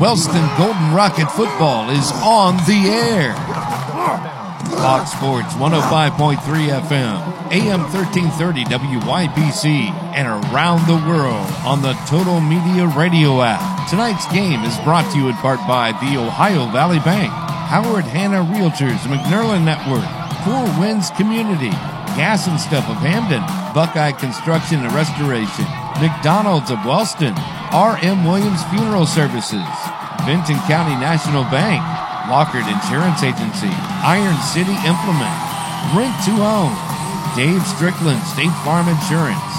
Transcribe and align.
Wellston 0.00 0.48
Golden 0.56 0.94
Rocket 0.94 1.30
football 1.30 1.90
is 1.90 2.10
on 2.24 2.56
the 2.64 2.88
air. 2.88 3.34
Fox 4.80 5.12
Sports 5.12 5.52
105.3 5.60 6.40
FM, 6.40 7.20
AM 7.52 7.80
1330 7.92 8.64
WYPC, 8.64 9.90
and 10.16 10.26
around 10.26 10.86
the 10.86 10.96
world 11.06 11.46
on 11.66 11.82
the 11.82 11.92
Total 12.08 12.40
Media 12.40 12.86
Radio 12.86 13.42
app. 13.42 13.90
Tonight's 13.90 14.26
game 14.32 14.64
is 14.64 14.74
brought 14.78 15.04
to 15.12 15.18
you 15.18 15.28
in 15.28 15.34
part 15.34 15.60
by 15.68 15.92
the 15.92 16.16
Ohio 16.16 16.64
Valley 16.72 17.00
Bank, 17.00 17.30
Howard 17.30 18.06
Hanna 18.06 18.42
Realtors, 18.42 19.00
McNerlin 19.00 19.64
Network, 19.64 20.08
Four 20.46 20.64
Winds 20.80 21.10
Community, 21.10 21.76
Gas 22.16 22.48
and 22.48 22.58
Stuff 22.58 22.88
of 22.88 22.98
Hamden, 22.98 23.42
Buckeye 23.74 24.12
Construction 24.12 24.82
and 24.82 24.92
Restoration, 24.92 25.66
McDonald's 26.02 26.70
of 26.70 26.82
Wellston, 26.84 27.34
R.M. 27.70 28.24
Williams 28.24 28.64
Funeral 28.72 29.06
Services, 29.06 29.66
Vinton 30.26 30.58
County 30.66 30.96
National 30.98 31.44
Bank, 31.48 31.80
Lockard 32.28 32.66
Insurance 32.66 33.22
Agency, 33.22 33.72
Iron 34.06 34.36
City 34.42 34.74
Implement, 34.86 35.38
Rent 35.94 36.14
to 36.26 36.34
Own, 36.38 36.74
Dave 37.34 37.62
Strickland 37.66 38.22
State 38.26 38.54
Farm 38.62 38.86
Insurance, 38.86 39.50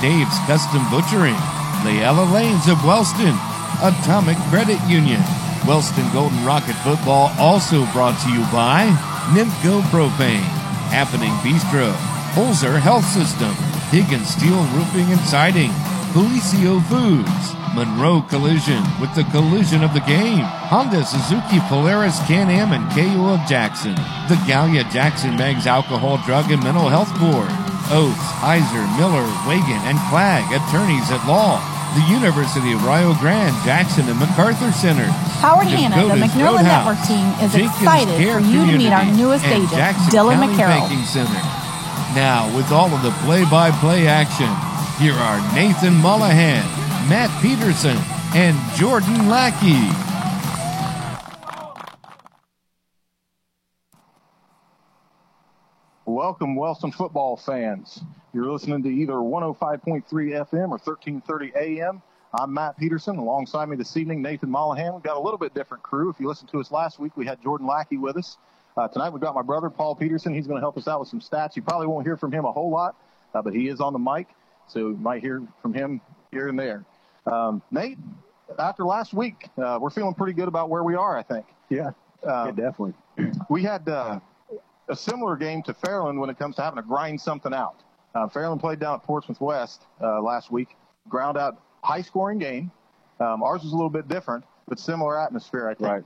Dave's 0.00 0.36
Custom 0.48 0.84
Butchering, 0.90 1.38
Leella 1.84 2.26
Lanes 2.32 2.68
of 2.68 2.82
Wellston, 2.84 3.36
Atomic 3.80 4.36
Credit 4.48 4.80
Union, 4.88 5.20
Wellston 5.66 6.04
Golden 6.12 6.44
Rocket 6.44 6.76
Football 6.84 7.32
also 7.38 7.84
brought 7.92 8.18
to 8.24 8.30
you 8.32 8.40
by 8.52 8.88
Nimco 9.32 9.80
Propane, 9.92 10.59
Happening 10.90 11.30
Bistro, 11.46 11.94
Holzer 12.34 12.78
Health 12.78 13.06
System, 13.06 13.54
Higgins 13.94 14.28
Steel 14.28 14.58
Roofing 14.74 15.10
and 15.10 15.20
Siding, 15.22 15.70
Policio 16.10 16.82
Foods, 16.90 17.54
Monroe 17.74 18.22
Collision 18.22 18.82
with 19.00 19.14
the 19.14 19.24
collision 19.30 19.82
of 19.82 19.94
the 19.94 20.02
game, 20.02 20.42
Honda 20.66 21.04
Suzuki 21.04 21.60
Polaris 21.70 22.18
Can-Am 22.26 22.72
and 22.72 22.84
KO 22.90 23.34
of 23.34 23.46
Jackson, 23.46 23.94
the 24.26 24.38
Gallia 24.46 24.82
Jackson 24.90 25.36
Meigs 25.36 25.66
Alcohol, 25.66 26.18
Drug 26.26 26.50
and 26.50 26.62
Mental 26.62 26.88
Health 26.88 27.10
Board, 27.18 27.50
Oths, 27.94 28.26
Heiser, 28.42 28.86
Miller, 28.98 29.26
Waigand, 29.46 29.86
and 29.86 29.98
Clagg, 30.10 30.50
attorneys 30.50 31.10
at 31.10 31.22
law, 31.26 31.62
the 31.94 32.04
University 32.06 32.72
of 32.72 32.84
Rio 32.86 33.14
Grande, 33.18 33.54
Jackson, 33.64 34.06
and 34.08 34.18
McArthur 34.18 34.72
Centers. 34.72 35.10
Howard 35.42 35.66
Hanna, 35.66 35.96
the 35.96 36.20
Roadhouse, 36.38 36.62
Network 36.62 37.00
team 37.06 37.26
is 37.42 37.52
Jenkins 37.52 37.74
excited 37.82 38.16
Care 38.16 38.38
for 38.38 38.46
you 38.46 38.66
to 38.66 38.78
meet 38.78 38.92
our 38.92 39.04
newest 39.04 39.44
agent, 39.46 39.70
Jackson 39.70 40.10
Dylan 40.10 40.38
County 40.38 40.54
McCarroll. 40.54 40.86
Banking 40.86 41.04
Center. 41.04 41.42
Now, 42.14 42.50
with 42.54 42.70
all 42.70 42.90
of 42.94 43.02
the 43.02 43.10
play-by-play 43.22 44.06
action, 44.06 44.50
here 45.02 45.14
are 45.14 45.38
Nathan 45.54 45.94
Mullahan, 45.94 46.62
Matt 47.08 47.30
Peterson, 47.42 47.96
and 48.34 48.56
Jordan 48.76 49.28
Lackey. 49.28 50.09
Welcome, 56.30 56.54
Wellston 56.54 56.92
football 56.92 57.36
fans. 57.36 58.04
You're 58.32 58.52
listening 58.52 58.84
to 58.84 58.88
either 58.88 59.14
105.3 59.14 60.04
FM 60.04 60.68
or 60.70 60.78
1330 60.78 61.52
AM. 61.56 62.00
I'm 62.32 62.54
Matt 62.54 62.78
Peterson. 62.78 63.16
Alongside 63.16 63.68
me 63.68 63.74
this 63.74 63.96
evening, 63.96 64.22
Nathan 64.22 64.48
Mollahan. 64.48 64.94
We've 64.94 65.02
got 65.02 65.16
a 65.16 65.20
little 65.20 65.38
bit 65.38 65.54
different 65.54 65.82
crew. 65.82 66.08
If 66.08 66.20
you 66.20 66.28
listened 66.28 66.48
to 66.50 66.60
us 66.60 66.70
last 66.70 67.00
week, 67.00 67.16
we 67.16 67.26
had 67.26 67.42
Jordan 67.42 67.66
Lackey 67.66 67.96
with 67.96 68.16
us. 68.16 68.38
Uh, 68.76 68.86
tonight 68.86 69.10
we've 69.10 69.20
got 69.20 69.34
my 69.34 69.42
brother, 69.42 69.68
Paul 69.70 69.96
Peterson. 69.96 70.32
He's 70.32 70.46
going 70.46 70.56
to 70.56 70.60
help 70.60 70.78
us 70.78 70.86
out 70.86 71.00
with 71.00 71.08
some 71.08 71.18
stats. 71.18 71.56
You 71.56 71.62
probably 71.62 71.88
won't 71.88 72.06
hear 72.06 72.16
from 72.16 72.30
him 72.30 72.44
a 72.44 72.52
whole 72.52 72.70
lot, 72.70 72.94
uh, 73.34 73.42
but 73.42 73.52
he 73.52 73.66
is 73.66 73.80
on 73.80 73.92
the 73.92 73.98
mic, 73.98 74.28
so 74.68 74.78
you 74.78 74.96
might 74.98 75.22
hear 75.22 75.42
from 75.60 75.74
him 75.74 76.00
here 76.30 76.46
and 76.46 76.56
there. 76.56 76.84
Um, 77.26 77.60
Nate, 77.72 77.98
after 78.56 78.84
last 78.84 79.12
week, 79.12 79.48
uh, 79.58 79.80
we're 79.82 79.90
feeling 79.90 80.14
pretty 80.14 80.34
good 80.34 80.46
about 80.46 80.70
where 80.70 80.84
we 80.84 80.94
are, 80.94 81.18
I 81.18 81.24
think. 81.24 81.46
Yeah, 81.70 81.88
Um, 82.24 82.46
yeah, 82.46 82.50
definitely. 82.52 82.94
we 83.50 83.64
had 83.64 83.88
uh, 83.88 84.20
a 84.90 84.96
similar 84.96 85.36
game 85.36 85.62
to 85.62 85.72
Fairland 85.74 86.18
when 86.18 86.28
it 86.30 86.38
comes 86.38 86.56
to 86.56 86.62
having 86.62 86.76
to 86.82 86.86
grind 86.86 87.20
something 87.20 87.54
out. 87.54 87.76
Uh, 88.14 88.26
Fairland 88.26 88.60
played 88.60 88.80
down 88.80 88.94
at 88.96 89.02
Portsmouth 89.04 89.40
West 89.40 89.82
uh, 90.02 90.20
last 90.20 90.50
week, 90.50 90.76
ground 91.08 91.38
out 91.38 91.60
high 91.82 92.02
scoring 92.02 92.38
game. 92.38 92.70
Um, 93.20 93.42
ours 93.42 93.62
was 93.62 93.72
a 93.72 93.76
little 93.76 93.90
bit 93.90 94.08
different, 94.08 94.44
but 94.66 94.78
similar 94.78 95.18
atmosphere, 95.18 95.68
I 95.68 95.74
think. 95.74 95.90
Right, 95.90 96.04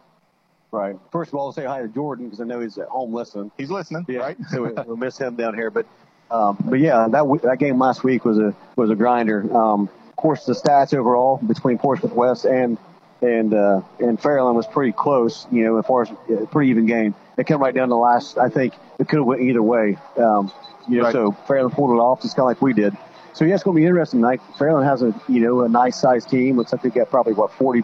right. 0.71 0.97
First 1.13 1.31
of 1.31 1.37
all, 1.37 1.47
I'll 1.47 1.53
say 1.53 1.65
hi 1.65 1.81
to 1.81 1.89
Jordan 1.89 2.27
because 2.27 2.41
I 2.41 2.45
know 2.45 2.61
he's 2.61 2.77
at 2.77 2.89
home 2.89 3.15
listening. 3.15 3.51
He's 3.57 3.71
listening, 3.71 4.05
Yeah, 4.09 4.19
right? 4.19 4.37
so 4.51 4.63
we, 4.63 4.71
we'll 4.87 4.97
miss 4.97 5.17
him 5.17 5.35
down 5.37 5.55
here. 5.55 5.71
But, 5.71 5.87
um, 6.31 6.57
but 6.69 6.79
yeah, 6.81 7.05
that 7.09 7.19
w- 7.19 7.41
that 7.43 7.59
game 7.59 7.79
last 7.79 8.05
week 8.05 8.25
was 8.25 8.39
a 8.39 8.55
was 8.77 8.91
a 8.91 8.95
grinder. 8.95 9.43
Um, 9.57 9.89
of 10.11 10.17
course, 10.17 10.45
the 10.45 10.53
stats 10.53 10.93
overall 10.95 11.39
between 11.39 11.79
Portsmouth 11.79 12.13
West 12.13 12.45
and 12.45 12.77
and 13.25 13.55
uh, 13.55 13.81
and 13.99 14.21
Fairland 14.21 14.55
was 14.55 14.67
pretty 14.67 14.93
close. 14.93 15.47
You 15.51 15.65
know, 15.65 15.79
as 15.79 15.87
far 15.87 16.03
as 16.03 16.11
a 16.31 16.47
pretty 16.47 16.71
even 16.71 16.87
game. 16.87 17.15
It 17.37 17.47
came 17.49 17.59
right 17.59 17.75
down 17.75 17.89
to 17.89 17.93
the 17.93 17.97
last. 17.97 18.39
I 18.39 18.49
think 18.49 18.75
it 19.01 19.09
could 19.09 19.17
have 19.19 19.27
went 19.27 19.43
either 19.43 19.63
way. 19.63 19.97
Um, 20.17 20.53
you 20.89 20.99
know, 20.99 21.05
Right. 21.05 21.13
so 21.13 21.33
Fairland 21.49 21.73
pulled 21.73 21.91
it 21.91 22.01
off 22.01 22.23
just 22.23 22.37
kind 22.37 22.45
of 22.45 22.49
like 22.49 22.63
we 22.63 22.73
did. 22.73 22.97
So 23.33 23.45
yeah, 23.45 23.55
it's 23.55 23.65
going 23.65 23.75
to 23.77 23.81
be 23.81 23.87
interesting 23.87 24.21
tonight. 24.21 24.41
Fairland 24.57 24.85
has 24.85 25.03
a 25.03 25.13
you 25.29 25.41
know 25.41 25.63
a 25.63 25.69
nice 25.69 25.97
sized 26.01 26.29
team. 26.29 26.57
Looks 26.57 26.73
like 26.73 26.83
they've 26.83 26.95
got 26.95 27.11
probably 27.11 27.33
what 27.33 27.51
forty. 27.53 27.83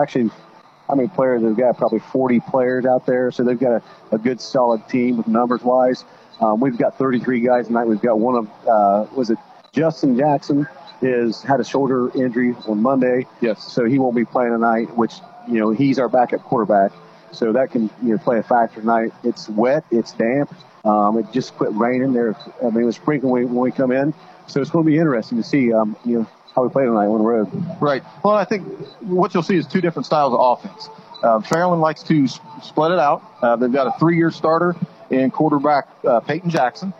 Actually, 0.00 0.30
how 0.88 0.94
many 0.94 1.08
players? 1.08 1.42
They've 1.42 1.56
got 1.56 1.76
probably 1.78 2.00
40 2.00 2.40
players 2.40 2.84
out 2.84 3.06
there, 3.06 3.30
so 3.30 3.42
they've 3.42 3.58
got 3.58 3.72
a, 3.72 3.82
a 4.12 4.18
good 4.18 4.40
solid 4.40 4.86
team 4.88 5.16
with 5.16 5.26
numbers 5.28 5.62
wise. 5.62 6.04
Um, 6.40 6.60
we've 6.60 6.76
got 6.76 6.98
33 6.98 7.40
guys 7.40 7.68
tonight. 7.68 7.84
We've 7.86 8.00
got 8.02 8.18
one 8.18 8.34
of 8.36 8.68
uh, 8.68 9.06
was 9.14 9.30
it 9.30 9.38
Justin 9.72 10.16
Jackson 10.16 10.66
is 11.04 11.42
had 11.42 11.60
a 11.60 11.64
shoulder 11.64 12.10
injury 12.16 12.54
on 12.66 12.80
Monday, 12.82 13.26
Yes. 13.40 13.72
so 13.72 13.84
he 13.84 13.98
won't 13.98 14.16
be 14.16 14.24
playing 14.24 14.52
tonight. 14.52 14.96
Which 14.96 15.14
you 15.48 15.60
know 15.60 15.70
he's 15.70 15.98
our 15.98 16.08
backup 16.08 16.42
quarterback, 16.42 16.92
so 17.32 17.52
that 17.52 17.70
can 17.70 17.90
you 18.02 18.12
know 18.12 18.18
play 18.18 18.38
a 18.38 18.42
factor 18.42 18.80
tonight. 18.80 19.12
It's 19.22 19.48
wet, 19.48 19.84
it's 19.90 20.12
damp. 20.12 20.52
Um, 20.84 21.18
it 21.18 21.26
just 21.32 21.54
quit 21.56 21.72
raining 21.72 22.12
there. 22.12 22.34
I 22.62 22.66
mean, 22.70 22.82
it 22.82 22.84
was 22.86 22.96
sprinkling 22.96 23.32
when 23.32 23.42
we, 23.42 23.46
when 23.46 23.60
we 23.64 23.70
come 23.72 23.90
in, 23.92 24.12
so 24.46 24.60
it's 24.60 24.70
going 24.70 24.84
to 24.84 24.90
be 24.90 24.98
interesting 24.98 25.38
to 25.38 25.44
see 25.44 25.72
um, 25.72 25.96
you 26.04 26.18
know 26.20 26.26
how 26.54 26.62
we 26.62 26.68
play 26.70 26.84
tonight 26.84 27.06
on 27.06 27.18
the 27.18 27.24
road. 27.24 27.48
Right. 27.80 28.02
Well, 28.24 28.34
I 28.34 28.44
think 28.44 28.66
what 29.00 29.34
you'll 29.34 29.42
see 29.42 29.56
is 29.56 29.66
two 29.66 29.80
different 29.80 30.06
styles 30.06 30.32
of 30.34 30.40
offense. 30.40 30.88
Uh, 31.22 31.38
Fairland 31.40 31.80
likes 31.80 32.02
to 32.04 32.28
split 32.62 32.92
it 32.92 32.98
out. 32.98 33.22
Uh, 33.42 33.56
they've 33.56 33.72
got 33.72 33.86
a 33.86 33.98
three-year 33.98 34.30
starter 34.30 34.76
in 35.10 35.30
quarterback 35.30 35.88
uh, 36.06 36.20
Peyton 36.20 36.50
Jackson. 36.50 36.92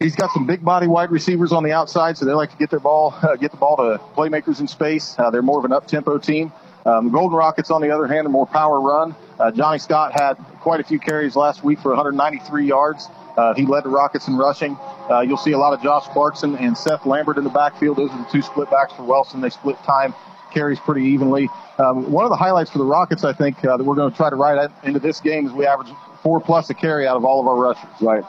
He's 0.00 0.16
got 0.16 0.32
some 0.32 0.44
big 0.44 0.64
body 0.64 0.88
wide 0.88 1.12
receivers 1.12 1.52
on 1.52 1.62
the 1.62 1.70
outside, 1.70 2.18
so 2.18 2.24
they 2.24 2.32
like 2.32 2.50
to 2.50 2.56
get 2.56 2.68
their 2.68 2.80
ball, 2.80 3.14
uh, 3.22 3.36
get 3.40 3.52
the 3.52 3.56
ball 3.56 3.76
to 3.76 4.00
playmakers 4.16 4.58
in 4.58 4.66
space. 4.66 5.14
Uh, 5.18 5.30
they're 5.30 5.42
more 5.42 5.58
of 5.58 5.64
an 5.64 5.72
up-tempo 5.72 6.18
team. 6.18 6.52
Um, 6.84 7.10
Golden 7.10 7.36
Rockets, 7.36 7.70
on 7.70 7.80
the 7.80 7.90
other 7.90 8.06
hand, 8.06 8.26
are 8.26 8.30
more 8.30 8.46
power 8.46 8.80
run. 8.80 9.14
Uh, 9.38 9.50
Johnny 9.52 9.78
Scott 9.78 10.12
had 10.12 10.34
quite 10.60 10.80
a 10.80 10.84
few 10.84 10.98
carries 10.98 11.36
last 11.36 11.62
week 11.64 11.78
for 11.78 11.90
193 11.90 12.66
yards. 12.66 13.08
Uh, 13.36 13.54
he 13.54 13.64
led 13.66 13.84
the 13.84 13.88
Rockets 13.88 14.28
in 14.28 14.36
rushing. 14.36 14.76
Uh, 15.08 15.20
you'll 15.20 15.36
see 15.36 15.52
a 15.52 15.58
lot 15.58 15.72
of 15.72 15.80
Josh 15.80 16.06
Clarkson 16.08 16.56
and 16.56 16.76
Seth 16.76 17.06
Lambert 17.06 17.38
in 17.38 17.44
the 17.44 17.50
backfield. 17.50 17.96
Those 17.96 18.10
are 18.10 18.18
the 18.18 18.28
two 18.30 18.42
split 18.42 18.70
backs 18.70 18.92
for 18.92 19.04
Wellston. 19.04 19.40
They 19.40 19.50
split 19.50 19.76
time 19.84 20.12
carries 20.52 20.78
pretty 20.80 21.02
evenly. 21.06 21.48
Um, 21.78 22.10
one 22.10 22.24
of 22.24 22.30
the 22.30 22.36
highlights 22.36 22.70
for 22.70 22.78
the 22.78 22.84
Rockets, 22.84 23.24
I 23.24 23.32
think, 23.32 23.64
uh, 23.64 23.76
that 23.76 23.84
we're 23.84 23.96
going 23.96 24.10
to 24.10 24.16
try 24.16 24.30
to 24.30 24.36
ride 24.36 24.70
into 24.84 25.00
this 25.00 25.20
game 25.20 25.46
is 25.46 25.52
we 25.52 25.66
average 25.66 25.88
four 26.22 26.40
plus 26.40 26.70
a 26.70 26.74
carry 26.74 27.06
out 27.06 27.16
of 27.16 27.24
all 27.24 27.40
of 27.40 27.46
our 27.46 27.56
rushers. 27.56 27.90
Right. 28.00 28.22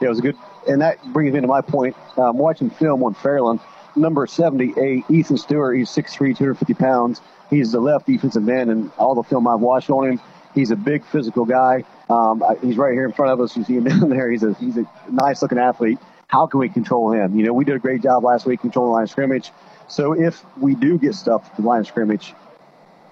Yeah, 0.00 0.06
it 0.06 0.10
was 0.10 0.18
a 0.18 0.22
good, 0.22 0.36
and 0.66 0.80
that 0.80 1.04
brings 1.12 1.32
me 1.32 1.40
to 1.40 1.46
my 1.46 1.60
point. 1.60 1.96
I'm 2.16 2.38
watching 2.38 2.70
film 2.70 3.02
on 3.02 3.14
Fairland, 3.14 3.60
number 3.96 4.26
78, 4.26 5.04
Ethan 5.08 5.36
Stewart, 5.36 5.76
he's 5.76 5.90
6'3", 5.90 6.36
250 6.36 6.74
pounds. 6.74 7.20
He's 7.50 7.72
the 7.72 7.80
left 7.80 8.06
defensive 8.06 8.48
end, 8.48 8.70
and 8.70 8.90
all 8.98 9.14
the 9.14 9.22
film 9.22 9.46
I've 9.48 9.60
watched 9.60 9.90
on 9.90 10.06
him, 10.06 10.20
he's 10.54 10.70
a 10.70 10.76
big 10.76 11.04
physical 11.04 11.44
guy. 11.44 11.84
Um, 12.10 12.42
he's 12.62 12.76
right 12.76 12.92
here 12.92 13.04
in 13.04 13.12
front 13.12 13.32
of 13.32 13.40
us. 13.40 13.56
You 13.56 13.64
see 13.64 13.76
him 13.76 13.84
down 13.88 14.10
there. 14.10 14.30
He's 14.30 14.42
a 14.42 14.54
he's 14.54 14.76
a 14.76 14.86
nice 15.10 15.42
looking 15.42 15.58
athlete. 15.58 15.98
How 16.26 16.46
can 16.46 16.60
we 16.60 16.68
control 16.68 17.10
him? 17.12 17.38
You 17.38 17.46
know, 17.46 17.52
we 17.54 17.64
did 17.64 17.76
a 17.76 17.78
great 17.78 18.02
job 18.02 18.22
last 18.22 18.44
week 18.44 18.60
controlling 18.60 18.90
the 18.90 18.94
line 18.94 19.02
of 19.04 19.10
scrimmage. 19.10 19.50
So 19.88 20.12
if 20.12 20.44
we 20.58 20.74
do 20.74 20.98
get 20.98 21.14
stuff 21.14 21.54
to 21.56 21.62
the 21.62 21.68
line 21.68 21.80
of 21.80 21.86
scrimmage, 21.86 22.34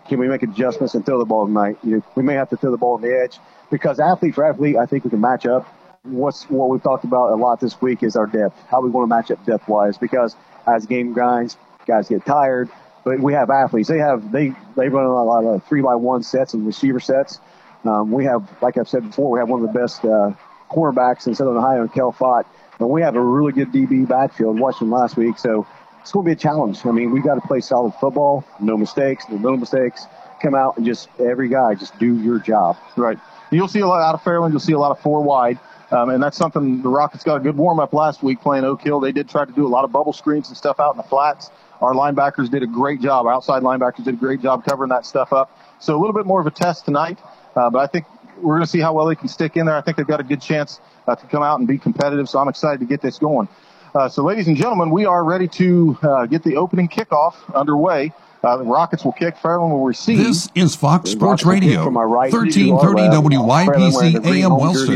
can 0.09 0.19
we 0.19 0.29
make 0.29 0.43
adjustments 0.43 0.95
and 0.95 1.05
throw 1.05 1.19
the 1.19 1.25
ball 1.25 1.47
tonight? 1.47 1.79
You 1.83 1.97
know, 1.97 2.03
we 2.15 2.23
may 2.23 2.35
have 2.35 2.51
to 2.51 2.57
throw 2.57 2.71
the 2.71 2.77
ball 2.77 2.95
on 2.95 3.01
the 3.01 3.19
edge 3.19 3.39
because 3.71 3.99
athlete 3.99 4.35
for 4.35 4.45
athlete, 4.45 4.77
I 4.77 4.85
think 4.85 5.05
we 5.05 5.11
can 5.11 5.21
match 5.21 5.47
up. 5.47 5.67
What's 6.07 6.49
what 6.51 6.69
we've 6.71 6.83
talked 6.83 7.05
about 7.05 7.33
a 7.33 7.37
lot 7.37 7.61
this 7.61 7.81
week 7.81 8.03
is 8.03 8.17
our 8.17 8.27
depth. 8.27 8.59
How 8.69 8.81
we 8.81 8.91
want 8.91 9.05
to 9.05 9.15
match 9.15 9.31
up 9.31 9.45
depth 9.45 9.69
wise 9.69 9.99
because 9.99 10.37
as 10.67 10.87
game 10.87 11.13
grinds, 11.13 11.57
guys 11.87 12.09
get 12.09 12.25
tired. 12.25 12.69
But 13.05 13.21
we 13.21 13.33
have 13.35 13.51
athletes. 13.51 13.89
They 13.89 13.99
have 13.99 14.33
they 14.33 14.53
they 14.77 14.89
run 14.89 15.05
a 15.05 15.25
lot 15.25 15.45
of 15.45 15.65
three 15.65 15.83
by 15.83 15.95
one 15.95 16.23
sets 16.23 16.55
and 16.55 16.67
receiver 16.67 17.01
sets. 17.01 17.41
Um, 17.87 18.11
we 18.11 18.25
have, 18.25 18.51
like 18.63 18.79
I've 18.79 18.89
said 18.89 19.05
before, 19.05 19.31
we 19.31 19.39
have 19.39 19.49
one 19.49 19.63
of 19.63 19.73
the 19.73 19.79
best 19.79 20.05
uh, 20.05 20.33
cornerbacks 20.71 21.27
in 21.27 21.35
Southern 21.35 21.57
Ohio, 21.57 21.87
Kel 21.89 22.13
Fott. 22.13 22.45
And 22.79 22.91
we 22.91 23.01
have 23.03 23.17
a 23.17 23.21
really 23.21 23.53
good 23.53 23.73
DB 23.73 24.07
backfield. 24.07 24.59
Watched 24.59 24.81
them 24.81 24.91
last 24.91 25.17
week, 25.17 25.39
so 25.39 25.67
it's 26.01 26.13
going 26.13 26.25
to 26.25 26.29
be 26.29 26.33
a 26.33 26.37
challenge. 26.37 26.85
I 26.85 26.91
mean, 26.91 27.11
we 27.11 27.21
got 27.21 27.37
to 27.37 27.41
play 27.41 27.61
solid 27.61 27.95
football, 27.95 28.45
no 28.61 28.77
mistakes, 28.77 29.25
no 29.31 29.57
mistakes. 29.57 30.07
Come 30.43 30.55
out 30.55 30.77
and 30.77 30.85
just 30.85 31.09
every 31.19 31.49
guy 31.49 31.75
just 31.75 31.99
do 31.99 32.15
your 32.19 32.39
job. 32.39 32.77
Right. 32.97 33.19
You'll 33.51 33.69
see 33.69 33.81
a 33.81 33.87
lot 33.87 34.03
out 34.03 34.15
of 34.15 34.23
Fairland. 34.23 34.51
You'll 34.51 34.61
see 34.61 34.75
a 34.75 34.79
lot 34.79 34.91
of 34.91 35.01
four 35.01 35.23
wide. 35.23 35.59
Um, 35.91 36.11
and 36.11 36.23
that's 36.23 36.37
something 36.37 36.83
the 36.83 36.89
Rockets 36.89 37.23
got 37.23 37.37
a 37.37 37.41
good 37.41 37.57
warm 37.57 37.79
up 37.79 37.93
last 37.93 38.23
week 38.23 38.41
playing 38.41 38.65
Oak 38.65 38.83
Hill. 38.83 39.01
They 39.01 39.13
did 39.13 39.29
try 39.29 39.45
to 39.45 39.53
do 39.53 39.67
a 39.67 39.69
lot 39.69 39.85
of 39.85 39.93
bubble 39.93 40.13
screens 40.13 40.49
and 40.49 40.57
stuff 40.57 40.81
out 40.81 40.93
in 40.93 40.97
the 40.97 41.05
flats. 41.05 41.51
Our 41.81 41.93
linebackers 41.93 42.51
did 42.51 42.63
a 42.63 42.67
great 42.67 43.01
job. 43.01 43.27
Our 43.27 43.33
Outside 43.33 43.63
linebackers 43.63 44.05
did 44.05 44.15
a 44.15 44.17
great 44.17 44.43
job 44.43 44.65
covering 44.65 44.91
that 44.91 45.07
stuff 45.07 45.33
up. 45.33 45.57
So 45.79 45.97
a 45.97 46.01
little 46.01 46.15
bit 46.15 46.27
more 46.27 46.41
of 46.41 46.47
a 46.47 46.51
test 46.51 46.87
tonight, 46.87 47.19
uh, 47.55 47.71
but 47.71 47.79
I 47.79 47.87
think 47.87 48.07
we're 48.41 48.55
going 48.55 48.65
to 48.65 48.71
see 48.71 48.81
how 48.81 48.95
well 48.95 49.07
they 49.07 49.15
can 49.15 49.29
stick 49.29 49.57
in 49.57 49.67
there. 49.67 49.77
I 49.77 49.81
think 49.81 49.97
they've 49.97 50.07
got 50.07 50.21
a 50.21 50.25
good 50.25 50.41
chance 50.41 50.81
uh, 51.07 51.15
to 51.15 51.27
come 51.27 51.43
out 51.43 51.59
and 51.59 51.69
be 51.69 51.79
competitive. 51.79 52.29
So 52.29 52.39
I'm 52.39 52.49
excited 52.49 52.81
to 52.81 52.87
get 52.87 53.01
this 53.01 53.19
going. 53.19 53.49
Uh, 53.95 54.09
so, 54.09 54.23
ladies 54.23 54.47
and 54.49 54.57
gentlemen, 54.57 54.91
we 54.91 55.07
are 55.07 55.25
ready 55.25 55.49
to 55.49 55.97
uh, 56.03 56.27
get 56.27 56.43
the 56.43 56.57
opening 56.57 56.89
kickoff 56.89 57.35
underway. 57.55 58.13
Uh, 58.47 58.57
the 58.59 58.65
Rockets 58.65 59.05
will 59.05 59.13
kick. 59.13 59.35
Fairland 59.37 59.71
will 59.71 59.85
receive. 59.85 60.19
This 60.19 60.49
is 60.55 60.77
Fox 60.77 61.11
Sports 61.11 61.45
Radio, 61.45 61.89
right, 61.91 62.33
1330 62.33 63.37
WYPC 63.37 64.25
AM 64.25 64.57
Wellston, 64.57 64.95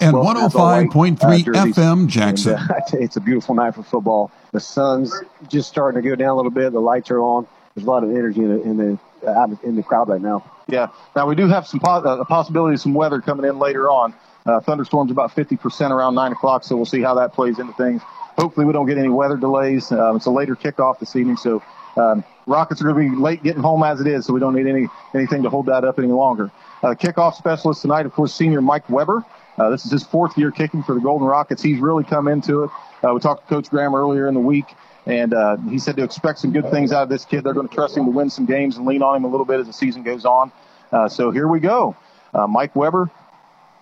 and 0.00 0.14
105.3 0.14 1.18
FM 1.18 2.06
Jackson. 2.06 2.54
And, 2.54 2.70
uh, 2.70 2.74
it's 2.92 3.16
a 3.16 3.20
beautiful 3.20 3.56
night 3.56 3.74
for 3.74 3.82
football. 3.82 4.30
The 4.52 4.60
sun's 4.60 5.12
just 5.48 5.68
starting 5.68 6.00
to 6.00 6.08
go 6.08 6.14
down 6.14 6.28
a 6.28 6.34
little 6.36 6.52
bit. 6.52 6.72
The 6.72 6.80
lights 6.80 7.10
are 7.10 7.18
on. 7.18 7.48
There's 7.74 7.84
a 7.84 7.90
lot 7.90 8.04
of 8.04 8.10
energy 8.10 8.42
in 8.42 8.48
the 8.48 8.62
in 8.62 8.76
the, 8.76 8.98
uh, 9.28 9.48
in 9.64 9.74
the 9.74 9.82
crowd 9.82 10.08
right 10.08 10.20
now. 10.20 10.48
Yeah. 10.68 10.86
Now 11.16 11.26
we 11.26 11.34
do 11.34 11.48
have 11.48 11.66
some 11.66 11.80
po- 11.80 12.04
uh, 12.04 12.22
possibility 12.22 12.74
of 12.74 12.80
some 12.80 12.94
weather 12.94 13.20
coming 13.20 13.44
in 13.44 13.58
later 13.58 13.90
on. 13.90 14.14
Uh, 14.46 14.60
thunderstorms 14.60 15.10
about 15.10 15.34
50% 15.34 15.90
around 15.90 16.14
nine 16.14 16.30
o'clock, 16.30 16.62
so 16.62 16.76
we'll 16.76 16.84
see 16.84 17.00
how 17.00 17.14
that 17.14 17.32
plays 17.32 17.58
into 17.58 17.72
things. 17.72 18.02
Hopefully 18.38 18.66
we 18.66 18.72
don't 18.72 18.86
get 18.86 18.98
any 18.98 19.08
weather 19.08 19.36
delays. 19.36 19.90
Um, 19.90 20.16
it's 20.16 20.26
a 20.26 20.30
later 20.30 20.54
kickoff 20.54 21.00
this 21.00 21.16
evening, 21.16 21.36
so 21.38 21.60
um, 21.96 22.24
Rockets 22.46 22.80
are 22.82 22.84
going 22.84 23.10
to 23.10 23.16
be 23.16 23.22
late 23.22 23.42
getting 23.42 23.62
home 23.62 23.82
as 23.82 24.00
it 24.00 24.06
is, 24.06 24.26
so 24.26 24.34
we 24.34 24.40
don't 24.40 24.54
need 24.54 24.66
any 24.66 24.86
anything 25.14 25.42
to 25.42 25.50
hold 25.50 25.66
that 25.66 25.84
up 25.84 25.98
any 25.98 26.08
longer. 26.08 26.50
Uh, 26.82 26.94
kickoff 26.94 27.34
specialist 27.34 27.82
tonight, 27.82 28.04
of 28.06 28.12
course, 28.12 28.34
senior 28.34 28.60
Mike 28.60 28.88
Weber. 28.90 29.24
Uh, 29.56 29.70
this 29.70 29.84
is 29.84 29.92
his 29.92 30.02
fourth 30.02 30.36
year 30.36 30.50
kicking 30.50 30.82
for 30.82 30.94
the 30.94 31.00
Golden 31.00 31.26
Rockets. 31.26 31.62
He's 31.62 31.78
really 31.78 32.04
come 32.04 32.28
into 32.28 32.64
it. 32.64 32.70
Uh, 33.02 33.14
we 33.14 33.20
talked 33.20 33.48
to 33.48 33.54
Coach 33.54 33.70
Graham 33.70 33.94
earlier 33.94 34.26
in 34.26 34.34
the 34.34 34.40
week, 34.40 34.66
and 35.06 35.32
uh, 35.32 35.56
he 35.68 35.78
said 35.78 35.96
to 35.96 36.02
expect 36.02 36.40
some 36.40 36.52
good 36.52 36.70
things 36.70 36.92
out 36.92 37.04
of 37.04 37.08
this 37.08 37.24
kid. 37.24 37.44
They're 37.44 37.54
going 37.54 37.68
to 37.68 37.74
trust 37.74 37.96
him 37.96 38.04
to 38.06 38.10
win 38.10 38.30
some 38.30 38.46
games 38.46 38.76
and 38.76 38.86
lean 38.86 39.02
on 39.02 39.16
him 39.16 39.24
a 39.24 39.28
little 39.28 39.46
bit 39.46 39.60
as 39.60 39.66
the 39.66 39.72
season 39.72 40.02
goes 40.02 40.24
on. 40.24 40.50
Uh, 40.92 41.08
so 41.08 41.30
here 41.30 41.48
we 41.48 41.60
go. 41.60 41.96
Uh, 42.34 42.46
Mike 42.46 42.74
Weber 42.74 43.10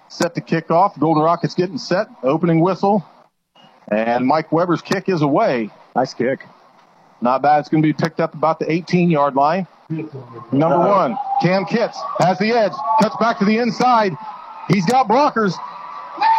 set 0.09 0.35
to 0.35 0.41
kick 0.41 0.71
off. 0.71 0.99
Golden 0.99 1.23
Rockets 1.23 1.55
getting 1.55 1.79
set. 1.79 2.09
Opening 2.23 2.61
whistle. 2.61 3.05
And 3.89 4.27
Mike 4.27 4.53
Weber's 4.53 4.83
kick 4.83 5.09
is 5.09 5.23
away. 5.23 5.71
Nice 5.97 6.15
kick. 6.15 6.47
Not 7.23 7.41
bad. 7.41 7.61
It's 7.61 7.69
going 7.69 7.83
to 7.83 7.87
be 7.87 7.93
picked 7.93 8.21
up 8.21 8.35
about 8.35 8.59
the 8.59 8.71
18 8.71 9.11
yard 9.11 9.37
line. 9.37 9.67
Number 9.89 10.79
one, 10.79 11.17
Cam 11.41 11.65
Kitts 11.65 11.99
has 12.19 12.39
the 12.39 12.51
edge, 12.51 12.73
cuts 13.01 13.17
back 13.21 13.39
to 13.39 13.45
the 13.45 13.59
inside. 13.59 14.13
He's 14.69 14.87
got 14.87 15.07
blockers. 15.07 15.55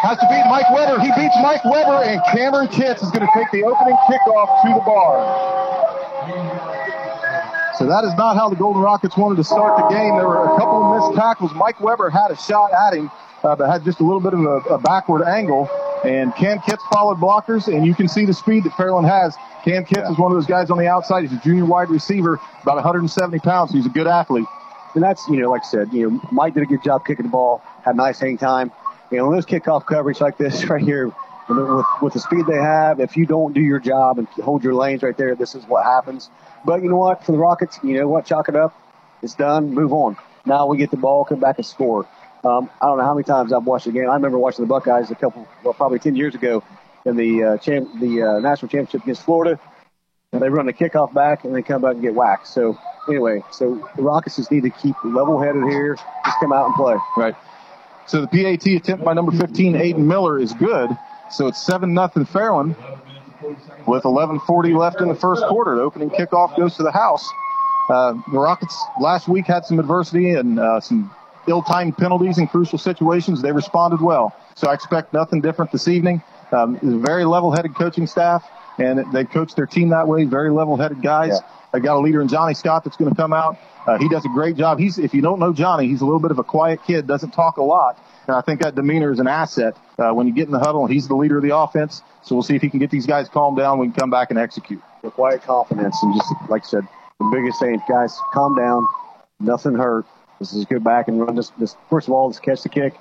Has 0.01 0.17
to 0.19 0.27
beat 0.29 0.45
Mike 0.49 0.69
Weber. 0.71 0.99
He 0.99 1.09
beats 1.15 1.35
Mike 1.41 1.63
Weber, 1.65 2.03
and 2.03 2.21
Cameron 2.31 2.67
Kitts 2.67 3.01
is 3.01 3.09
going 3.11 3.25
to 3.25 3.31
take 3.33 3.49
the 3.51 3.63
opening 3.63 3.95
kickoff 4.07 4.61
to 4.61 4.69
the 4.73 4.81
bar. 4.85 5.53
So 7.77 7.87
that 7.87 8.03
is 8.03 8.13
not 8.15 8.35
how 8.35 8.49
the 8.49 8.55
Golden 8.55 8.81
Rockets 8.81 9.17
wanted 9.17 9.37
to 9.37 9.43
start 9.43 9.77
the 9.77 9.87
game. 9.95 10.15
There 10.17 10.27
were 10.27 10.45
a 10.45 10.57
couple 10.57 10.83
of 10.83 10.95
missed 11.11 11.19
tackles. 11.19 11.53
Mike 11.53 11.79
Weber 11.79 12.09
had 12.09 12.31
a 12.31 12.37
shot 12.37 12.71
at 12.71 12.93
him, 12.93 13.09
uh, 13.43 13.55
but 13.55 13.67
had 13.69 13.83
just 13.83 13.99
a 13.99 14.03
little 14.03 14.21
bit 14.21 14.33
of 14.33 14.41
a, 14.41 14.75
a 14.75 14.77
backward 14.77 15.23
angle. 15.23 15.67
And 16.03 16.35
Cam 16.35 16.59
Kitts 16.59 16.83
followed 16.91 17.17
blockers, 17.17 17.73
and 17.73 17.85
you 17.85 17.95
can 17.95 18.07
see 18.07 18.25
the 18.25 18.33
speed 18.33 18.65
that 18.65 18.73
Fairland 18.73 19.07
has. 19.07 19.35
Cam 19.63 19.85
Kitts 19.85 20.09
is 20.09 20.17
one 20.17 20.31
of 20.31 20.35
those 20.35 20.45
guys 20.45 20.69
on 20.69 20.77
the 20.77 20.87
outside. 20.87 21.21
He's 21.21 21.31
a 21.31 21.41
junior 21.41 21.65
wide 21.65 21.89
receiver, 21.89 22.39
about 22.61 22.75
170 22.75 23.39
pounds. 23.39 23.71
He's 23.71 23.85
a 23.85 23.89
good 23.89 24.07
athlete. 24.07 24.45
And 24.95 25.03
that's, 25.03 25.25
you 25.29 25.37
know, 25.37 25.49
like 25.49 25.61
I 25.63 25.67
said, 25.67 25.93
you 25.93 26.11
know, 26.11 26.21
Mike 26.31 26.53
did 26.55 26.63
a 26.63 26.65
good 26.65 26.83
job 26.83 27.05
kicking 27.05 27.25
the 27.25 27.31
ball, 27.31 27.63
had 27.83 27.95
nice 27.95 28.19
hang 28.19 28.37
time. 28.37 28.71
You 29.11 29.17
know, 29.17 29.25
when 29.25 29.33
there's 29.33 29.45
kickoff 29.45 29.85
coverage 29.85 30.19
like 30.19 30.37
this 30.37 30.65
right 30.69 30.83
here, 30.83 31.11
with, 31.49 31.85
with 32.01 32.13
the 32.13 32.19
speed 32.19 32.45
they 32.47 32.57
have, 32.57 32.99
if 32.99 33.17
you 33.17 33.25
don't 33.25 33.53
do 33.53 33.61
your 33.61 33.79
job 33.79 34.19
and 34.19 34.27
hold 34.27 34.63
your 34.63 34.73
lanes 34.73 35.03
right 35.03 35.17
there, 35.17 35.35
this 35.35 35.55
is 35.55 35.65
what 35.65 35.85
happens. 35.85 36.29
But 36.65 36.83
you 36.83 36.89
know 36.89 36.97
what? 36.97 37.23
For 37.23 37.31
the 37.31 37.37
Rockets, 37.37 37.79
you 37.83 37.97
know 37.97 38.07
what? 38.07 38.25
Chalk 38.25 38.49
it 38.49 38.55
up. 38.55 38.75
It's 39.21 39.35
done. 39.35 39.73
Move 39.73 39.93
on. 39.93 40.17
Now 40.45 40.67
we 40.67 40.77
get 40.77 40.91
the 40.91 40.97
ball, 40.97 41.23
come 41.25 41.39
back 41.39 41.57
and 41.57 41.65
score. 41.65 42.07
Um, 42.43 42.69
I 42.81 42.87
don't 42.87 42.97
know 42.97 43.05
how 43.05 43.13
many 43.13 43.23
times 43.23 43.53
I've 43.53 43.65
watched 43.65 43.85
the 43.85 43.91
game. 43.91 44.09
I 44.09 44.15
remember 44.15 44.37
watching 44.37 44.65
the 44.65 44.69
Buckeyes 44.69 45.09
a 45.11 45.15
couple, 45.15 45.47
well, 45.63 45.73
probably 45.73 45.99
10 45.99 46.15
years 46.15 46.35
ago 46.35 46.63
in 47.05 47.15
the 47.15 47.43
uh, 47.43 47.57
champ, 47.57 47.89
the 47.99 48.21
uh, 48.21 48.39
national 48.39 48.69
championship 48.69 49.03
against 49.03 49.23
Florida. 49.23 49.59
And 50.33 50.41
they 50.41 50.49
run 50.49 50.65
the 50.65 50.73
kickoff 50.73 51.13
back 51.13 51.45
and 51.45 51.55
they 51.55 51.61
come 51.61 51.81
back 51.81 51.93
and 51.93 52.01
get 52.01 52.15
whacked. 52.15 52.47
So 52.47 52.77
anyway, 53.07 53.43
so 53.51 53.87
the 53.95 54.01
Rockets 54.01 54.35
just 54.37 54.51
need 54.51 54.63
to 54.63 54.71
keep 54.71 54.95
level-headed 55.03 55.63
here. 55.63 55.95
Just 56.25 56.39
come 56.39 56.51
out 56.51 56.65
and 56.65 56.75
play. 56.75 56.95
Right. 57.15 57.35
So 58.07 58.21
the 58.21 58.27
PAT 58.27 58.65
attempt 58.65 59.05
by 59.05 59.13
number 59.13 59.31
15, 59.31 59.73
Aiden 59.73 59.99
Miller, 59.99 60.37
is 60.37 60.53
good. 60.53 60.89
So 61.31 61.47
it's 61.47 61.61
seven 61.63 61.93
nothing 61.93 62.25
Fairland 62.25 62.75
with 63.87 64.03
11:40 64.03 64.77
left 64.77 65.01
in 65.01 65.07
the 65.07 65.15
first 65.15 65.43
quarter. 65.45 65.75
The 65.75 65.81
opening 65.81 66.09
kickoff 66.09 66.55
goes 66.57 66.75
to 66.77 66.83
the 66.83 66.91
house. 66.91 67.27
Uh, 67.89 68.13
the 68.31 68.39
Rockets 68.39 68.77
last 68.99 69.27
week 69.27 69.45
had 69.45 69.65
some 69.65 69.79
adversity 69.79 70.31
and 70.31 70.59
uh, 70.59 70.79
some 70.79 71.11
ill-timed 71.47 71.97
penalties 71.97 72.37
in 72.37 72.47
crucial 72.47 72.77
situations. 72.77 73.41
They 73.41 73.51
responded 73.51 74.01
well. 74.01 74.35
So 74.55 74.69
I 74.69 74.73
expect 74.73 75.13
nothing 75.13 75.41
different 75.41 75.71
this 75.71 75.87
evening. 75.87 76.21
Um, 76.51 76.79
very 77.01 77.25
level-headed 77.25 77.75
coaching 77.75 78.07
staff, 78.07 78.47
and 78.77 79.11
they 79.13 79.25
coach 79.25 79.55
their 79.55 79.65
team 79.65 79.89
that 79.89 80.07
way. 80.07 80.25
Very 80.25 80.51
level-headed 80.51 81.01
guys. 81.01 81.31
Yeah. 81.31 81.49
They 81.73 81.79
got 81.79 81.97
a 81.97 81.99
leader 81.99 82.21
in 82.21 82.27
Johnny 82.27 82.53
Scott 82.53 82.83
that's 82.83 82.97
going 82.97 83.09
to 83.09 83.15
come 83.15 83.33
out. 83.33 83.57
Uh, 83.87 83.97
he 83.97 84.07
does 84.07 84.23
a 84.23 84.29
great 84.29 84.55
job. 84.55 84.77
He's, 84.79 84.99
if 84.99 85.13
you 85.13 85.21
don't 85.21 85.39
know 85.39 85.51
Johnny, 85.51 85.87
he's 85.87 86.01
a 86.01 86.05
little 86.05 86.19
bit 86.19 86.31
of 86.31 86.39
a 86.39 86.43
quiet 86.43 86.79
kid, 86.85 87.07
doesn't 87.07 87.31
talk 87.31 87.57
a 87.57 87.63
lot. 87.63 87.99
And 88.27 88.35
I 88.35 88.41
think 88.41 88.61
that 88.61 88.75
demeanor 88.75 89.11
is 89.11 89.19
an 89.19 89.27
asset 89.27 89.75
uh, 89.97 90.11
when 90.11 90.27
you 90.27 90.33
get 90.33 90.45
in 90.45 90.51
the 90.51 90.59
huddle. 90.59 90.85
He's 90.85 91.07
the 91.07 91.15
leader 91.15 91.37
of 91.37 91.43
the 91.43 91.55
offense. 91.57 92.01
So 92.21 92.35
we'll 92.35 92.43
see 92.43 92.55
if 92.55 92.61
he 92.61 92.69
can 92.69 92.79
get 92.79 92.91
these 92.91 93.05
guys 93.05 93.27
calmed 93.27 93.57
down. 93.57 93.79
We 93.79 93.87
can 93.87 93.95
come 93.95 94.09
back 94.09 94.29
and 94.29 94.39
execute. 94.39 94.81
With 95.01 95.13
quiet 95.15 95.41
confidence 95.41 95.97
and 96.01 96.15
just 96.15 96.31
like 96.47 96.63
I 96.63 96.65
said, 96.65 96.87
the 97.19 97.29
biggest 97.33 97.59
thing, 97.59 97.81
guys, 97.89 98.17
calm 98.33 98.55
down. 98.55 98.87
Nothing 99.41 99.75
hurt. 99.75 100.05
This 100.39 100.53
is 100.53 100.65
go 100.65 100.79
back 100.79 101.07
and 101.07 101.19
run 101.19 101.35
this. 101.35 101.49
this 101.57 101.75
first 101.89 102.07
of 102.07 102.13
all, 102.13 102.27
let's 102.27 102.39
catch 102.39 102.63
the 102.63 102.69
kick. 102.69 102.95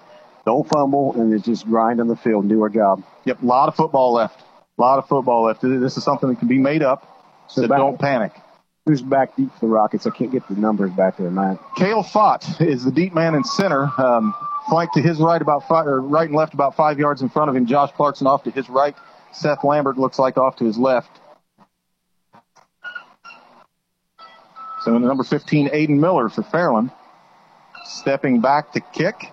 Don't 0.45 0.69
fumble 0.69 1.15
and 1.21 1.43
just 1.43 1.67
grind 1.67 2.01
on 2.01 2.09
the 2.09 2.17
field 2.17 2.45
and 2.45 2.51
do 2.51 2.63
our 2.63 2.69
job. 2.69 3.03
Yep, 3.25 3.43
a 3.43 3.47
lot 3.47 3.69
of 3.69 3.77
football 3.77 4.13
left. 4.13 4.41
A 4.79 4.81
lot 4.81 4.99
of 4.99 5.07
football 5.07 5.45
left. 5.45 5.63
This 5.63 5.97
is 5.97 6.05
something 6.05 6.29
that 6.29 6.39
can 6.39 6.49
be 6.49 6.59
made 6.59 6.83
up. 6.83 7.09
So, 7.49 7.63
so 7.63 7.69
back, 7.69 7.79
don't 7.79 7.99
panic. 7.99 8.33
Who's 8.87 9.03
back 9.03 9.37
deep 9.37 9.53
for 9.55 9.61
the 9.61 9.69
Rockets? 9.69 10.07
I 10.07 10.11
can't 10.11 10.33
get 10.33 10.49
the 10.49 10.55
numbers 10.55 10.91
back 10.91 11.17
there, 11.17 11.31
man. 11.31 11.59
Kale 11.77 12.03
Fott 12.03 12.61
is 12.61 12.85
the 12.85 12.91
deep 12.91 13.15
man 13.15 13.35
in 13.35 13.45
center. 13.45 13.91
Um, 13.99 14.35
flanked 14.69 14.95
to 14.95 15.03
his 15.03 15.19
right 15.19 15.41
about 15.41 15.69
five, 15.69 15.87
or 15.87 16.01
right 16.01 16.27
and 16.27 16.37
left 16.37 16.55
about 16.55 16.75
five 16.75 16.99
yards 16.99 17.23
in 17.23 17.29
front 17.29 17.51
of 17.51 17.57
him. 17.57 17.67
Josh 17.67 17.93
Clarkson 17.93 18.27
off 18.27 18.43
to 18.45 18.51
his 18.51 18.69
right. 18.69 18.97
Seth 19.33 19.63
Lambert 19.63 19.99
looks 19.99 20.19
like 20.19 20.37
off 20.37 20.57
to 20.57 20.65
his 20.65 20.79
left. 20.79 21.21
So 24.83 24.97
in 24.97 25.03
the 25.03 25.09
number 25.09 25.23
15, 25.23 25.69
Aiden 25.69 26.01
Miller 26.01 26.29
for 26.29 26.43
Fairland. 26.43 26.93
Stepping 27.85 28.41
back 28.41 28.73
to 28.73 28.81
kick. 28.81 29.33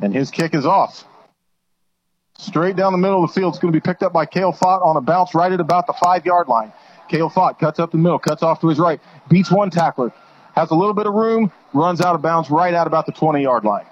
And 0.00 0.14
his 0.14 0.30
kick 0.30 0.54
is 0.54 0.64
off. 0.64 1.04
Straight 2.38 2.74
down 2.74 2.92
the 2.92 2.98
middle 2.98 3.22
of 3.22 3.30
the 3.30 3.38
field. 3.38 3.52
It's 3.52 3.60
going 3.60 3.72
to 3.72 3.76
be 3.76 3.82
picked 3.82 4.02
up 4.02 4.12
by 4.12 4.24
Kale 4.24 4.52
Fott 4.52 4.84
on 4.84 4.96
a 4.96 5.00
bounce 5.00 5.34
right 5.34 5.52
at 5.52 5.60
about 5.60 5.86
the 5.86 5.92
five 5.92 6.24
yard 6.24 6.48
line. 6.48 6.72
Kale 7.08 7.28
Fott 7.28 7.58
cuts 7.58 7.78
up 7.78 7.90
the 7.90 7.98
middle, 7.98 8.18
cuts 8.18 8.42
off 8.42 8.60
to 8.60 8.68
his 8.68 8.78
right, 8.78 9.00
beats 9.28 9.50
one 9.50 9.68
tackler, 9.68 10.12
has 10.54 10.70
a 10.70 10.74
little 10.74 10.94
bit 10.94 11.06
of 11.06 11.12
room, 11.12 11.52
runs 11.74 12.00
out 12.00 12.14
of 12.14 12.22
bounds 12.22 12.48
right 12.50 12.72
at 12.72 12.86
about 12.86 13.04
the 13.04 13.12
20 13.12 13.42
yard 13.42 13.64
line. 13.64 13.84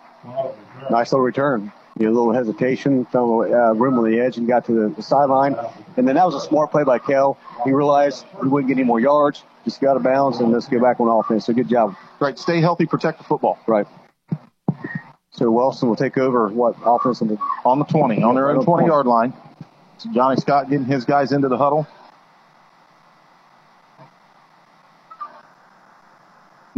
Nice 0.91 1.13
little 1.13 1.25
return. 1.25 1.73
You 1.99 2.07
know, 2.07 2.13
a 2.13 2.15
little 2.15 2.33
hesitation, 2.33 3.05
found 3.07 3.53
uh, 3.53 3.75
room 3.75 3.99
on 3.99 4.09
the 4.09 4.21
edge 4.21 4.37
and 4.37 4.47
got 4.47 4.65
to 4.67 4.73
the, 4.73 4.95
the 4.95 5.03
sideline. 5.03 5.57
And 5.97 6.07
then 6.07 6.15
that 6.15 6.25
was 6.25 6.35
a 6.35 6.41
smart 6.41 6.71
play 6.71 6.85
by 6.85 6.99
Kel. 6.99 7.37
He 7.65 7.73
realized 7.73 8.25
he 8.41 8.49
wouldn't 8.49 8.69
get 8.69 8.79
any 8.79 8.85
more 8.85 9.01
yards, 9.01 9.43
just 9.65 9.81
got 9.81 9.97
of 9.97 10.05
bounds, 10.05 10.39
and 10.39 10.53
let's 10.53 10.69
go 10.69 10.81
back 10.81 11.01
on 11.01 11.09
offense. 11.09 11.47
So 11.47 11.53
good 11.53 11.69
job. 11.69 11.97
Right. 12.21 12.39
Stay 12.39 12.61
healthy, 12.61 12.87
protect 12.87 13.19
the 13.19 13.25
football. 13.25 13.59
Right. 13.67 13.87
So 15.33 15.51
Wellston 15.51 15.89
will 15.89 15.97
take 15.97 16.19
over 16.19 16.49
what 16.49 16.77
offense 16.85 17.21
on 17.21 17.29
the, 17.29 17.39
on 17.65 17.79
the 17.79 17.85
20, 17.85 18.23
on 18.23 18.35
their 18.35 18.51
own 18.51 18.65
20 18.65 18.87
yard 18.87 19.07
line. 19.07 19.33
So 19.99 20.11
Johnny 20.13 20.41
Scott 20.41 20.71
getting 20.71 20.87
his 20.87 21.05
guys 21.05 21.33
into 21.33 21.49
the 21.49 21.57
huddle. 21.57 21.87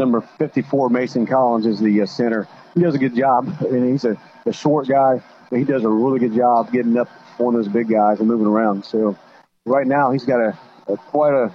number 0.00 0.22
54, 0.38 0.88
Mason 0.88 1.26
Collins, 1.26 1.66
is 1.66 1.78
the 1.78 2.00
uh, 2.00 2.06
center. 2.06 2.48
He 2.74 2.80
does 2.80 2.94
a 2.94 2.98
good 2.98 3.14
job. 3.14 3.46
Mean, 3.62 3.92
he's 3.92 4.04
a, 4.04 4.16
a 4.46 4.52
short 4.52 4.88
guy, 4.88 5.22
but 5.50 5.58
he 5.58 5.64
does 5.64 5.84
a 5.84 5.88
really 5.88 6.18
good 6.18 6.34
job 6.34 6.72
getting 6.72 6.96
up 6.96 7.08
on 7.38 7.54
those 7.54 7.68
big 7.68 7.88
guys 7.88 8.20
and 8.20 8.28
moving 8.28 8.46
around. 8.46 8.84
So 8.84 9.16
right 9.64 9.86
now 9.86 10.12
he's 10.12 10.24
got 10.24 10.40
a, 10.40 10.58
a 10.88 10.96
quite 10.96 11.34
a, 11.34 11.52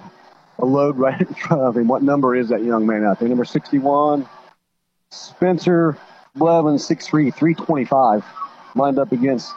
a 0.58 0.64
load 0.64 0.96
right 0.98 1.20
in 1.20 1.34
front 1.34 1.62
of 1.62 1.76
him. 1.76 1.88
What 1.88 2.02
number 2.02 2.34
is 2.34 2.48
that 2.50 2.62
young 2.62 2.86
man 2.86 3.04
out 3.04 3.18
there? 3.18 3.28
Number 3.28 3.44
61, 3.44 4.28
Spencer 5.10 5.96
Blevins, 6.34 6.86
6'3", 6.86 7.34
325, 7.34 8.24
lined 8.74 8.98
up 8.98 9.12
against 9.12 9.52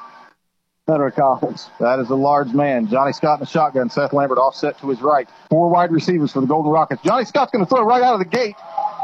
Hunter 0.87 1.11
Collins. 1.11 1.69
That 1.79 1.99
is 1.99 2.09
a 2.09 2.15
large 2.15 2.53
man. 2.53 2.87
Johnny 2.87 3.13
Scott 3.13 3.39
in 3.39 3.41
the 3.41 3.45
shotgun. 3.45 3.89
Seth 3.89 4.11
Lambert 4.11 4.39
offset 4.39 4.79
to 4.79 4.89
his 4.89 5.01
right. 5.01 5.29
Four 5.49 5.69
wide 5.69 5.91
receivers 5.91 6.31
for 6.31 6.41
the 6.41 6.47
Golden 6.47 6.71
Rockets. 6.71 7.03
Johnny 7.03 7.25
Scott's 7.25 7.51
going 7.51 7.63
to 7.63 7.69
throw 7.69 7.83
right 7.83 8.01
out 8.01 8.13
of 8.13 8.19
the 8.19 8.25
gate. 8.25 8.55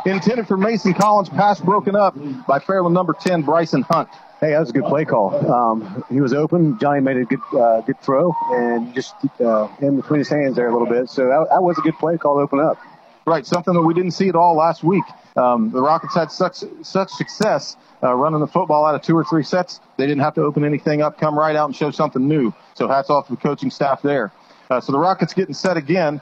Intended 0.06 0.48
for 0.48 0.56
Mason 0.56 0.94
Collins. 0.94 1.30
Pass 1.30 1.60
broken 1.60 1.96
up 1.96 2.16
by 2.46 2.60
Fairland 2.60 2.92
number 2.92 3.14
10, 3.14 3.42
Bryson 3.42 3.82
Hunt. 3.82 4.08
Hey, 4.40 4.52
that 4.52 4.60
was 4.60 4.70
a 4.70 4.74
good 4.74 4.84
play 4.84 5.04
call. 5.04 5.52
Um, 5.52 6.04
he 6.12 6.22
was 6.22 6.32
open. 6.32 6.78
Johnny 6.78 7.02
made 7.02 7.18
a 7.18 7.26
good 7.26 7.40
uh, 7.58 7.82
good 7.82 8.00
throw 8.02 8.32
and 8.52 8.94
just 8.94 9.16
uh, 9.40 9.68
in 9.82 9.96
between 9.96 10.20
his 10.20 10.30
hands 10.30 10.58
there 10.58 10.68
a 10.68 10.72
little 10.72 10.88
bit. 10.88 11.10
So 11.10 11.26
that, 11.26 11.48
that 11.50 11.64
was 11.64 11.80
a 11.80 11.82
good 11.82 11.98
play 11.98 12.18
call 12.18 12.36
to 12.36 12.42
open 12.42 12.60
up. 12.60 12.78
Right, 13.26 13.44
something 13.48 13.74
that 13.74 13.82
we 13.82 13.96
didn't 13.96 14.12
see 14.12 14.30
at 14.30 14.36
all 14.36 14.56
last 14.56 14.84
week. 14.84 15.04
Um, 15.36 15.72
the 15.72 15.82
Rockets 15.82 16.14
had 16.14 16.32
such 16.32 16.64
such 16.84 17.10
success 17.10 17.76
uh, 18.04 18.14
running 18.14 18.42
the 18.42 18.48
football 18.48 18.86
out 18.86 18.94
of 18.94 19.02
two 19.02 19.18
or 19.18 19.24
three 19.24 19.42
sets. 19.42 19.80
They 19.98 20.06
didn't 20.06 20.22
have 20.22 20.36
to 20.36 20.42
open 20.42 20.64
anything 20.64 21.02
up, 21.02 21.18
come 21.18 21.38
right 21.38 21.56
out 21.56 21.66
and 21.66 21.76
show 21.76 21.90
something 21.90 22.28
new. 22.28 22.54
So 22.76 22.88
hats 22.88 23.10
off 23.10 23.26
to 23.28 23.36
the 23.36 23.42
coaching 23.42 23.72
staff 23.72 24.04
there. 24.04 24.32
Uh, 24.70 24.80
so 24.80 24.92
the 24.92 25.00
Rockets 25.00 25.34
getting 25.34 25.56
set 25.56 25.78
again. 25.78 26.22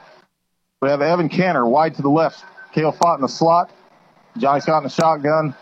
We 0.80 0.88
have 0.88 1.02
Evan 1.02 1.28
Canner 1.28 1.68
wide 1.68 1.96
to 1.96 2.02
the 2.02 2.08
left. 2.08 2.42
Kale 2.74 2.92
Fott 2.92 3.16
in 3.16 3.22
the 3.22 3.28
slot. 3.28 3.70
Johnny 4.36 4.60
Scott 4.60 4.78
in 4.78 4.84
the 4.84 4.90
shotgun. 4.90 5.54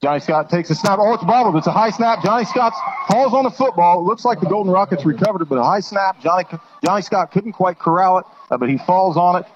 Johnny 0.00 0.20
Scott 0.20 0.48
takes 0.48 0.70
a 0.70 0.76
snap. 0.76 1.00
Oh, 1.00 1.12
it's 1.14 1.24
bobbled. 1.24 1.56
It's 1.56 1.66
a 1.66 1.72
high 1.72 1.90
snap. 1.90 2.22
Johnny 2.22 2.44
Scott 2.44 2.72
falls 3.10 3.34
on 3.34 3.42
the 3.42 3.50
football. 3.50 3.98
It 4.00 4.04
looks 4.04 4.24
like 4.24 4.38
the 4.38 4.46
Golden 4.46 4.72
Rockets 4.72 5.04
recovered 5.04 5.42
it, 5.42 5.48
but 5.48 5.58
a 5.58 5.64
high 5.64 5.80
snap. 5.80 6.20
Johnny 6.22 6.44
Johnny 6.84 7.02
Scott 7.02 7.32
couldn't 7.32 7.52
quite 7.52 7.80
corral 7.80 8.18
it, 8.18 8.24
uh, 8.52 8.56
but 8.56 8.68
he 8.68 8.78
falls 8.78 9.16
on 9.16 9.42
it. 9.42 9.46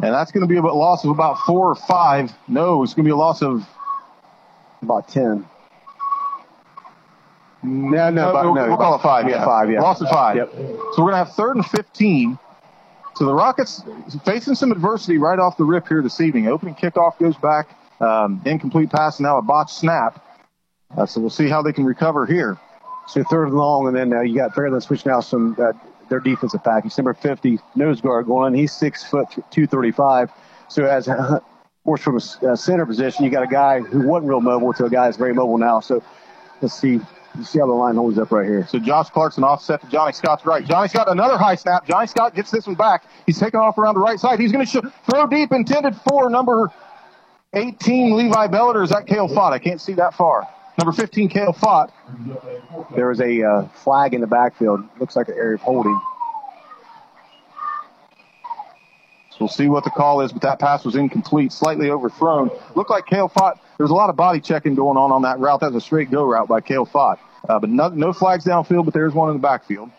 And 0.00 0.12
that's 0.12 0.32
going 0.32 0.42
to 0.42 0.48
be 0.48 0.56
a 0.56 0.62
loss 0.62 1.04
of 1.04 1.10
about 1.10 1.38
four 1.46 1.68
or 1.68 1.74
five. 1.76 2.32
No, 2.48 2.82
it's 2.82 2.94
going 2.94 3.04
to 3.04 3.08
be 3.08 3.12
a 3.12 3.16
loss 3.16 3.40
of 3.40 3.64
about 4.82 5.08
10. 5.08 5.46
No, 7.64 8.10
no, 8.10 8.30
about, 8.30 8.44
we'll, 8.44 8.54
no, 8.54 8.68
we'll 8.68 8.76
call 8.76 8.94
it 8.94 9.02
five. 9.02 9.28
Yeah, 9.28 9.44
five. 9.44 9.70
Yeah, 9.70 9.80
loss 9.80 10.00
of 10.00 10.08
five. 10.08 10.36
Yep. 10.36 10.52
So 10.52 11.02
we're 11.02 11.10
going 11.10 11.12
to 11.12 11.16
have 11.16 11.32
third 11.34 11.56
and 11.56 11.66
15. 11.66 12.38
So 13.18 13.24
the 13.24 13.34
Rockets 13.34 13.82
facing 14.24 14.54
some 14.54 14.70
adversity 14.70 15.18
right 15.18 15.40
off 15.40 15.56
the 15.56 15.64
rip 15.64 15.88
here 15.88 16.02
this 16.02 16.20
evening. 16.20 16.46
Opening 16.46 16.76
kickoff 16.76 17.18
goes 17.18 17.36
back, 17.36 17.68
um, 18.00 18.40
incomplete 18.44 18.90
pass, 18.90 19.18
now 19.18 19.38
a 19.38 19.42
botched 19.42 19.74
snap. 19.74 20.24
Uh, 20.96 21.04
so 21.04 21.20
we'll 21.20 21.28
see 21.28 21.48
how 21.48 21.60
they 21.60 21.72
can 21.72 21.84
recover 21.84 22.26
here. 22.26 22.56
So 23.08 23.24
third 23.24 23.48
and 23.48 23.56
long, 23.56 23.88
and 23.88 23.96
then 23.96 24.12
uh, 24.12 24.20
you 24.20 24.36
got 24.36 24.52
Fairland 24.52 24.84
switching 24.84 25.10
out 25.10 25.24
some 25.24 25.56
uh, 25.58 25.72
their 26.08 26.20
defensive 26.20 26.62
package. 26.62 26.96
Number 26.96 27.12
50, 27.12 27.58
nose 27.74 28.00
guard 28.00 28.26
going. 28.26 28.54
He's 28.54 28.72
six 28.72 29.02
foot 29.02 29.26
235. 29.50 30.30
So 30.68 30.84
as 30.84 31.08
of 31.08 31.42
course 31.84 32.00
from 32.00 32.18
a 32.18 32.56
center 32.56 32.86
position, 32.86 33.24
you 33.24 33.32
got 33.32 33.42
a 33.42 33.48
guy 33.48 33.80
who 33.80 34.06
wasn't 34.06 34.28
real 34.28 34.40
mobile 34.40 34.72
to 34.74 34.84
a 34.84 34.90
guy 34.90 35.06
that's 35.06 35.16
very 35.16 35.34
mobile 35.34 35.58
now. 35.58 35.80
So 35.80 36.04
let's 36.62 36.80
see. 36.80 37.00
You 37.38 37.44
see 37.44 37.60
how 37.60 37.66
the 37.66 37.72
line 37.72 37.94
holds 37.94 38.18
up 38.18 38.32
right 38.32 38.46
here. 38.46 38.66
So 38.66 38.80
Josh 38.80 39.10
Clarkson 39.10 39.44
offset 39.44 39.80
to 39.82 39.88
Johnny 39.88 40.12
Scott's 40.12 40.44
right. 40.44 40.66
Johnny 40.66 40.88
Scott 40.88 41.08
another 41.08 41.38
high 41.38 41.54
snap. 41.54 41.86
Johnny 41.86 42.08
Scott 42.08 42.34
gets 42.34 42.50
this 42.50 42.66
one 42.66 42.74
back. 42.74 43.04
He's 43.26 43.38
taking 43.38 43.60
off 43.60 43.78
around 43.78 43.94
the 43.94 44.00
right 44.00 44.18
side. 44.18 44.40
He's 44.40 44.50
going 44.50 44.66
to 44.66 44.70
sh- 44.70 44.90
throw 45.08 45.26
deep, 45.28 45.52
intended 45.52 45.94
for 46.08 46.28
number 46.28 46.72
18 47.54 48.16
Levi 48.16 48.48
Bellator. 48.48 48.82
Is 48.82 48.90
that 48.90 49.06
Kale 49.06 49.28
Fott? 49.28 49.52
I 49.52 49.60
can't 49.60 49.80
see 49.80 49.92
that 49.94 50.14
far. 50.14 50.48
Number 50.78 50.92
15, 50.92 51.28
Kale 51.28 51.52
Fott. 51.52 51.92
There 52.96 53.08
was 53.08 53.20
a 53.20 53.42
uh, 53.42 53.68
flag 53.68 54.14
in 54.14 54.20
the 54.20 54.26
backfield. 54.26 54.80
Looks 54.98 55.14
like 55.14 55.28
an 55.28 55.34
area 55.34 55.54
of 55.54 55.60
holding. 55.60 55.98
So 59.30 59.36
we'll 59.40 59.48
see 59.48 59.68
what 59.68 59.84
the 59.84 59.90
call 59.90 60.22
is, 60.22 60.32
but 60.32 60.42
that 60.42 60.58
pass 60.58 60.84
was 60.84 60.96
incomplete, 60.96 61.52
slightly 61.52 61.90
overthrown. 61.90 62.50
Looked 62.74 62.90
like 62.90 63.06
Kale 63.06 63.28
Fott. 63.28 63.54
There 63.76 63.84
was 63.84 63.92
a 63.92 63.94
lot 63.94 64.10
of 64.10 64.16
body 64.16 64.40
checking 64.40 64.74
going 64.74 64.96
on 64.96 65.12
on 65.12 65.22
that 65.22 65.38
route. 65.38 65.60
That 65.60 65.72
was 65.72 65.82
a 65.82 65.86
straight 65.86 66.10
go 66.10 66.24
route 66.24 66.48
by 66.48 66.60
Kale 66.60 66.86
Fott. 66.86 67.18
Uh, 67.46 67.58
but 67.58 67.70
no, 67.70 67.88
no 67.88 68.12
flags 68.12 68.44
downfield, 68.44 68.84
but 68.84 68.94
there's 68.94 69.12
one 69.12 69.28
in 69.30 69.36
the 69.36 69.42
backfield. 69.42 69.90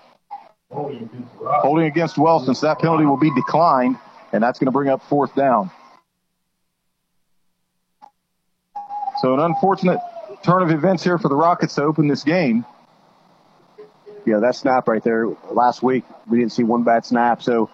Holding 0.72 1.86
against 1.86 2.18
Wellston, 2.18 2.56
so 2.56 2.68
that 2.68 2.80
penalty 2.80 3.06
will 3.06 3.18
be 3.18 3.34
declined, 3.34 3.98
and 4.32 4.44
that's 4.44 4.60
going 4.60 4.68
to 4.68 4.72
bring 4.72 4.90
up 4.90 5.02
fourth 5.04 5.34
down. 5.36 5.72
So 9.22 9.34
an 9.34 9.40
unfortunate 9.40 10.00
turn 10.44 10.62
of 10.64 10.72
events 10.72 11.04
here 11.04 11.18
for 11.18 11.28
the 11.28 11.36
Rockets 11.36 11.76
to 11.76 11.84
open 11.84 12.08
this 12.08 12.24
game. 12.24 12.66
Yeah, 14.26 14.40
that 14.40 14.56
snap 14.56 14.88
right 14.88 15.04
there. 15.04 15.28
Last 15.50 15.82
week 15.82 16.04
we 16.30 16.38
didn't 16.38 16.54
see 16.54 16.64
one 16.64 16.84
bad 16.84 17.06
snap, 17.06 17.42
so 17.42 17.70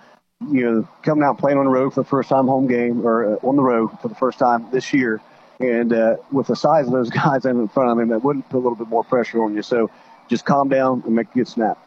you 0.49 0.63
know 0.63 0.87
coming 1.03 1.23
out 1.23 1.37
playing 1.37 1.57
on 1.57 1.65
the 1.65 1.71
road 1.71 1.93
for 1.93 2.01
the 2.01 2.07
first 2.07 2.29
time 2.29 2.47
home 2.47 2.67
game 2.67 3.05
or 3.05 3.35
uh, 3.35 3.47
on 3.47 3.55
the 3.55 3.61
road 3.61 3.89
for 4.01 4.07
the 4.07 4.15
first 4.15 4.39
time 4.39 4.67
this 4.71 4.93
year, 4.93 5.21
and 5.59 5.93
uh, 5.93 6.17
with 6.31 6.47
the 6.47 6.55
size 6.55 6.87
of 6.87 6.93
those 6.93 7.09
guys 7.23 7.45
in 7.45 7.67
front 7.67 7.91
of 7.91 7.99
him, 7.99 8.09
that 8.09 8.23
wouldn't 8.23 8.49
put 8.49 8.57
a 8.57 8.63
little 8.63 8.75
bit 8.75 8.87
more 8.87 9.03
pressure 9.03 9.43
on 9.43 9.55
you. 9.55 9.61
So 9.61 9.89
just 10.27 10.45
calm 10.45 10.69
down 10.69 11.03
and 11.05 11.15
make 11.15 11.27
a 11.31 11.33
good 11.33 11.47
snap. 11.47 11.77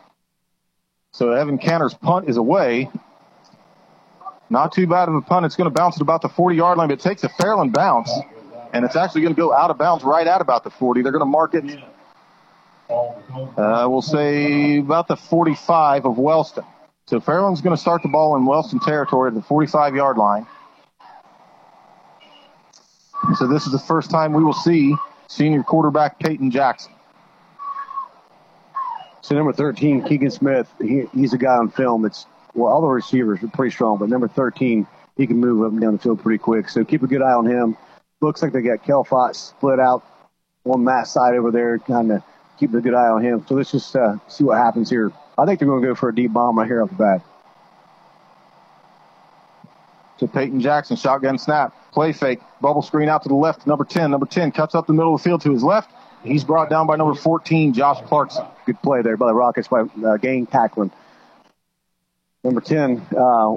So 1.12 1.32
Evan 1.32 1.58
Canner's 1.58 1.94
punt 1.94 2.28
is 2.28 2.36
away. 2.36 2.90
Not 4.50 4.72
too 4.72 4.86
bad 4.86 5.08
of 5.08 5.14
a 5.14 5.20
punt. 5.20 5.46
It's 5.46 5.56
going 5.56 5.70
to 5.70 5.74
bounce 5.74 5.96
at 5.96 6.02
about 6.02 6.22
the 6.22 6.28
40 6.28 6.56
yard 6.56 6.78
line, 6.78 6.88
but 6.88 6.98
it 6.98 7.02
takes 7.02 7.24
a 7.24 7.28
Fairland 7.28 7.72
bounce 7.72 8.10
and 8.72 8.84
it's 8.84 8.96
actually 8.96 9.22
going 9.22 9.34
to 9.34 9.40
go 9.40 9.52
out 9.52 9.70
of 9.70 9.78
bounds 9.78 10.04
right 10.04 10.26
at 10.26 10.40
about 10.40 10.64
the 10.64 10.70
40. 10.70 11.02
They're 11.02 11.12
going 11.12 11.20
to 11.20 11.26
mark 11.26 11.54
it, 11.54 11.64
uh, 12.90 13.86
we'll 13.88 14.02
say 14.02 14.78
about 14.78 15.08
the 15.08 15.16
45 15.16 16.06
of 16.06 16.18
Wellston. 16.18 16.64
So 17.06 17.20
Fairland's 17.20 17.60
going 17.60 17.74
to 17.74 17.80
start 17.80 18.02
the 18.02 18.08
ball 18.08 18.36
in 18.36 18.44
Wellston 18.44 18.80
territory 18.80 19.28
at 19.28 19.34
the 19.34 19.42
45 19.42 19.94
yard 19.94 20.16
line. 20.18 20.46
So 23.36 23.46
this 23.46 23.66
is 23.66 23.72
the 23.72 23.78
first 23.78 24.10
time 24.10 24.32
we 24.32 24.42
will 24.42 24.52
see 24.52 24.94
senior 25.26 25.62
quarterback 25.62 26.18
Peyton 26.18 26.50
Jackson. 26.50 26.92
So 29.20 29.34
number 29.34 29.52
13, 29.52 30.04
Keegan 30.04 30.30
Smith, 30.30 30.72
he, 30.80 31.04
he's 31.12 31.34
a 31.34 31.38
guy 31.38 31.56
on 31.56 31.68
film 31.68 32.02
that's, 32.02 32.26
well, 32.54 32.72
all 32.72 32.80
the 32.80 32.86
receivers 32.86 33.42
are 33.42 33.48
pretty 33.48 33.72
strong, 33.72 33.98
but 33.98 34.08
number 34.08 34.28
13, 34.28 34.86
he 35.16 35.26
can 35.26 35.36
move 35.38 35.64
up 35.66 35.72
and 35.72 35.80
down 35.80 35.92
the 35.94 35.98
field 35.98 36.22
pretty 36.22 36.38
quick. 36.38 36.68
So 36.68 36.84
keep 36.84 37.02
a 37.02 37.06
good 37.06 37.20
eye 37.20 37.32
on 37.32 37.44
him 37.44 37.76
looks 38.20 38.42
like 38.42 38.52
they 38.52 38.62
got 38.62 38.84
Kel 38.84 39.04
Fott 39.04 39.34
split 39.34 39.78
out 39.80 40.04
on 40.64 40.84
that 40.86 41.06
side 41.06 41.34
over 41.34 41.50
there, 41.50 41.78
kind 41.78 42.12
of 42.12 42.22
keeping 42.58 42.76
a 42.76 42.80
good 42.80 42.94
eye 42.94 43.08
on 43.08 43.22
him. 43.22 43.44
So 43.48 43.54
let's 43.54 43.70
just 43.70 43.94
uh, 43.94 44.16
see 44.28 44.44
what 44.44 44.58
happens 44.58 44.90
here. 44.90 45.12
I 45.36 45.46
think 45.46 45.60
they're 45.60 45.68
going 45.68 45.82
to 45.82 45.88
go 45.88 45.94
for 45.94 46.08
a 46.08 46.14
deep 46.14 46.32
bomb 46.32 46.58
right 46.58 46.66
here 46.66 46.82
off 46.82 46.90
the 46.90 46.96
bat. 46.96 47.22
To 50.18 50.26
Peyton 50.26 50.60
Jackson, 50.60 50.96
shotgun 50.96 51.38
snap, 51.38 51.92
play 51.92 52.12
fake, 52.12 52.40
bubble 52.60 52.82
screen 52.82 53.08
out 53.08 53.22
to 53.22 53.28
the 53.28 53.36
left, 53.36 53.66
number 53.66 53.84
10. 53.84 54.10
Number 54.10 54.26
10 54.26 54.50
cuts 54.50 54.74
up 54.74 54.86
the 54.86 54.92
middle 54.92 55.14
of 55.14 55.22
the 55.22 55.28
field 55.28 55.42
to 55.42 55.52
his 55.52 55.62
left. 55.62 55.90
He's 56.24 56.42
brought 56.42 56.68
down 56.68 56.88
by 56.88 56.96
number 56.96 57.14
14, 57.14 57.72
Josh 57.72 58.00
Clarkson. 58.06 58.44
Good 58.66 58.82
play 58.82 59.02
there 59.02 59.16
by 59.16 59.28
the 59.28 59.34
Rockets 59.34 59.68
by 59.68 59.82
uh, 60.04 60.16
Gain 60.16 60.46
tackling. 60.46 60.90
Number 62.42 62.60
10, 62.60 63.06
uh, 63.16 63.54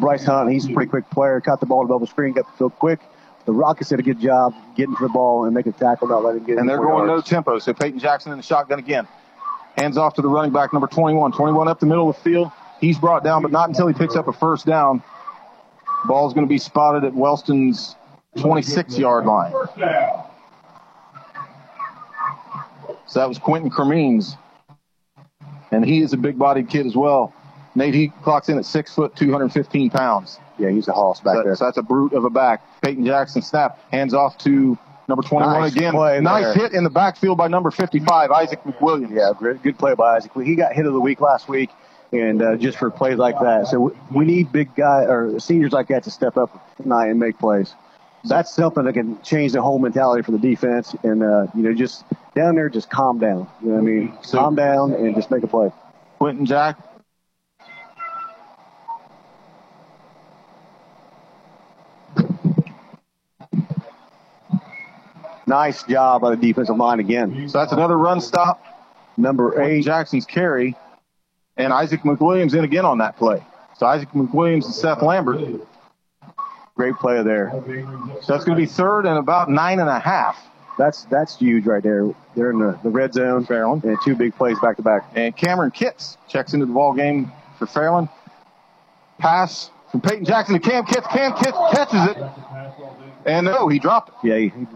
Bryce 0.00 0.24
Hunt, 0.24 0.50
he's 0.50 0.68
a 0.68 0.72
pretty 0.72 0.90
quick 0.90 1.08
player. 1.10 1.40
Caught 1.40 1.60
the 1.60 1.66
ball 1.66 1.82
to 1.82 1.88
bubble 1.88 2.06
screen, 2.06 2.32
got 2.32 2.50
the 2.50 2.58
field 2.58 2.72
quick 2.78 3.00
the 3.46 3.52
Rockets 3.52 3.90
did 3.90 4.00
a 4.00 4.02
good 4.02 4.20
job 4.20 4.54
getting 4.76 4.94
to 4.96 5.02
the 5.04 5.08
ball 5.08 5.44
and 5.44 5.54
making 5.54 5.72
a 5.72 5.78
tackle, 5.78 6.08
not 6.08 6.24
letting 6.24 6.44
get. 6.44 6.58
And 6.58 6.68
they're 6.68 6.78
going 6.78 7.08
yards. 7.08 7.30
no 7.30 7.36
tempo. 7.36 7.58
So 7.60 7.72
Peyton 7.72 7.98
Jackson 7.98 8.32
in 8.32 8.38
the 8.38 8.42
shotgun 8.42 8.80
again. 8.80 9.08
Hands 9.78 9.96
off 9.96 10.14
to 10.14 10.22
the 10.22 10.28
running 10.28 10.52
back, 10.52 10.72
number 10.72 10.88
21. 10.88 11.32
21 11.32 11.68
up 11.68 11.80
the 11.80 11.86
middle 11.86 12.10
of 12.10 12.16
the 12.16 12.22
field. 12.22 12.50
He's 12.80 12.98
brought 12.98 13.24
down, 13.24 13.42
but 13.42 13.52
not 13.52 13.68
until 13.68 13.86
he 13.86 13.94
picks 13.94 14.16
up 14.16 14.26
a 14.28 14.32
first 14.32 14.66
down. 14.66 15.02
Ball's 16.06 16.34
going 16.34 16.46
to 16.46 16.48
be 16.50 16.58
spotted 16.58 17.04
at 17.04 17.14
Wellston's 17.14 17.96
26 18.36 18.98
yard 18.98 19.26
line. 19.26 19.52
So 23.06 23.20
that 23.20 23.28
was 23.28 23.38
Quentin 23.38 23.70
Cremines. 23.70 24.36
And 25.70 25.84
he 25.84 26.00
is 26.00 26.12
a 26.12 26.16
big 26.16 26.38
bodied 26.38 26.68
kid 26.68 26.86
as 26.86 26.96
well. 26.96 27.32
Nate, 27.74 27.94
he 27.94 28.08
clocks 28.22 28.48
in 28.48 28.58
at 28.58 28.64
six 28.64 28.94
foot, 28.94 29.14
215 29.16 29.90
pounds. 29.90 30.38
Yeah, 30.58 30.70
he's 30.70 30.88
a 30.88 30.92
hoss 30.92 31.20
back 31.20 31.36
so, 31.36 31.42
there. 31.42 31.56
So 31.56 31.64
that's 31.66 31.76
a 31.76 31.82
brute 31.82 32.14
of 32.14 32.24
a 32.24 32.30
back. 32.30 32.62
Peyton 32.82 33.04
Jackson 33.04 33.42
snap, 33.42 33.78
hands 33.90 34.14
off 34.14 34.38
to 34.38 34.78
number 35.08 35.22
21 35.22 35.60
nice 35.60 35.72
again. 35.72 35.94
Nice 36.24 36.44
there. 36.44 36.54
hit 36.54 36.72
in 36.72 36.84
the 36.84 36.90
backfield 36.90 37.36
by 37.36 37.48
number 37.48 37.70
55, 37.70 38.30
Isaac 38.30 38.62
McWilliams. 38.64 39.10
Yeah, 39.10 39.32
great, 39.36 39.62
good 39.62 39.78
play 39.78 39.94
by 39.94 40.16
Isaac. 40.16 40.32
He 40.42 40.54
got 40.54 40.72
hit 40.72 40.86
of 40.86 40.94
the 40.94 41.00
week 41.00 41.20
last 41.20 41.48
week, 41.48 41.70
and 42.12 42.42
uh, 42.42 42.56
just 42.56 42.78
for 42.78 42.90
plays 42.90 43.18
like 43.18 43.38
that. 43.40 43.66
So 43.66 43.94
we 44.14 44.24
need 44.24 44.52
big 44.52 44.74
guy 44.74 45.04
or 45.04 45.38
seniors 45.38 45.72
like 45.72 45.88
that 45.88 46.04
to 46.04 46.10
step 46.10 46.36
up 46.36 46.76
tonight 46.76 47.08
and 47.08 47.18
make 47.18 47.38
plays. 47.38 47.74
That's 48.24 48.52
something 48.52 48.84
that 48.84 48.94
can 48.94 49.20
change 49.22 49.52
the 49.52 49.62
whole 49.62 49.78
mentality 49.78 50.22
for 50.22 50.32
the 50.32 50.38
defense, 50.38 50.96
and 51.04 51.22
uh, 51.22 51.46
you 51.54 51.62
know, 51.62 51.72
just 51.72 52.04
down 52.34 52.56
there, 52.56 52.68
just 52.68 52.90
calm 52.90 53.18
down. 53.18 53.48
You 53.62 53.68
know 53.68 53.74
what 53.74 53.80
I 53.80 53.84
mean? 53.84 54.18
So, 54.22 54.38
calm 54.38 54.56
down 54.56 54.92
and 54.94 55.14
just 55.14 55.30
make 55.30 55.44
a 55.44 55.46
play. 55.46 55.70
Quentin 56.18 56.44
Jack 56.44 56.78
Nice 65.46 65.84
job 65.84 66.22
by 66.22 66.30
the 66.30 66.36
defensive 66.36 66.76
line 66.76 66.98
again. 66.98 67.48
So 67.48 67.58
that's 67.58 67.72
another 67.72 67.96
run 67.96 68.20
stop. 68.20 68.64
Number 69.16 69.62
eight. 69.62 69.84
Jackson's 69.84 70.26
carry. 70.26 70.74
And 71.56 71.72
Isaac 71.72 72.02
McWilliams 72.02 72.54
in 72.54 72.64
again 72.64 72.84
on 72.84 72.98
that 72.98 73.16
play. 73.16 73.42
So 73.78 73.86
Isaac 73.86 74.10
McWilliams 74.10 74.64
and 74.64 74.74
Seth 74.74 75.02
Lambert. 75.02 75.60
Great 76.74 76.94
play 76.96 77.22
there. 77.22 77.50
So 78.22 78.32
that's 78.32 78.44
going 78.44 78.56
to 78.56 78.62
be 78.62 78.66
third 78.66 79.06
and 79.06 79.18
about 79.18 79.48
nine 79.50 79.80
and 79.80 79.88
a 79.88 79.98
half. 79.98 80.38
That's 80.78 81.04
that's 81.04 81.38
huge 81.38 81.64
right 81.64 81.82
there. 81.82 82.14
They're 82.34 82.50
in 82.50 82.58
the, 82.58 82.78
the 82.82 82.90
red 82.90 83.14
zone. 83.14 83.46
Fairland. 83.46 83.84
And 83.84 83.96
two 84.04 84.14
big 84.14 84.34
plays 84.36 84.58
back 84.60 84.76
to 84.76 84.82
back. 84.82 85.10
And 85.14 85.34
Cameron 85.34 85.70
Kitts 85.70 86.18
checks 86.28 86.52
into 86.52 86.66
the 86.66 86.72
ball 86.72 86.92
game 86.92 87.32
for 87.58 87.64
Fairland. 87.66 88.10
Pass 89.18 89.70
from 89.90 90.02
Peyton 90.02 90.26
Jackson 90.26 90.60
to 90.60 90.60
Cam 90.60 90.84
Kitts. 90.84 91.06
Cam 91.06 91.32
Kitts 91.32 91.56
catches 91.72 92.10
it. 92.10 92.18
And 93.24 93.46
no, 93.46 93.68
he 93.68 93.78
dropped 93.78 94.10
it. 94.10 94.28
Yeah, 94.28 94.36
he, 94.38 94.66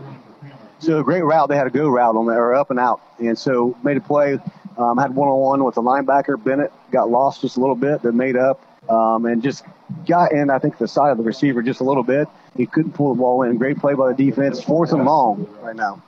So 0.78 1.00
a 1.00 1.04
great 1.04 1.22
route. 1.22 1.50
They 1.50 1.56
had 1.56 1.66
a 1.66 1.70
go 1.70 1.90
route 1.90 2.16
on 2.16 2.26
there, 2.26 2.42
or 2.42 2.54
up 2.54 2.70
and 2.70 2.80
out, 2.80 3.02
and 3.18 3.38
so 3.38 3.76
made 3.84 3.98
a 3.98 4.00
play. 4.00 4.38
Um, 4.78 4.98
had 4.98 5.14
one 5.14 5.28
on 5.28 5.38
one 5.38 5.64
with 5.64 5.74
the 5.74 5.82
linebacker 5.82 6.42
Bennett. 6.42 6.72
Got 6.90 7.10
lost 7.10 7.40
just 7.42 7.56
a 7.56 7.60
little 7.60 7.74
bit, 7.74 8.02
but 8.02 8.14
made 8.14 8.36
up, 8.36 8.64
um, 8.90 9.26
and 9.26 9.42
just 9.42 9.64
got 10.06 10.32
in. 10.32 10.50
I 10.50 10.58
think 10.58 10.78
the 10.78 10.88
side 10.88 11.10
of 11.10 11.18
the 11.18 11.24
receiver 11.24 11.62
just 11.62 11.80
a 11.80 11.84
little 11.84 12.02
bit. 12.02 12.28
He 12.56 12.66
couldn't 12.66 12.92
pull 12.92 13.14
the 13.14 13.18
ball 13.18 13.42
in. 13.42 13.56
Great 13.56 13.78
play 13.78 13.94
by 13.94 14.12
the 14.12 14.14
defense. 14.14 14.62
Fourth 14.62 14.92
and 14.92 15.04
long 15.04 15.46
right 15.62 15.76
now. 15.76 16.02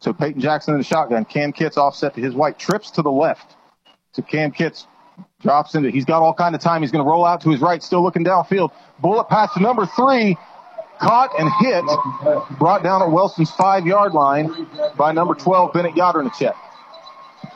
So 0.00 0.12
Peyton 0.12 0.40
Jackson 0.40 0.74
in 0.74 0.80
the 0.80 0.84
shotgun. 0.84 1.24
Cam 1.24 1.52
Kitts 1.52 1.78
offset 1.78 2.14
to 2.14 2.20
his 2.20 2.34
white. 2.34 2.58
Trips 2.58 2.90
to 2.92 3.02
the 3.02 3.10
left. 3.10 3.56
So 4.12 4.22
Cam 4.22 4.50
Kitts 4.50 4.86
drops 5.40 5.74
into. 5.74 5.90
He's 5.90 6.04
got 6.04 6.20
all 6.22 6.34
kind 6.34 6.54
of 6.54 6.60
time. 6.60 6.82
He's 6.82 6.90
going 6.90 7.04
to 7.04 7.08
roll 7.08 7.24
out 7.24 7.40
to 7.42 7.50
his 7.50 7.60
right. 7.60 7.82
Still 7.82 8.02
looking 8.02 8.24
downfield. 8.24 8.70
Bullet 8.98 9.28
pass 9.28 9.54
to 9.54 9.60
number 9.60 9.86
three 9.86 10.36
caught 11.00 11.30
and 11.38 11.50
hit, 11.60 11.84
brought 12.58 12.82
down 12.82 13.02
at 13.02 13.10
Wellston's 13.10 13.50
five 13.50 13.86
yard 13.86 14.12
line 14.12 14.66
by 14.96 15.12
number 15.12 15.34
12, 15.34 15.72
Bennett 15.72 15.94
Yadernachek. 15.94 16.54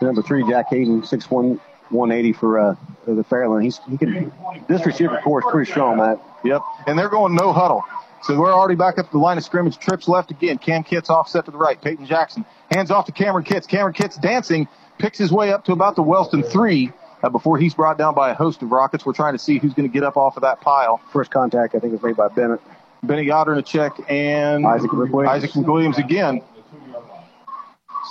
Number 0.01 0.23
three, 0.23 0.49
Jack 0.49 0.67
Hayden, 0.71 1.03
6'1, 1.03 1.59
180 1.91 2.33
for 2.33 2.59
uh, 2.59 2.77
the 3.07 3.25
Fairland. 3.25 3.65
He's, 3.65 3.81
he 3.89 3.97
can, 3.97 4.33
this 4.69 4.85
receiver 4.87 5.21
core 5.23 5.41
is 5.41 5.47
pretty 5.51 5.71
strong, 5.71 5.99
Matt. 5.99 6.21
Yep. 6.45 6.63
And 6.87 6.99
they're 6.99 7.09
going 7.09 7.35
no 7.35 7.53
huddle. 7.53 7.85
So 8.23 8.39
we're 8.39 8.53
already 8.53 8.75
back 8.75 8.99
up 8.99 9.07
to 9.07 9.13
the 9.13 9.19
line 9.19 9.39
of 9.39 9.45
scrimmage. 9.45 9.79
Trips 9.79 10.09
left 10.09 10.31
again. 10.31 10.59
Cam 10.59 10.83
Kitts 10.83 11.09
offset 11.09 11.45
to 11.45 11.51
the 11.51 11.57
right. 11.57 11.81
Peyton 11.81 12.07
Jackson 12.07 12.45
hands 12.71 12.91
off 12.91 13.07
to 13.07 13.13
Cameron 13.13 13.45
Kitts. 13.45 13.67
Cameron 13.67 13.95
Kitts 13.95 14.17
dancing, 14.17 14.69
picks 14.99 15.19
his 15.19 15.31
way 15.31 15.53
up 15.53 15.65
to 15.67 15.73
about 15.73 15.97
the 15.97 16.03
Wellston 16.03 16.43
three 16.43 16.93
uh, 17.23 17.29
before 17.29 17.59
he's 17.59 17.75
brought 17.75 17.99
down 17.99 18.15
by 18.15 18.31
a 18.31 18.35
host 18.35 18.63
of 18.63 18.73
rockets. 18.73 19.07
We're 19.07 19.13
trying 19.13 19.35
to 19.35 19.39
see 19.39 19.59
who's 19.59 19.75
going 19.75 19.89
to 19.89 19.93
get 19.93 20.03
up 20.03 20.17
off 20.17 20.37
of 20.37 20.43
that 20.43 20.61
pile. 20.61 21.01
First 21.13 21.31
contact, 21.31 21.75
I 21.75 21.79
think, 21.79 21.93
was 21.93 22.03
made 22.03 22.17
by 22.17 22.29
Bennett. 22.29 22.61
Benny 23.03 23.27
Goddard 23.27 23.53
in 23.53 23.59
a 23.59 23.63
check 23.63 23.93
and 24.09 24.67
Isaac 24.67 24.91
McWilliams. 24.91 25.29
Isaac 25.29 25.51
McWilliams 25.53 25.99
again. 25.99 26.43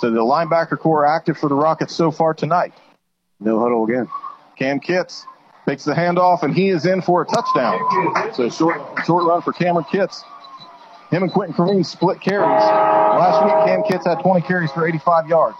So 0.00 0.10
the 0.10 0.20
linebacker 0.20 0.78
core 0.78 1.04
active 1.04 1.36
for 1.38 1.48
the 1.48 1.54
Rockets 1.54 1.94
so 1.94 2.10
far 2.10 2.34
tonight. 2.34 2.72
No 3.40 3.58
huddle 3.60 3.84
again. 3.84 4.08
Cam 4.56 4.80
Kitts 4.80 5.26
takes 5.66 5.84
the 5.84 5.92
handoff 5.92 6.42
and 6.42 6.54
he 6.54 6.68
is 6.68 6.86
in 6.86 7.02
for 7.02 7.22
a 7.22 7.26
touchdown. 7.26 7.78
So 8.34 8.48
short 8.48 8.80
short 9.04 9.24
run 9.24 9.42
for 9.42 9.52
Cameron 9.52 9.86
Kitts. 9.90 10.24
Him 11.10 11.22
and 11.22 11.32
Quentin 11.32 11.54
Kareem 11.54 11.84
split 11.86 12.20
carries. 12.20 12.44
Last 12.44 13.44
week, 13.44 13.66
Cam 13.66 13.82
Kitts 13.82 14.06
had 14.06 14.20
20 14.20 14.46
carries 14.46 14.70
for 14.70 14.86
85 14.86 15.26
yards. 15.26 15.56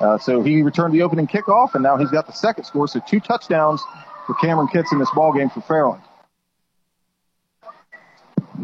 Uh, 0.00 0.18
so 0.18 0.42
he 0.42 0.62
returned 0.62 0.92
the 0.92 1.02
opening 1.02 1.28
kickoff, 1.28 1.74
and 1.74 1.82
now 1.82 1.96
he's 1.96 2.10
got 2.10 2.26
the 2.26 2.32
second 2.32 2.64
score. 2.64 2.88
So 2.88 3.00
two 3.06 3.20
touchdowns 3.20 3.80
for 4.26 4.34
Cameron 4.34 4.66
Kitts 4.68 4.90
in 4.92 4.98
this 4.98 5.10
ball 5.14 5.32
game 5.32 5.50
for 5.50 5.60
Fairland. 5.60 6.02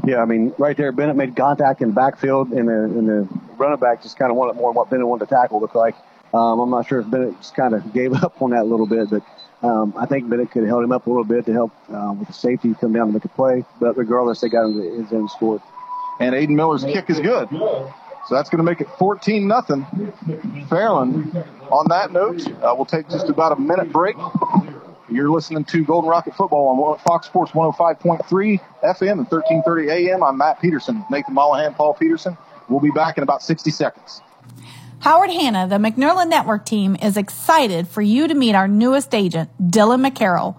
Yeah, 0.05 0.23
I 0.23 0.25
mean, 0.25 0.55
right 0.59 0.77
there, 0.77 0.93
Bennett 0.93 1.17
made 1.17 1.37
contact 1.37 1.83
in 1.83 1.93
backfield, 1.93 2.51
and 2.53 2.69
the, 2.69 2.85
and 2.85 3.09
the 3.09 3.29
running 3.57 3.79
back 3.79 4.03
just 4.03 4.19
kind 4.19 4.31
of 4.31 4.37
wanted 4.37 4.57
more 4.57 4.73
what 4.73 4.91
Bennett 4.91 5.07
wanted 5.07 5.29
to 5.29 5.35
tackle, 5.35 5.61
looked 5.61 5.75
like. 5.75 5.95
Um, 6.33 6.61
I'm 6.61 6.71
not 6.71 6.87
sure 6.87 7.01
if 7.01 7.11
Bennett 7.11 7.37
just 7.39 7.55
kind 7.55 7.75
of 7.75 7.93
gave 7.93 8.13
up 8.23 8.41
on 8.41 8.51
that 8.51 8.63
a 8.63 8.65
little 8.65 8.87
bit, 8.87 9.11
but 9.11 9.23
um, 9.67 9.95
I 9.97 10.07
think 10.07 10.29
Bennett 10.29 10.51
could 10.51 10.63
have 10.63 10.69
held 10.69 10.85
him 10.85 10.93
up 10.93 11.07
a 11.07 11.11
little 11.11 11.25
bit 11.25 11.47
to 11.47 11.53
help 11.53 11.73
um, 11.91 12.21
with 12.21 12.29
the 12.29 12.35
safety 12.35 12.75
come 12.81 12.93
down 12.93 13.09
to 13.09 13.13
make 13.13 13.25
a 13.25 13.29
play. 13.29 13.65
But 13.81 13.97
regardless, 13.97 14.41
they 14.41 14.49
got 14.49 14.67
him 14.67 14.81
to 14.81 15.03
his 15.03 15.13
end 15.13 15.31
score. 15.31 15.61
And 16.21 16.35
Aiden 16.35 16.51
Miller's 16.51 16.85
kick 16.85 17.11
is 17.11 17.21
good. 17.21 17.49
So 17.51 18.35
that's 18.35 18.51
going 18.51 18.59
to 18.59 18.65
make 18.65 18.81
it 18.81 18.89
14 18.99 19.47
nothing. 19.49 19.85
Fairland. 20.69 21.47
On 21.71 21.89
that 21.89 22.13
note, 22.13 22.47
uh, 22.63 22.75
we'll 22.77 22.85
take 22.85 23.09
just 23.09 23.29
about 23.29 23.53
a 23.53 23.61
minute 23.61 23.91
break. 23.91 24.17
You're 25.11 25.31
listening 25.31 25.65
to 25.65 25.83
Golden 25.85 26.11
Rocket 26.11 26.35
Football 26.35 26.69
on 26.69 26.99
Fox 26.99 27.27
Sports 27.27 27.53
105.3 27.53 28.29
FM 28.29 29.13
and 29.13 29.27
1330 29.27 29.91
AM. 29.91 30.23
I'm 30.23 30.37
Matt 30.37 30.61
Peterson, 30.61 31.03
Nathan 31.11 31.33
Mollahan, 31.33 31.73
Paul 31.73 31.95
Peterson. 31.95 32.37
We'll 32.69 32.81
be 32.81 32.91
back 32.91 33.17
in 33.17 33.23
about 33.23 33.43
60 33.43 33.71
seconds. 33.71 34.21
Howard 35.01 35.31
Hanna, 35.31 35.67
the 35.67 35.77
McNerlin 35.77 36.29
Network 36.29 36.67
team, 36.67 36.95
is 37.01 37.17
excited 37.17 37.89
for 37.89 38.03
you 38.03 38.29
to 38.29 38.35
meet 38.35 38.55
our 38.55 38.69
newest 38.69 39.15
agent, 39.15 39.49
Dylan 39.59 40.07
McCarroll. 40.07 40.57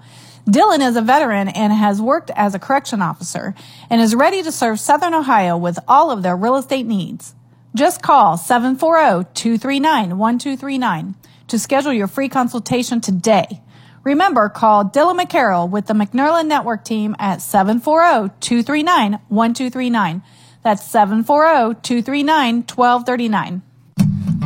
Dylan 0.48 0.80
is 0.80 0.96
a 0.96 1.04
veteran 1.04 1.50
and 1.50 1.72
has 1.72 2.02
worked 2.02 2.32
as 2.32 2.56
a 2.56 2.60
correction 2.60 3.04
officer 3.04 3.54
and 3.92 4.02
is 4.02 4.16
ready 4.16 4.42
to 4.42 4.52
serve 4.52 4.80
Southern 4.80 5.14
Ohio 5.14 5.58
with 5.58 5.78
all 5.88 6.10
of 6.10 6.24
their 6.24 6.36
real 6.36 6.56
estate 6.56 6.88
needs. 6.88 7.36
Just 7.76 8.02
call 8.02 8.36
740-239-1239 8.36 11.14
to 11.50 11.60
schedule 11.60 11.94
your 11.94 12.08
free 12.08 12.30
consultation 12.30 13.00
today. 13.00 13.62
Remember, 14.10 14.50
call 14.50 14.86
Dylan 14.86 15.22
McCarroll 15.22 15.70
with 15.70 15.86
the 15.86 15.94
McNerlin 15.94 16.48
Network 16.48 16.84
team 16.84 17.16
at 17.20 17.42
740-239-1239. 17.42 20.24
That's 20.64 20.82
740-239-1239. 20.92 23.62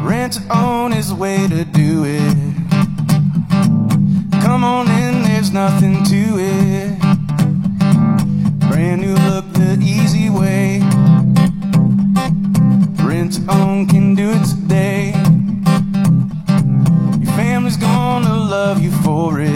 Rent 0.02 0.38
on 0.52 0.52
own 0.52 0.92
is 0.92 1.08
the 1.08 1.16
way 1.16 1.48
to 1.48 1.64
do 1.64 2.04
it. 2.06 2.36
Come 4.42 4.66
on 4.66 4.90
in, 4.90 5.24
there's 5.24 5.54
nothing 5.54 6.04
to 6.04 6.40
it. 6.40 7.00
Brand 8.68 9.00
new 9.00 9.16
look, 9.16 9.46
the 9.54 9.80
easy 9.82 10.30
way. 10.30 10.82
Rent 13.02 13.40
own 13.48 13.88
can 13.88 14.14
do 14.14 14.30
it 14.30 14.44
today. 14.44 15.14
Your 17.74 17.90
gonna 17.90 18.34
love 18.34 18.82
you 18.82 18.92
for 18.92 19.40
it. 19.40 19.50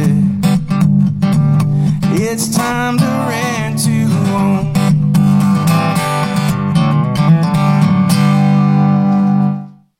It's 2.19 2.55
time 2.55 2.97
to 2.97 3.05
rent 3.05 3.79
to 3.83 3.91
own. 4.33 4.73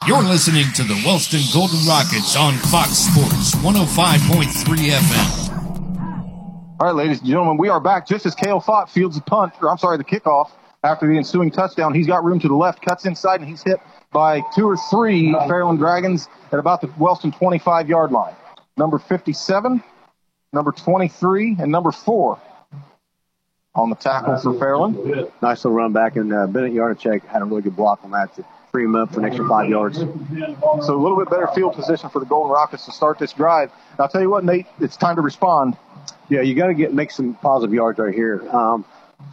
You're 0.08 0.24
listening 0.24 0.66
to 0.76 0.84
the 0.84 1.00
Wellston 1.06 1.42
Golden 1.54 1.86
Rockets 1.88 2.36
on 2.36 2.54
Fox 2.54 2.92
Sports 2.92 3.54
105.3 3.56 4.90
FM. 4.90 6.80
All 6.80 6.88
right, 6.88 6.96
ladies 6.96 7.20
and 7.20 7.28
gentlemen, 7.28 7.58
we 7.58 7.70
are 7.70 7.80
back 7.80 8.08
just 8.08 8.26
as 8.26 8.34
Kale 8.34 8.62
Fott 8.62 8.90
fields 8.90 9.16
the 9.16 9.22
punt, 9.22 9.54
or 9.62 9.70
I'm 9.70 9.78
sorry, 9.78 9.98
the 9.98 10.04
kickoff 10.04 10.52
after 10.84 11.08
the 11.08 11.18
ensuing 11.18 11.52
touchdown. 11.52 11.94
He's 11.94 12.08
got 12.08 12.24
room 12.24 12.40
to 12.40 12.48
the 12.48 12.56
left, 12.56 12.82
cuts 12.82 13.06
inside, 13.06 13.42
and 13.42 13.50
he's 13.50 13.64
hit 13.64 13.80
by 14.12 14.42
two 14.56 14.68
or 14.68 14.78
three 14.90 15.32
Fairland 15.32 15.78
Dragons 15.78 16.28
at 16.52 16.60
about 16.60 16.82
the 16.82 16.88
Wellston 16.98 17.32
25 17.32 17.90
yard 17.90 18.12
line. 18.12 18.36
Number 18.78 19.00
57, 19.00 19.84
number 20.54 20.72
23, 20.72 21.58
and 21.60 21.72
number 21.72 21.92
four 21.92 22.40
on 23.76 23.90
the 23.90 23.96
tackle 23.96 24.38
for 24.38 24.54
Fairland. 24.54 25.32
Nice 25.42 25.64
little 25.66 25.78
run 25.78 25.94
back, 25.94 26.16
and 26.16 26.34
uh, 26.34 26.48
Bennett 26.48 26.74
Yardachek 26.74 27.26
had 27.26 27.42
a 27.42 27.46
really 27.46 27.62
good 27.62 27.76
block 27.76 28.00
on 28.04 28.12
that 28.12 28.36
to 28.36 28.46
free 28.72 28.86
him 28.86 28.96
up 28.96 29.14
for 29.14 29.20
an 29.20 29.26
extra 29.26 29.48
five 29.48 29.70
yards. 29.70 29.98
So 29.98 30.96
a 30.96 31.02
little 31.02 31.18
bit 31.18 31.30
better 31.30 31.48
field 31.56 31.74
position 31.74 32.10
for 32.10 32.20
the 32.20 32.26
Golden 32.26 32.52
Rockets 32.52 32.86
to 32.86 32.92
start 32.92 33.18
this 33.20 33.34
drive. 33.34 33.72
And 33.92 34.00
I'll 34.00 34.10
tell 34.10 34.22
you 34.22 34.30
what, 34.30 34.44
Nate, 34.44 34.68
it's 34.80 34.98
time 34.98 35.16
to 35.16 35.22
respond. 35.22 35.78
Yeah, 36.30 36.42
you 36.42 36.56
got 36.56 36.68
to 36.68 36.74
get 36.74 36.94
make 36.94 37.12
some 37.12 37.36
positive 37.36 37.74
yards 37.74 38.00
right 38.00 38.14
here. 38.14 38.48
Um, 38.50 38.84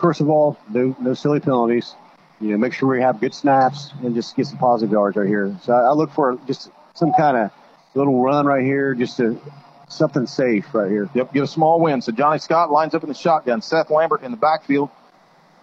first 0.01 0.21
of 0.21 0.29
all, 0.29 0.59
no, 0.71 0.95
no 1.01 1.15
silly 1.15 1.41
penalties. 1.41 1.95
You 2.44 2.50
know, 2.50 2.59
make 2.59 2.74
sure 2.74 2.90
we 2.90 3.00
have 3.00 3.20
good 3.20 3.33
snaps 3.33 3.90
and 4.02 4.14
just 4.14 4.37
get 4.37 4.46
some 4.46 4.59
positive 4.59 4.92
yards 4.92 5.16
right 5.16 5.26
here. 5.26 5.57
So 5.62 5.72
I, 5.72 5.92
look 5.92 6.11
for 6.12 6.38
just 6.46 6.68
some 6.92 7.14
kind 7.16 7.38
of 7.38 7.50
little 7.94 8.22
run 8.22 8.44
right 8.44 8.62
here, 8.62 8.94
just 8.94 9.16
to 9.16 9.40
something 9.88 10.26
safe 10.26 10.66
right 10.74 10.90
here. 10.90 11.09
Yep, 11.14 11.33
get 11.33 11.42
a 11.42 11.46
small 11.46 11.80
win. 11.80 12.02
So 12.02 12.12
Johnny 12.12 12.38
Scott 12.38 12.70
lines 12.70 12.94
up 12.94 13.02
in 13.02 13.09
the 13.09 13.14
shotgun. 13.14 13.62
Seth 13.62 13.88
Lambert 13.88 14.22
in 14.22 14.30
the 14.30 14.37
backfield. 14.37 14.90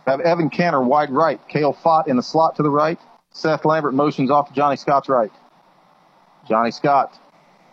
Have 0.07 0.21
Evan 0.21 0.49
Canner 0.49 0.81
wide 0.81 1.11
right. 1.11 1.39
Kale 1.47 1.73
Fott 1.73 2.07
in 2.07 2.15
the 2.15 2.23
slot 2.23 2.55
to 2.55 2.63
the 2.63 2.71
right. 2.71 2.97
Seth 3.29 3.63
Lambert 3.63 3.93
motions 3.93 4.31
off 4.31 4.47
to 4.47 4.53
Johnny 4.55 4.75
Scott's 4.75 5.07
right. 5.07 5.31
Johnny 6.49 6.71
Scott 6.71 7.15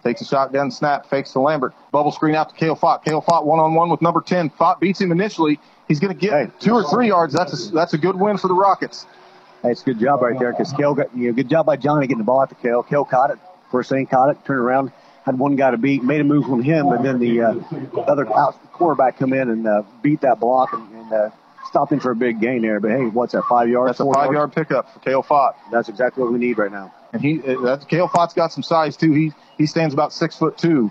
takes 0.02 0.20
a 0.20 0.24
shot 0.24 0.48
shotgun 0.48 0.70
snap, 0.70 1.08
fakes 1.08 1.32
to 1.32 1.40
Lambert. 1.40 1.74
Bubble 1.92 2.12
screen 2.12 2.34
out 2.34 2.48
to 2.50 2.54
Kale 2.54 2.76
Fott. 2.76 3.04
Kale 3.04 3.22
Fott 3.22 3.44
one 3.44 3.58
on 3.58 3.74
one 3.74 3.90
with 3.90 4.02
number 4.02 4.20
10. 4.20 4.50
Fott 4.50 4.80
beats 4.80 5.00
him 5.00 5.12
initially. 5.12 5.58
He's 5.86 6.00
going 6.00 6.14
to 6.14 6.18
get 6.18 6.32
hey. 6.32 6.52
two 6.60 6.72
or 6.72 6.84
three 6.84 7.08
yards. 7.08 7.32
That's 7.32 7.68
a, 7.68 7.72
that's 7.72 7.94
a 7.94 7.98
good 7.98 8.18
win 8.18 8.36
for 8.38 8.48
the 8.48 8.54
Rockets. 8.54 9.06
Hey, 9.62 9.70
it's 9.70 9.82
a 9.82 9.86
good 9.86 9.98
job 9.98 10.22
right 10.22 10.38
there 10.38 10.52
because 10.52 10.72
Kale 10.72 10.94
got, 10.94 11.14
you 11.16 11.28
know, 11.28 11.34
good 11.34 11.48
job 11.48 11.66
by 11.66 11.76
Johnny 11.76 12.06
getting 12.06 12.18
the 12.18 12.24
ball 12.24 12.40
out 12.40 12.48
to 12.50 12.54
Kale. 12.54 12.82
Kale 12.82 13.04
caught 13.04 13.30
it. 13.30 13.38
First 13.70 13.90
thing, 13.90 14.06
caught 14.06 14.30
it, 14.30 14.44
turned 14.44 14.60
around, 14.60 14.92
had 15.24 15.38
one 15.38 15.56
guy 15.56 15.70
to 15.70 15.76
beat, 15.76 16.02
made 16.02 16.20
a 16.20 16.24
move 16.24 16.50
on 16.50 16.62
him, 16.62 16.88
and 16.88 17.04
then 17.04 17.18
the 17.18 17.42
uh, 17.42 17.54
other 18.06 18.26
out, 18.34 18.54
quarterback 18.72 19.18
come 19.18 19.32
in 19.32 19.50
and 19.50 19.66
uh, 19.66 19.82
beat 20.00 20.22
that 20.22 20.40
block 20.40 20.72
and, 20.72 20.90
and 20.94 21.12
uh, 21.12 21.30
stopped 21.68 21.92
him 21.92 22.00
for 22.00 22.10
a 22.10 22.16
big 22.16 22.40
gain 22.40 22.62
there. 22.62 22.80
But 22.80 22.90
hey, 22.90 23.04
what's 23.04 23.32
that, 23.32 23.44
five 23.48 23.68
yards? 23.68 23.98
That's 23.98 24.08
a 24.08 24.12
five 24.12 24.32
yard 24.32 24.52
pickup 24.52 24.92
for 24.92 24.98
Kale 25.00 25.22
Fott. 25.22 25.52
That's 25.70 25.88
exactly 25.88 26.22
what 26.22 26.32
we 26.32 26.38
need 26.38 26.58
right 26.58 26.72
now. 26.72 26.92
And 27.12 27.22
he, 27.22 27.40
uh, 27.40 27.60
that's, 27.60 27.84
Kale 27.84 28.08
Fott's 28.08 28.34
got 28.34 28.52
some 28.52 28.62
size 28.62 28.96
too. 28.96 29.12
He, 29.12 29.32
he 29.56 29.66
stands 29.66 29.94
about 29.94 30.12
six 30.12 30.36
foot 30.36 30.58
two. 30.58 30.90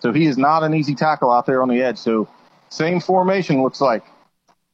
So 0.00 0.12
he 0.12 0.26
is 0.26 0.38
not 0.38 0.62
an 0.62 0.74
easy 0.74 0.94
tackle 0.94 1.30
out 1.30 1.46
there 1.46 1.62
on 1.62 1.68
the 1.68 1.82
edge. 1.82 1.98
So 1.98 2.28
same 2.68 3.00
formation 3.00 3.62
looks 3.62 3.80
like. 3.80 4.04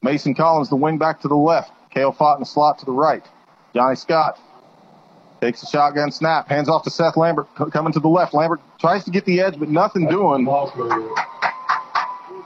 Mason 0.01 0.33
Collins, 0.33 0.69
the 0.69 0.75
wing 0.75 0.97
back 0.97 1.21
to 1.21 1.27
the 1.27 1.35
left. 1.35 1.71
Kale 1.91 2.13
Fott 2.13 2.35
in 2.35 2.41
the 2.41 2.45
slot 2.45 2.79
to 2.79 2.85
the 2.85 2.91
right. 2.91 3.23
Johnny 3.73 3.95
Scott 3.95 4.39
takes 5.41 5.63
a 5.63 5.65
shotgun 5.67 6.11
snap, 6.11 6.47
hands 6.47 6.69
off 6.69 6.83
to 6.83 6.89
Seth 6.89 7.17
Lambert 7.17 7.47
coming 7.71 7.93
to 7.93 7.99
the 7.99 8.07
left. 8.07 8.33
Lambert 8.33 8.59
tries 8.79 9.03
to 9.05 9.11
get 9.11 9.25
the 9.25 9.41
edge, 9.41 9.57
but 9.59 9.69
nothing 9.69 10.07
doing. 10.07 10.45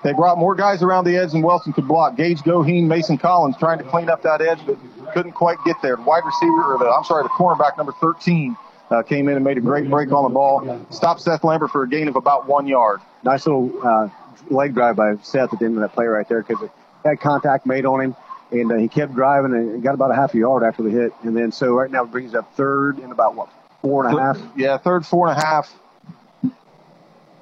They 0.03 0.11
brought 0.11 0.37
more 0.37 0.53
guys 0.53 0.83
around 0.83 1.05
the 1.05 1.15
edge 1.15 1.31
than 1.31 1.41
Wellston 1.41 1.73
could 1.73 1.87
block. 1.87 2.17
Gage 2.17 2.39
Goheen, 2.39 2.87
Mason 2.87 3.17
Collins 3.17 3.55
trying 3.57 3.77
to 3.77 3.85
clean 3.85 4.09
up 4.09 4.21
that 4.23 4.41
edge, 4.41 4.59
but 4.65 4.77
couldn't 5.13 5.31
quite 5.31 5.57
get 5.65 5.77
there. 5.81 5.95
The 5.95 6.01
wide 6.01 6.25
receiver, 6.25 6.73
or 6.73 6.77
the, 6.77 6.85
I'm 6.85 7.05
sorry, 7.05 7.23
the 7.23 7.29
cornerback 7.29 7.77
number 7.77 7.93
13 7.93 8.57
uh, 8.91 9.03
came 9.03 9.29
in 9.29 9.35
and 9.35 9.43
made 9.43 9.57
a 9.57 9.61
great 9.61 9.89
break 9.89 10.11
on 10.11 10.23
the 10.23 10.29
ball. 10.29 10.85
Stopped 10.89 11.21
Seth 11.21 11.43
Lambert 11.43 11.71
for 11.71 11.83
a 11.83 11.89
gain 11.89 12.07
of 12.07 12.15
about 12.17 12.47
one 12.47 12.67
yard. 12.67 12.99
Nice 13.23 13.45
little 13.47 13.71
uh, 13.81 14.09
leg 14.49 14.73
drive 14.73 14.97
by 14.97 15.15
Seth 15.21 15.53
at 15.53 15.59
the 15.59 15.65
end 15.65 15.75
of 15.75 15.81
that 15.81 15.93
play 15.93 16.05
right 16.05 16.27
there 16.27 16.43
because 16.43 16.61
it 16.63 16.71
had 17.05 17.19
contact 17.21 17.65
made 17.65 17.85
on 17.85 18.01
him. 18.01 18.15
And 18.51 18.71
uh, 18.71 18.75
he 18.75 18.87
kept 18.89 19.15
driving 19.15 19.53
and 19.53 19.81
got 19.81 19.95
about 19.95 20.11
a 20.11 20.15
half 20.15 20.33
a 20.33 20.37
yard 20.37 20.63
after 20.63 20.83
the 20.83 20.89
hit. 20.89 21.13
And 21.23 21.35
then 21.35 21.51
so 21.51 21.73
right 21.73 21.89
now 21.89 22.03
it 22.03 22.11
brings 22.11 22.35
up 22.35 22.53
third 22.55 22.99
and 22.99 23.11
about 23.11 23.35
what 23.35 23.49
four 23.81 24.05
and 24.05 24.17
a 24.17 24.21
half. 24.21 24.37
Yeah, 24.55 24.77
third, 24.77 25.05
four 25.05 25.27
and 25.29 25.37
a 25.37 25.41
half. 25.41 25.73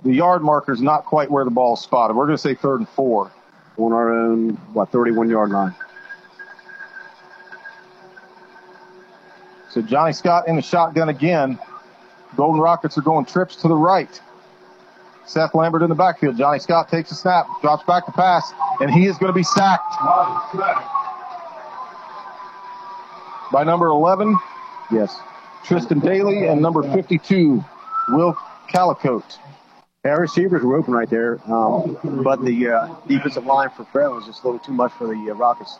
The 0.04 0.14
yard 0.14 0.42
marker 0.42 0.74
is 0.74 0.82
not 0.82 1.06
quite 1.06 1.30
where 1.30 1.46
the 1.46 1.52
ball 1.52 1.76
is 1.76 1.82
spotted. 1.82 2.16
We're 2.16 2.26
going 2.26 2.38
to 2.38 2.42
say 2.42 2.56
third 2.56 2.80
and 2.80 2.90
four. 2.90 3.32
On 3.78 3.94
our 3.94 4.12
own, 4.12 4.56
what, 4.74 4.90
31 4.90 5.30
yard 5.30 5.50
line. 5.52 5.74
So 9.70 9.82
Johnny 9.82 10.12
Scott 10.12 10.48
in 10.48 10.58
the 10.58 10.62
shotgun 10.62 11.10
again. 11.10 11.58
Golden 12.36 12.60
Rockets 12.60 12.98
are 12.98 13.02
going 13.02 13.26
trips 13.26 13.56
to 13.58 13.68
the 13.68 13.76
right. 13.76 14.22
Seth 15.26 15.56
Lambert 15.56 15.82
in 15.82 15.90
the 15.90 15.96
backfield. 15.96 16.38
Johnny 16.38 16.60
Scott 16.60 16.90
takes 16.90 17.12
a 17.12 17.16
snap, 17.16 17.46
drops 17.62 17.86
back 17.86 18.06
to 18.06 18.12
pass, 18.12 18.52
and 18.82 18.92
he 18.92 19.06
is 19.06 19.18
going 19.18 19.32
to 19.32 19.36
be 19.36 19.44
sacked 19.44 19.96
by 23.52 23.64
number 23.64 23.88
11. 23.88 24.36
Yes. 24.92 25.18
Tristan 25.64 26.00
Daly 26.00 26.48
and 26.48 26.62
number 26.62 26.84
52, 26.84 27.64
Will 28.10 28.36
Calicote. 28.70 29.38
Our 30.04 30.20
receivers 30.20 30.64
were 30.64 30.78
open 30.78 30.94
right 30.94 31.10
there, 31.10 31.40
um, 31.46 31.98
but 32.24 32.44
the 32.44 32.70
uh, 32.70 32.96
defensive 33.08 33.46
line 33.46 33.70
for 33.70 33.86
Fred 33.86 34.08
was 34.08 34.26
just 34.26 34.44
a 34.44 34.48
little 34.48 34.60
too 34.60 34.72
much 34.72 34.92
for 34.94 35.06
the 35.06 35.32
uh, 35.32 35.36
Rockets. 35.36 35.78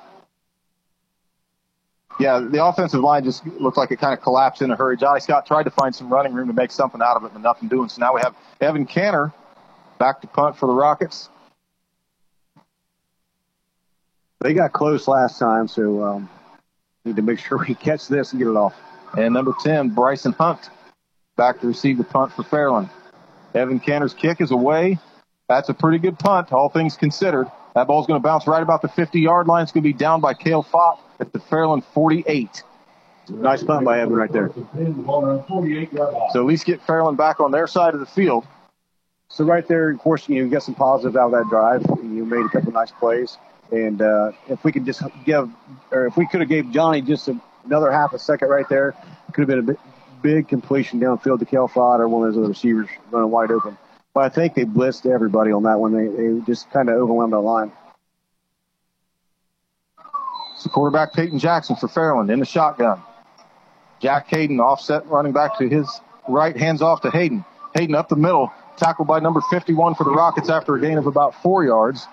Yeah, 2.20 2.40
the 2.40 2.64
offensive 2.64 3.00
line 3.00 3.24
just 3.24 3.46
looked 3.48 3.78
like 3.78 3.90
it 3.90 3.98
kind 3.98 4.14
of 4.14 4.22
collapsed 4.22 4.62
in 4.62 4.70
a 4.70 4.76
hurry. 4.76 4.96
Johnny 4.96 5.22
Scott 5.22 5.48
tried 5.48 5.64
to 5.64 5.72
find 5.72 5.96
some 5.96 6.14
running 6.14 6.34
room 6.34 6.48
to 6.48 6.54
make 6.54 6.70
something 6.70 7.02
out 7.02 7.18
of 7.18 7.24
it, 7.24 7.32
but 7.34 7.42
nothing 7.42 7.68
doing. 7.68 7.90
So 7.90 8.00
now 8.00 8.14
we 8.14 8.22
have 8.22 8.36
Evan 8.60 8.86
Canner 8.86 9.34
back 9.98 10.22
to 10.22 10.28
punt 10.28 10.56
for 10.56 10.68
the 10.68 10.74
Rockets. 10.74 11.30
They 14.40 14.54
got 14.54 14.72
close 14.72 15.08
last 15.08 15.40
time, 15.40 15.68
so 15.68 16.04
um, 16.04 16.30
need 17.06 17.16
to 17.16 17.22
make 17.24 17.40
sure 17.40 17.58
we 17.58 17.74
catch 17.74 18.08
this 18.08 18.34
and 18.34 18.40
get 18.40 18.50
it 18.50 18.56
off. 18.56 18.76
And 19.18 19.34
number 19.34 19.54
10, 19.64 19.90
Bryson 19.90 20.34
Hunt, 20.34 20.70
back 21.38 21.60
to 21.62 21.68
receive 21.68 21.98
the 21.98 22.04
punt 22.04 22.34
for 22.34 22.44
Fairland. 22.44 22.90
Evan 23.54 23.80
Canner's 23.80 24.14
kick 24.14 24.42
is 24.42 24.52
away. 24.52 25.00
That's 25.48 25.70
a 25.70 25.74
pretty 25.74 25.98
good 25.98 26.18
punt, 26.18 26.54
all 26.54 26.70
things 26.70 26.96
considered. 26.96 27.48
That 27.76 27.88
ball's 27.88 28.08
going 28.08 28.20
to 28.20 28.24
bounce 28.24 28.48
right 28.48 28.64
about 28.64 28.82
the 28.82 28.88
50 28.88 29.20
yard 29.20 29.48
line. 29.48 29.64
It's 29.64 29.72
going 29.72 29.84
to 29.84 29.90
be 29.90 29.94
down 29.94 30.22
by 30.22 30.34
Kale 30.34 30.64
Fott 30.64 31.00
at 31.20 31.32
the 31.34 31.40
Fairland 31.40 31.84
48. 31.94 32.64
Nice 33.30 33.64
punt 33.64 33.86
by 33.86 34.00
Evan 34.00 34.16
right 34.16 34.32
there. 34.32 34.52
So 36.34 36.40
at 36.42 36.46
least 36.46 36.66
get 36.66 36.82
Fairland 36.86 37.18
back 37.18 37.40
on 37.40 37.52
their 37.52 37.68
side 37.68 37.94
of 37.94 38.00
the 38.00 38.06
field. 38.06 38.46
So 39.30 39.46
right 39.46 39.66
there, 39.66 39.90
of 39.90 40.00
course, 40.00 40.28
you 40.28 40.50
get 40.50 40.64
some 40.64 40.76
positives 40.76 41.16
out 41.16 41.28
of 41.28 41.32
that 41.32 41.50
drive. 41.50 41.86
You 42.04 42.26
made 42.26 42.46
a 42.46 42.50
couple 42.50 42.74
nice 42.74 42.92
plays, 42.92 43.38
and 43.72 44.02
uh, 44.02 44.34
if 44.50 44.64
we 44.66 44.74
could 44.74 44.86
just 44.86 45.02
give, 45.24 45.50
or 45.92 46.06
if 46.08 46.18
we 46.18 46.28
could 46.28 46.42
have 46.42 46.50
gave 46.50 46.70
Johnny 46.72 47.02
just 47.02 47.30
a, 47.30 47.40
another 47.64 47.92
half 47.92 48.14
a 48.14 48.20
second 48.20 48.50
right 48.50 48.68
there, 48.68 48.94
could 49.32 49.42
have 49.42 49.48
been 49.48 49.60
a 49.60 49.64
bit, 49.64 49.80
big 50.22 50.48
completion 50.48 51.00
downfield 51.00 51.40
to 51.40 51.46
Kel 51.46 51.68
Fott 51.68 52.00
or 52.00 52.08
one 52.08 52.28
of 52.28 52.34
those 52.34 52.40
other 52.42 52.50
receivers 52.50 52.88
running 53.10 53.32
wide 53.32 53.52
open. 53.52 53.78
But 54.14 54.26
I 54.26 54.30
think 54.30 54.56
they 54.56 54.66
blitzed 54.66 55.10
everybody 55.10 55.52
on 55.52 55.64
that 55.64 55.80
one. 55.80 55.94
They, 55.94 56.08
they 56.08 56.46
just 56.46 56.70
kind 56.72 56.90
of 56.90 56.96
overwhelmed 56.96 57.34
our 57.34 57.42
line. 57.42 57.72
It's 60.54 60.64
the 60.64 60.70
quarterback 60.70 61.14
Peyton 61.14 61.40
Jackson 61.40 61.76
for 61.76 61.88
Fairland 61.88 62.32
in 62.32 62.40
the 62.40 62.46
shotgun. 62.46 63.02
Jack 64.00 64.28
Hayden 64.30 64.60
offset 64.60 65.08
running 65.08 65.32
back 65.32 65.58
to 65.60 65.68
his 65.68 65.88
right, 66.28 66.56
hands 66.56 66.82
off 66.82 67.02
to 67.02 67.12
Hayden. 67.12 67.46
Hayden 67.76 67.96
up 67.96 68.10
the 68.10 68.16
middle, 68.16 68.52
tackled 68.78 69.08
by 69.08 69.20
number 69.20 69.42
51 69.50 69.96
for 69.96 70.04
the 70.04 70.12
Rockets 70.12 70.50
after 70.50 70.76
a 70.76 70.82
gain 70.82 70.98
of 70.98 71.08
about 71.08 71.42
four 71.42 71.64
yards. 71.64 72.06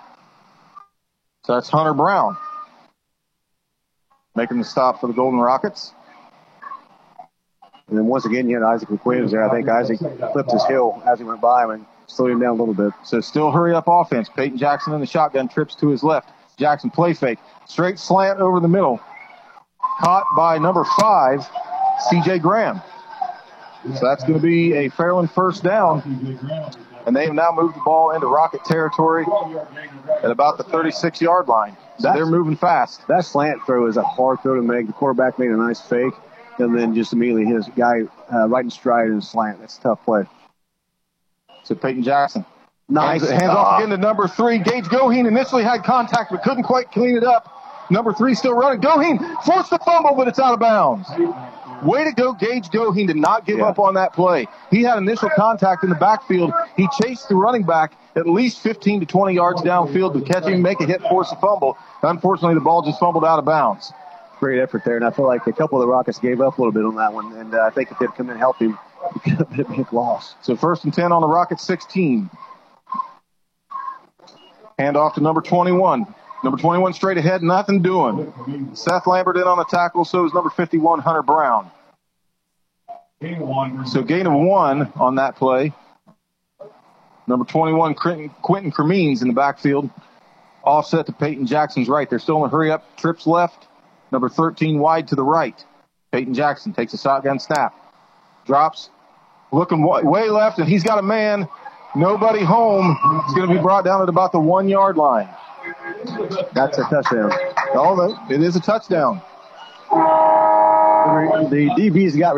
So 1.45 1.55
that's 1.55 1.69
Hunter 1.69 1.95
Brown 1.95 2.37
making 4.39 4.59
the 4.59 4.65
stop 4.65 5.01
for 5.01 5.09
the 5.09 5.13
Golden 5.13 5.41
Rockets. 5.41 5.93
And 7.89 7.97
then 7.97 8.07
once 8.07 8.27
again, 8.27 8.49
you 8.49 8.57
had 8.57 8.65
Isaac 8.65 8.89
McQueen 8.89 9.31
there. 9.31 9.49
I 9.49 9.51
think 9.51 9.69
Isaac 9.69 9.99
flipped 10.33 10.53
his 10.53 10.65
heel 10.67 11.03
as 11.07 11.19
he 11.19 11.25
went 11.25 11.41
by 11.41 11.65
him 11.65 11.71
and 11.71 11.87
slowed 12.07 12.33
him 12.33 12.41
down 12.41 12.51
a 12.51 12.63
little 12.63 12.75
bit. 12.75 12.93
So 13.05 13.21
still 13.21 13.51
hurry 13.51 13.75
up 13.75 13.85
offense. 13.87 14.29
Peyton 14.29 14.59
Jackson 14.59 14.93
in 14.93 15.01
the 15.01 15.07
shotgun 15.07 15.49
trips 15.49 15.75
to 15.77 15.89
his 15.89 16.03
left. 16.03 16.31
Jackson 16.59 16.91
play 16.91 17.15
fake. 17.15 17.39
Straight 17.67 17.99
slant 17.99 18.41
over 18.41 18.61
the 18.61 18.69
middle. 18.69 19.01
Caught 20.01 20.25
by 20.37 20.59
number 20.59 20.85
five, 20.85 21.41
CJ 22.11 22.43
Graham. 22.43 22.83
So 23.95 24.07
that's 24.07 24.23
going 24.23 24.35
to 24.35 24.45
be 24.45 24.73
a 24.75 24.91
Fairland 24.91 25.31
first 25.31 25.63
down. 25.63 26.03
And 27.07 27.17
they 27.17 27.25
have 27.25 27.35
now 27.35 27.53
moved 27.53 27.77
the 27.77 27.81
ball 27.81 28.11
into 28.11 28.27
Rocket 28.27 28.65
territory 28.65 29.25
at 30.23 30.31
about 30.31 30.59
the 30.59 30.65
36 30.65 31.21
yard 31.23 31.49
line. 31.49 31.77
So 31.99 32.13
they're 32.13 32.27
moving 32.27 32.57
fast. 32.57 33.07
That 33.09 33.25
slant 33.25 33.65
throw 33.65 33.87
is 33.87 33.97
a 33.97 34.03
hard 34.03 34.41
throw 34.43 34.57
to 34.57 34.63
make. 34.63 34.89
The 34.89 34.93
quarterback 34.93 35.39
made 35.39 35.51
a 35.51 35.57
nice 35.57 35.81
fake, 35.81 36.13
and 36.59 36.77
then 36.77 36.95
just 36.95 37.13
immediately 37.13 37.45
his 37.47 37.69
guy 37.77 38.03
uh, 38.33 38.49
right 38.49 38.65
in 38.65 38.71
stride 38.71 39.09
and 39.09 39.23
slant. 39.23 39.61
That's 39.61 39.79
a 39.79 39.81
tough 39.83 40.05
play. 40.05 40.25
So 41.65 41.75
Peyton 41.75 42.03
Jackson. 42.03 42.45
Nice. 42.89 43.21
Hands, 43.29 43.43
hands 43.43 43.51
off 43.51 43.79
again 43.79 43.91
to 43.91 43.99
number 43.99 44.27
three. 44.29 44.59
Gage 44.59 44.85
Goheen 44.85 45.29
initially 45.29 45.63
had 45.63 45.85
contact 45.85 46.31
but 46.31 46.43
couldn't 46.43 46.63
quite 46.63 46.91
clean 46.91 47.17
it 47.17 47.25
up. 47.25 47.55
Number 47.91 48.13
three 48.13 48.35
still 48.35 48.55
running. 48.55 48.81
Goheen 48.81 49.19
forced 49.45 49.71
the 49.71 49.79
fumble, 49.79 50.15
but 50.15 50.29
it's 50.29 50.39
out 50.39 50.55
of 50.55 50.61
bounds. 50.61 51.09
Way 51.83 52.05
to 52.05 52.13
go, 52.13 52.33
Gage 52.33 52.69
Goheen 52.71 53.07
did 53.07 53.17
not 53.17 53.47
give 53.47 53.59
Yeah. 53.59 53.67
up 53.67 53.79
on 53.79 53.95
that 53.95 54.13
play. 54.13 54.47
He 54.71 54.83
had 54.83 54.99
initial 54.99 55.31
contact 55.37 55.85
in 55.85 55.91
the 55.91 55.97
backfield. 55.97 56.53
He 56.77 56.89
chased 57.03 57.29
the 57.29 57.37
running 57.37 57.63
back 57.63 57.93
at 58.17 58.27
least 58.27 58.61
15 58.61 59.01
to 59.01 59.07
20 59.07 59.35
yards 59.35 59.63
downfield 59.63 60.15
to 60.15 60.21
catch 60.21 60.45
him, 60.45 60.61
make 60.61 60.81
a 60.81 60.87
hit, 60.87 61.01
force 61.03 61.31
a 61.31 61.37
fumble. 61.37 61.79
Unfortunately, 62.03 62.55
the 62.55 62.61
ball 62.61 62.83
just 62.83 62.99
fumbled 62.99 63.25
out 63.25 63.39
of 63.39 63.45
bounds. 63.45 63.93
Great 64.41 64.61
effort 64.61 64.85
there, 64.85 64.97
and 64.97 65.05
I 65.05 65.11
feel 65.11 65.27
like 65.27 65.47
a 65.47 65.53
couple 65.53 65.81
of 65.81 65.87
the 65.87 65.93
Rockets 65.93 66.19
gave 66.19 66.41
up 66.41 66.59
a 66.59 66.61
little 66.61 66.73
bit 66.73 66.85
on 66.85 66.95
that 66.97 67.13
one, 67.13 67.33
and 67.37 67.55
uh, 67.55 67.63
I 67.63 67.71
think 67.71 67.91
if 67.91 67.99
they'd 67.99 68.15
come 68.15 68.31
in 68.31 68.37
him, 68.37 68.79
it 69.17 69.23
could 69.23 69.33
have 69.33 69.51
been 69.51 69.61
a 69.61 69.77
big 69.77 69.93
loss. 69.93 70.37
So 70.43 70.55
first 70.57 70.85
and 70.85 70.95
10 70.95 71.11
on 71.11 71.23
the 71.23 71.29
Rockets 71.29 71.65
16. 71.65 72.31
Hand 74.79 74.97
off 74.97 75.15
to 75.15 75.21
number 75.21 75.41
21. 75.41 76.07
Number 76.45 76.57
21 76.57 76.93
straight 76.93 77.19
ahead, 77.19 77.43
nothing 77.43 77.83
doing. 77.83 78.71
Seth 78.75 79.09
Lambert 79.09 79.37
in 79.37 79.43
on 79.43 79.59
the 79.59 79.65
tackle, 79.65 80.05
so 80.05 80.25
is 80.25 80.33
number 80.33 80.51
51, 80.51 81.01
Hunter 81.01 81.23
Brown. 81.23 81.71
So 83.87 84.03
gain 84.03 84.27
of 84.27 84.35
one 84.35 84.93
on 84.95 85.17
that 85.17 85.35
play. 85.35 85.73
Number 87.27 87.45
21, 87.45 87.95
Quentin 87.95 88.29
Quentin 88.43 88.71
Cremines 88.71 89.23
in 89.23 89.29
the 89.29 89.35
backfield. 89.35 89.91
Offset 90.63 91.07
to 91.07 91.13
Peyton 91.13 91.47
Jackson's 91.47 91.89
right. 91.89 92.09
They're 92.09 92.19
still 92.19 92.39
in 92.39 92.45
a 92.45 92.49
hurry 92.49 92.71
up. 92.71 92.97
Trips 92.97 93.27
left. 93.27 93.68
Number 94.11 94.29
13 94.29 94.79
wide 94.79 95.09
to 95.09 95.15
the 95.15 95.25
right. 95.25 95.63
Peyton 96.13 96.35
Jackson 96.35 96.73
takes 96.73 96.95
a 96.95 96.99
shotgun 96.99 97.39
snap. 97.39 97.75
Drops. 98.47 98.91
Looking 99.53 99.83
way 99.83 100.29
left, 100.29 100.59
and 100.59 100.69
he's 100.69 100.85
got 100.85 100.99
a 100.99 101.03
man. 101.03 101.49
Nobody 101.97 102.45
home. 102.45 102.99
It's 103.25 103.35
going 103.35 103.49
to 103.49 103.55
be 103.55 103.61
brought 103.61 103.85
down 103.85 104.03
at 104.03 104.09
about 104.09 104.33
the 104.33 104.41
one 104.41 104.69
yard 104.69 104.97
line. 104.97 105.29
That's 106.55 106.79
a 106.79 106.83
touchdown. 106.85 107.33
Oh, 107.75 108.27
it 108.31 108.43
is 108.43 108.57
a 108.57 108.61
touchdown. 108.61 109.23
The 109.91 111.71
DBs 111.79 112.19
got 112.19 112.35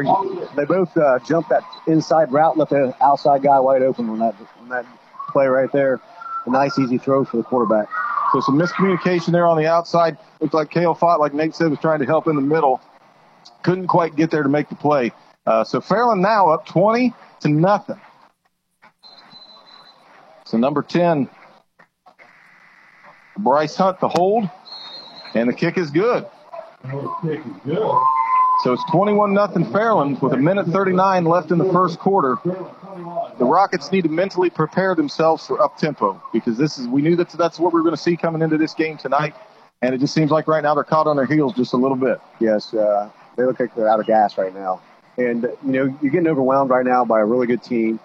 they 0.54 0.64
both 0.64 0.96
uh, 0.96 1.18
jumped 1.20 1.50
that 1.50 1.62
inside 1.86 2.30
route, 2.32 2.56
left 2.56 2.70
the 2.70 2.94
outside 3.00 3.42
guy 3.42 3.58
wide 3.58 3.82
open 3.82 4.08
on 4.08 4.20
that 4.20 4.36
on 4.60 4.68
that 4.68 4.86
play 5.30 5.46
right 5.46 5.70
there. 5.72 6.00
A 6.46 6.50
nice 6.50 6.78
easy 6.78 6.98
throw 6.98 7.24
for 7.24 7.36
the 7.38 7.42
quarterback. 7.42 7.88
So 8.32 8.40
some 8.40 8.58
miscommunication 8.58 9.32
there 9.32 9.46
on 9.46 9.56
the 9.56 9.66
outside. 9.66 10.16
Looked 10.40 10.54
like 10.54 10.70
Kale 10.70 10.94
Fott, 10.94 11.18
like 11.18 11.34
Nate 11.34 11.54
said, 11.54 11.70
was 11.70 11.80
trying 11.80 11.98
to 12.00 12.06
help 12.06 12.26
in 12.28 12.36
the 12.36 12.42
middle. 12.42 12.80
Couldn't 13.62 13.88
quite 13.88 14.14
get 14.16 14.30
there 14.30 14.42
to 14.42 14.48
make 14.48 14.68
the 14.68 14.76
play. 14.76 15.12
Uh, 15.46 15.64
so 15.64 15.80
Fairland 15.80 16.20
now 16.20 16.50
up 16.50 16.66
20 16.66 17.12
to 17.40 17.48
nothing. 17.48 18.00
So 20.44 20.58
number 20.58 20.82
10, 20.82 21.28
Bryce 23.38 23.76
Hunt, 23.76 24.00
the 24.00 24.08
hold, 24.08 24.48
and 25.34 25.48
the 25.48 25.52
kick 25.52 25.78
is 25.78 25.90
good. 25.90 26.26
So 28.62 28.72
it's 28.72 28.84
21 28.90 29.32
nothing 29.32 29.64
Fairland 29.64 30.20
with 30.20 30.34
a 30.34 30.36
minute 30.36 30.66
39 30.66 31.24
left 31.24 31.50
in 31.50 31.58
the 31.58 31.72
first 31.72 31.98
quarter. 31.98 32.36
The 33.40 33.46
Rockets 33.46 33.90
need 33.90 34.02
to 34.02 34.10
mentally 34.10 34.50
prepare 34.50 34.94
themselves 34.94 35.46
for 35.46 35.62
up 35.62 35.78
tempo 35.78 36.22
because 36.30 36.58
this 36.58 36.76
is 36.76 36.86
we 36.86 37.00
knew 37.00 37.16
that 37.16 37.30
that's 37.30 37.58
what 37.58 37.72
we 37.72 37.80
were 37.80 37.84
going 37.84 37.96
to 37.96 38.00
see 38.00 38.14
coming 38.14 38.42
into 38.42 38.58
this 38.58 38.74
game 38.74 38.98
tonight, 38.98 39.34
and 39.80 39.94
it 39.94 39.98
just 39.98 40.12
seems 40.12 40.30
like 40.30 40.46
right 40.46 40.62
now 40.62 40.74
they're 40.74 40.84
caught 40.84 41.06
on 41.06 41.16
their 41.16 41.24
heels 41.24 41.54
just 41.54 41.72
a 41.72 41.76
little 41.78 41.96
bit. 41.96 42.20
Yes, 42.38 42.74
uh, 42.74 43.08
they 43.38 43.44
look 43.44 43.58
like 43.58 43.74
they're 43.74 43.88
out 43.88 43.98
of 43.98 44.06
gas 44.06 44.36
right 44.36 44.54
now. 44.54 44.82
And, 45.16 45.44
you 45.64 45.72
know, 45.72 45.98
you're 46.02 46.12
getting 46.12 46.28
overwhelmed 46.28 46.70
right 46.70 46.84
now 46.84 47.06
by 47.06 47.20
a 47.20 47.24
really 47.24 47.46
good 47.46 47.62
team. 47.62 47.98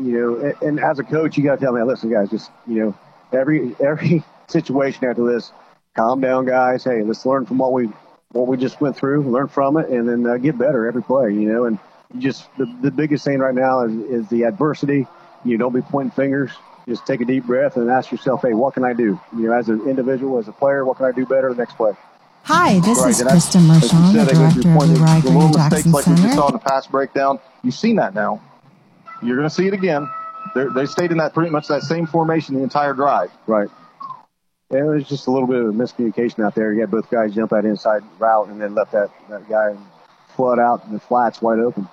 You 0.00 0.12
know, 0.12 0.36
and, 0.36 0.62
and 0.62 0.80
as 0.80 0.98
a 0.98 1.04
coach, 1.04 1.36
you 1.36 1.44
got 1.44 1.60
to 1.60 1.64
tell 1.64 1.72
me, 1.72 1.80
listen, 1.84 2.10
guys, 2.10 2.28
just, 2.28 2.50
you 2.66 2.82
know, 2.82 2.94
every 3.32 3.76
every 3.78 4.24
situation 4.48 5.04
after 5.04 5.24
this, 5.24 5.52
calm 5.94 6.20
down, 6.20 6.46
guys. 6.46 6.82
Hey, 6.82 7.04
let's 7.04 7.24
learn 7.24 7.46
from 7.46 7.58
what 7.58 7.72
we 7.72 7.90
what 8.32 8.48
we 8.48 8.56
just 8.56 8.80
went 8.80 8.96
through, 8.96 9.22
learn 9.22 9.46
from 9.46 9.76
it, 9.76 9.88
and 9.88 10.08
then 10.08 10.26
uh, 10.26 10.36
get 10.36 10.58
better 10.58 10.88
every 10.88 11.02
play. 11.02 11.32
You 11.32 11.52
know, 11.52 11.64
and 11.64 11.78
just 12.16 12.48
the, 12.56 12.66
the 12.80 12.90
biggest 12.90 13.24
thing 13.24 13.38
right 13.38 13.54
now 13.54 13.84
is, 13.84 13.92
is 13.92 14.28
the 14.28 14.44
adversity. 14.44 15.06
You 15.44 15.58
don't 15.58 15.74
be 15.74 15.82
pointing 15.82 16.12
fingers. 16.12 16.50
Just 16.88 17.06
take 17.06 17.20
a 17.20 17.24
deep 17.24 17.44
breath 17.44 17.76
and 17.76 17.90
ask 17.90 18.10
yourself, 18.10 18.42
hey, 18.42 18.54
what 18.54 18.74
can 18.74 18.84
I 18.84 18.94
do? 18.94 19.20
You 19.36 19.48
know, 19.48 19.52
as 19.52 19.68
an 19.68 19.86
individual, 19.88 20.38
as 20.38 20.48
a 20.48 20.52
player, 20.52 20.84
what 20.86 20.96
can 20.96 21.06
I 21.06 21.12
do 21.12 21.26
better 21.26 21.50
the 21.50 21.56
next 21.56 21.76
play? 21.76 21.92
Hi, 22.44 22.80
this 22.80 22.98
right, 23.00 23.10
is 23.10 23.22
Kristen 23.22 23.62
Mershon, 23.62 24.12
the 24.14 24.32
director 24.32 24.70
of 24.70 24.88
the 24.88 25.30
Rio 25.30 25.52
Grande 25.52 25.54
Jackson 25.54 25.92
like 25.92 26.04
Center. 26.04 26.16
we 26.16 26.22
just 26.22 26.34
saw 26.34 26.46
in 26.46 26.54
the 26.54 26.58
pass 26.58 26.86
breakdown. 26.86 27.38
You've 27.62 27.74
seen 27.74 27.96
that 27.96 28.14
now. 28.14 28.40
You're 29.22 29.36
going 29.36 29.48
to 29.48 29.54
see 29.54 29.66
it 29.66 29.74
again. 29.74 30.08
They're, 30.54 30.70
they 30.70 30.86
stayed 30.86 31.10
in 31.10 31.18
that 31.18 31.34
pretty 31.34 31.50
much 31.50 31.68
that 31.68 31.82
same 31.82 32.06
formation 32.06 32.54
the 32.54 32.62
entire 32.62 32.94
drive. 32.94 33.30
Right. 33.46 33.68
Yeah, 34.70 34.80
it 34.80 34.84
was 34.84 35.08
just 35.08 35.26
a 35.26 35.30
little 35.30 35.46
bit 35.46 35.60
of 35.60 35.66
a 35.66 35.72
miscommunication 35.72 36.42
out 36.42 36.54
there. 36.54 36.72
You 36.72 36.80
had 36.80 36.90
both 36.90 37.10
guys 37.10 37.34
jump 37.34 37.50
that 37.50 37.66
inside 37.66 38.02
route 38.18 38.48
and 38.48 38.60
then 38.60 38.74
left 38.74 38.92
that, 38.92 39.10
that 39.28 39.46
guy 39.48 39.76
flood 40.34 40.58
out 40.58 40.84
in 40.86 40.92
the 40.92 41.00
flats 41.00 41.42
wide 41.42 41.58
open. 41.58 41.86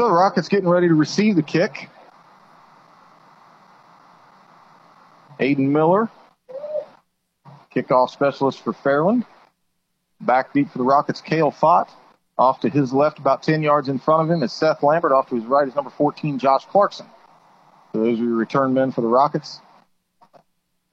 So 0.00 0.08
the 0.08 0.14
Rockets 0.14 0.48
getting 0.48 0.66
ready 0.66 0.88
to 0.88 0.94
receive 0.94 1.36
the 1.36 1.42
kick. 1.42 1.90
Aiden 5.38 5.68
Miller, 5.68 6.08
kickoff 7.76 8.08
specialist 8.08 8.64
for 8.64 8.72
Fairland. 8.72 9.26
Backbeat 10.24 10.70
for 10.70 10.78
the 10.78 10.84
Rockets, 10.84 11.20
Kale 11.20 11.52
Fott. 11.52 11.90
Off 12.38 12.60
to 12.60 12.70
his 12.70 12.94
left, 12.94 13.18
about 13.18 13.42
10 13.42 13.60
yards 13.60 13.90
in 13.90 13.98
front 13.98 14.22
of 14.22 14.34
him, 14.34 14.42
is 14.42 14.54
Seth 14.54 14.82
Lambert. 14.82 15.12
Off 15.12 15.28
to 15.28 15.34
his 15.34 15.44
right 15.44 15.68
is 15.68 15.74
number 15.74 15.90
14, 15.90 16.38
Josh 16.38 16.64
Clarkson. 16.64 17.04
So 17.92 18.02
those 18.02 18.18
are 18.18 18.24
your 18.24 18.36
return 18.36 18.72
men 18.72 18.92
for 18.92 19.02
the 19.02 19.06
Rockets. 19.06 19.60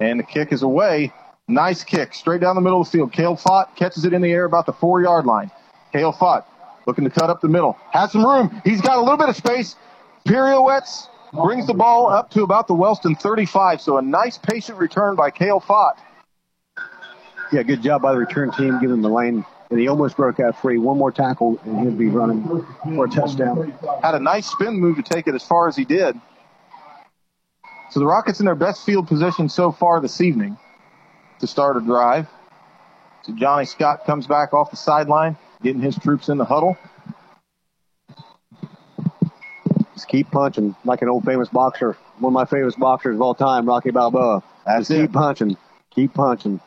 And 0.02 0.20
the 0.20 0.24
kick 0.26 0.52
is 0.52 0.64
away. 0.64 1.14
Nice 1.48 1.86
kick, 1.86 2.14
straight 2.14 2.42
down 2.42 2.56
the 2.56 2.62
middle 2.62 2.82
of 2.82 2.88
the 2.88 2.92
field. 2.92 3.14
Kale 3.14 3.38
Fott 3.38 3.74
catches 3.78 4.04
it 4.04 4.12
in 4.12 4.22
the 4.22 4.34
air 4.34 4.44
about 4.44 4.66
the 4.66 4.74
four 4.74 5.02
yard 5.02 5.26
line. 5.26 5.50
Kale 5.94 6.12
Fott 6.12 6.44
looking 6.88 7.04
to 7.04 7.10
cut 7.12 7.30
up 7.30 7.42
the 7.42 7.50
middle. 7.50 7.78
Has 7.92 8.12
some 8.14 8.26
room. 8.26 8.62
He's 8.64 8.82
got 8.82 8.98
a 8.98 9.02
little 9.02 9.18
bit 9.18 9.30
of 9.30 9.36
space. 9.36 9.76
Pirouettes, 10.26 11.08
brings 11.34 11.68
the 11.68 11.74
ball 11.74 12.10
up 12.10 12.32
to 12.32 12.44
about 12.44 12.68
the 12.68 12.74
Wellston 12.74 13.16
35. 13.16 13.82
So 13.82 13.98
a 13.98 14.02
nice 14.02 14.38
patient 14.38 14.78
return 14.78 15.16
by 15.16 15.30
Kale 15.30 15.60
Fott. 15.60 15.98
Yeah, 17.52 17.64
good 17.64 17.82
job 17.82 18.02
by 18.02 18.14
the 18.14 18.18
return 18.18 18.52
team 18.52 18.80
giving 18.80 19.02
the 19.02 19.10
lane. 19.10 19.46
And 19.70 19.80
he 19.80 19.90
almost 19.90 20.16
broke 20.16 20.40
out 20.40 20.60
free. 20.62 20.78
One 20.78 20.98
more 20.98 21.12
tackle, 21.12 21.60
and 21.66 21.82
he'd 21.82 21.98
be 21.98 22.08
running 22.08 22.66
for 22.96 23.06
a 23.06 23.10
touchdown. 23.10 23.74
Had 24.02 24.16
a 24.16 24.20
nice 24.20 24.50
spin 24.50 24.80
move 24.80 24.96
to 24.96 25.04
take 25.04 25.28
it 25.28 25.36
as 25.36 25.44
far 25.44 25.68
as 25.68 25.76
he 25.76 25.84
did. 25.84 26.20
So 27.90 28.00
the 28.00 28.06
Rockets 28.06 28.40
in 28.40 28.46
their 28.46 28.56
best 28.56 28.86
field 28.86 29.08
position 29.08 29.50
so 29.50 29.74
far 29.74 30.00
this 30.00 30.22
evening 30.22 30.58
to 31.40 31.48
start 31.48 31.76
a 31.76 31.82
drive. 31.82 32.28
So 33.24 33.34
Johnny 33.34 33.66
Scott 33.66 34.06
comes 34.06 34.26
back 34.26 34.54
off 34.54 34.72
the 34.72 34.78
sideline, 34.78 35.38
getting 35.64 35.82
his 35.82 35.98
troops 35.98 36.30
in 36.30 36.38
the 36.38 36.46
huddle. 36.46 36.78
Just 39.94 40.08
keep 40.08 40.30
punching 40.32 40.76
like 40.86 41.02
an 41.02 41.10
old 41.10 41.26
famous 41.26 41.50
boxer. 41.50 41.98
One 42.20 42.32
of 42.32 42.34
my 42.34 42.46
favorite 42.46 42.78
boxers 42.78 43.16
of 43.16 43.22
all 43.22 43.36
time, 43.36 43.66
Rocky 43.66 43.92
Balboa. 43.92 44.44
That's 44.66 44.88
Just 44.88 44.92
it. 44.92 45.02
keep 45.02 45.14
punching. 45.14 45.58
Keep 45.92 46.14
punching. 46.14 46.60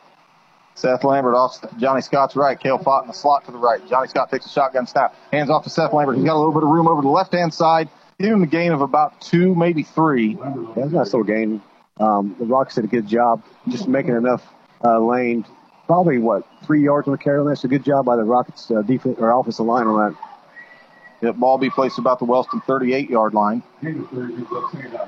Seth 0.74 1.04
Lambert 1.04 1.34
off 1.34 1.58
Johnny 1.78 2.00
Scott's 2.00 2.36
right. 2.36 2.58
Kale 2.58 2.78
Fott 2.78 3.02
in 3.02 3.08
the 3.08 3.14
slot 3.14 3.44
to 3.46 3.52
the 3.52 3.58
right. 3.58 3.86
Johnny 3.88 4.08
Scott 4.08 4.30
takes 4.30 4.46
a 4.46 4.48
shotgun 4.48 4.86
snap. 4.86 5.14
Hands 5.30 5.50
off 5.50 5.64
to 5.64 5.70
Seth 5.70 5.92
Lambert. 5.92 6.16
He's 6.16 6.24
got 6.24 6.34
a 6.36 6.38
little 6.38 6.52
bit 6.52 6.62
of 6.62 6.70
room 6.70 6.88
over 6.88 7.02
the 7.02 7.08
left 7.08 7.32
hand 7.32 7.52
side. 7.52 7.88
Give 8.18 8.32
him 8.32 8.42
a 8.42 8.46
gain 8.46 8.72
of 8.72 8.80
about 8.80 9.20
two, 9.20 9.54
maybe 9.54 9.82
three. 9.82 10.38
Yeah, 10.38 10.54
that's 10.76 10.92
a 10.92 10.94
nice 10.94 11.06
little 11.06 11.24
gain. 11.24 11.62
Um, 11.98 12.34
the 12.38 12.46
Rockets 12.46 12.76
did 12.76 12.84
a 12.84 12.88
good 12.88 13.06
job 13.06 13.42
just 13.68 13.88
making 13.88 14.14
enough 14.14 14.42
uh, 14.82 14.98
lane. 14.98 15.44
Probably 15.90 16.18
what 16.18 16.46
three 16.62 16.84
yards 16.84 17.08
on 17.08 17.12
the 17.12 17.18
carry 17.18 17.44
That's 17.44 17.64
a 17.64 17.66
good 17.66 17.82
job 17.82 18.04
by 18.04 18.14
the 18.14 18.22
Rockets 18.22 18.70
uh, 18.70 18.80
defense 18.82 19.16
or 19.18 19.28
offensive 19.32 19.66
line 19.66 19.88
on 19.88 20.12
that. 20.12 20.18
Yep, 21.20 21.34
ball 21.38 21.58
be 21.58 21.68
placed 21.68 21.98
about 21.98 22.20
the 22.20 22.26
Wellston 22.26 22.60
38 22.60 23.10
yard 23.10 23.34
line. 23.34 23.60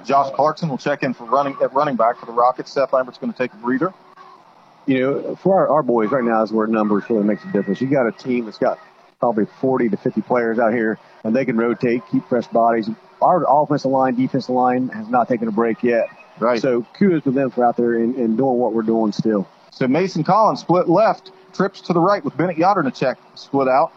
Josh 0.04 0.34
Clarkson 0.34 0.68
will 0.68 0.78
check 0.78 1.04
in 1.04 1.14
for 1.14 1.22
running 1.22 1.56
at 1.62 1.72
running 1.72 1.94
back 1.94 2.18
for 2.18 2.26
the 2.26 2.32
Rockets. 2.32 2.72
Seth 2.72 2.92
Lambert's 2.92 3.16
going 3.16 3.32
to 3.32 3.38
take 3.38 3.52
a 3.52 3.56
breather. 3.58 3.94
You 4.86 4.98
know, 4.98 5.36
for 5.36 5.60
our, 5.60 5.68
our 5.68 5.82
boys 5.84 6.10
right 6.10 6.24
now 6.24 6.42
is 6.42 6.50
where 6.50 6.66
numbers 6.66 7.04
really 7.08 7.22
makes 7.22 7.44
a 7.44 7.52
difference. 7.52 7.80
You 7.80 7.86
got 7.86 8.08
a 8.08 8.10
team 8.10 8.46
that's 8.46 8.58
got 8.58 8.80
probably 9.20 9.46
40 9.60 9.90
to 9.90 9.96
50 9.96 10.22
players 10.22 10.58
out 10.58 10.72
here, 10.72 10.98
and 11.22 11.32
they 11.32 11.44
can 11.44 11.56
rotate, 11.56 12.02
keep 12.10 12.26
fresh 12.28 12.48
bodies. 12.48 12.90
Our 13.20 13.44
offensive 13.48 13.92
line, 13.92 14.16
defensive 14.16 14.50
line 14.50 14.88
has 14.88 15.06
not 15.06 15.28
taken 15.28 15.46
a 15.46 15.52
break 15.52 15.84
yet. 15.84 16.08
Right. 16.40 16.60
So 16.60 16.84
kudos 16.94 17.22
to 17.22 17.30
them 17.30 17.50
for 17.50 17.64
out 17.64 17.76
there 17.76 17.94
and, 17.94 18.16
and 18.16 18.36
doing 18.36 18.58
what 18.58 18.72
we're 18.72 18.82
doing 18.82 19.12
still. 19.12 19.46
So 19.72 19.88
Mason 19.88 20.22
Collins 20.22 20.60
split 20.60 20.88
left, 20.88 21.32
trips 21.54 21.80
to 21.82 21.92
the 21.92 22.00
right 22.00 22.22
with 22.22 22.36
Bennett 22.36 22.56
Yadernachek 22.56 23.16
split 23.34 23.68
out. 23.68 23.92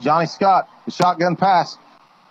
Johnny 0.00 0.26
Scott, 0.26 0.68
the 0.84 0.90
shotgun 0.90 1.36
pass. 1.36 1.78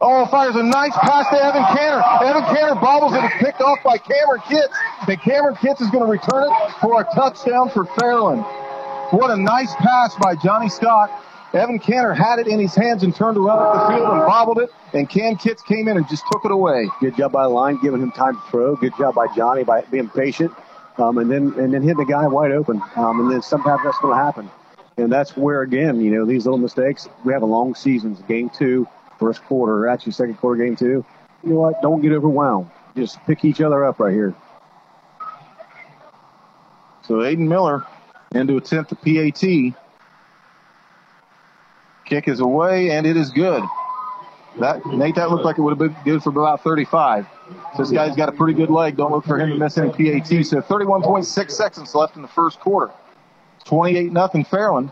Oh, 0.02 0.26
fires 0.28 0.56
a 0.56 0.64
nice 0.64 0.94
pass 0.94 1.28
to 1.30 1.44
Evan 1.44 1.64
Canner. 1.76 2.04
Evan 2.24 2.44
Canner 2.44 2.76
bobbles 2.76 3.14
it. 3.14 3.24
It's 3.24 3.44
picked 3.44 3.62
off 3.62 3.80
by 3.84 3.98
Cameron 3.98 4.42
Kitts. 4.48 4.74
And 5.08 5.22
Cameron 5.22 5.56
Kitts 5.56 5.82
is 5.82 5.90
going 5.90 6.06
to 6.06 6.12
return 6.12 6.44
it 6.44 6.72
for 6.82 7.02
a 7.02 7.04
touchdown 7.16 7.70
for 7.70 7.86
Fairland. 7.86 8.44
What 9.12 9.32
a 9.32 9.38
nice 9.38 9.74
pass 9.76 10.16
by 10.22 10.36
Johnny 10.36 10.70
Scott. 10.70 11.10
Evan 11.54 11.80
Canner 11.80 12.14
had 12.14 12.40
it 12.40 12.48
in 12.48 12.60
his 12.60 12.76
hands 12.76 13.04
and 13.04 13.16
turned 13.16 13.38
around 13.38 13.60
up 13.60 13.74
the 13.74 13.96
field 13.96 14.10
and 14.10 14.26
bobbled 14.26 14.60
it. 14.60 14.70
And 14.94 15.10
Cam 15.10 15.36
Kitts 15.36 15.62
came 15.64 15.88
in 15.88 15.98
and 15.98 16.08
just 16.08 16.24
took 16.32 16.46
it 16.46 16.52
away. 16.52 16.88
Good 17.02 17.16
job 17.18 17.32
by 17.32 17.46
line, 17.46 17.80
giving 17.82 18.02
him 18.02 18.12
time 18.12 18.36
to 18.36 18.42
throw. 18.52 18.76
Good 18.76 18.94
job 18.98 19.16
by 19.16 19.28
Johnny 19.36 19.64
by 19.64 19.82
being 19.82 20.10
patient. 20.10 20.54
Um, 21.00 21.18
and 21.18 21.32
then 21.32 21.54
and 21.58 21.74
then 21.74 21.82
hitting 21.82 21.98
the 21.98 22.06
guy 22.06 22.28
wide 22.28 22.52
open. 22.52 22.82
Um, 22.96 23.22
and 23.22 23.32
then 23.32 23.42
sometimes 23.42 23.82
that's 23.84 23.98
going 24.00 24.18
to 24.18 24.24
happen. 24.24 24.50
And 24.98 25.12
that's 25.12 25.38
where, 25.38 25.62
again, 25.62 26.02
you 26.02 26.12
know, 26.12 26.26
these 26.26 26.46
little 26.46 26.60
mistakes, 26.60 27.08
we 27.24 27.32
have 27.32 27.42
a 27.42 27.46
long 27.46 27.74
season. 27.74 28.18
Game 28.28 28.50
two, 28.50 28.86
first 29.18 29.42
quarter, 29.44 29.88
actually 29.88 30.12
second 30.12 30.36
quarter, 30.36 30.64
game 30.64 30.76
two. 30.76 31.06
You 31.44 31.54
know 31.54 31.60
what? 31.62 31.82
Don't 31.82 32.02
get 32.02 32.12
overwhelmed. 32.12 32.70
Just 32.98 33.18
pick 33.26 33.46
each 33.46 33.62
other 33.62 33.86
up 33.86 34.00
right 34.00 34.14
here. 34.14 34.36
So 37.04 37.16
Aiden 37.16 37.48
Miller 37.48 37.86
into 38.36 38.58
attempt 38.58 38.90
the 38.90 38.96
PAT. 38.96 39.76
Kick 42.06 42.28
is 42.28 42.40
away, 42.40 42.92
and 42.92 43.08
it 43.08 43.16
is 43.16 43.30
good. 43.30 43.64
That 44.60 44.86
Nate, 44.86 45.16
that 45.16 45.30
looked 45.30 45.46
like 45.46 45.58
it 45.58 45.62
would 45.62 45.72
have 45.72 45.80
been 45.80 45.96
good 46.04 46.24
for 46.24 46.30
about 46.30 46.62
35. 46.62 47.26
This 47.78 47.92
guy's 47.92 48.16
got 48.16 48.30
a 48.30 48.32
pretty 48.32 48.54
good 48.54 48.70
leg. 48.70 48.98
Don't 48.98 49.12
look 49.12 49.26
for 49.26 49.40
him 49.40 49.50
to 49.50 49.56
miss 49.56 49.78
any 49.78 49.90
PAT. 49.90 50.28
So 50.46 50.62
31.6 50.62 51.52
seconds 51.52 51.96
left 51.96 52.16
in 52.16 52.22
the 52.22 52.28
first 52.28 52.60
quarter. 52.60 52.92
28 53.66 54.12
nothing 54.12 54.46
Fairland. 54.46 54.92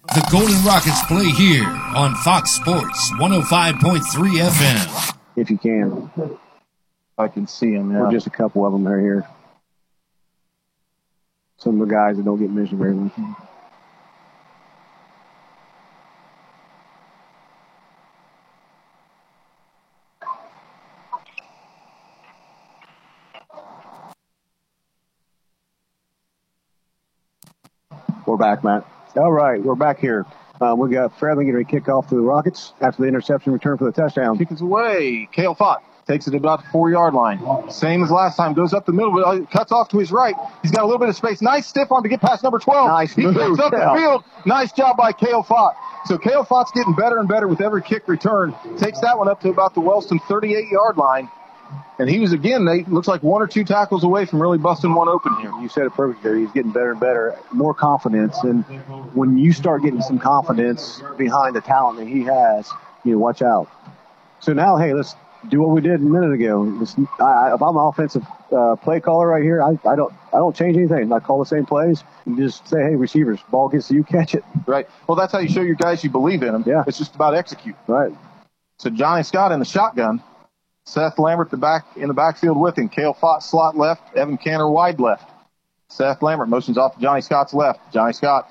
The 0.09 0.29
Golden 0.31 0.63
Rockets 0.65 1.03
play 1.07 1.25
here 1.31 1.65
on 1.67 2.15
Fox 2.17 2.51
Sports 2.53 3.11
105.3 3.13 4.01
FM. 4.03 5.17
If 5.37 5.51
you 5.51 5.59
can. 5.59 6.11
I 7.17 7.29
can 7.29 7.47
see 7.47 7.75
them. 7.75 7.91
yeah. 7.91 8.01
Or 8.01 8.11
just 8.13 8.27
a 8.27 8.31
couple 8.31 8.67
of 8.67 8.73
them 8.73 8.87
are 8.87 9.01
here. 9.01 9.27
Some 11.57 11.81
of 11.81 11.89
the 11.89 11.95
guys 11.95 12.17
that 12.17 12.25
don't 12.25 12.39
get 12.39 12.51
mentioned 12.51 12.79
very 12.81 12.95
much. 12.95 13.13
We're 28.27 28.37
back, 28.37 28.65
Matt. 28.65 28.87
All 29.17 29.31
right, 29.33 29.63
we're 29.63 29.77
back 29.77 30.01
here. 30.01 30.27
Um, 30.61 30.79
we 30.79 30.91
got 30.91 31.17
Fairland 31.19 31.47
getting 31.47 31.61
a 31.61 31.65
kick 31.65 31.89
off 31.89 32.09
to 32.09 32.17
the 32.17 32.21
Rockets 32.21 32.73
after 32.81 33.03
the 33.03 33.09
interception 33.09 33.53
return 33.53 33.79
for 33.79 33.85
the 33.85 33.93
touchdown. 33.93 34.37
Kick 34.39 34.51
is 34.51 34.61
away. 34.61 35.29
Kale 35.31 35.55
Fott 35.55 35.83
takes 36.07 36.27
it 36.27 36.35
about 36.35 36.63
the 36.63 36.69
four 36.71 36.91
yard 36.91 37.15
line. 37.15 37.41
Same 37.71 38.03
as 38.03 38.11
last 38.11 38.37
time. 38.37 38.55
Goes 38.55 38.73
up 38.75 38.87
the 38.87 38.93
middle, 38.93 39.13
but 39.13 39.23
uh, 39.23 39.45
cuts 39.47 39.71
off 39.71 39.89
to 39.91 39.99
his 39.99 40.11
right. 40.11 40.35
He's 40.63 40.73
got 40.73 40.83
a 40.83 40.87
little 40.87 40.99
bit 40.99 41.09
of 41.09 41.17
space. 41.17 41.41
Nice 41.41 41.67
stiff 41.67 41.93
arm 41.93 42.03
to 42.03 42.09
get 42.09 42.21
past 42.21 42.43
number 42.43 42.59
12. 42.59 42.89
Nice 42.89 43.15
he 43.15 43.23
move, 43.23 43.35
picks 43.37 43.59
up 43.61 43.73
Cal. 43.73 43.95
the 43.95 44.01
field. 44.01 44.25
Nice 44.47 44.73
job 44.73 44.97
by 44.97 45.13
Kale 45.13 45.45
Fott. 45.45 45.75
So 46.07 46.19
Kale 46.19 46.45
Fott's 46.45 46.73
getting 46.73 46.95
better 46.95 47.19
and 47.19 47.29
better 47.29 47.47
with 47.47 47.61
every 47.61 47.83
kick 47.83 48.09
return. 48.09 48.55
Takes 48.79 49.01
that 49.01 49.17
one 49.17 49.29
up 49.29 49.41
to 49.43 49.49
about 49.49 49.75
the 49.75 49.81
Wellston 49.81 50.19
38 50.29 50.69
yard 50.71 50.97
line. 50.97 51.31
And 51.99 52.11
he 52.11 52.19
was 52.19 52.33
again, 52.33 52.65
they 52.65 52.83
looks 52.85 53.07
like 53.07 53.23
one 53.23 53.41
or 53.41 53.47
two 53.47 53.65
tackles 53.65 54.03
away 54.05 54.25
from 54.25 54.43
really 54.43 54.59
busting 54.59 54.93
one 54.93 55.09
open 55.09 55.35
here. 55.41 55.53
You 55.61 55.69
said 55.69 55.85
it 55.85 55.93
perfectly. 55.93 56.41
He's 56.41 56.53
getting 56.53 56.73
better 56.73 56.91
and 56.91 57.01
better, 57.01 57.39
more 57.53 57.75
confidence. 57.75 58.37
And 58.43 58.65
when 59.15 59.39
you 59.39 59.53
start 59.53 59.83
getting 59.83 60.03
some 60.03 60.19
confidence 60.19 61.03
behind 61.17 61.55
the 61.55 61.61
talent 61.61 61.99
that 61.99 62.09
he 62.09 62.23
has, 62.25 62.71
you 63.05 63.13
know, 63.13 63.19
watch 63.19 63.43
out. 63.43 63.69
So 64.41 64.53
now, 64.53 64.77
hey, 64.77 64.93
let's 64.93 65.15
do 65.49 65.61
what 65.61 65.71
we 65.71 65.81
did 65.81 66.01
a 66.01 66.05
minute 66.05 66.33
ago. 66.33 66.79
Just, 66.81 66.99
I, 67.21 67.55
if 67.55 67.63
I'm 67.63 67.77
an 67.77 67.87
offensive 67.87 68.25
uh, 68.51 68.77
play 68.77 69.01
caller 69.01 69.29
right 69.29 69.43
here, 69.43 69.63
I, 69.63 69.79
I 69.89 69.97
don't 69.97 70.13
I 70.33 70.39
don't 70.39 70.55
change 70.55 70.77
anything. 70.77 71.13
I 71.13 71.21
call 71.21 71.39
the 71.39 71.47
same 71.47 71.67
plays 71.67 72.03
and 72.27 72.37
just 72.37 72.67
say, 72.67 72.83
hey, 72.83 72.97
receivers, 72.97 73.39
ball 73.51 73.69
gets 73.69 73.89
to 73.89 73.95
you, 73.95 74.05
catch 74.05 74.35
it. 74.35 74.45
Right. 74.67 74.89
Well, 75.07 75.17
that's 75.17 75.33
how 75.33 75.39
you 75.39 75.49
show 75.49 75.63
your 75.63 75.77
guys 75.77 76.03
you 76.03 76.11
believe 76.11 76.43
in 76.43 76.53
them. 76.53 76.65
Yeah. 76.67 76.85
It's 76.87 76.99
just 76.99 77.15
about 77.15 77.35
execute. 77.35 77.77
Right. 77.87 78.13
So 78.79 78.91
Johnny 78.91 79.23
Scott 79.23 79.53
in 79.53 79.61
the 79.61 79.65
shotgun. 79.65 80.23
Seth 80.87 81.19
Lambert 81.19 81.51
the 81.51 81.57
back 81.57 81.87
in 81.97 82.09
the 82.09 82.15
backfield 82.15 82.59
with 82.59 82.77
him. 82.77 82.89
Kale 82.89 83.15
Fott 83.15 83.43
slot 83.43 83.77
left. 83.77 84.15
Evan 84.17 84.37
Canner 84.37 84.69
wide 84.69 85.01
left. 85.01 85.31
Seth 85.89 86.23
Lambert 86.23 86.49
motions 86.49 86.77
off 86.77 86.95
to 86.95 87.01
Johnny 87.01 87.21
Scott's 87.21 87.55
left. 87.55 87.93
Johnny 87.93 88.13
Scott 88.13 88.51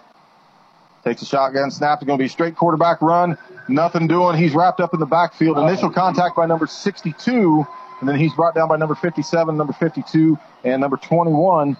takes 1.03 1.21
a 1.21 1.25
shotgun 1.25 1.69
snap. 1.69 1.99
It's 1.99 2.07
going 2.07 2.17
to 2.17 2.21
be 2.21 2.27
a 2.27 2.29
straight 2.29 2.55
quarterback 2.55 3.01
run. 3.01 3.37
Nothing 3.67 4.07
doing. 4.07 4.37
He's 4.37 4.53
wrapped 4.53 4.79
up 4.79 4.93
in 4.93 4.99
the 4.99 5.05
backfield. 5.05 5.57
Initial 5.57 5.89
contact 5.89 6.35
by 6.35 6.45
number 6.45 6.65
62, 6.65 7.65
and 7.99 8.09
then 8.09 8.17
he's 8.17 8.33
brought 8.33 8.55
down 8.55 8.67
by 8.67 8.77
number 8.77 8.95
57, 8.95 9.55
number 9.55 9.73
52, 9.73 10.37
and 10.63 10.81
number 10.81 10.97
21, 10.97 11.77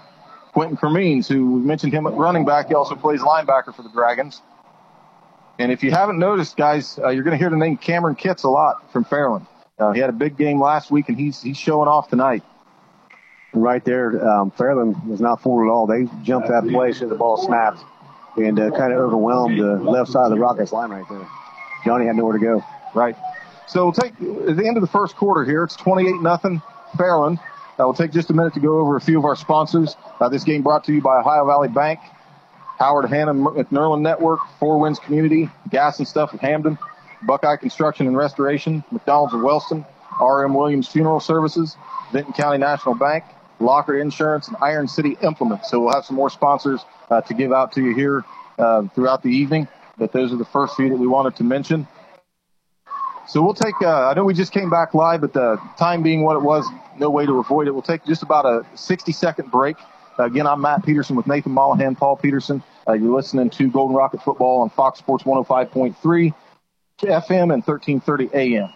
Quentin 0.51 0.77
Cremines, 0.77 1.27
who 1.27 1.53
we 1.53 1.61
mentioned 1.61 1.93
him 1.93 2.05
at 2.05 2.13
running 2.13 2.45
back. 2.45 2.67
He 2.67 2.75
also 2.75 2.95
plays 2.95 3.21
linebacker 3.21 3.73
for 3.73 3.81
the 3.81 3.89
Dragons. 3.89 4.41
And 5.57 5.71
if 5.71 5.83
you 5.83 5.91
haven't 5.91 6.19
noticed, 6.19 6.57
guys, 6.57 6.99
uh, 6.99 7.09
you're 7.09 7.23
going 7.23 7.37
to 7.37 7.41
hear 7.41 7.49
the 7.49 7.57
name 7.57 7.77
Cameron 7.77 8.15
Kitts 8.15 8.43
a 8.43 8.49
lot 8.49 8.91
from 8.91 9.05
Fairland. 9.05 9.47
Uh, 9.79 9.91
he 9.91 9.99
had 9.99 10.09
a 10.09 10.13
big 10.13 10.38
game 10.38 10.62
last 10.62 10.91
week, 10.91 11.09
and 11.09 11.17
he's 11.17 11.41
he's 11.41 11.57
showing 11.57 11.88
off 11.88 12.09
tonight. 12.09 12.43
Right 13.53 13.83
there, 13.86 14.27
um, 14.27 14.51
Fairland 14.51 15.05
was 15.07 15.21
not 15.21 15.41
fooled 15.41 15.67
at 15.67 15.71
all. 15.71 15.86
They 15.86 16.07
jumped 16.23 16.47
that 16.47 16.67
play 16.67 16.89
as 16.89 16.99
the 16.99 17.15
ball 17.15 17.38
snapped 17.38 17.79
and 18.36 18.59
uh, 18.59 18.71
kind 18.71 18.91
of 18.91 18.99
overwhelmed 18.99 19.59
the 19.59 19.75
left 19.75 20.09
side 20.12 20.25
of 20.25 20.31
the 20.31 20.39
Rockets 20.39 20.71
line 20.71 20.89
right 20.89 21.05
there. 21.09 21.27
Johnny 21.86 22.05
had 22.05 22.15
nowhere 22.15 22.38
to 22.38 22.43
go. 22.43 22.63
Right. 22.95 23.15
So 23.67 23.86
we'll 23.86 23.93
take 23.93 24.13
at 24.13 24.57
the 24.57 24.65
end 24.65 24.77
of 24.77 24.81
the 24.81 24.89
first 24.91 25.15
quarter 25.15 25.45
here. 25.45 25.63
It's 25.63 25.75
28 25.75 26.21
nothing 26.21 26.62
Fairland. 26.95 27.39
Uh, 27.39 27.86
we'll 27.86 27.93
take 27.93 28.12
just 28.12 28.29
a 28.29 28.33
minute 28.33 28.53
to 28.53 28.59
go 28.59 28.79
over 28.79 28.95
a 28.95 29.01
few 29.01 29.17
of 29.17 29.25
our 29.25 29.36
sponsors. 29.36 29.95
Uh, 30.19 30.29
this 30.29 30.43
game 30.43 30.62
brought 30.62 30.83
to 30.86 30.93
you 30.93 31.01
by 31.01 31.19
Ohio 31.19 31.45
Valley 31.45 31.69
Bank, 31.69 31.99
Howard 32.77 33.09
Hanna 33.09 33.33
McNerlin 33.33 34.01
Network, 34.01 34.39
Four 34.59 34.79
Winds 34.79 34.99
Community, 34.99 35.49
Gas 35.69 35.99
and 35.99 36.07
Stuff 36.07 36.33
of 36.33 36.39
Hamden, 36.39 36.77
Buckeye 37.25 37.57
Construction 37.57 38.07
and 38.07 38.17
Restoration, 38.17 38.83
McDonald's 38.91 39.33
of 39.33 39.41
Wellston, 39.41 39.86
RM 40.21 40.53
Williams 40.53 40.88
Funeral 40.88 41.19
Services, 41.19 41.77
Vinton 42.12 42.33
County 42.33 42.57
National 42.57 42.95
Bank, 42.95 43.23
Locker 43.59 43.97
Insurance, 43.97 44.47
and 44.47 44.57
Iron 44.62 44.88
City 44.88 45.17
Implements. 45.21 45.69
So 45.69 45.79
we'll 45.79 45.93
have 45.93 46.05
some 46.05 46.15
more 46.15 46.29
sponsors 46.29 46.81
uh, 47.09 47.21
to 47.21 47.33
give 47.33 47.51
out 47.51 47.71
to 47.73 47.83
you 47.83 47.93
here 47.93 48.23
uh, 48.59 48.88
throughout 48.89 49.23
the 49.23 49.29
evening. 49.29 49.67
But 49.97 50.12
those 50.12 50.33
are 50.33 50.38
the 50.38 50.45
first 50.45 50.75
few 50.75 50.89
that 50.89 50.97
we 50.97 51.07
wanted 51.07 51.36
to 51.38 51.43
mention. 51.43 51.88
So 53.27 53.41
we'll 53.41 53.53
take, 53.53 53.75
uh, 53.81 54.09
I 54.09 54.13
know 54.15 54.25
we 54.25 54.33
just 54.33 54.51
came 54.51 54.69
back 54.69 54.93
live, 54.93 55.21
but 55.21 55.33
the 55.33 55.57
time 55.77 56.03
being 56.03 56.23
what 56.23 56.36
it 56.36 56.41
was, 56.41 56.67
no 56.99 57.09
way 57.09 57.25
to 57.25 57.39
avoid 57.39 57.67
it. 57.67 57.71
We'll 57.71 57.81
take 57.81 58.05
just 58.05 58.21
about 58.21 58.45
a 58.45 58.65
60 58.75 59.12
second 59.13 59.49
break. 59.49 59.77
Again, 60.19 60.45
I'm 60.45 60.62
Matt 60.62 60.86
Peterson 60.86 61.15
with 61.15 61.25
Nathan 61.25 61.53
Mollahan, 61.53 61.95
Paul 61.95 62.17
Peterson. 62.17 62.62
Uh, 62.88 62.93
you're 62.93 63.15
listening 63.15 63.49
to 63.51 63.69
Golden 63.69 63.95
Rocket 63.95 64.21
Football 64.21 64.62
on 64.62 64.69
Fox 64.69 64.99
Sports 64.99 65.23
105.3 65.23 66.33
FM 67.01 67.53
and 67.53 67.63
1330 67.65 68.29
AM. 68.34 68.69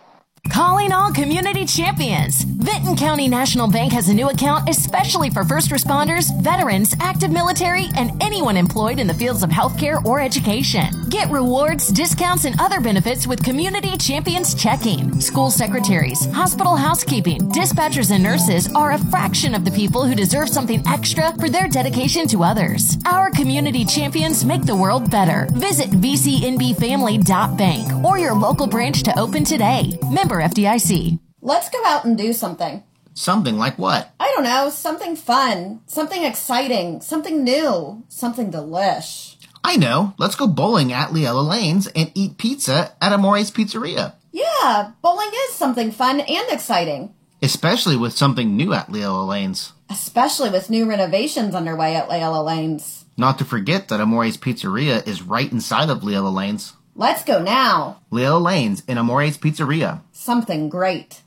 Calling 0.51 0.91
all 0.91 1.11
community 1.11 1.65
champions. 1.65 2.43
Vinton 2.43 2.95
County 2.95 3.27
National 3.27 3.69
Bank 3.69 3.91
has 3.93 4.09
a 4.09 4.13
new 4.13 4.29
account 4.29 4.69
especially 4.69 5.29
for 5.29 5.43
first 5.43 5.69
responders, 5.69 6.31
veterans, 6.41 6.95
active 6.99 7.31
military, 7.31 7.87
and 7.95 8.11
anyone 8.21 8.57
employed 8.57 8.99
in 8.99 9.07
the 9.07 9.13
fields 9.13 9.43
of 9.43 9.49
healthcare 9.49 10.03
or 10.05 10.19
education. 10.19 10.85
Get 11.09 11.29
rewards, 11.29 11.89
discounts, 11.89 12.45
and 12.45 12.59
other 12.59 12.81
benefits 12.81 13.27
with 13.27 13.43
Community 13.43 13.97
Champions 13.97 14.55
Checking. 14.55 15.21
School 15.21 15.51
secretaries, 15.51 16.25
hospital 16.33 16.75
housekeeping, 16.75 17.39
dispatchers, 17.51 18.11
and 18.11 18.23
nurses 18.23 18.67
are 18.73 18.93
a 18.93 18.97
fraction 18.97 19.53
of 19.55 19.63
the 19.63 19.71
people 19.71 20.05
who 20.05 20.15
deserve 20.15 20.49
something 20.49 20.85
extra 20.87 21.33
for 21.39 21.49
their 21.49 21.67
dedication 21.67 22.27
to 22.27 22.43
others. 22.43 22.97
Our 23.05 23.29
community 23.31 23.85
champions 23.85 24.43
make 24.43 24.63
the 24.63 24.75
world 24.75 25.11
better. 25.11 25.47
Visit 25.53 25.91
vcnbfamily.bank 25.91 28.05
or 28.05 28.17
your 28.17 28.33
local 28.33 28.67
branch 28.67 29.03
to 29.03 29.19
open 29.19 29.43
today. 29.43 29.97
Member 30.11 30.36
FDIC. 30.39 31.19
Let's 31.41 31.69
go 31.69 31.83
out 31.85 32.05
and 32.05 32.17
do 32.17 32.33
something. 32.33 32.83
Something 33.13 33.57
like 33.57 33.79
what? 33.79 34.13
I 34.19 34.31
don't 34.35 34.43
know. 34.43 34.69
Something 34.69 35.15
fun. 35.15 35.81
Something 35.87 36.23
exciting. 36.23 37.01
Something 37.01 37.43
new. 37.43 38.03
Something 38.09 38.51
delish. 38.51 39.35
I 39.63 39.75
know. 39.75 40.13
Let's 40.17 40.35
go 40.35 40.47
bowling 40.47 40.93
at 40.93 41.09
Leela 41.09 41.47
Lanes 41.47 41.87
and 41.87 42.11
eat 42.13 42.37
pizza 42.37 42.93
at 43.01 43.11
Amore's 43.11 43.51
Pizzeria. 43.51 44.13
Yeah, 44.31 44.91
bowling 45.01 45.31
is 45.49 45.55
something 45.55 45.91
fun 45.91 46.19
and 46.19 46.49
exciting. 46.51 47.13
Especially 47.41 47.97
with 47.97 48.13
something 48.13 48.55
new 48.55 48.73
at 48.73 48.89
Leela 48.89 49.27
Lanes. 49.27 49.73
Especially 49.89 50.49
with 50.49 50.69
new 50.69 50.87
renovations 50.87 51.55
underway 51.55 51.95
at 51.95 52.07
Leela 52.07 52.45
Lanes. 52.45 53.05
Not 53.17 53.39
to 53.39 53.45
forget 53.45 53.87
that 53.87 53.99
Amore's 53.99 54.37
Pizzeria 54.37 55.05
is 55.07 55.23
right 55.23 55.51
inside 55.51 55.89
of 55.89 56.01
Leela 56.01 56.31
Lanes. 56.31 56.73
Let's 56.93 57.23
go 57.23 57.41
now. 57.41 58.01
Leela 58.11 58.41
Lanes 58.41 58.83
in 58.87 58.97
Amore's 58.97 59.37
Pizzeria. 59.37 60.01
Something 60.27 60.67
great. 60.67 61.21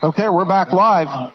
Okay, 0.00 0.28
we're 0.28 0.44
back 0.44 0.72
live. 0.72 1.32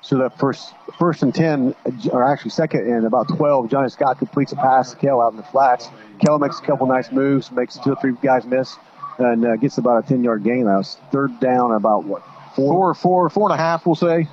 So 0.00 0.18
that 0.18 0.38
first 0.38 0.72
first 0.96 1.24
and 1.24 1.34
ten, 1.34 1.74
or 2.12 2.22
actually 2.22 2.52
second 2.52 2.82
and 2.82 3.04
about 3.04 3.26
twelve, 3.26 3.68
Johnny 3.68 3.88
Scott 3.88 4.20
completes 4.20 4.52
a 4.52 4.54
pass 4.54 4.92
to 4.92 4.96
Kell 4.98 5.20
out 5.20 5.32
in 5.32 5.38
the 5.38 5.42
flats. 5.42 5.88
Kell 6.24 6.38
makes 6.38 6.60
a 6.60 6.62
couple 6.62 6.86
nice 6.86 7.10
moves, 7.10 7.50
makes 7.50 7.76
two 7.78 7.94
or 7.94 7.96
three 7.96 8.12
guys 8.22 8.44
miss, 8.46 8.76
and 9.18 9.44
uh, 9.44 9.56
gets 9.56 9.76
about 9.76 10.04
a 10.04 10.06
ten 10.06 10.22
yard 10.22 10.44
gain. 10.44 10.66
That 10.66 10.76
was 10.76 10.96
third 11.10 11.40
down, 11.40 11.72
about 11.72 12.04
what 12.04 12.22
four, 12.54 12.94
four, 12.94 13.28
four 13.28 13.50
and 13.50 13.58
a 13.58 13.60
half, 13.60 13.84
we'll 13.84 13.96
say. 13.96 14.28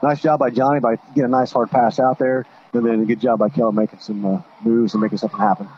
Nice 0.00 0.22
job 0.22 0.38
by 0.38 0.50
Johnny 0.50 0.78
by 0.78 0.94
getting 1.08 1.24
a 1.24 1.26
nice 1.26 1.50
hard 1.50 1.72
pass 1.72 1.98
out 1.98 2.20
there, 2.20 2.46
and 2.72 2.86
then 2.86 3.00
a 3.00 3.04
good 3.04 3.20
job 3.20 3.40
by 3.40 3.48
Kell 3.48 3.72
making 3.72 3.98
some 3.98 4.24
uh, 4.24 4.42
moves 4.60 4.94
and 4.94 5.02
making 5.02 5.18
something 5.18 5.40
happen. 5.40 5.68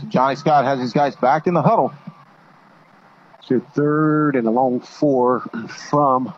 So 0.00 0.06
Johnny 0.08 0.36
Scott 0.36 0.64
has 0.64 0.78
his 0.78 0.92
guys 0.92 1.16
back 1.16 1.46
in 1.46 1.54
the 1.54 1.62
huddle. 1.62 1.92
So 3.44 3.60
third 3.74 4.36
and 4.36 4.46
a 4.46 4.50
long 4.50 4.80
four 4.80 5.40
from 5.90 6.34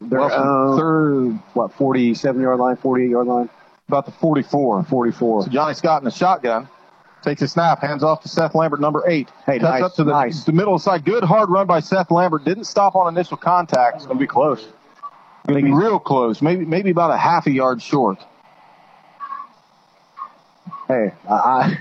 their 0.00 0.20
Well, 0.20 0.76
third, 0.76 1.38
what, 1.54 1.72
47 1.72 2.40
yard 2.40 2.58
line, 2.58 2.76
48 2.76 3.10
yard 3.10 3.26
line? 3.26 3.50
about 3.88 4.04
the 4.04 4.12
44. 4.12 4.82
44. 4.84 5.42
So 5.44 5.48
Johnny 5.48 5.74
Scott 5.74 6.00
in 6.02 6.04
the 6.04 6.10
shotgun 6.10 6.68
takes 7.22 7.40
a 7.42 7.48
snap, 7.48 7.80
hands 7.80 8.02
off 8.02 8.20
to 8.22 8.28
Seth 8.28 8.54
Lambert, 8.54 8.80
number 8.80 9.04
eight. 9.06 9.28
Hey, 9.46 9.58
Cuts 9.60 9.62
nice, 9.80 9.82
up 9.82 9.94
to 9.94 10.04
the, 10.04 10.10
nice. 10.10 10.44
the 10.44 10.52
middle 10.52 10.74
of 10.74 10.80
the 10.80 10.84
side. 10.84 11.04
Good 11.04 11.22
hard 11.24 11.50
run 11.50 11.66
by 11.68 11.80
Seth 11.80 12.10
Lambert. 12.10 12.44
Didn't 12.44 12.64
stop 12.64 12.94
on 12.96 13.08
initial 13.16 13.36
contact. 13.36 13.96
It's 13.96 14.06
going 14.06 14.18
to 14.18 14.20
be 14.22 14.26
close. 14.26 14.66
Going 15.46 15.60
to 15.60 15.64
be 15.64 15.72
real 15.72 16.00
close. 16.00 16.42
Maybe 16.42 16.64
maybe 16.64 16.90
about 16.90 17.12
a 17.12 17.16
half 17.16 17.46
a 17.46 17.50
yard 17.52 17.80
short. 17.80 18.18
Hey, 20.88 21.12
I, 21.28 21.32
I, 21.34 21.78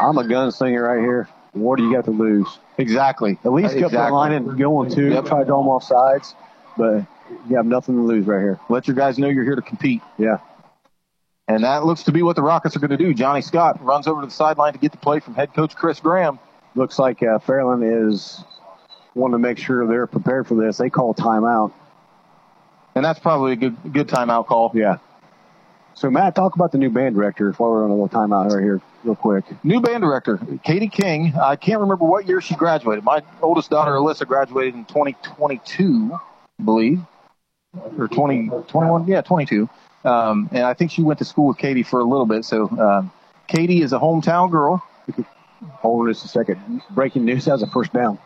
I'm 0.00 0.18
a 0.18 0.24
gunslinger 0.24 0.82
right 0.82 1.00
here. 1.00 1.28
What 1.52 1.78
do 1.78 1.84
you 1.84 1.92
got 1.92 2.04
to 2.04 2.10
lose? 2.12 2.58
Exactly. 2.78 3.38
At 3.44 3.52
least 3.52 3.76
get 3.76 3.90
the 3.90 3.98
line 3.98 4.32
and 4.32 4.58
go 4.58 4.76
on 4.78 4.90
two. 4.90 5.10
Yep. 5.10 5.26
Try 5.26 5.40
to 5.40 5.44
them 5.44 5.68
off 5.68 5.84
sides, 5.84 6.34
but 6.76 7.04
you 7.48 7.56
have 7.56 7.66
nothing 7.66 7.96
to 7.96 8.02
lose 8.02 8.26
right 8.26 8.40
here. 8.40 8.60
Let 8.68 8.86
your 8.86 8.96
guys 8.96 9.18
know 9.18 9.28
you're 9.28 9.44
here 9.44 9.56
to 9.56 9.62
compete. 9.62 10.00
Yeah. 10.16 10.38
And 11.48 11.64
that 11.64 11.84
looks 11.84 12.04
to 12.04 12.12
be 12.12 12.22
what 12.22 12.36
the 12.36 12.42
Rockets 12.42 12.76
are 12.76 12.78
going 12.78 12.92
to 12.92 12.96
do. 12.96 13.12
Johnny 13.12 13.40
Scott 13.42 13.84
runs 13.84 14.06
over 14.06 14.20
to 14.20 14.28
the 14.28 14.32
sideline 14.32 14.72
to 14.72 14.78
get 14.78 14.92
the 14.92 14.98
play 14.98 15.18
from 15.18 15.34
head 15.34 15.52
coach 15.52 15.74
Chris 15.74 15.98
Graham. 15.98 16.38
Looks 16.76 16.98
like 16.98 17.22
uh, 17.22 17.40
Fairland 17.40 18.08
is 18.08 18.42
wanting 19.14 19.32
to 19.32 19.38
make 19.38 19.58
sure 19.58 19.86
they're 19.88 20.06
prepared 20.06 20.46
for 20.46 20.54
this. 20.54 20.78
They 20.78 20.90
call 20.90 21.12
timeout. 21.14 21.72
And 22.94 23.04
that's 23.04 23.18
probably 23.18 23.52
a 23.52 23.56
good 23.56 23.92
good 23.92 24.08
timeout 24.08 24.46
call. 24.46 24.70
Yeah. 24.74 24.98
So 25.94 26.08
Matt, 26.10 26.36
talk 26.36 26.54
about 26.54 26.70
the 26.70 26.78
new 26.78 26.90
band 26.90 27.16
director 27.16 27.50
while 27.52 27.70
we're 27.70 27.84
on 27.84 27.90
a 27.90 27.94
little 27.94 28.08
timeout 28.08 28.52
right 28.52 28.62
here, 28.62 28.80
real 29.04 29.14
quick. 29.14 29.44
New 29.64 29.80
band 29.80 30.02
director, 30.02 30.40
Katie 30.64 30.88
King. 30.88 31.34
I 31.40 31.56
can't 31.56 31.80
remember 31.80 32.04
what 32.04 32.26
year 32.26 32.40
she 32.40 32.54
graduated. 32.54 33.04
My 33.04 33.22
oldest 33.42 33.70
daughter, 33.70 33.92
Alyssa, 33.92 34.26
graduated 34.26 34.74
in 34.74 34.84
2022, 34.84 36.12
I 36.12 36.62
believe. 36.62 37.00
Or 37.98 38.08
20, 38.08 38.50
21, 38.68 39.06
yeah, 39.06 39.20
22. 39.20 39.68
Um, 40.04 40.48
and 40.52 40.64
I 40.64 40.74
think 40.74 40.90
she 40.90 41.02
went 41.02 41.18
to 41.18 41.24
school 41.24 41.48
with 41.48 41.58
Katie 41.58 41.82
for 41.82 42.00
a 42.00 42.04
little 42.04 42.26
bit. 42.26 42.44
So 42.44 42.68
um, 42.68 43.12
Katie 43.46 43.82
is 43.82 43.92
a 43.92 43.98
hometown 43.98 44.50
girl. 44.50 44.82
Hold 45.82 46.06
on 46.06 46.12
just 46.12 46.24
a 46.24 46.28
second. 46.28 46.82
Breaking 46.90 47.24
news. 47.24 47.46
Was 47.46 47.62
a 47.62 47.66
first 47.66 47.92
down. 47.92 48.18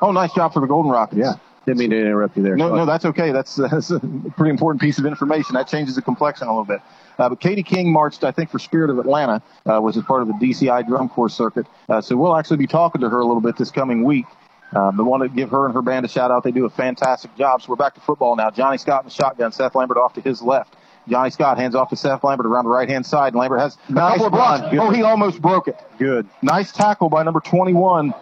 Oh, 0.00 0.12
nice 0.12 0.32
job 0.34 0.52
for 0.52 0.60
the 0.60 0.66
Golden 0.66 0.90
Rockets. 0.90 1.18
Yeah. 1.18 1.34
Didn't 1.66 1.78
mean 1.78 1.90
to 1.90 1.98
interrupt 1.98 2.36
you 2.36 2.42
there. 2.42 2.56
No, 2.56 2.74
no, 2.74 2.84
that's 2.84 3.04
okay. 3.06 3.32
That's, 3.32 3.56
that's 3.56 3.90
a 3.90 4.00
pretty 4.00 4.50
important 4.50 4.80
piece 4.80 4.98
of 4.98 5.06
information. 5.06 5.54
That 5.54 5.68
changes 5.68 5.94
the 5.96 6.02
complexion 6.02 6.46
a 6.48 6.50
little 6.50 6.64
bit. 6.64 6.80
Uh, 7.18 7.28
but 7.28 7.40
Katie 7.40 7.62
King 7.62 7.92
marched, 7.92 8.24
I 8.24 8.32
think, 8.32 8.50
for 8.50 8.58
Spirit 8.58 8.90
of 8.90 8.98
Atlanta, 8.98 9.42
uh, 9.70 9.80
was 9.80 9.96
as 9.96 10.02
part 10.04 10.22
of 10.22 10.28
the 10.28 10.34
DCI 10.34 10.86
drum 10.86 11.08
corps 11.08 11.28
circuit. 11.28 11.66
Uh, 11.88 12.00
so 12.00 12.16
we'll 12.16 12.36
actually 12.36 12.56
be 12.58 12.66
talking 12.66 13.00
to 13.00 13.08
her 13.08 13.20
a 13.20 13.24
little 13.24 13.40
bit 13.40 13.56
this 13.56 13.70
coming 13.70 14.04
week. 14.04 14.26
Um, 14.74 14.98
I 14.98 15.02
want 15.04 15.22
to 15.22 15.28
give 15.28 15.50
her 15.50 15.66
and 15.66 15.74
her 15.74 15.82
band 15.82 16.04
a 16.04 16.08
shout 16.08 16.30
out. 16.30 16.42
They 16.42 16.50
do 16.50 16.64
a 16.64 16.70
fantastic 16.70 17.36
job. 17.36 17.62
So 17.62 17.68
we're 17.68 17.76
back 17.76 17.94
to 17.94 18.00
football 18.00 18.34
now. 18.34 18.50
Johnny 18.50 18.76
Scott 18.78 19.04
in 19.04 19.08
the 19.08 19.14
shotgun. 19.14 19.52
Seth 19.52 19.74
Lambert 19.74 19.98
off 19.98 20.14
to 20.14 20.20
his 20.20 20.42
left. 20.42 20.74
Johnny 21.08 21.30
Scott 21.30 21.58
hands 21.58 21.74
off 21.74 21.90
to 21.90 21.96
Seth 21.96 22.24
Lambert 22.24 22.46
around 22.46 22.64
the 22.64 22.70
right 22.70 22.88
hand 22.88 23.06
side. 23.06 23.34
And 23.34 23.36
Lambert 23.40 23.60
has 23.60 23.78
a 23.88 23.92
nice 23.92 24.12
couple 24.12 24.26
of 24.26 24.32
blocks. 24.32 24.76
Oh, 24.78 24.90
he 24.90 25.02
almost 25.02 25.40
broke 25.40 25.68
it. 25.68 25.80
Good. 25.98 26.26
Nice 26.42 26.72
tackle 26.72 27.08
by 27.08 27.22
number 27.22 27.40
21. 27.40 28.14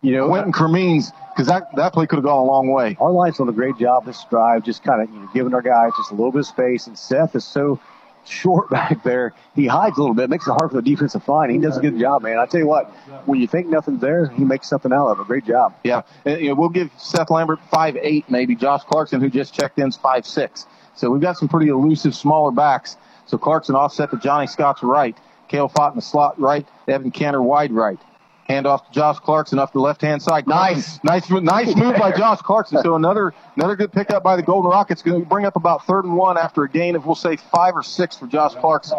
You 0.00 0.12
know, 0.12 0.28
Quentin 0.28 0.52
Cremines, 0.52 1.12
because 1.38 1.46
that, 1.46 1.72
that 1.76 1.92
play 1.92 2.04
could 2.04 2.16
have 2.16 2.24
gone 2.24 2.40
a 2.40 2.44
long 2.44 2.68
way. 2.68 2.96
Our 2.98 3.12
line's 3.12 3.38
done 3.38 3.48
a 3.48 3.52
great 3.52 3.78
job 3.78 4.04
this 4.04 4.24
drive, 4.28 4.64
just 4.64 4.82
kind 4.82 5.00
of 5.00 5.08
you 5.08 5.20
know, 5.20 5.30
giving 5.32 5.54
our 5.54 5.62
guys 5.62 5.92
just 5.96 6.10
a 6.10 6.14
little 6.14 6.32
bit 6.32 6.40
of 6.40 6.46
space. 6.46 6.88
And 6.88 6.98
Seth 6.98 7.36
is 7.36 7.44
so 7.44 7.78
short 8.26 8.68
back 8.70 9.04
there. 9.04 9.34
He 9.54 9.68
hides 9.68 9.98
a 9.98 10.00
little 10.00 10.16
bit, 10.16 10.30
makes 10.30 10.48
it 10.48 10.50
hard 10.50 10.72
for 10.72 10.76
the 10.76 10.82
defensive 10.82 11.28
line. 11.28 11.50
He 11.50 11.58
does 11.58 11.76
a 11.76 11.80
good 11.80 11.96
job, 11.96 12.22
man. 12.22 12.38
I 12.40 12.46
tell 12.46 12.58
you 12.58 12.66
what, 12.66 12.86
when 13.26 13.40
you 13.40 13.46
think 13.46 13.68
nothing's 13.68 14.00
there, 14.00 14.26
he 14.30 14.42
makes 14.42 14.68
something 14.68 14.92
out 14.92 15.10
of 15.10 15.20
it. 15.20 15.28
Great 15.28 15.44
job. 15.44 15.76
Yeah, 15.84 16.02
and, 16.24 16.40
you 16.40 16.48
know, 16.48 16.56
we'll 16.56 16.70
give 16.70 16.90
Seth 16.98 17.30
Lambert 17.30 17.60
five 17.70 17.96
eight, 18.02 18.28
maybe. 18.28 18.56
Josh 18.56 18.82
Clarkson, 18.82 19.20
who 19.20 19.30
just 19.30 19.54
checked 19.54 19.78
in, 19.78 19.86
is 19.86 19.96
five 19.96 20.26
six. 20.26 20.66
So 20.96 21.08
we've 21.08 21.22
got 21.22 21.36
some 21.38 21.46
pretty 21.46 21.70
elusive, 21.70 22.16
smaller 22.16 22.50
backs. 22.50 22.96
So 23.26 23.38
Clarkson 23.38 23.76
offset 23.76 24.10
to 24.10 24.16
Johnny 24.16 24.48
Scott's 24.48 24.82
right. 24.82 25.16
Kale 25.46 25.68
Fott 25.68 25.90
in 25.90 25.96
the 25.96 26.02
slot 26.02 26.38
right. 26.40 26.66
Evan 26.88 27.12
Cantor 27.12 27.42
wide 27.42 27.70
right. 27.70 28.00
Hand 28.48 28.66
off 28.66 28.86
to 28.86 28.92
Josh 28.92 29.18
Clarkson 29.18 29.58
off 29.58 29.72
the 29.72 29.80
left 29.80 30.00
hand 30.00 30.22
side. 30.22 30.46
Nice, 30.46 30.98
nice, 31.04 31.28
nice 31.30 31.76
move 31.76 31.96
by 31.96 32.12
Josh 32.16 32.40
Clarkson. 32.40 32.82
So 32.82 32.94
another 32.94 33.34
another 33.56 33.76
good 33.76 33.92
pickup 33.92 34.22
by 34.22 34.36
the 34.36 34.42
Golden 34.42 34.70
Rockets. 34.70 35.02
Going 35.02 35.20
to 35.20 35.28
bring 35.28 35.44
up 35.44 35.56
about 35.56 35.86
third 35.86 36.04
and 36.04 36.16
one 36.16 36.38
after 36.38 36.64
a 36.64 36.68
gain 36.68 36.96
of 36.96 37.04
we'll 37.04 37.14
say 37.14 37.36
five 37.36 37.76
or 37.76 37.82
six 37.82 38.16
for 38.16 38.26
Josh 38.26 38.54
Clarkson. 38.54 38.98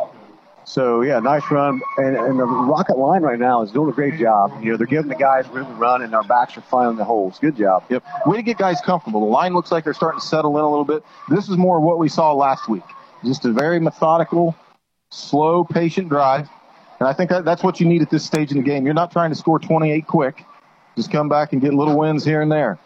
So 0.66 1.02
yeah, 1.02 1.20
nice 1.20 1.42
run, 1.50 1.82
and, 1.98 2.16
and 2.16 2.40
the 2.40 2.46
Rocket 2.46 3.00
line 3.00 3.24
right 3.24 3.40
now 3.40 3.64
is 3.64 3.72
doing 3.72 3.90
a 3.90 3.92
great 3.92 4.20
job. 4.20 4.52
You 4.62 4.72
know, 4.72 4.78
they're 4.78 4.86
giving 4.86 5.10
the 5.10 5.16
guys 5.16 5.48
room 5.48 5.66
to 5.66 5.74
run, 5.74 6.04
and 6.04 6.14
our 6.14 6.24
backs 6.24 6.56
are 6.58 6.62
finding 6.62 6.98
the 6.98 7.06
holes. 7.06 7.40
Good 7.40 7.58
job. 7.58 7.86
Yep. 7.90 8.04
Way 8.28 8.38
to 8.38 8.44
get 8.44 8.60
guys 8.60 8.80
comfortable. 8.82 9.22
The 9.22 9.32
line 9.32 9.56
looks 9.56 9.72
like 9.72 9.84
they're 9.84 9.96
starting 9.96 10.20
to 10.20 10.26
settle 10.28 10.60
in 10.60 10.64
a 10.64 10.70
little 10.70 10.86
bit. 10.86 11.04
This 11.28 11.50
is 11.50 11.58
more 11.58 11.80
what 11.80 11.98
we 11.98 12.08
saw 12.08 12.34
last 12.34 12.70
week. 12.70 12.84
Just 13.26 13.46
a 13.46 13.52
very 13.52 13.80
methodical, 13.80 14.56
slow, 15.10 15.64
patient 15.64 16.08
drive. 16.08 16.48
And 17.00 17.08
I 17.08 17.14
think 17.14 17.30
that, 17.30 17.46
that's 17.46 17.64
what 17.64 17.80
you 17.80 17.86
need 17.86 18.02
at 18.02 18.10
this 18.10 18.26
stage 18.26 18.52
in 18.52 18.58
the 18.58 18.64
game. 18.64 18.86
You're 18.86 18.94
not 18.94 19.12
trying 19.12 19.30
to 19.30 19.36
score 19.36 19.60
28 19.60 20.06
quick. 20.06 20.44
Just 20.96 21.12
come 21.12 21.30
back 21.30 21.54
and 21.54 21.62
get 21.62 21.74
little 21.74 21.98
wins 21.98 22.26
here 22.26 22.42
and 22.42 22.52
there. 22.52 22.78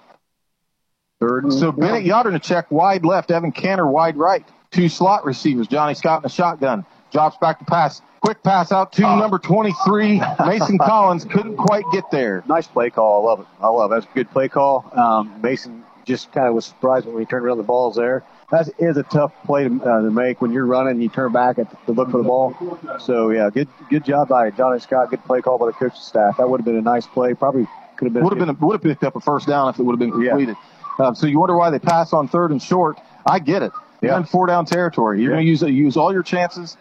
Third 1.20 1.45
and 1.45 1.53
so 1.53 1.72
Bennett 1.72 2.43
check 2.43 2.70
wide 2.70 3.05
left, 3.05 3.32
Evan 3.32 3.51
Cantor 3.51 3.88
wide 3.88 4.18
right. 4.18 4.45
Two 4.72 4.89
slot 4.89 5.26
receivers, 5.26 5.68
Johnny 5.68 5.93
Scott 5.93 6.22
in 6.22 6.26
a 6.26 6.30
shotgun. 6.30 6.86
Drops 7.11 7.38
back 7.38 7.59
to 7.59 7.66
pass. 7.66 8.01
Quick 8.22 8.43
pass 8.43 8.72
out 8.72 8.91
to 8.93 9.03
oh. 9.03 9.18
number 9.18 9.38
23, 9.38 10.22
Mason 10.45 10.78
Collins. 10.82 11.26
Couldn't 11.26 11.57
quite 11.57 11.84
get 11.91 12.09
there. 12.11 12.43
Nice 12.47 12.68
play 12.68 12.89
call. 12.89 13.22
I 13.22 13.30
love 13.30 13.39
it. 13.41 13.47
I 13.61 13.68
love 13.68 13.91
it. 13.91 13.95
That's 13.95 14.05
a 14.05 14.16
good 14.16 14.32
play 14.32 14.47
call. 14.47 14.89
Um, 14.93 15.41
Mason 15.41 15.84
just 16.05 16.32
kind 16.32 16.47
of 16.47 16.53
was 16.53 16.66
surprised 16.66 17.05
when 17.05 17.18
he 17.20 17.26
turned 17.26 17.45
around 17.45 17.57
the 17.57 17.64
balls 17.64 17.95
there. 17.95 18.24
That 18.54 18.70
is 18.78 18.97
a 18.97 19.04
tough 19.04 19.34
play 19.45 19.68
to, 19.68 19.84
uh, 19.84 20.01
to 20.04 20.12
make 20.12 20.39
when 20.39 20.51
you're 20.51 20.68
running. 20.68 20.91
And 20.91 21.01
you 21.01 21.10
turn 21.10 21.32
back 21.32 21.58
at, 21.58 21.86
to 21.88 21.91
look 21.91 22.12
for 22.12 22.18
the 22.18 22.24
ball. 22.24 22.78
So 22.99 23.32
yeah, 23.32 23.49
good 23.49 23.68
good 23.89 24.06
job 24.06 24.28
by 24.30 24.51
Johnny 24.51 24.80
Scott. 24.80 25.10
Good 25.10 25.24
play 25.26 25.41
call 25.41 25.58
by 25.58 25.66
the 25.66 25.72
coaching 25.72 25.99
staff. 25.99 26.38
That 26.38 26.47
would 26.47 26.60
have 26.60 26.66
been 26.66 26.78
a 26.78 26.82
nice 26.82 27.08
play. 27.08 27.34
Probably 27.34 27.68
could 27.95 28.06
have 28.06 28.14
been. 28.14 28.24
Would 28.24 28.38
have 28.38 28.47
been. 28.47 28.56
Would 28.60 28.74
have 28.74 28.84
picked 28.84 29.04
up 29.04 29.16
a 29.16 29.20
first 29.20 29.47
down 29.47 29.70
if 29.70 29.80
it 29.80 29.84
would 29.84 29.93
have 29.93 29.99
been 29.99 30.12
completed. 30.12 30.56
Yeah. 30.99 31.08
Um, 31.08 31.16
so 31.16 31.26
you 31.26 31.39
wonder 31.39 31.58
why 31.58 31.72
they 31.72 31.80
pass 31.80 32.14
on 32.14 32.28
third 32.28 32.51
and 32.51 32.62
short. 32.62 32.99
I 33.26 33.39
get 33.39 33.64
it. 33.64 33.72
You're 34.01 34.12
yeah. 34.12 34.18
in 34.18 34.26
four 34.26 34.45
down 34.45 34.68
territory. 34.68 35.24
You're 35.24 35.32
yeah. 35.32 35.38
going 35.38 35.45
to 35.45 35.49
use 35.49 35.62
use 35.64 35.97
all 35.97 36.14
your 36.14 36.22
chances. 36.22 36.78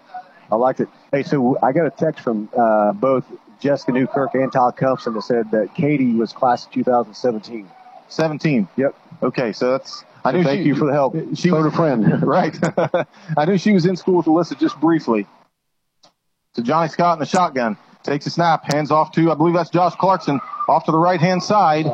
I 0.50 0.56
liked 0.56 0.80
it. 0.80 0.90
Hey, 1.10 1.22
so 1.22 1.56
I 1.62 1.72
got 1.72 1.86
a 1.86 1.90
text 1.90 2.22
from 2.22 2.50
uh, 2.54 2.92
both 2.92 3.24
Jessica 3.60 3.92
Newkirk 3.92 4.34
and 4.34 4.52
Todd 4.52 4.76
Cumpson 4.76 5.14
that 5.14 5.22
said 5.22 5.50
that 5.52 5.74
Katie 5.74 6.12
was 6.12 6.34
class 6.34 6.66
of 6.66 6.72
2017. 6.72 7.70
17. 8.08 8.68
Yep. 8.76 8.94
Okay, 9.22 9.52
so 9.52 9.70
that's. 9.70 10.04
I 10.24 10.32
knew 10.32 10.44
thank 10.44 10.62
she, 10.62 10.68
you 10.68 10.74
for 10.74 10.86
the 10.86 10.92
help. 10.92 11.14
She 11.34 11.50
was 11.50 11.66
a 11.66 11.70
friend, 11.70 12.22
right? 12.26 12.56
I 13.36 13.44
knew 13.44 13.58
she 13.58 13.72
was 13.72 13.86
in 13.86 13.96
school 13.96 14.18
with 14.18 14.26
Alyssa 14.26 14.58
just 14.58 14.78
briefly. 14.80 15.26
So 16.54 16.62
Johnny 16.62 16.88
Scott 16.88 17.14
in 17.14 17.20
the 17.20 17.26
shotgun 17.26 17.76
takes 18.02 18.26
a 18.26 18.30
snap, 18.30 18.64
hands 18.72 18.90
off 18.90 19.12
to 19.12 19.30
I 19.30 19.34
believe 19.34 19.54
that's 19.54 19.70
Josh 19.70 19.94
Clarkson 19.94 20.40
off 20.68 20.84
to 20.84 20.92
the 20.92 20.98
right 20.98 21.20
hand 21.20 21.42
side. 21.42 21.86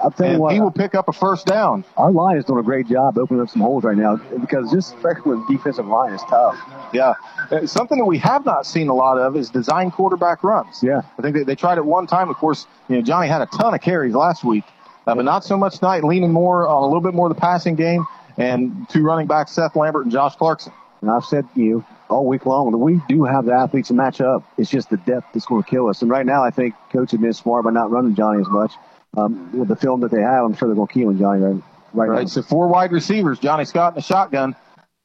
I'll 0.00 0.10
tell 0.10 0.32
you 0.32 0.38
what, 0.38 0.54
he 0.54 0.60
will 0.60 0.70
pick 0.70 0.94
up 0.94 1.08
a 1.08 1.12
first 1.12 1.46
down. 1.46 1.84
Our 1.96 2.10
line 2.10 2.36
is 2.36 2.44
doing 2.44 2.60
a 2.60 2.62
great 2.62 2.86
job 2.88 3.18
opening 3.18 3.42
up 3.42 3.50
some 3.50 3.60
holes 3.60 3.84
right 3.84 3.96
now 3.96 4.16
because 4.40 4.70
this 4.70 4.92
freshman 4.94 5.44
defensive 5.46 5.86
line 5.86 6.14
is 6.14 6.22
tough. 6.22 6.58
Yeah, 6.92 7.14
uh, 7.50 7.66
something 7.66 7.98
that 7.98 8.06
we 8.06 8.18
have 8.18 8.46
not 8.46 8.64
seen 8.66 8.88
a 8.88 8.94
lot 8.94 9.18
of 9.18 9.36
is 9.36 9.50
design 9.50 9.90
quarterback 9.90 10.42
runs. 10.42 10.82
Yeah, 10.82 11.02
I 11.18 11.22
think 11.22 11.36
they, 11.36 11.42
they 11.42 11.54
tried 11.54 11.78
it 11.78 11.84
one 11.84 12.06
time. 12.06 12.30
Of 12.30 12.36
course, 12.36 12.66
you 12.88 12.96
know 12.96 13.02
Johnny 13.02 13.28
had 13.28 13.42
a 13.42 13.46
ton 13.46 13.74
of 13.74 13.80
carries 13.80 14.14
last 14.14 14.42
week, 14.42 14.64
uh, 15.06 15.14
but 15.14 15.24
not 15.24 15.44
so 15.44 15.56
much 15.56 15.78
tonight. 15.78 16.04
Leaning 16.04 16.32
more 16.32 16.66
on 16.66 16.82
a 16.82 16.86
little 16.86 17.00
bit 17.00 17.14
more 17.14 17.28
of 17.28 17.34
the 17.34 17.40
passing 17.40 17.74
game 17.74 18.06
and 18.36 18.88
two 18.88 19.02
running 19.02 19.26
backs, 19.26 19.52
Seth 19.52 19.76
Lambert 19.76 20.04
and 20.04 20.12
Josh 20.12 20.36
Clarkson. 20.36 20.72
And 21.00 21.10
I've 21.10 21.24
said 21.24 21.46
to 21.54 21.60
you 21.60 21.84
all 22.08 22.26
week 22.26 22.44
long 22.46 22.70
that 22.72 22.78
we 22.78 23.00
do 23.08 23.24
have 23.24 23.46
the 23.46 23.52
athletes 23.52 23.88
to 23.88 23.94
match 23.94 24.20
up. 24.20 24.44
It's 24.58 24.70
just 24.70 24.90
the 24.90 24.98
depth 24.98 25.28
that's 25.32 25.46
going 25.46 25.62
to 25.62 25.68
kill 25.68 25.88
us. 25.88 26.02
And 26.02 26.10
right 26.10 26.26
now, 26.26 26.44
I 26.44 26.50
think 26.50 26.74
coach 26.92 27.12
has 27.12 27.20
been 27.20 27.32
smart 27.32 27.64
by 27.64 27.70
not 27.70 27.90
running 27.90 28.14
Johnny 28.14 28.40
as 28.40 28.48
much. 28.48 28.72
Um, 29.16 29.58
with 29.58 29.68
the 29.68 29.76
film 29.76 30.00
that 30.02 30.10
they 30.12 30.20
have, 30.20 30.44
I'm 30.44 30.54
sure 30.54 30.68
they're 30.68 30.76
going 30.76 30.86
to 30.86 30.94
key 30.94 31.04
on 31.04 31.18
Johnny 31.18 31.40
right, 31.40 31.62
right, 31.94 32.08
right. 32.08 32.20
now. 32.22 32.26
So 32.26 32.42
four 32.42 32.68
wide 32.68 32.92
receivers. 32.92 33.38
Johnny 33.38 33.64
Scott 33.64 33.92
in 33.92 33.96
the 33.96 34.02
shotgun. 34.02 34.54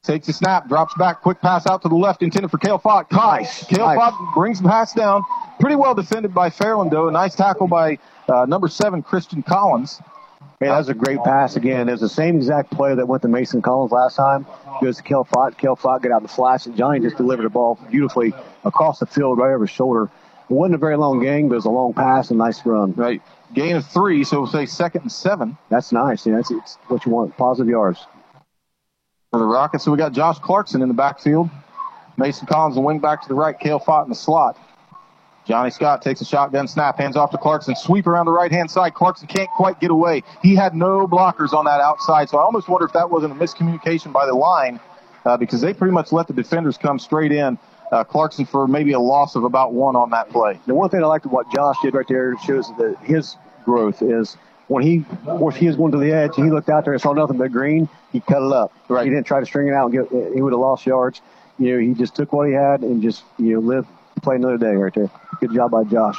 Takes 0.06 0.28
a 0.28 0.34
snap, 0.34 0.68
drops 0.68 0.94
back, 0.96 1.22
quick 1.22 1.42
pass 1.42 1.66
out 1.66 1.82
to 1.82 1.90
the 1.90 1.96
left, 1.96 2.22
intended 2.22 2.52
for 2.52 2.60
Kale 2.60 2.78
Fott. 2.78 3.12
Nice. 3.12 3.66
Kale 3.66 3.88
nice. 3.88 3.98
Fott 3.98 4.34
brings 4.36 4.62
the 4.62 4.70
pass 4.70 4.94
down. 4.94 5.24
Pretty 5.60 5.76
well 5.76 5.96
defended 5.96 6.34
by 6.34 6.50
Fairland, 6.50 6.92
though. 6.92 7.08
A 7.08 7.12
nice 7.12 7.34
tackle 7.34 7.68
by 7.68 7.98
uh, 8.30 8.46
number 8.46 8.68
seven, 8.68 9.02
Christian 9.02 9.42
Collins. 9.42 10.00
Hey, 10.60 10.68
that 10.68 10.78
was 10.78 10.90
a 10.90 10.94
great 10.94 11.24
pass 11.24 11.56
again. 11.56 11.90
It 11.90 11.94
was 11.94 12.02
the 12.02 12.10
same 12.10 12.38
exact 12.38 12.72
play 12.72 12.94
that 12.96 13.08
went 13.08 13.24
to 13.24 13.28
Mason 13.28 13.62
Collins 13.62 13.92
last 13.92 14.16
time. 14.16 14.46
Goes 14.82 14.98
to 14.98 15.04
Kel 15.04 15.26
Fott. 15.26 15.58
Kel 15.58 15.76
Fott 15.76 16.02
get 16.02 16.12
out 16.12 16.22
the 16.22 16.28
flash, 16.28 16.66
and 16.66 16.78
Johnny 16.78 17.00
just 17.00 17.18
delivered 17.18 17.44
the 17.44 17.50
ball 17.50 17.80
beautifully 17.90 18.34
across 18.64 19.00
the 19.00 19.06
field 19.06 19.40
right 19.40 19.54
over 19.54 19.66
his 19.66 19.72
shoulder. 19.72 20.04
It 20.04 20.54
wasn't 20.54 20.76
a 20.76 20.78
very 20.78 20.98
long 20.98 21.20
game, 21.22 21.50
but 21.50 21.56
it 21.56 21.58
was 21.58 21.66
a 21.66 21.72
long 21.72 21.94
pass 21.94 22.30
and 22.30 22.38
nice 22.38 22.66
run. 22.66 22.94
Right. 22.94 23.22
Gain 23.54 23.76
of 23.76 23.88
three, 23.88 24.24
so 24.24 24.42
we'll 24.42 24.52
say 24.52 24.66
second 24.66 25.02
and 25.02 25.12
seven. 25.12 25.58
That's 25.70 25.92
nice. 25.92 26.26
Yeah, 26.26 26.36
that's 26.36 26.52
it's 26.52 26.78
what 26.88 27.06
you 27.06 27.12
want. 27.12 27.36
Positive 27.38 27.70
yards. 27.70 28.06
For 29.36 29.40
the 29.40 29.46
Rockets, 29.48 29.84
so 29.84 29.92
we 29.92 29.98
got 29.98 30.14
Josh 30.14 30.40
Clarkson 30.40 30.82
in 30.82 30.88
the 30.88 30.94
backfield. 30.94 31.50
Mason 32.16 32.48
Collins, 32.48 32.76
the 32.76 32.82
wing 32.82 33.00
back 33.00 33.22
to 33.24 33.28
the 33.28 33.34
right. 33.34 33.60
Kale 33.60 33.82
Fott 33.82 34.06
in 34.06 34.10
the 34.10 34.16
slot. 34.16 34.58
Johnny 35.46 35.72
Scott 35.72 36.02
takes 36.02 36.22
a 36.22 36.26
shotgun 36.26 36.70
snap, 36.70 36.98
hands 36.98 37.18
off 37.18 37.32
to 37.32 37.38
Clarkson, 37.38 37.76
sweep 37.76 38.08
around 38.08 38.28
the 38.28 38.32
right 38.32 38.50
hand 38.50 38.72
side. 38.72 38.94
Clarkson 38.94 39.28
can't 39.28 39.50
quite 39.58 39.82
get 39.82 39.92
away. 39.92 40.24
He 40.42 40.56
had 40.56 40.74
no 40.74 41.06
blockers 41.06 41.52
on 41.52 41.66
that 41.66 41.82
outside, 41.82 42.30
so 42.30 42.38
I 42.38 42.44
almost 42.44 42.70
wonder 42.70 42.86
if 42.86 42.94
that 42.94 43.10
wasn't 43.10 43.34
a 43.34 43.36
miscommunication 43.36 44.14
by 44.14 44.26
the 44.26 44.34
line 44.34 44.80
uh, 45.26 45.36
because 45.36 45.60
they 45.60 45.74
pretty 45.74 45.92
much 45.92 46.14
let 46.14 46.28
the 46.28 46.34
defenders 46.34 46.78
come 46.78 46.98
straight 46.98 47.34
in. 47.34 47.60
Uh, 47.92 48.06
Clarkson 48.06 48.46
for 48.46 48.70
maybe 48.70 48.94
a 48.94 49.02
loss 49.02 49.36
of 49.36 49.44
about 49.44 49.74
one 49.74 49.98
on 49.98 50.12
that 50.12 50.30
play. 50.30 50.58
The 50.66 50.74
one 50.74 50.90
thing 50.90 51.04
I 51.04 51.08
liked 51.08 51.26
what 51.26 51.52
Josh 51.52 51.76
did 51.84 51.94
right 51.94 52.08
there 52.08 52.38
shows 52.38 52.70
that 52.78 52.96
his 53.04 53.36
growth 53.66 54.02
is 54.02 54.38
when 54.68 54.84
he, 54.84 55.06
course, 55.26 55.56
he 55.56 55.68
was 55.68 55.76
going 55.76 55.92
to 55.92 55.98
the 55.98 56.12
edge 56.12 56.32
and 56.38 56.46
he 56.46 56.52
looked 56.52 56.70
out 56.70 56.84
there 56.86 56.94
and 56.94 57.02
saw 57.02 57.14
nothing 57.14 57.38
but 57.38 57.52
green. 57.52 57.88
He 58.12 58.20
cut 58.20 58.42
it 58.42 58.52
up. 58.52 58.74
Right. 58.90 59.06
He 59.06 59.10
didn't 59.10 59.28
try 59.28 59.40
to 59.40 59.46
string 59.46 59.68
it 59.68 59.74
out 59.74 59.92
and 59.92 60.10
get. 60.10 60.34
He 60.34 60.42
would 60.42 60.54
have 60.54 60.60
lost 60.60 60.86
yards. 60.86 61.22
You 61.60 61.74
know, 61.74 61.80
he 61.80 61.94
just 61.94 62.16
took 62.16 62.34
what 62.34 62.48
he 62.48 62.54
had 62.54 62.82
and 62.82 63.02
just 63.02 63.24
you 63.38 63.54
know 63.54 63.60
lived 63.60 63.88
play 64.22 64.36
another 64.36 64.58
day 64.58 64.74
right 64.76 64.94
there. 64.94 65.10
Good 65.40 65.54
job 65.54 65.72
by 65.72 65.84
Josh. 65.84 66.18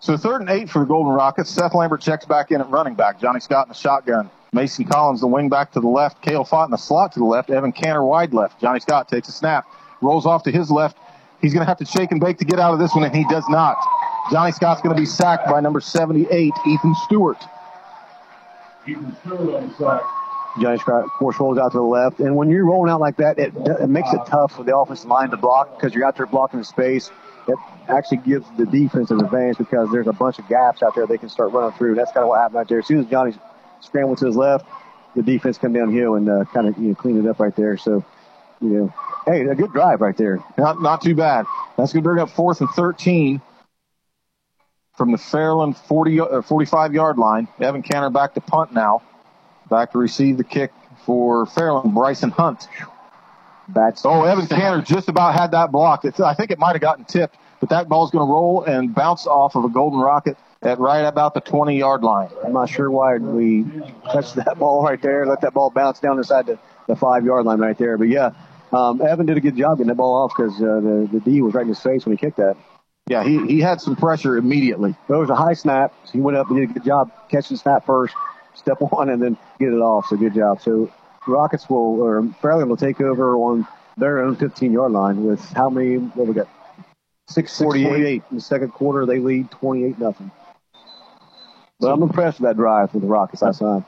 So 0.00 0.16
third 0.16 0.40
and 0.40 0.50
eight 0.50 0.70
for 0.70 0.80
the 0.80 0.84
Golden 0.84 1.12
Rockets. 1.12 1.50
Seth 1.50 1.74
Lambert 1.74 2.00
checks 2.00 2.24
back 2.24 2.50
in 2.50 2.60
at 2.60 2.70
running 2.70 2.94
back. 2.94 3.20
Johnny 3.20 3.40
Scott 3.40 3.66
in 3.66 3.70
the 3.70 3.74
shotgun. 3.74 4.30
Mason 4.52 4.84
Collins, 4.86 5.20
the 5.20 5.26
wing 5.26 5.48
back 5.48 5.72
to 5.72 5.80
the 5.80 5.88
left. 5.88 6.22
Kale 6.22 6.44
Fott 6.44 6.66
in 6.66 6.70
the 6.70 6.78
slot 6.78 7.12
to 7.12 7.18
the 7.18 7.24
left. 7.26 7.50
Evan 7.50 7.72
Cantor 7.72 8.04
wide 8.04 8.32
left. 8.32 8.60
Johnny 8.60 8.80
Scott 8.80 9.08
takes 9.08 9.28
a 9.28 9.32
snap. 9.32 9.66
Rolls 10.00 10.24
off 10.24 10.44
to 10.44 10.52
his 10.52 10.70
left. 10.70 10.96
He's 11.40 11.52
going 11.52 11.64
to 11.64 11.68
have 11.68 11.78
to 11.78 11.84
shake 11.84 12.12
and 12.12 12.20
bake 12.20 12.38
to 12.38 12.44
get 12.44 12.58
out 12.58 12.72
of 12.72 12.78
this 12.78 12.94
one, 12.94 13.04
and 13.04 13.14
he 13.14 13.24
does 13.28 13.44
not. 13.48 13.76
Johnny 14.30 14.52
Scott's 14.52 14.82
going 14.82 14.94
to 14.94 15.00
be 15.00 15.06
sacked 15.06 15.48
by 15.48 15.60
number 15.60 15.80
78, 15.80 16.52
Ethan 16.66 16.94
Stewart. 17.06 17.38
Ethan 18.86 19.16
Stewart 19.24 19.54
on 19.62 19.74
sack. 19.76 20.02
Johnny 20.60 20.78
Scott, 20.78 21.04
of 21.04 21.10
course, 21.10 21.38
rolls 21.38 21.58
out 21.58 21.72
to 21.72 21.78
the 21.78 21.82
left. 21.82 22.20
And 22.20 22.34
when 22.36 22.50
you're 22.50 22.64
rolling 22.64 22.90
out 22.90 23.00
like 23.00 23.16
that, 23.18 23.38
it, 23.38 23.52
it 23.56 23.88
makes 23.88 24.12
it 24.12 24.20
tough 24.26 24.52
for 24.52 24.64
the 24.64 24.76
offensive 24.76 25.08
line 25.08 25.30
to 25.30 25.36
block 25.36 25.76
because 25.76 25.94
you're 25.94 26.04
out 26.04 26.16
there 26.16 26.26
blocking 26.26 26.58
the 26.58 26.64
space. 26.64 27.10
It 27.46 27.56
actually 27.88 28.18
gives 28.18 28.46
the 28.58 28.66
defense 28.66 29.10
an 29.10 29.20
advantage 29.24 29.58
because 29.58 29.90
there's 29.90 30.06
a 30.06 30.12
bunch 30.12 30.38
of 30.38 30.48
gaps 30.48 30.82
out 30.82 30.94
there 30.94 31.06
they 31.06 31.18
can 31.18 31.28
start 31.28 31.52
running 31.52 31.76
through. 31.78 31.94
That's 31.94 32.12
kind 32.12 32.24
of 32.24 32.28
what 32.28 32.40
happened 32.40 32.58
out 32.58 32.68
there. 32.68 32.80
As 32.80 32.86
soon 32.86 33.00
as 33.00 33.06
Johnny 33.06 33.34
scrambled 33.80 34.18
to 34.18 34.26
his 34.26 34.36
left, 34.36 34.66
the 35.14 35.22
defense 35.22 35.58
come 35.58 35.72
downhill 35.72 36.16
and 36.16 36.28
uh, 36.28 36.44
kind 36.52 36.68
of 36.68 36.76
you 36.76 36.88
know, 36.88 36.94
clean 36.94 37.24
it 37.24 37.28
up 37.28 37.40
right 37.40 37.54
there. 37.56 37.76
So, 37.76 38.04
you 38.60 38.68
know, 38.68 38.94
hey, 39.26 39.42
a 39.42 39.54
good 39.54 39.72
drive 39.72 40.00
right 40.00 40.16
there. 40.16 40.42
Not 40.58 40.82
not 40.82 41.00
too 41.02 41.14
bad. 41.14 41.46
That's 41.76 41.92
going 41.92 42.02
to 42.02 42.08
bring 42.08 42.20
up 42.20 42.30
fourth 42.30 42.60
and 42.60 42.68
13 42.70 43.40
from 44.98 45.12
the 45.12 45.16
Fairland 45.16 45.78
40, 45.86 46.20
uh, 46.20 46.42
45 46.42 46.92
yard 46.92 47.16
line. 47.16 47.48
Evan 47.60 47.82
Canner 47.82 48.10
back 48.10 48.34
to 48.34 48.40
punt 48.40 48.74
now. 48.74 49.02
Back 49.70 49.92
to 49.92 49.98
receive 49.98 50.36
the 50.36 50.44
kick 50.44 50.72
for 51.06 51.46
Fairland, 51.46 51.94
Bryson 51.94 52.30
Hunt. 52.30 52.68
That's 53.68 54.04
oh, 54.04 54.24
Evan 54.24 54.46
Canner 54.46 54.82
just 54.82 55.08
about 55.08 55.34
had 55.34 55.52
that 55.52 55.70
blocked. 55.70 56.04
It's, 56.04 56.20
I 56.20 56.34
think 56.34 56.50
it 56.50 56.58
might 56.58 56.72
have 56.72 56.80
gotten 56.80 57.04
tipped, 57.04 57.36
but 57.60 57.68
that 57.68 57.88
ball's 57.88 58.10
going 58.10 58.26
to 58.26 58.32
roll 58.32 58.64
and 58.64 58.94
bounce 58.94 59.26
off 59.26 59.54
of 59.54 59.64
a 59.64 59.68
golden 59.68 60.00
rocket 60.00 60.36
at 60.62 60.80
right 60.80 61.02
about 61.02 61.34
the 61.34 61.40
20 61.40 61.78
yard 61.78 62.02
line. 62.02 62.30
I'm 62.44 62.52
not 62.52 62.68
sure 62.68 62.90
why 62.90 63.18
we 63.18 63.64
touched 64.10 64.34
that 64.34 64.58
ball 64.58 64.82
right 64.82 65.00
there, 65.00 65.26
let 65.26 65.42
that 65.42 65.54
ball 65.54 65.70
bounce 65.70 66.00
down 66.00 66.18
inside 66.18 66.46
the, 66.46 66.58
the 66.88 66.96
five 66.96 67.24
yard 67.24 67.44
line 67.44 67.60
right 67.60 67.78
there. 67.78 67.96
But 67.98 68.08
yeah, 68.08 68.30
um, 68.72 69.00
Evan 69.00 69.26
did 69.26 69.36
a 69.36 69.40
good 69.40 69.56
job 69.56 69.78
getting 69.78 69.88
that 69.88 69.96
ball 69.96 70.24
off 70.24 70.32
because 70.36 70.54
uh, 70.54 70.80
the, 70.80 71.08
the 71.12 71.20
D 71.20 71.40
was 71.42 71.54
right 71.54 71.62
in 71.62 71.68
his 71.68 71.80
face 71.80 72.04
when 72.04 72.16
he 72.16 72.20
kicked 72.20 72.38
that. 72.38 72.56
Yeah, 73.08 73.24
he, 73.24 73.46
he 73.46 73.60
had 73.60 73.80
some 73.80 73.96
pressure 73.96 74.36
immediately. 74.36 74.94
It 75.08 75.12
was 75.12 75.30
a 75.30 75.34
high 75.34 75.54
snap. 75.54 75.94
So 76.04 76.12
he 76.12 76.20
went 76.20 76.36
up 76.36 76.48
and 76.48 76.58
did 76.58 76.70
a 76.70 76.72
good 76.72 76.84
job 76.84 77.10
catching 77.30 77.56
the 77.56 77.60
snap 77.60 77.86
first, 77.86 78.14
step 78.54 78.78
one, 78.90 79.08
and 79.10 79.22
then 79.22 79.36
get 79.58 79.68
it 79.68 79.80
off. 79.80 80.06
So 80.06 80.16
good 80.16 80.34
job. 80.34 80.60
So 80.60 80.92
Rockets 81.26 81.68
will, 81.68 82.00
or 82.00 82.22
Fairland 82.42 82.68
will 82.68 82.76
take 82.76 83.00
over 83.00 83.36
on 83.36 83.66
their 83.96 84.22
own 84.22 84.36
15 84.36 84.72
yard 84.72 84.92
line 84.92 85.24
with 85.24 85.40
how 85.52 85.70
many, 85.70 85.96
what 85.96 86.26
we 86.26 86.34
got? 86.34 86.48
648 87.28 88.22
in 88.30 88.36
the 88.36 88.40
second 88.42 88.70
quarter. 88.70 89.04
They 89.04 89.18
lead 89.18 89.50
28 89.50 89.98
nothing. 89.98 90.30
But 91.80 91.92
I'm 91.92 92.02
impressed 92.02 92.40
with 92.40 92.48
that 92.48 92.56
drive 92.56 92.90
for 92.90 92.98
the 92.98 93.06
Rockets 93.06 93.42
last 93.42 93.60
time. 93.60 93.84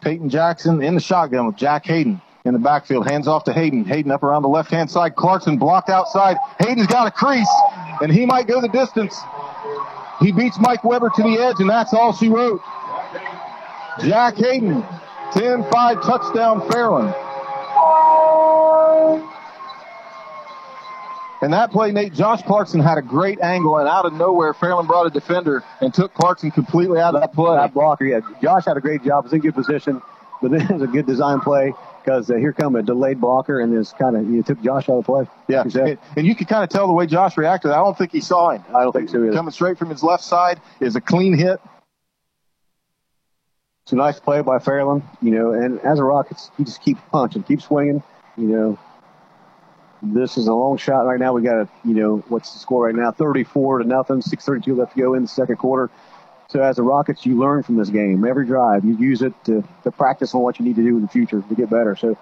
Peyton 0.00 0.28
Jackson 0.28 0.82
in 0.82 0.94
the 0.94 1.00
shotgun 1.00 1.46
with 1.46 1.56
Jack 1.56 1.86
Hayden 1.86 2.20
in 2.44 2.52
the 2.52 2.58
backfield. 2.58 3.08
Hands 3.08 3.26
off 3.26 3.44
to 3.44 3.52
Hayden. 3.52 3.84
Hayden 3.84 4.10
up 4.10 4.22
around 4.22 4.42
the 4.42 4.48
left 4.48 4.70
hand 4.70 4.90
side. 4.90 5.14
Clarkson 5.16 5.56
blocked 5.56 5.88
outside. 5.88 6.36
Hayden's 6.58 6.86
got 6.86 7.06
a 7.06 7.10
crease, 7.10 7.48
and 8.00 8.12
he 8.12 8.26
might 8.26 8.46
go 8.46 8.60
the 8.60 8.68
distance. 8.68 9.18
He 10.20 10.32
beats 10.32 10.58
Mike 10.58 10.84
Weber 10.84 11.10
to 11.14 11.22
the 11.22 11.38
edge, 11.38 11.56
and 11.58 11.68
that's 11.68 11.92
all 11.92 12.12
she 12.12 12.28
wrote. 12.28 12.60
Jack 14.00 14.36
Hayden, 14.36 14.84
10 15.32 15.70
5 15.70 16.02
touchdown 16.02 16.60
Fairland. 16.62 17.14
And 21.42 21.52
that 21.52 21.70
play, 21.72 21.92
Nate, 21.92 22.14
Josh 22.14 22.42
Clarkson 22.42 22.80
had 22.80 22.96
a 22.96 23.02
great 23.02 23.38
angle, 23.40 23.76
and 23.76 23.86
out 23.86 24.06
of 24.06 24.14
nowhere, 24.14 24.54
Fairland 24.54 24.86
brought 24.86 25.06
a 25.06 25.10
defender 25.10 25.62
and 25.80 25.92
took 25.92 26.14
Clarkson 26.14 26.50
completely 26.50 26.98
out 26.98 27.14
of 27.14 27.20
that 27.20 27.34
play. 27.34 27.54
That 27.54 27.74
blocker, 27.74 28.06
yeah. 28.06 28.20
Josh 28.40 28.64
had 28.64 28.78
a 28.78 28.80
great 28.80 29.02
job. 29.04 29.24
Was 29.24 29.32
in 29.34 29.40
good 29.40 29.54
position, 29.54 30.00
but 30.40 30.54
it 30.54 30.70
was 30.70 30.80
a 30.80 30.86
good 30.86 31.06
design 31.06 31.40
play 31.40 31.74
because 32.04 32.30
uh, 32.30 32.34
here 32.34 32.52
come 32.52 32.76
a 32.76 32.82
delayed 32.82 33.20
blocker, 33.20 33.60
and 33.60 33.74
this 33.74 33.92
kind 33.92 34.16
of 34.16 34.28
you 34.28 34.42
took 34.42 34.60
Josh 34.62 34.88
out 34.88 34.98
of 34.98 35.04
play. 35.06 35.26
Yeah, 35.48 35.62
and, 35.62 35.98
and, 36.16 36.26
you 36.26 36.34
could 36.34 36.48
kind 36.48 36.62
of 36.62 36.68
tell 36.68 36.86
the 36.86 36.92
way 36.92 37.06
Josh 37.06 37.36
reacted. 37.36 37.70
I 37.70 37.76
don't 37.76 37.96
think 37.96 38.12
he 38.12 38.20
saw 38.20 38.50
him. 38.50 38.64
I 38.74 38.82
don't 38.82 38.92
think 38.92 39.08
so 39.08 39.22
either. 39.22 39.32
Coming 39.32 39.52
straight 39.52 39.78
from 39.78 39.90
his 39.90 40.02
left 40.02 40.22
side 40.22 40.60
is 40.80 40.96
a 40.96 41.00
clean 41.00 41.36
hit. 41.36 41.60
It's 43.84 43.92
a 43.92 43.96
nice 43.96 44.18
play 44.18 44.40
by 44.40 44.58
Fairland, 44.58 45.02
you 45.20 45.30
know, 45.30 45.52
and 45.52 45.78
as 45.80 45.98
a 45.98 46.04
Rockets, 46.04 46.50
you 46.58 46.64
just 46.64 46.80
keep 46.82 46.96
punching, 47.12 47.42
keep 47.42 47.60
swinging, 47.60 48.02
you 48.36 48.46
know, 48.46 48.78
this 50.02 50.36
is 50.36 50.46
a 50.46 50.54
long 50.54 50.76
shot 50.76 51.06
right 51.06 51.18
now. 51.18 51.32
We 51.32 51.42
got 51.42 51.56
a, 51.56 51.68
you 51.84 51.94
know, 51.94 52.24
what's 52.28 52.52
the 52.52 52.58
score 52.58 52.86
right 52.86 52.94
now? 52.94 53.10
34 53.10 53.78
to 53.78 53.84
nothing. 53.84 54.20
6:32 54.20 54.76
left 54.76 54.94
to 54.94 55.00
go 55.00 55.14
in 55.14 55.22
the 55.22 55.28
second 55.28 55.56
quarter. 55.56 55.90
So 56.48 56.62
as 56.62 56.76
the 56.76 56.82
Rockets, 56.82 57.24
you 57.26 57.38
learn 57.38 57.62
from 57.62 57.76
this 57.76 57.88
game. 57.88 58.24
Every 58.24 58.46
drive, 58.46 58.84
you 58.84 58.96
use 58.96 59.22
it 59.22 59.32
to, 59.44 59.64
to 59.82 59.90
practice 59.90 60.34
on 60.34 60.42
what 60.42 60.58
you 60.58 60.64
need 60.64 60.76
to 60.76 60.82
do 60.82 60.96
in 60.96 61.02
the 61.02 61.08
future 61.08 61.42
to 61.48 61.54
get 61.54 61.70
better. 61.70 61.96
So, 61.96 62.16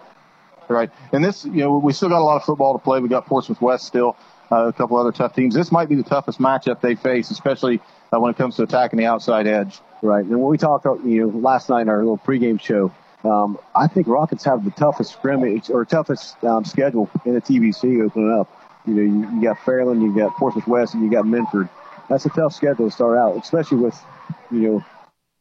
right. 0.68 0.90
And 1.12 1.24
this, 1.24 1.44
you 1.44 1.58
know, 1.58 1.78
we 1.78 1.92
still 1.92 2.08
got 2.08 2.20
a 2.20 2.24
lot 2.24 2.36
of 2.36 2.44
football 2.44 2.72
to 2.72 2.78
play. 2.78 3.00
We 3.00 3.08
got 3.08 3.26
Portsmouth 3.26 3.60
West 3.60 3.84
still, 3.84 4.16
uh, 4.50 4.68
a 4.68 4.72
couple 4.72 4.96
other 4.96 5.12
tough 5.12 5.34
teams. 5.34 5.54
This 5.54 5.72
might 5.72 5.88
be 5.88 5.96
the 5.96 6.02
toughest 6.02 6.38
matchup 6.38 6.80
they 6.80 6.94
face, 6.94 7.30
especially 7.30 7.80
uh, 8.12 8.20
when 8.20 8.30
it 8.30 8.36
comes 8.36 8.56
to 8.56 8.62
attacking 8.62 8.98
the 8.98 9.06
outside 9.06 9.46
edge. 9.46 9.80
Right. 10.02 10.24
And 10.24 10.40
when 10.40 10.50
we 10.50 10.58
talked, 10.58 10.84
you 11.04 11.26
know, 11.26 11.38
last 11.38 11.68
night 11.68 11.82
in 11.82 11.88
our 11.88 11.98
little 11.98 12.18
pregame 12.18 12.60
show, 12.60 12.92
um, 13.24 13.58
I 13.74 13.86
think 13.86 14.08
Rockets 14.08 14.44
have 14.44 14.64
the 14.64 14.70
toughest 14.72 15.12
scrimmage 15.12 15.70
or 15.70 15.84
toughest 15.84 16.42
um, 16.44 16.64
schedule 16.64 17.08
in 17.24 17.34
the 17.34 17.40
TVC 17.40 18.04
opening 18.04 18.32
up. 18.32 18.48
You 18.86 18.94
know, 18.94 19.02
you, 19.02 19.36
you 19.36 19.42
got 19.42 19.58
Fairland, 19.58 20.02
you 20.02 20.14
got 20.16 20.34
Portsmouth 20.36 20.66
West, 20.66 20.94
and 20.94 21.04
you 21.04 21.10
got 21.10 21.24
Minford. 21.24 21.68
That's 22.08 22.26
a 22.26 22.30
tough 22.30 22.52
schedule 22.52 22.88
to 22.88 22.90
start 22.90 23.16
out, 23.16 23.36
especially 23.36 23.78
with, 23.78 23.98
you 24.50 24.60
know, 24.60 24.84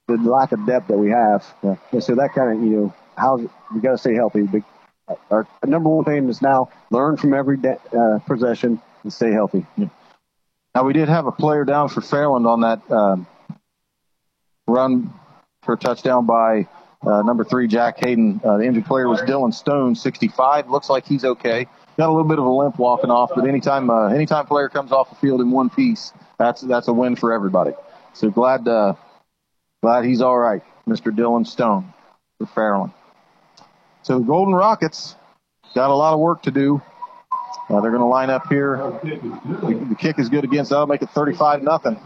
the 0.07 0.29
lack 0.29 0.51
of 0.51 0.65
depth 0.65 0.87
that 0.87 0.97
we 0.97 1.09
have. 1.09 1.45
Yeah. 1.63 1.75
And 1.91 2.03
so 2.03 2.15
that 2.15 2.33
kind 2.33 2.57
of, 2.57 2.63
you 2.63 2.69
know, 2.77 2.93
how 3.17 3.37
we 3.73 3.81
got 3.81 3.91
to 3.91 3.97
stay 3.97 4.13
healthy. 4.13 4.43
But 4.43 4.63
our, 5.29 5.47
number 5.65 5.89
one 5.89 6.05
thing 6.05 6.29
is 6.29 6.41
now 6.41 6.69
learn 6.89 7.17
from 7.17 7.33
every 7.33 7.57
de- 7.57 7.79
uh, 7.97 8.19
possession 8.19 8.81
and 9.03 9.13
stay 9.13 9.31
healthy. 9.31 9.65
Yeah. 9.77 9.87
Now 10.75 10.83
we 10.83 10.93
did 10.93 11.09
have 11.09 11.27
a 11.27 11.31
player 11.31 11.65
down 11.65 11.89
for 11.89 12.01
Fairland 12.01 12.47
on 12.47 12.61
that 12.61 12.91
um, 12.91 13.27
run 14.67 15.13
for 15.63 15.73
a 15.73 15.77
touchdown 15.77 16.25
by 16.25 16.67
uh, 17.05 17.21
number 17.23 17.43
three, 17.43 17.67
Jack 17.67 17.99
Hayden. 17.99 18.39
Uh, 18.43 18.57
the 18.57 18.63
injured 18.63 18.85
player 18.85 19.07
was 19.07 19.21
Dylan 19.21 19.53
Stone, 19.53 19.95
65. 19.95 20.69
Looks 20.69 20.89
like 20.89 21.05
he's 21.05 21.25
okay. 21.25 21.67
Got 21.97 22.07
a 22.07 22.13
little 22.13 22.27
bit 22.27 22.39
of 22.39 22.45
a 22.45 22.49
limp 22.49 22.79
walking 22.79 23.09
off, 23.09 23.31
but 23.35 23.45
anytime 23.47 23.89
uh, 23.89 24.07
anytime 24.07 24.45
player 24.45 24.69
comes 24.69 24.91
off 24.91 25.09
the 25.09 25.15
field 25.15 25.41
in 25.41 25.51
one 25.51 25.69
piece, 25.69 26.13
that's 26.37 26.61
that's 26.61 26.87
a 26.87 26.93
win 26.93 27.15
for 27.15 27.33
everybody. 27.33 27.71
So 28.13 28.29
glad 28.29 28.67
uh, 28.67 28.95
glad 29.81 30.05
he's 30.05 30.21
all 30.21 30.37
right, 30.37 30.61
Mr. 30.87 31.15
Dylan 31.15 31.45
Stone 31.45 31.93
for 32.37 32.45
Fairland. 32.45 32.93
So 34.03 34.19
the 34.19 34.25
Golden 34.25 34.53
Rockets 34.53 35.15
got 35.73 35.89
a 35.89 35.93
lot 35.95 36.13
of 36.13 36.19
work 36.19 36.43
to 36.43 36.51
do. 36.51 36.81
Uh, 37.69 37.79
they're 37.79 37.91
going 37.91 38.01
to 38.01 38.07
line 38.07 38.29
up 38.29 38.47
here. 38.47 38.77
The, 39.03 39.85
the, 39.89 39.95
kick 39.95 40.19
is 40.19 40.27
good 40.27 40.43
against. 40.43 40.71
That'll 40.71 40.87
make 40.87 41.01
it 41.01 41.09
35 41.11 41.63
nothing. 41.63 41.97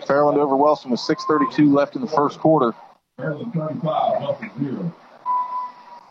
Fairland 0.00 0.36
over 0.36 0.56
Wellston 0.56 0.90
with 0.90 1.00
6:32 1.00 1.72
left 1.72 1.94
in 1.96 2.02
the 2.02 2.08
first 2.08 2.40
quarter. 2.40 2.74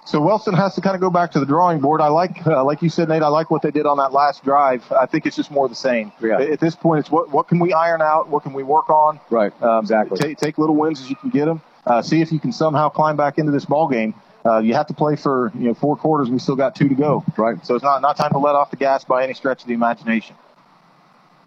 So 0.05 0.21
Wellston 0.21 0.53
has 0.53 0.75
to 0.75 0.81
kind 0.81 0.93
of 0.93 1.01
go 1.01 1.09
back 1.09 1.31
to 1.31 1.39
the 1.39 1.47
drawing 1.47 1.79
board. 1.79 1.99
I 1.99 2.07
like, 2.07 2.45
uh, 2.45 2.63
like 2.63 2.83
you 2.83 2.89
said, 2.89 3.09
Nate. 3.09 3.23
I 3.23 3.27
like 3.27 3.49
what 3.49 3.63
they 3.63 3.71
did 3.71 3.87
on 3.87 3.97
that 3.97 4.13
last 4.13 4.43
drive. 4.43 4.89
I 4.91 5.07
think 5.07 5.25
it's 5.25 5.35
just 5.35 5.49
more 5.49 5.67
the 5.67 5.73
same. 5.75 6.11
Yeah. 6.21 6.39
At 6.39 6.59
this 6.59 6.75
point, 6.75 6.99
it's 6.99 7.09
what 7.09 7.31
what 7.31 7.47
can 7.47 7.57
we 7.57 7.73
iron 7.73 8.03
out? 8.03 8.29
What 8.29 8.43
can 8.43 8.53
we 8.53 8.61
work 8.61 8.89
on? 8.91 9.19
Right. 9.31 9.51
Um, 9.63 9.79
exactly. 9.79 10.19
Take, 10.19 10.37
take 10.37 10.57
little 10.59 10.75
wins 10.75 11.01
as 11.01 11.09
you 11.09 11.15
can 11.15 11.31
get 11.31 11.45
them. 11.45 11.59
Uh, 11.87 12.03
see 12.03 12.21
if 12.21 12.31
you 12.31 12.39
can 12.39 12.51
somehow 12.51 12.89
climb 12.89 13.17
back 13.17 13.39
into 13.39 13.51
this 13.51 13.65
ball 13.65 13.87
game. 13.87 14.13
Uh, 14.45 14.59
you 14.59 14.75
have 14.75 14.85
to 14.87 14.93
play 14.93 15.15
for 15.15 15.51
you 15.55 15.67
know 15.67 15.73
four 15.73 15.95
quarters. 15.95 16.29
We 16.29 16.37
still 16.37 16.55
got 16.55 16.75
two 16.75 16.87
to 16.87 16.95
go. 16.95 17.23
Right. 17.35 17.65
So 17.65 17.73
it's 17.73 17.83
not 17.83 18.03
not 18.03 18.15
time 18.15 18.31
to 18.31 18.37
let 18.37 18.53
off 18.53 18.69
the 18.69 18.77
gas 18.77 19.03
by 19.03 19.23
any 19.23 19.33
stretch 19.33 19.63
of 19.63 19.67
the 19.67 19.73
imagination. 19.73 20.35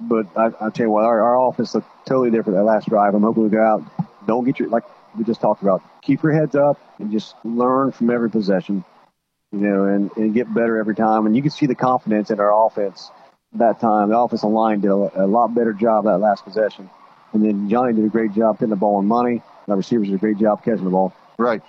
But 0.00 0.26
I, 0.36 0.46
I 0.60 0.70
tell 0.70 0.86
you 0.86 0.90
what, 0.90 1.04
our, 1.04 1.22
our 1.22 1.48
offense 1.48 1.74
looked 1.74 1.88
totally 2.06 2.30
different 2.30 2.56
that 2.56 2.64
last 2.64 2.88
drive. 2.88 3.14
I'm 3.14 3.22
hoping 3.22 3.44
we 3.44 3.48
go 3.50 3.62
out. 3.62 3.84
Don't 4.26 4.44
get 4.44 4.58
your 4.58 4.68
like 4.68 4.84
we 5.16 5.24
just 5.24 5.40
talked 5.40 5.62
about. 5.62 5.82
Keep 6.02 6.22
your 6.22 6.32
heads 6.32 6.54
up 6.54 6.80
and 6.98 7.10
just 7.10 7.34
learn 7.44 7.92
from 7.92 8.10
every 8.10 8.30
possession, 8.30 8.84
you 9.52 9.58
know, 9.58 9.84
and, 9.84 10.10
and 10.16 10.34
get 10.34 10.52
better 10.52 10.78
every 10.78 10.94
time. 10.94 11.26
And 11.26 11.36
you 11.36 11.42
can 11.42 11.50
see 11.50 11.66
the 11.66 11.74
confidence 11.74 12.30
in 12.30 12.40
our 12.40 12.66
offense 12.66 13.10
that 13.54 13.80
time. 13.80 14.10
The 14.10 14.18
offensive 14.18 14.50
line 14.50 14.80
did 14.80 14.90
a, 14.90 15.24
a 15.24 15.26
lot 15.26 15.54
better 15.54 15.72
job 15.72 16.04
that 16.04 16.18
last 16.18 16.44
possession. 16.44 16.90
And 17.32 17.44
then 17.44 17.68
Johnny 17.68 17.92
did 17.92 18.04
a 18.04 18.08
great 18.08 18.32
job 18.32 18.58
hitting 18.58 18.70
the 18.70 18.76
ball 18.76 18.96
on 18.96 19.06
money. 19.06 19.42
The 19.66 19.74
receivers 19.74 20.08
did 20.08 20.14
a 20.14 20.18
great 20.18 20.38
job 20.38 20.64
catching 20.64 20.84
the 20.84 20.90
ball. 20.90 21.12
Right. 21.38 21.62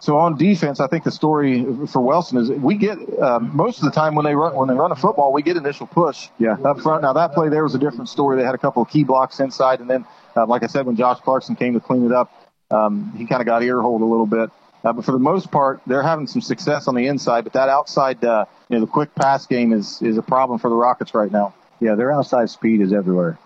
So 0.00 0.16
on 0.16 0.38
defense, 0.38 0.80
I 0.80 0.86
think 0.86 1.04
the 1.04 1.10
story 1.10 1.62
for 1.86 2.00
Wellston 2.00 2.38
is 2.38 2.50
we 2.50 2.76
get 2.76 2.96
uh, 3.20 3.38
most 3.38 3.78
of 3.78 3.84
the 3.84 3.90
time 3.90 4.14
when 4.14 4.24
they 4.24 4.34
run 4.34 4.54
when 4.54 4.66
they 4.66 4.74
run 4.74 4.92
a 4.92 4.96
football, 4.96 5.30
we 5.30 5.42
get 5.42 5.58
initial 5.58 5.86
push 5.86 6.28
yeah. 6.38 6.56
up 6.64 6.80
front. 6.80 7.02
Now 7.02 7.12
that 7.12 7.34
play 7.34 7.50
there 7.50 7.62
was 7.62 7.74
a 7.74 7.78
different 7.78 8.08
story. 8.08 8.38
They 8.38 8.44
had 8.44 8.54
a 8.54 8.58
couple 8.58 8.80
of 8.80 8.88
key 8.88 9.04
blocks 9.04 9.40
inside, 9.40 9.80
and 9.80 9.90
then 9.90 10.06
uh, 10.36 10.46
like 10.46 10.62
I 10.62 10.66
said, 10.66 10.86
when 10.86 10.96
Josh 10.96 11.20
Clarkson 11.20 11.56
came 11.56 11.74
to 11.74 11.80
clean 11.80 12.06
it 12.06 12.12
up, 12.12 12.32
um, 12.70 13.12
he 13.16 13.26
kind 13.26 13.40
of 13.40 13.46
got 13.46 13.62
ear 13.62 13.80
hold 13.80 14.02
a 14.02 14.04
little 14.04 14.26
bit. 14.26 14.50
Uh, 14.82 14.92
but 14.92 15.04
for 15.04 15.12
the 15.12 15.18
most 15.18 15.50
part, 15.50 15.80
they're 15.86 16.02
having 16.02 16.26
some 16.26 16.40
success 16.40 16.88
on 16.88 16.94
the 16.94 17.06
inside. 17.06 17.44
But 17.44 17.52
that 17.52 17.68
outside, 17.68 18.24
uh, 18.24 18.46
you 18.68 18.76
know, 18.76 18.84
the 18.84 18.90
quick 18.90 19.14
pass 19.14 19.46
game 19.46 19.72
is 19.72 20.00
is 20.00 20.16
a 20.16 20.22
problem 20.22 20.58
for 20.58 20.70
the 20.70 20.76
Rockets 20.76 21.14
right 21.14 21.30
now. 21.30 21.54
Yeah, 21.80 21.94
their 21.94 22.12
outside 22.12 22.48
speed 22.50 22.80
is 22.80 22.92
everywhere. 22.92 23.38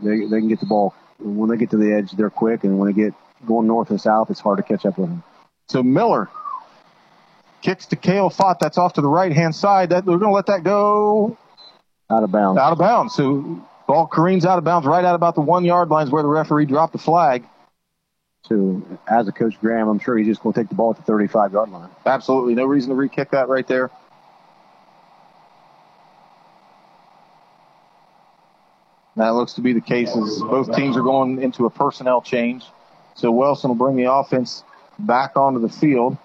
They 0.00 0.20
they 0.20 0.38
can 0.38 0.48
get 0.48 0.60
the 0.60 0.66
ball 0.66 0.94
when 1.18 1.50
they 1.50 1.56
get 1.56 1.70
to 1.70 1.76
the 1.76 1.92
edge, 1.92 2.12
they're 2.12 2.30
quick, 2.30 2.64
and 2.64 2.78
when 2.78 2.88
they 2.88 2.94
get 2.94 3.14
going 3.46 3.66
north 3.66 3.90
and 3.90 4.00
south, 4.00 4.30
it's 4.30 4.40
hard 4.40 4.58
to 4.58 4.62
catch 4.62 4.86
up 4.86 4.98
with 4.98 5.08
them. 5.08 5.22
So 5.68 5.82
Miller 5.82 6.28
kicks 7.62 7.86
to 7.86 7.96
Kale 7.96 8.30
Fott. 8.30 8.58
That's 8.60 8.78
off 8.78 8.94
to 8.94 9.00
the 9.00 9.08
right 9.08 9.32
hand 9.32 9.54
side. 9.54 9.90
That 9.90 10.04
we're 10.04 10.18
going 10.18 10.30
to 10.30 10.34
let 10.34 10.46
that 10.46 10.64
go 10.64 11.36
out 12.10 12.22
of 12.22 12.30
bounds. 12.30 12.58
Out 12.58 12.72
of 12.72 12.78
bounds. 12.78 13.14
So 13.14 13.64
ball 13.88 14.06
careens 14.06 14.44
out 14.44 14.58
of 14.58 14.64
bounds 14.64 14.86
right 14.86 15.04
at 15.04 15.16
about 15.16 15.34
the 15.34 15.40
one 15.40 15.64
yard 15.64 15.88
lines 15.88 16.10
where 16.10 16.22
the 16.22 16.28
referee 16.28 16.66
dropped 16.66 16.92
the 16.92 16.98
flag. 16.98 17.42
So 18.44 18.82
as 19.08 19.26
a 19.26 19.32
coach 19.32 19.58
Graham, 19.60 19.88
I'm 19.88 19.98
sure 19.98 20.16
he's 20.16 20.28
just 20.28 20.42
going 20.42 20.52
to 20.52 20.60
take 20.60 20.68
the 20.68 20.76
ball 20.76 20.90
at 20.90 20.96
the 20.96 21.02
35 21.02 21.52
yard 21.52 21.70
line. 21.70 21.90
Absolutely, 22.06 22.54
no 22.54 22.66
reason 22.66 22.90
to 22.90 22.94
re-kick 22.94 23.32
that 23.32 23.48
right 23.48 23.66
there. 23.66 23.90
That 29.16 29.30
looks 29.30 29.54
to 29.54 29.62
be 29.62 29.72
the 29.72 29.80
case 29.80 30.14
as 30.14 30.40
both 30.42 30.72
teams 30.76 30.96
are 30.96 31.02
going 31.02 31.42
into 31.42 31.66
a 31.66 31.70
personnel 31.70 32.22
change. 32.22 32.64
So 33.16 33.32
Wellston 33.32 33.70
will 33.70 33.74
bring 33.74 33.96
the 33.96 34.12
offense 34.12 34.62
back 34.96 35.36
onto 35.36 35.58
the 35.58 35.68
field. 35.68 36.16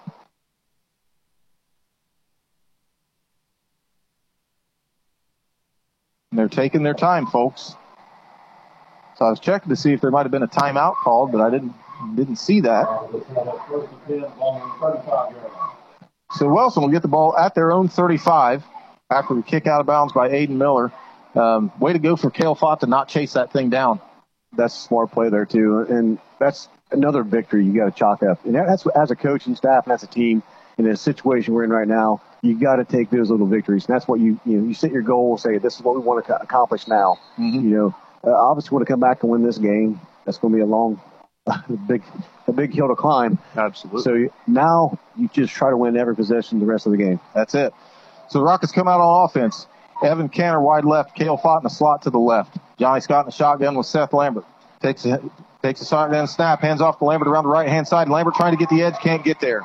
And 6.34 6.40
they're 6.40 6.48
taking 6.48 6.82
their 6.82 6.94
time, 6.94 7.28
folks. 7.28 7.76
So 9.14 9.24
I 9.24 9.30
was 9.30 9.38
checking 9.38 9.68
to 9.68 9.76
see 9.76 9.92
if 9.92 10.00
there 10.00 10.10
might 10.10 10.24
have 10.24 10.32
been 10.32 10.42
a 10.42 10.48
timeout 10.48 10.96
called, 10.96 11.30
but 11.30 11.40
I 11.40 11.48
didn't 11.48 11.72
didn't 12.16 12.40
see 12.40 12.58
that. 12.62 12.86
So 16.32 16.48
Wellston 16.48 16.82
will 16.82 16.90
get 16.90 17.02
the 17.02 17.08
ball 17.08 17.36
at 17.36 17.54
their 17.54 17.70
own 17.70 17.86
35 17.86 18.64
after 19.12 19.34
we 19.34 19.42
kick 19.42 19.68
out 19.68 19.78
of 19.78 19.86
bounds 19.86 20.12
by 20.12 20.30
Aiden 20.30 20.56
Miller. 20.56 20.90
Um, 21.36 21.70
way 21.78 21.92
to 21.92 22.00
go 22.00 22.16
for 22.16 22.32
Kale 22.32 22.56
Fott 22.56 22.80
to 22.80 22.88
not 22.88 23.06
chase 23.06 23.34
that 23.34 23.52
thing 23.52 23.70
down. 23.70 24.00
That's 24.56 24.76
a 24.76 24.80
smart 24.80 25.12
play 25.12 25.28
there 25.28 25.46
too, 25.46 25.86
and 25.88 26.18
that's 26.40 26.68
another 26.90 27.22
victory 27.22 27.64
you 27.64 27.72
got 27.74 27.84
to 27.84 27.92
chalk 27.92 28.24
up. 28.24 28.44
And 28.44 28.56
that's 28.56 28.84
as 28.88 29.12
a 29.12 29.16
coaching 29.16 29.54
staff 29.54 29.84
and 29.84 29.92
as 29.92 30.02
a 30.02 30.08
team 30.08 30.42
in 30.78 30.86
a 30.88 30.96
situation 30.96 31.54
we're 31.54 31.62
in 31.62 31.70
right 31.70 31.86
now, 31.86 32.20
you 32.44 32.60
got 32.60 32.76
to 32.76 32.84
take 32.84 33.10
those 33.10 33.30
little 33.30 33.46
victories. 33.46 33.86
And 33.86 33.94
that's 33.94 34.06
what 34.06 34.20
you 34.20 34.38
you 34.44 34.58
know 34.58 34.68
you 34.68 34.74
set 34.74 34.92
your 34.92 35.02
goal, 35.02 35.38
say 35.38 35.58
this 35.58 35.76
is 35.76 35.82
what 35.82 35.94
we 35.94 36.02
want 36.02 36.24
to 36.26 36.40
accomplish 36.40 36.86
now. 36.86 37.18
Mm-hmm. 37.38 37.68
You 37.68 37.76
know, 37.76 37.94
uh, 38.22 38.32
obviously 38.32 38.74
want 38.74 38.86
to 38.86 38.92
come 38.92 39.00
back 39.00 39.22
and 39.22 39.32
win 39.32 39.42
this 39.42 39.58
game. 39.58 40.00
That's 40.24 40.38
going 40.38 40.52
to 40.52 40.56
be 40.56 40.62
a 40.62 40.66
long, 40.66 41.00
a 41.46 41.62
big, 41.88 42.02
a 42.46 42.52
big 42.52 42.74
hill 42.74 42.88
to 42.88 42.94
climb. 42.94 43.38
Absolutely. 43.56 44.02
So 44.02 44.14
you, 44.14 44.32
now 44.46 44.98
you 45.16 45.28
just 45.32 45.54
try 45.54 45.70
to 45.70 45.76
win 45.76 45.96
every 45.96 46.14
possession 46.14 46.60
the 46.60 46.66
rest 46.66 46.86
of 46.86 46.92
the 46.92 46.98
game. 46.98 47.18
That's 47.34 47.54
it. 47.54 47.72
So 48.28 48.38
the 48.38 48.44
Rockets 48.44 48.72
come 48.72 48.88
out 48.88 49.00
on 49.00 49.24
offense. 49.24 49.66
Evan 50.02 50.28
Canner 50.28 50.60
wide 50.60 50.84
left, 50.84 51.14
Kale 51.14 51.38
Fott 51.38 51.58
in 51.58 51.64
the 51.64 51.70
slot 51.70 52.02
to 52.02 52.10
the 52.10 52.18
left. 52.18 52.58
Johnny 52.78 53.00
Scott 53.00 53.24
in 53.24 53.26
the 53.26 53.32
shotgun 53.32 53.76
with 53.76 53.86
Seth 53.86 54.12
Lambert. 54.12 54.44
Takes 54.82 55.06
a, 55.06 55.22
takes 55.62 55.80
a 55.80 55.86
shotgun 55.86 56.26
snap, 56.26 56.60
hands 56.60 56.80
off 56.80 56.98
to 56.98 57.04
Lambert 57.04 57.28
around 57.28 57.44
the 57.44 57.50
right 57.50 57.68
hand 57.68 57.86
side. 57.86 58.08
Lambert 58.08 58.34
trying 58.34 58.52
to 58.52 58.58
get 58.58 58.68
the 58.68 58.82
edge, 58.82 58.96
can't 59.00 59.24
get 59.24 59.40
there. 59.40 59.62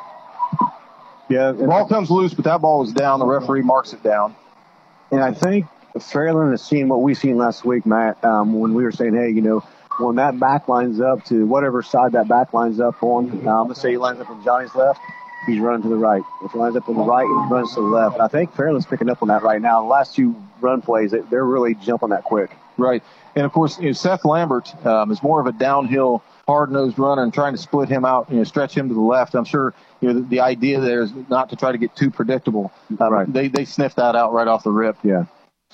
Yeah, 1.30 1.52
the 1.52 1.68
ball 1.68 1.88
comes 1.88 2.10
loose, 2.10 2.34
but 2.34 2.46
that 2.46 2.62
ball 2.62 2.80
was 2.80 2.92
down. 2.92 3.20
The 3.20 3.26
referee 3.26 3.62
marks 3.62 3.94
it 3.94 4.02
down. 4.02 4.36
And 5.12 5.22
I 5.22 5.32
think 5.32 5.68
Fairland 5.96 6.52
has 6.52 6.64
seen 6.64 6.88
what 6.90 7.02
we 7.02 7.14
seen 7.14 7.38
last 7.38 7.64
week, 7.66 7.86
Matt, 7.86 8.24
um, 8.24 8.60
when 8.60 8.74
we 8.74 8.84
were 8.84 8.92
saying, 8.92 9.16
hey, 9.16 9.30
you 9.30 9.42
know, 9.42 9.60
when 10.00 10.16
that 10.16 10.40
back 10.40 10.68
lines 10.68 11.00
up 11.02 11.26
to 11.26 11.46
whatever 11.46 11.84
side 11.84 12.14
that 12.14 12.28
back 12.28 12.54
lines 12.54 12.80
up 12.80 13.02
on, 13.04 13.48
um, 13.48 13.68
let's 13.68 13.82
say 13.82 13.92
he 13.92 13.98
lines 13.98 14.20
up 14.20 14.30
on 14.30 14.44
Johnny's 14.44 14.74
left, 14.74 15.00
he's 15.46 15.60
running 15.60 15.82
to 15.84 15.90
the 15.90 15.98
right. 15.98 16.24
If 16.44 16.52
he 16.52 16.58
lines 16.58 16.76
up 16.76 16.88
on 16.90 16.96
the 16.96 17.04
right, 17.04 17.26
he 17.26 17.54
runs 17.54 17.74
to 17.76 17.82
the 17.82 17.88
left. 17.88 18.16
And 18.16 18.24
I 18.24 18.28
think 18.28 18.54
Fairland's 18.56 18.86
picking 18.86 19.10
up 19.10 19.22
on 19.22 19.28
that 19.28 19.44
right 19.44 19.62
now. 19.62 19.82
The 19.82 19.88
last 19.88 20.16
two 20.16 20.36
run 20.62 20.82
plays, 20.82 21.12
they're 21.12 21.46
really 21.46 21.76
jumping 21.76 22.10
that 22.10 22.24
quick. 22.24 22.52
Right. 22.78 23.04
And 23.36 23.46
of 23.46 23.52
course, 23.52 23.78
you 23.80 23.88
know, 23.88 23.94
Seth 23.94 24.26
Lambert 24.26 24.74
um, 24.86 25.12
is 25.12 25.22
more 25.22 25.42
of 25.42 25.48
a 25.48 25.52
downhill, 25.52 26.24
hard-nosed 26.48 26.98
runner, 26.98 27.24
and 27.24 27.34
trying 27.34 27.54
to 27.54 27.60
split 27.60 27.90
him 27.90 28.06
out, 28.06 28.30
you 28.30 28.38
know, 28.38 28.44
stretch 28.44 28.76
him 28.76 28.88
to 28.88 28.94
the 28.94 29.02
left. 29.02 29.36
I'm 29.36 29.46
sure 29.46 29.74
you 30.02 30.08
know 30.08 30.14
the, 30.16 30.28
the 30.28 30.40
idea 30.40 30.80
there 30.80 31.02
is 31.02 31.12
not 31.30 31.50
to 31.50 31.56
try 31.56 31.72
to 31.72 31.78
get 31.78 31.96
too 31.96 32.10
predictable. 32.10 32.72
Um, 33.00 33.14
right. 33.14 33.32
They 33.32 33.48
they 33.48 33.66
sniffed 33.66 33.98
that 33.98 34.16
out 34.16 34.34
right 34.34 34.48
off 34.48 34.64
the 34.64 34.72
rip. 34.72 34.98
Yeah. 35.04 35.26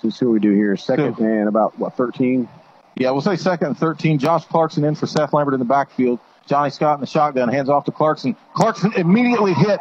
So 0.01 0.09
see 0.09 0.26
what 0.26 0.34
we 0.34 0.39
do 0.39 0.51
here. 0.51 0.76
Second 0.76 1.17
so, 1.17 1.23
and 1.23 1.47
about 1.47 1.78
what 1.80 1.95
13. 1.95 2.49
Yeah, 2.97 3.11
we'll 3.11 3.21
say 3.21 3.36
second 3.36 3.67
and 3.67 3.78
13. 3.78 4.19
Josh 4.19 4.45
Clarkson 4.45 4.84
in 4.84 4.95
for 4.95 5.05
Seth 5.05 5.34
Lambert 5.34 5.53
in 5.53 5.59
the 5.59 5.65
backfield. 5.65 6.19
Johnny 6.47 6.69
Scott 6.69 6.95
in 6.95 7.01
the 7.01 7.07
shotgun, 7.07 7.49
hands 7.49 7.69
off 7.69 7.86
to 7.86 7.91
Clarkson. 7.91 8.36
Clarkson 8.53 8.93
immediately 8.93 9.53
hit. 9.53 9.80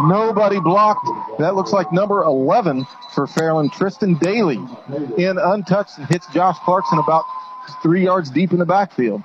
Nobody 0.00 0.60
blocked. 0.60 1.08
That 1.38 1.54
looks 1.54 1.72
like 1.72 1.92
number 1.92 2.22
11 2.22 2.84
for 3.14 3.26
Fairland. 3.26 3.72
Tristan 3.72 4.14
Daly 4.14 4.56
in 5.18 5.38
untouched 5.38 5.98
and 5.98 6.06
hits 6.08 6.26
Josh 6.32 6.58
Clarkson 6.64 6.98
about 6.98 7.24
three 7.82 8.04
yards 8.04 8.30
deep 8.30 8.52
in 8.52 8.58
the 8.58 8.66
backfield. 8.66 9.22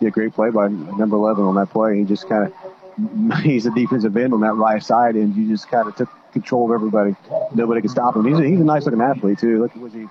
Yeah, 0.00 0.10
great 0.10 0.34
play 0.34 0.50
by 0.50 0.68
number 0.68 1.16
11 1.16 1.42
on 1.44 1.56
that 1.56 1.70
play. 1.70 1.98
He 1.98 2.04
just 2.04 2.28
kind 2.28 2.46
of, 2.46 2.52
he's 3.42 3.66
a 3.66 3.70
defensive 3.70 4.16
end 4.16 4.32
on 4.32 4.40
that 4.40 4.54
right 4.54 4.82
side, 4.82 5.14
and 5.14 5.34
you 5.36 5.48
just 5.48 5.70
kind 5.70 5.88
of 5.88 5.96
took 5.96 6.08
control 6.32 6.66
of 6.66 6.74
everybody. 6.74 7.14
Nobody 7.54 7.80
could 7.80 7.90
stop 7.90 8.16
him. 8.16 8.24
He's 8.24 8.38
a, 8.38 8.44
he's 8.44 8.60
a 8.60 8.64
nice 8.64 8.84
looking 8.84 9.00
athlete, 9.00 9.38
too. 9.38 9.60
Look, 9.60 9.74
was 9.76 9.92
he, 9.92 10.06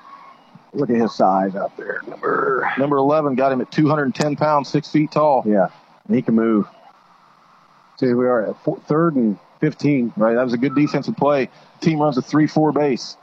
look 0.74 0.90
at 0.90 0.96
his 0.96 1.14
size 1.16 1.56
out 1.56 1.76
there. 1.78 2.02
Number, 2.08 2.72
number 2.78 2.98
11 2.98 3.36
got 3.36 3.52
him 3.52 3.62
at 3.62 3.72
210 3.72 4.36
pounds, 4.36 4.70
six 4.70 4.90
feet 4.90 5.12
tall. 5.12 5.44
Yeah, 5.46 5.68
he 6.10 6.22
can 6.22 6.36
move. 6.36 6.68
See, 8.00 8.14
we 8.14 8.26
are 8.26 8.50
at 8.50 8.64
four, 8.64 8.80
third 8.88 9.16
and 9.16 9.38
15. 9.60 10.14
Right, 10.16 10.36
that 10.36 10.44
was 10.44 10.54
a 10.54 10.58
good 10.58 10.76
defensive 10.76 11.18
play. 11.18 11.50
Team 11.82 12.00
runs 12.00 12.18
a 12.18 12.22
3 12.22 12.48
4 12.48 12.72
base. 12.72 13.18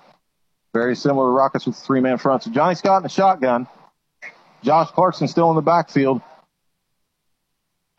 Very 0.74 0.96
similar 0.96 1.28
to 1.28 1.30
Rockets 1.30 1.66
with 1.66 1.76
three 1.76 2.00
man 2.00 2.18
front. 2.18 2.42
So 2.42 2.50
Johnny 2.50 2.74
Scott 2.74 2.98
in 2.98 3.02
the 3.04 3.08
shotgun. 3.08 3.68
Josh 4.64 4.90
Clarkson 4.90 5.28
still 5.28 5.48
in 5.50 5.56
the 5.56 5.62
backfield. 5.62 6.20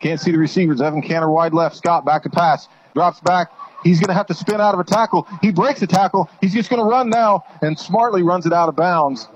Can't 0.00 0.20
see 0.20 0.30
the 0.30 0.38
receivers. 0.38 0.80
Evan 0.80 1.02
Canner 1.02 1.30
wide 1.30 1.54
left. 1.54 1.76
Scott 1.76 2.04
back 2.04 2.22
to 2.24 2.30
pass. 2.30 2.68
Drops 2.94 3.20
back. 3.20 3.50
He's 3.82 4.00
going 4.00 4.08
to 4.08 4.14
have 4.14 4.26
to 4.26 4.34
spin 4.34 4.60
out 4.60 4.74
of 4.74 4.80
a 4.80 4.84
tackle. 4.84 5.28
He 5.40 5.52
breaks 5.52 5.80
the 5.80 5.86
tackle. 5.86 6.28
He's 6.40 6.52
just 6.52 6.70
going 6.70 6.82
to 6.82 6.88
run 6.88 7.08
now 7.08 7.44
and 7.62 7.78
smartly 7.78 8.22
runs 8.22 8.46
it 8.46 8.52
out 8.52 8.68
of 8.68 8.76
bounds. 8.76 9.28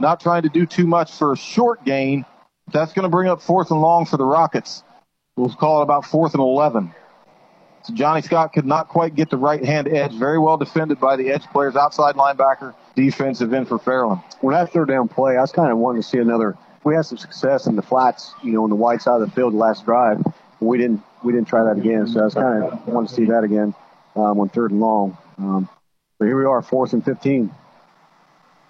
Not 0.00 0.20
trying 0.20 0.42
to 0.42 0.48
do 0.48 0.66
too 0.66 0.86
much 0.86 1.12
for 1.12 1.32
a 1.32 1.36
short 1.36 1.84
gain. 1.84 2.24
That's 2.72 2.92
going 2.92 3.04
to 3.04 3.08
bring 3.08 3.28
up 3.28 3.42
fourth 3.42 3.70
and 3.70 3.80
long 3.80 4.06
for 4.06 4.16
the 4.16 4.24
Rockets. 4.24 4.82
We'll 5.36 5.50
call 5.50 5.80
it 5.80 5.82
about 5.82 6.04
fourth 6.04 6.34
and 6.34 6.40
11. 6.40 6.94
So 7.84 7.94
Johnny 7.94 8.22
Scott 8.22 8.52
could 8.52 8.66
not 8.66 8.88
quite 8.88 9.14
get 9.14 9.30
the 9.30 9.36
right 9.36 9.64
hand 9.64 9.86
edge. 9.86 10.12
Very 10.14 10.38
well 10.38 10.56
defended 10.56 10.98
by 10.98 11.16
the 11.16 11.30
edge 11.30 11.44
players, 11.52 11.76
outside 11.76 12.16
linebacker, 12.16 12.74
defensive 12.96 13.52
end 13.52 13.68
for 13.68 13.78
Fairland. 13.78 14.22
When 14.40 14.54
that 14.54 14.72
third 14.72 14.88
down 14.88 15.08
play, 15.08 15.36
I 15.36 15.40
was 15.40 15.52
kind 15.52 15.70
of 15.70 15.78
wanting 15.78 16.02
to 16.02 16.08
see 16.08 16.18
another. 16.18 16.56
We 16.86 16.94
had 16.94 17.04
some 17.04 17.18
success 17.18 17.66
in 17.66 17.74
the 17.74 17.82
flats, 17.82 18.32
you 18.44 18.52
know, 18.52 18.62
on 18.62 18.70
the 18.70 18.76
wide 18.76 19.02
side 19.02 19.20
of 19.20 19.28
the 19.28 19.34
field 19.34 19.54
the 19.54 19.58
last 19.58 19.84
drive. 19.84 20.22
We 20.60 20.78
didn't 20.78 21.02
we 21.24 21.32
didn't 21.32 21.48
try 21.48 21.64
that 21.64 21.78
again, 21.78 22.06
so 22.06 22.20
I 22.20 22.24
was 22.26 22.34
kind 22.34 22.62
of 22.62 22.86
want 22.86 23.08
to 23.08 23.14
see 23.14 23.24
that 23.24 23.42
again 23.42 23.74
um, 24.14 24.38
on 24.38 24.48
third 24.50 24.70
and 24.70 24.78
long. 24.78 25.18
Um, 25.36 25.68
but 26.20 26.26
here 26.26 26.38
we 26.38 26.44
are, 26.44 26.62
fourth 26.62 26.92
and 26.92 27.04
fifteen. 27.04 27.52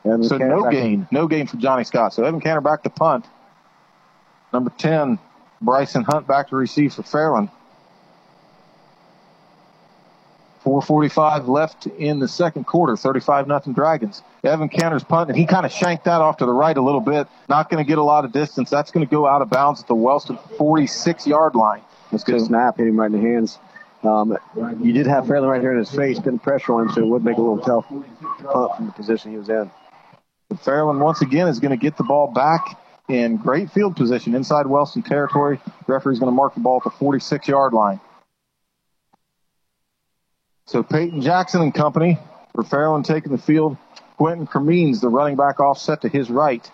And 0.04 0.24
so 0.24 0.38
no 0.38 0.70
gain, 0.70 1.06
no 1.10 1.28
gain 1.28 1.46
for 1.46 1.58
Johnny 1.58 1.84
Scott. 1.84 2.14
So 2.14 2.24
Evan 2.24 2.40
Canner 2.40 2.62
back 2.62 2.84
to 2.84 2.90
punt. 2.90 3.26
Number 4.50 4.72
ten, 4.78 5.18
Bryson 5.60 6.02
Hunt 6.02 6.26
back 6.26 6.48
to 6.48 6.56
receive 6.56 6.94
for 6.94 7.02
Fairland. 7.02 7.50
445 10.66 11.48
left 11.48 11.86
in 11.86 12.18
the 12.18 12.26
second 12.26 12.64
quarter, 12.64 12.96
35 12.96 13.46
nothing 13.46 13.72
Dragons. 13.72 14.20
Evan 14.42 14.68
Canner's 14.68 15.04
punt, 15.04 15.30
and 15.30 15.38
he 15.38 15.46
kind 15.46 15.64
of 15.64 15.70
shanked 15.70 16.06
that 16.06 16.20
off 16.20 16.38
to 16.38 16.44
the 16.44 16.52
right 16.52 16.76
a 16.76 16.82
little 16.82 17.00
bit. 17.00 17.28
Not 17.48 17.70
going 17.70 17.84
to 17.84 17.88
get 17.88 17.98
a 17.98 18.02
lot 18.02 18.24
of 18.24 18.32
distance. 18.32 18.68
That's 18.68 18.90
going 18.90 19.06
to 19.06 19.10
go 19.10 19.28
out 19.28 19.42
of 19.42 19.48
bounds 19.48 19.82
at 19.82 19.86
the 19.86 19.94
Wellston 19.94 20.36
46 20.58 21.24
yard 21.24 21.54
line. 21.54 21.82
That's 22.10 22.24
good 22.24 22.40
snap, 22.40 22.78
hit 22.78 22.88
him 22.88 22.98
right 22.98 23.06
in 23.06 23.12
the 23.12 23.20
hands. 23.20 23.60
Um, 24.02 24.36
you 24.82 24.92
did 24.92 25.06
have 25.06 25.26
Fairland 25.26 25.50
right 25.50 25.60
here 25.60 25.70
in 25.70 25.78
his 25.78 25.92
face, 25.92 26.18
putting 26.18 26.40
pressure 26.40 26.72
on 26.74 26.88
him, 26.88 26.92
so 26.92 27.00
it 27.02 27.06
would 27.06 27.24
make 27.24 27.36
a 27.36 27.40
little 27.40 27.58
tough 27.58 27.86
punt 27.88 28.76
from 28.76 28.86
the 28.86 28.92
position 28.92 29.30
he 29.30 29.38
was 29.38 29.48
in. 29.48 29.70
Fairland 30.54 30.98
once 30.98 31.22
again 31.22 31.46
is 31.46 31.60
going 31.60 31.70
to 31.70 31.76
get 31.76 31.96
the 31.96 32.02
ball 32.02 32.32
back 32.32 32.76
in 33.08 33.36
great 33.36 33.70
field 33.70 33.94
position 33.94 34.34
inside 34.34 34.66
Wellston 34.66 35.02
territory. 35.02 35.60
The 35.86 35.92
referee's 35.92 36.18
going 36.18 36.32
to 36.32 36.36
mark 36.36 36.54
the 36.54 36.60
ball 36.60 36.78
at 36.78 36.82
the 36.82 36.90
46 36.90 37.46
yard 37.46 37.72
line. 37.72 38.00
So 40.66 40.82
Peyton 40.82 41.22
Jackson 41.22 41.62
and 41.62 41.72
company 41.72 42.18
for 42.52 42.64
Fairland 42.64 43.04
taking 43.04 43.30
the 43.30 43.38
field. 43.38 43.76
Quentin 44.16 44.46
Cremines, 44.46 45.00
the 45.00 45.08
running 45.08 45.36
back 45.36 45.60
offset 45.60 46.00
to 46.02 46.08
his 46.08 46.28
right. 46.28 46.68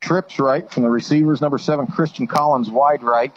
Trips 0.00 0.38
right 0.38 0.70
from 0.70 0.84
the 0.84 0.90
receivers, 0.90 1.40
number 1.40 1.58
seven, 1.58 1.86
Christian 1.88 2.28
Collins, 2.28 2.70
wide 2.70 3.02
right. 3.02 3.36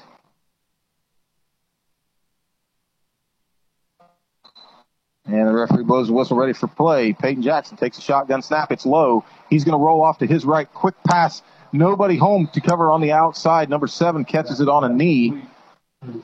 And 5.26 5.48
the 5.48 5.54
referee 5.54 5.84
blows 5.84 6.08
the 6.08 6.14
whistle 6.14 6.38
ready 6.38 6.54
for 6.54 6.68
play. 6.68 7.14
Peyton 7.14 7.42
Jackson 7.42 7.78
takes 7.78 7.98
a 7.98 8.02
shotgun 8.02 8.42
snap. 8.42 8.72
It's 8.72 8.86
low. 8.86 9.24
He's 9.50 9.64
going 9.64 9.78
to 9.78 9.84
roll 9.84 10.04
off 10.04 10.20
to 10.20 10.28
his 10.28 10.44
right. 10.46 10.72
Quick 10.74 10.96
pass. 11.08 11.42
Nobody 11.72 12.18
home 12.18 12.50
to 12.54 12.62
cover 12.62 12.92
on 12.92 13.02
the 13.02 13.12
outside. 13.12 13.70
Number 13.70 13.88
seven 13.88 14.26
catches 14.26 14.60
it 14.60 14.68
on 14.68 14.84
a 14.84 14.90
knee 14.90 15.42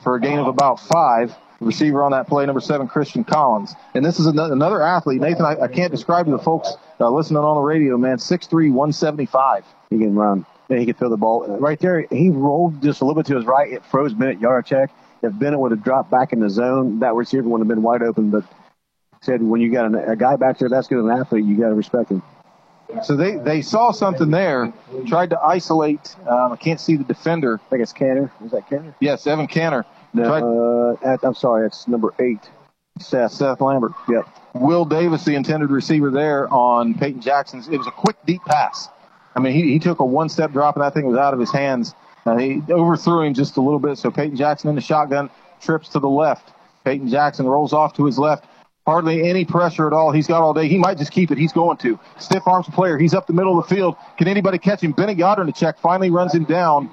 for 0.04 0.16
a 0.16 0.22
gain 0.22 0.40
of 0.40 0.48
about 0.48 0.80
five 0.80 1.36
receiver 1.60 2.04
on 2.04 2.12
that 2.12 2.28
play, 2.28 2.46
number 2.46 2.62
seven, 2.62 2.88
Christian 2.88 3.24
Collins. 3.24 3.74
And 3.94 4.04
this 4.04 4.20
is 4.20 4.28
another 4.28 4.82
athlete. 4.82 5.22
Nathan, 5.22 5.46
I, 5.46 5.62
I 5.62 5.68
can't 5.68 5.92
describe 5.92 6.26
to 6.26 6.32
the 6.32 6.40
folks 6.40 6.70
uh, 7.00 7.10
listening 7.10 7.38
on 7.38 7.56
the 7.56 7.62
radio, 7.62 7.98
man, 7.98 8.18
6'3", 8.18 8.52
175. 8.52 9.66
He 9.90 9.98
can 9.98 10.16
run. 10.16 10.46
And 10.70 10.80
he 10.80 10.86
can 10.86 10.96
throw 10.96 11.10
the 11.10 11.18
ball. 11.18 11.46
Right 11.60 11.80
there, 11.80 12.08
he 12.10 12.32
rolled 12.32 12.82
just 12.82 13.02
a 13.02 13.06
little 13.06 13.22
bit 13.22 13.28
to 13.28 13.36
his 13.36 13.46
right. 13.46 13.72
It 13.72 13.86
froze 13.86 14.14
Bennett 14.14 14.40
Yadernachek. 14.40 14.90
If 15.22 15.38
Bennett 15.38 15.60
would 15.60 15.72
have 15.72 15.84
dropped 15.84 16.10
back 16.10 16.34
in 16.34 16.40
the 16.40 16.50
zone, 16.50 17.00
that 17.00 17.14
receiver 17.14 17.48
would 17.48 17.60
have 17.60 17.68
been 17.68 17.84
wide 17.84 18.02
open. 18.02 18.32
But 18.32 18.46
said 19.22 19.42
when 19.42 19.62
you 19.62 19.72
got 19.72 19.86
an, 19.86 19.96
a 19.96 20.16
guy 20.16 20.36
back 20.36 20.58
there 20.58 20.70
that's 20.70 20.88
good 20.88 21.04
an 21.04 21.10
athlete, 21.10 21.46
you 21.46 21.58
got 21.58 21.70
to 21.70 21.76
respect 21.76 22.12
him. 22.12 22.22
So 23.04 23.16
they, 23.16 23.36
they 23.38 23.62
saw 23.62 23.92
something 23.92 24.30
there, 24.30 24.72
tried 25.08 25.32
to 25.32 25.40
isolate. 25.40 26.16
Um, 26.28 26.54
I 26.54 26.56
can't 26.56 26.80
see 26.80 26.96
the 26.96 27.04
defender. 27.04 27.60
I 27.66 27.70
think 27.70 27.82
it's 27.82 27.94
Canner. 27.94 28.32
Is 28.46 28.52
that 28.52 28.70
Canner? 28.70 28.96
Yes, 29.00 29.26
Evan 29.28 29.48
Canner. 29.48 29.86
No, 30.16 30.98
uh, 31.02 31.08
at, 31.08 31.24
I'm 31.24 31.36
sorry, 31.36 31.68
it's 31.68 31.88
number 31.88 32.14
eight. 32.20 32.50
Seth. 33.00 33.34
Seth 33.34 33.60
Lambert. 33.60 33.92
Yep. 34.08 34.28
Will 34.54 34.86
Davis, 34.86 35.26
the 35.26 35.36
intended 35.36 35.70
receiver 35.70 36.10
there 36.10 36.52
on 36.54 36.94
Peyton 36.94 37.22
Jackson's. 37.22 37.68
It 37.68 37.78
was 37.78 37.88
a 37.88 37.92
quick, 37.92 38.16
deep 38.26 38.42
pass. 38.46 38.88
I 39.36 39.42
mean, 39.42 39.54
he, 39.54 39.74
he 39.74 39.80
took 39.80 40.00
a 40.00 40.06
one 40.06 40.30
step 40.30 40.54
drop 40.54 40.76
and 40.76 40.84
that 40.84 40.94
thing 40.94 41.06
was 41.06 41.18
out 41.18 41.34
of 41.34 41.40
his 41.42 41.52
hands. 41.52 41.94
Uh, 42.26 42.38
he 42.38 42.62
overthrew 42.70 43.22
him 43.22 43.34
just 43.34 43.58
a 43.58 43.62
little 43.62 43.80
bit. 43.80 43.98
So 43.98 44.10
Peyton 44.10 44.38
Jackson 44.38 44.70
in 44.70 44.76
the 44.76 44.82
shotgun 44.82 45.30
trips 45.60 45.90
to 45.90 46.00
the 46.00 46.08
left. 46.08 46.54
Peyton 46.86 47.10
Jackson 47.10 47.46
rolls 47.46 47.74
off 47.74 47.94
to 47.96 48.06
his 48.06 48.18
left, 48.18 48.46
Hardly 48.86 49.28
any 49.28 49.46
pressure 49.46 49.88
at 49.88 49.94
all. 49.94 50.12
He's 50.12 50.28
got 50.28 50.44
all 50.44 50.54
day. 50.54 50.68
He 50.68 50.78
might 50.78 51.00
just 51.00 51.12
keep 51.12 51.32
it. 51.32 51.40
He's 51.40 51.52
going 51.52 51.78
to. 51.78 52.00
Stiff 52.20 52.44
arms 52.46 52.68
player. 52.70 53.00
He's 53.00 53.16
up 53.16 53.26
the 53.26 53.34
middle 53.34 53.58
of 53.58 53.68
the 53.68 53.76
field. 53.76 53.96
Can 54.18 54.28
anybody 54.28 54.60
catch 54.60 54.82
him? 54.82 54.92
Bennett 54.92 55.18
Goddard 55.18 55.48
to 55.48 55.52
check. 55.52 55.80
finally 55.80 56.12
runs 56.12 56.36
him 56.36 56.44
down. 56.44 56.92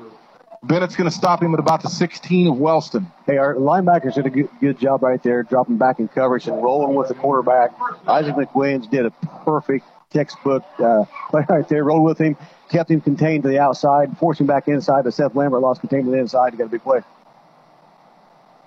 Bennett's 0.65 0.95
going 0.95 1.11
to 1.11 1.15
stop 1.15 1.43
him 1.43 1.55
at 1.55 1.61
about 1.61 1.83
the 1.83 1.89
16 1.89 2.47
of 2.47 2.57
Wellston. 2.57 3.11
Hey, 3.27 3.37
our 3.37 3.55
linebackers 3.57 4.15
did 4.15 4.27
a 4.27 4.31
good, 4.31 4.49
good, 4.61 4.79
job 4.79 5.03
right 5.03 5.21
there, 5.23 5.43
dropping 5.43 5.77
back 5.77 5.99
in 5.99 6.07
coverage 6.07 6.47
and 6.47 6.63
rolling 6.63 6.95
with 6.95 7.09
the 7.09 7.15
quarterback. 7.15 7.73
Isaac 8.07 8.37
McWilliams 8.37 8.89
did 8.89 9.07
a 9.07 9.11
perfect 9.45 9.85
textbook 10.11 10.63
uh, 10.79 11.05
play 11.31 11.45
right 11.49 11.69
there. 11.69 11.83
Rolled 11.83 12.05
with 12.05 12.19
him, 12.19 12.37
kept 12.71 12.91
him 12.93 13.01
contained 13.01 13.43
to 13.43 13.49
the 13.49 13.59
outside, 13.59 14.17
forced 14.19 14.41
him 14.41 14.47
back 14.47 14.69
inside, 14.69 15.03
but 15.03 15.15
Seth 15.15 15.35
Lambert 15.35 15.63
lost 15.63 15.81
containment 15.81 16.13
to 16.13 16.17
the 16.17 16.21
inside. 16.21 16.53
He 16.53 16.59
got 16.59 16.67
a 16.67 16.69
big 16.69 16.83
play. 16.83 17.01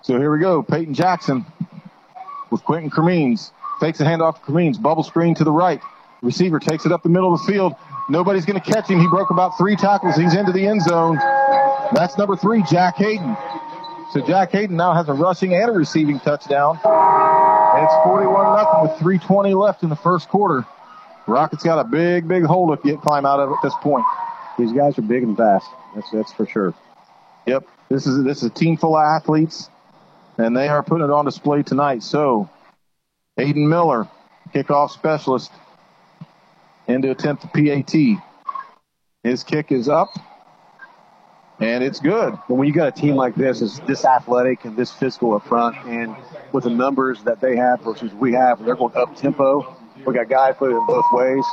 So 0.01 0.17
here 0.17 0.31
we 0.31 0.39
go. 0.39 0.63
Peyton 0.63 0.93
Jackson 0.93 1.45
with 2.51 2.63
Quentin 2.65 2.89
Cremines. 2.89 3.51
Fakes 3.79 4.01
a 4.01 4.03
handoff 4.03 4.35
to 4.35 4.41
Cremines. 4.41 4.81
Bubble 4.81 5.03
screen 5.03 5.33
to 5.35 5.45
the 5.45 5.51
right. 5.51 5.81
Receiver 6.21 6.59
takes 6.59 6.85
it 6.85 6.91
up 6.91 7.03
the 7.03 7.09
middle 7.09 7.33
of 7.33 7.39
the 7.39 7.51
field. 7.51 7.73
Nobody's 8.09 8.45
going 8.45 8.59
to 8.59 8.71
catch 8.71 8.89
him. 8.89 8.99
He 8.99 9.07
broke 9.07 9.31
about 9.31 9.57
three 9.57 9.75
tackles. 9.75 10.15
He's 10.15 10.35
into 10.35 10.51
the 10.51 10.67
end 10.67 10.81
zone. 10.81 11.17
That's 11.93 12.17
number 12.17 12.35
three, 12.35 12.63
Jack 12.63 12.95
Hayden. 12.95 13.35
So 14.11 14.25
Jack 14.25 14.51
Hayden 14.51 14.77
now 14.77 14.93
has 14.93 15.09
a 15.09 15.13
rushing 15.13 15.53
and 15.53 15.69
a 15.69 15.73
receiving 15.73 16.19
touchdown. 16.19 16.79
And 16.83 17.83
it's 17.83 17.93
41 18.05 18.55
nothing 18.55 18.81
with 18.83 18.99
320 18.99 19.53
left 19.53 19.83
in 19.83 19.89
the 19.89 19.95
first 19.95 20.29
quarter. 20.29 20.65
Rockets 21.27 21.63
got 21.63 21.79
a 21.79 21.83
big, 21.83 22.27
big 22.27 22.43
hole 22.43 22.75
to 22.75 22.81
get 22.81 23.01
climb 23.01 23.25
out 23.25 23.39
of 23.39 23.51
at 23.51 23.57
this 23.63 23.73
point. 23.81 24.05
These 24.57 24.71
guys 24.71 24.97
are 24.97 25.01
big 25.01 25.23
and 25.23 25.35
fast. 25.35 25.67
That's 25.95 26.09
that's 26.11 26.33
for 26.33 26.45
sure. 26.45 26.73
Yep. 27.45 27.67
This 27.89 28.07
is 28.07 28.23
this 28.23 28.37
is 28.37 28.43
a 28.43 28.49
team 28.49 28.77
full 28.77 28.95
of 28.95 29.03
athletes 29.03 29.69
and 30.37 30.55
they 30.55 30.67
are 30.67 30.83
putting 30.83 31.05
it 31.05 31.11
on 31.11 31.25
display 31.25 31.63
tonight. 31.63 32.03
So, 32.03 32.49
Aiden 33.37 33.67
Miller, 33.67 34.07
kickoff 34.53 34.91
specialist, 34.91 35.51
in 36.87 37.01
to 37.01 37.11
attempt 37.11 37.43
the 37.43 37.47
PAT. 37.47 38.21
His 39.23 39.43
kick 39.43 39.71
is 39.71 39.89
up, 39.89 40.09
and 41.59 41.83
it's 41.83 41.99
good. 41.99 42.37
But 42.47 42.55
when 42.55 42.67
you 42.67 42.73
got 42.73 42.87
a 42.87 42.91
team 42.91 43.15
like 43.15 43.35
this, 43.35 43.61
is 43.61 43.79
this 43.81 44.05
athletic 44.05 44.65
and 44.65 44.75
this 44.75 44.91
physical 44.91 45.33
up 45.33 45.45
front, 45.45 45.75
and 45.85 46.15
with 46.51 46.65
the 46.65 46.69
numbers 46.69 47.23
that 47.23 47.41
they 47.41 47.55
have 47.55 47.81
versus 47.81 48.13
we 48.13 48.33
have, 48.33 48.63
they're 48.63 48.75
going 48.75 48.95
up 48.95 49.15
tempo. 49.15 49.75
We 50.05 50.13
got 50.13 50.29
guys 50.29 50.55
put 50.57 50.71
it 50.71 50.87
both 50.87 51.05
ways 51.11 51.45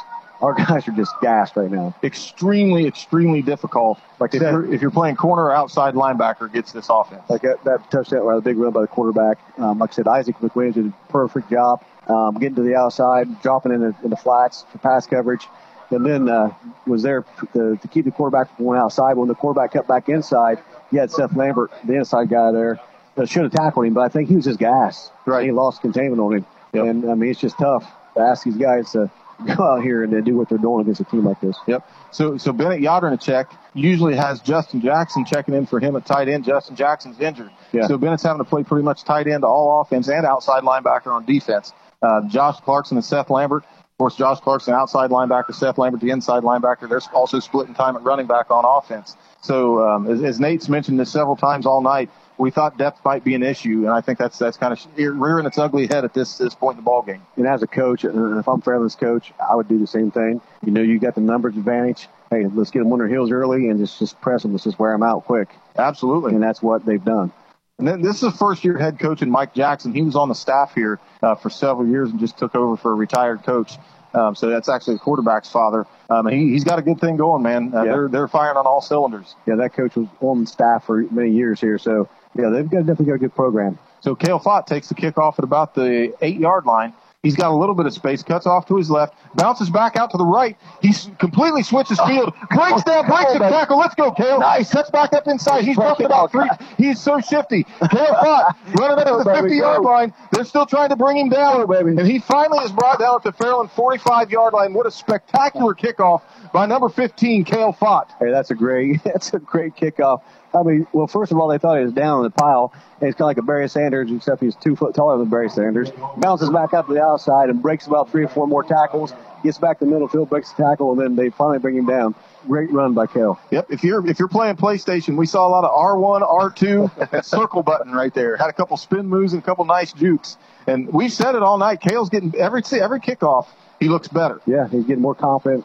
our 0.43 0.53
guys 0.67 0.87
are 0.89 0.93
just 0.93 1.15
gassed 1.23 1.57
right 1.57 1.71
now. 1.71 1.95
Extremely, 2.03 2.87
extremely 2.87 3.41
difficult. 3.41 3.99
Like 4.19 4.35
if, 4.35 4.43
you're, 4.43 4.75
if 4.75 4.83
you're 4.83 4.91
playing 4.91 5.17
corner 5.17 5.45
or 5.45 5.55
outside 5.55 5.95
linebacker 5.95 6.53
gets 6.53 6.73
this 6.73 6.89
offense. 6.91 7.23
Like 7.31 7.43
that, 7.43 7.65
that 7.65 7.91
touchdown, 7.91 8.21
or 8.21 8.35
the 8.35 8.41
big 8.43 8.59
run 8.59 8.73
by 8.73 8.83
the 8.83 8.89
quarterback. 8.89 9.39
Um, 9.59 9.79
like 9.79 9.93
I 9.93 9.95
said, 9.95 10.09
Isaac 10.09 10.37
McWilliams 10.39 10.75
did 10.75 10.87
a 10.87 10.95
perfect 11.09 11.49
job 11.49 11.85
um, 12.09 12.35
getting 12.35 12.57
to 12.57 12.63
the 12.63 12.75
outside, 12.75 13.41
dropping 13.43 13.73
in 13.73 13.81
the, 13.81 13.95
in 14.03 14.11
the 14.11 14.17
flats 14.17 14.67
for 14.71 14.79
pass 14.79 15.07
coverage, 15.07 15.47
and 15.93 16.05
then 16.05 16.29
uh, 16.29 16.51
was 16.87 17.03
there 17.03 17.25
to, 17.53 17.77
to 17.77 17.89
keep 17.89 18.05
the 18.05 18.11
quarterback 18.11 18.55
from 18.57 18.67
going 18.67 18.79
outside. 18.79 19.17
When 19.17 19.29
the 19.29 19.35
quarterback 19.35 19.73
cut 19.73 19.87
back 19.87 20.09
inside, 20.09 20.59
he 20.91 20.97
had 20.97 21.11
Seth 21.11 21.35
Lambert, 21.37 21.71
the 21.85 21.95
inside 21.95 22.29
guy 22.29 22.53
there. 22.53 22.81
That 23.15 23.29
should 23.29 23.43
have 23.43 23.53
tackled 23.53 23.87
him, 23.87 23.95
but 23.95 24.01
I 24.01 24.09
think 24.09 24.29
he 24.29 24.37
was 24.37 24.47
just 24.47 24.59
gas. 24.59 25.11
Right. 25.27 25.45
He 25.45 25.53
lost 25.53 25.83
containment 25.83 26.21
on 26.21 26.37
him. 26.37 26.47
Yep. 26.73 26.85
And 26.85 27.11
I 27.11 27.15
mean, 27.15 27.31
it's 27.31 27.41
just 27.41 27.59
tough 27.59 27.85
to 28.15 28.21
ask 28.21 28.45
these 28.45 28.57
guys 28.57 28.93
to 28.93 29.11
go 29.57 29.75
out 29.75 29.83
here 29.83 30.03
and 30.03 30.25
do 30.25 30.37
what 30.37 30.49
they're 30.49 30.59
doing 30.59 30.81
against 30.81 31.01
a 31.01 31.05
team 31.05 31.25
like 31.25 31.41
this. 31.41 31.57
Yep. 31.67 31.89
So 32.11 32.39
so 32.39 32.53
Bennett 32.53 33.21
check 33.21 33.51
usually 33.75 34.17
has 34.17 34.41
Justin 34.41 34.81
Jackson 34.81 35.25
checking 35.25 35.55
in 35.55 35.67
for 35.67 35.81
him 35.81 35.97
at 35.97 36.07
tight 36.07 36.29
end. 36.29 36.45
Justin 36.45 36.77
Jackson's 36.77 37.21
injured. 37.21 37.51
Yeah. 37.73 37.87
So 37.87 37.99
Bennett's 37.99 38.23
having 38.23 38.39
to 38.39 38.49
play 38.49 38.63
pretty 38.65 38.85
much 38.85 39.05
tight 39.05 39.27
end 39.27 39.43
to 39.43 39.47
all 39.47 39.81
offense 39.81 40.09
and 40.09 40.25
outside 40.27 40.63
linebacker 40.63 41.09
on 41.09 41.25
defense. 41.25 41.73
Uh, 42.03 42.23
Josh 42.29 42.61
Clarkson 42.61 42.97
and 42.97 43.05
Seth 43.05 43.31
Lambert. 43.31 43.65
Of 44.03 44.07
course, 44.07 44.17
Josh 44.17 44.41
Clarkson 44.41 44.75
outside 44.75 45.11
linebacker, 45.11 45.55
Seth 45.55 45.79
Lambert 45.79 46.01
the 46.01 46.11
inside 46.11 46.43
linebacker. 46.43 46.89
They're 46.89 47.01
also 47.15 47.39
splitting 47.39 47.73
time 47.73 47.95
at 47.95 48.03
running 48.03 48.27
back 48.27 48.51
on 48.51 48.65
offense. 48.65 49.17
So 49.43 49.89
um, 49.89 50.11
as, 50.11 50.25
as 50.25 50.41
Nate's 50.41 50.69
mentioned 50.69 50.99
this 50.99 51.13
several 51.13 51.37
times 51.37 51.67
all 51.67 51.81
night, 51.81 52.11
we 52.37 52.51
thought 52.51 52.77
depth 52.77 53.05
might 53.05 53.23
be 53.23 53.37
an 53.37 53.45
issue, 53.45 53.85
and 53.85 53.91
I 53.91 54.01
think 54.01 54.19
that's 54.19 54.41
that's 54.41 54.57
kind 54.57 54.73
of 54.73 54.85
rearing 54.97 55.47
its 55.47 55.57
ugly 55.57 55.87
head 55.87 56.05
at 56.05 56.15
this 56.15 56.37
this 56.37 56.53
point 56.53 56.79
in 56.79 56.85
the 56.85 56.85
ball 56.85 57.03
game. 57.03 57.23
And 57.37 57.47
as 57.47 57.63
a 57.63 57.69
coach, 57.69 58.03
and 58.03 58.41
if 58.41 58.49
I'm 58.49 58.61
Fairland's 58.61 58.97
coach, 58.97 59.33
I 59.39 59.55
would 59.55 59.69
do 59.69 59.79
the 59.79 59.87
same 59.87 60.11
thing. 60.11 60.41
You 60.67 60.73
know, 60.73 60.83
you 60.83 60.99
got 60.99 61.15
the 61.15 61.21
numbers 61.21 61.57
advantage. 61.57 62.09
Hey, 62.29 62.45
let's 62.47 62.73
get 62.73 62.81
them 62.81 62.93
on 62.93 62.99
their 62.99 63.07
heels 63.07 63.31
early 63.31 63.69
and 63.69 63.79
just 63.79 64.01
just 64.01 64.21
press 64.21 64.43
them. 64.43 64.51
Let's 64.51 64.65
just 64.65 64.81
wear 64.81 64.91
them 64.91 65.05
out 65.05 65.27
quick. 65.27 65.49
Absolutely, 65.77 66.35
and 66.35 66.43
that's 66.43 66.61
what 66.61 66.85
they've 66.85 67.05
done. 67.05 67.31
And 67.79 67.89
then 67.89 68.03
this 68.03 68.17
is 68.17 68.21
the 68.21 68.31
first 68.31 68.65
year 68.65 68.79
head 68.79 68.99
coach, 68.99 69.23
and 69.23 69.33
Mike 69.33 69.55
Jackson. 69.55 69.93
He 69.93 70.03
was 70.03 70.15
on 70.15 70.29
the 70.29 70.35
staff 70.35 70.75
here 70.75 71.01
uh, 71.23 71.35
for 71.35 71.51
several 71.51 71.89
years 71.89 72.11
and 72.11 72.21
just 72.21 72.39
took 72.39 72.55
over 72.55 72.77
for 72.77 72.93
a 72.93 72.95
retired 72.95 73.43
coach. 73.45 73.77
Um, 74.15 74.35
so 74.35 74.49
that's 74.49 74.69
actually 74.69 74.95
the 74.95 75.01
quarterback's 75.01 75.51
father. 75.51 75.87
Um, 76.11 76.27
he, 76.27 76.53
has 76.53 76.65
got 76.65 76.79
a 76.79 76.83
good 76.83 77.01
thing 77.01 77.17
going, 77.17 77.43
man. 77.43 77.73
Uh, 77.75 77.83
yeah. 77.83 77.93
They're 77.93 78.09
they're 78.09 78.29
firing 78.29 78.57
on 78.57 78.67
all 78.67 78.81
cylinders. 78.81 79.35
Yeah, 79.47 79.57
that 79.57 79.73
coach 79.73 79.97
was 79.97 80.09
on 80.21 80.47
staff 80.47 80.85
for 80.85 81.03
many 81.11 81.31
years 81.31 81.61
here, 81.61 81.79
so 81.79 82.09
yeah, 82.35 82.49
they've 82.49 82.69
got 82.69 82.81
definitely 82.81 83.07
got 83.07 83.15
a 83.15 83.19
good 83.19 83.35
program. 83.35 83.79
So 84.01 84.15
Kale 84.15 84.41
Fott 84.41 84.67
takes 84.67 84.89
the 84.89 84.95
kickoff 84.95 85.39
at 85.39 85.45
about 85.45 85.75
the 85.75 86.15
eight 86.21 86.39
yard 86.39 86.67
line. 86.67 86.93
He's 87.23 87.37
got 87.37 87.53
a 87.53 87.55
little 87.55 87.77
bit 87.77 87.87
of 87.87 87.93
space, 87.93 88.21
cuts 88.25 88.47
off 88.47 88.67
to 88.67 88.77
his 88.77 88.91
left, 88.91 89.15
bounces 89.37 89.71
back 89.71 89.95
out 89.95 90.11
to 90.11 90.17
the 90.17 90.25
right. 90.25 90.57
He 90.81 90.93
completely 91.21 91.63
switches 91.63 92.01
oh, 92.01 92.07
field, 92.09 92.35
breaks 92.51 92.83
down, 92.83 93.07
breaks 93.07 93.31
oh, 93.31 93.35
the 93.35 93.49
tackle. 93.49 93.79
Let's 93.79 93.95
go, 93.95 94.11
Kale. 94.11 94.41
Nice. 94.41 94.71
Sets 94.71 94.91
back 94.91 95.13
up 95.13 95.29
inside. 95.29 95.65
He's 95.65 95.77
roughing 95.77 96.07
about 96.07 96.33
three. 96.33 96.49
He's 96.79 97.01
so 97.01 97.21
shifty. 97.21 97.63
Kale 97.63 98.15
Fott 98.15 98.57
running 98.77 98.99
up 98.99 99.07
to 99.07 99.23
the 99.23 99.37
50 99.37 99.55
yard 99.55 99.83
line. 99.83 100.13
They're 100.33 100.45
still 100.45 100.67
trying 100.67 100.89
to 100.89 100.97
bring 100.97 101.17
him 101.17 101.29
down. 101.29 101.73
And 101.73 102.09
he 102.09 102.19
finally 102.19 102.59
is 102.65 102.73
brought 102.73 102.99
down 102.99 103.15
at 103.15 103.23
the 103.23 103.33
Fairland 103.33 103.71
45 103.71 104.33
yard 104.33 104.53
line. 104.53 104.75
What 104.75 104.87
a 104.87 104.91
spectacular 104.91 105.75
kickoff 105.75 106.23
by 106.53 106.67
number 106.67 106.89
15, 106.89 107.45
Kale 107.45 107.73
Fott. 107.73 108.11
Hey, 108.19 108.33
that's 108.33 108.51
a 108.51 108.57
great, 108.57 109.01
that's 109.05 109.33
a 109.33 109.39
great 109.39 109.77
kickoff. 109.77 110.23
I 110.55 110.63
mean, 110.63 110.87
well, 110.93 111.07
first 111.07 111.33
of 111.33 111.39
all, 111.39 111.49
they 111.49 111.59
thought 111.59 111.79
he 111.79 111.85
was 111.85 111.93
down 111.93 112.19
in 112.19 112.25
the 112.25 112.31
pile. 112.31 112.73
And 113.01 113.09
it's 113.09 113.17
kind 113.17 113.23
of 113.23 113.29
like 113.29 113.39
a 113.39 113.43
Barry 113.43 113.69
Sanders, 113.69 114.11
except 114.13 114.43
he's 114.43 114.55
two 114.57 114.77
foot 114.77 114.95
taller 114.95 115.19
than 115.19 115.29
Barry 115.29 115.49
Sanders. 115.49 115.91
Bounces 116.19 116.51
back 116.51 116.75
up 116.75 116.87
to 116.87 116.95
the 116.95 117.03
outside 117.03 117.49
and 117.49 117.61
breaks 117.63 117.87
about 117.87 118.11
three 118.11 118.25
or 118.25 118.29
four 118.29 118.47
more 118.47 118.63
tackles. 118.63 119.13
Gets 119.43 119.59
back 119.59 119.81
to 119.81 119.85
the 119.85 119.91
middle 119.91 120.07
field, 120.07 120.31
breaks 120.31 120.53
the 120.53 120.63
tackle, 120.63 120.93
and 120.93 121.01
then 121.01 121.17
they 121.17 121.31
finally 121.31 121.59
bring 121.59 121.77
him 121.77 121.87
down. 121.87 122.15
Great 122.47 122.71
run 122.71 122.95
by 122.95 123.07
Kale. 123.07 123.41
Yep. 123.51 123.71
If 123.71 123.83
you're 123.83 124.07
if 124.09 124.21
you're 124.21 124.29
playing 124.29 124.57
PlayStation, 124.57 125.17
we 125.17 125.27
saw 125.27 125.49
a 125.49 125.51
lot 125.51 125.65
of 125.65 125.71
R1, 125.73 126.23
R2, 126.23 127.11
that 127.11 127.25
circle 127.27 127.63
button 127.63 127.93
right 127.93 128.15
there. 128.15 128.37
Had 128.37 128.51
a 128.51 128.53
couple 128.53 128.77
spin 128.77 129.09
moves 129.09 129.33
and 129.33 129.43
a 129.43 129.45
couple 129.45 129.65
nice 129.65 129.93
jukes. 129.93 130.37
And 130.69 130.93
we've 130.93 131.13
said 131.13 131.35
it 131.35 131.43
all 131.43 131.59
night. 131.59 131.81
Kale's 131.81 132.09
getting 132.09 132.35
every 132.37 132.63
every 132.73 133.01
kickoff. 133.01 133.47
He 133.81 133.89
looks 133.89 134.07
better. 134.07 134.41
Yeah, 134.47 134.69
he's 134.69 134.85
getting 134.85 135.03
more 135.03 135.17
confident, 135.17 135.65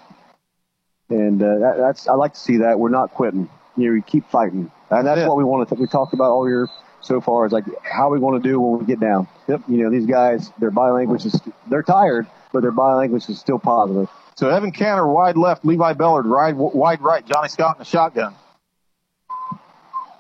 and 1.10 1.42
uh, 1.42 1.60
that, 1.60 1.78
that's 1.78 2.08
I 2.08 2.14
like 2.14 2.34
to 2.34 2.40
see 2.40 2.58
that. 2.58 2.80
We're 2.80 2.90
not 2.90 3.12
quitting. 3.14 3.48
You 3.76 3.88
know, 3.88 3.94
we 3.94 4.02
keep 4.02 4.28
fighting. 4.32 4.72
And 4.90 5.06
that's 5.06 5.28
what 5.28 5.38
we 5.38 5.44
want 5.44 5.68
to, 5.70 5.76
we 5.76 5.88
talked 5.88 6.14
about 6.14 6.32
all 6.32 6.48
year 6.48 6.68
so 7.02 7.22
far 7.22 7.46
is 7.46 7.52
like 7.52 7.66
how 7.84 8.10
we 8.10 8.20
want 8.20 8.42
to 8.42 8.50
do 8.50 8.60
when 8.60 8.80
we 8.80 8.86
get 8.86 9.00
down. 9.00 9.28
Yep. 9.48 9.62
You 9.68 9.84
know, 9.84 9.90
these 9.90 10.06
guys, 10.06 10.52
their 10.60 10.72
body 10.72 10.94
language 10.94 11.26
is, 11.26 11.40
they're 11.68 11.84
tired, 11.84 12.28
but 12.52 12.62
their 12.62 12.72
body 12.72 12.98
language 12.98 13.30
is 13.30 13.40
still 13.40 13.60
positive. 13.60 14.10
So 14.36 14.50
Evan 14.50 14.72
Canner 14.72 15.08
wide 15.08 15.36
left, 15.36 15.66
Levi 15.66 15.94
Bellard 15.94 16.30
wide, 16.30 16.56
wide 16.56 17.02
right, 17.02 17.26
Johnny 17.26 17.50
Scott 17.50 17.78
in 17.78 17.80
the 17.80 17.86
shotgun. 17.86 18.36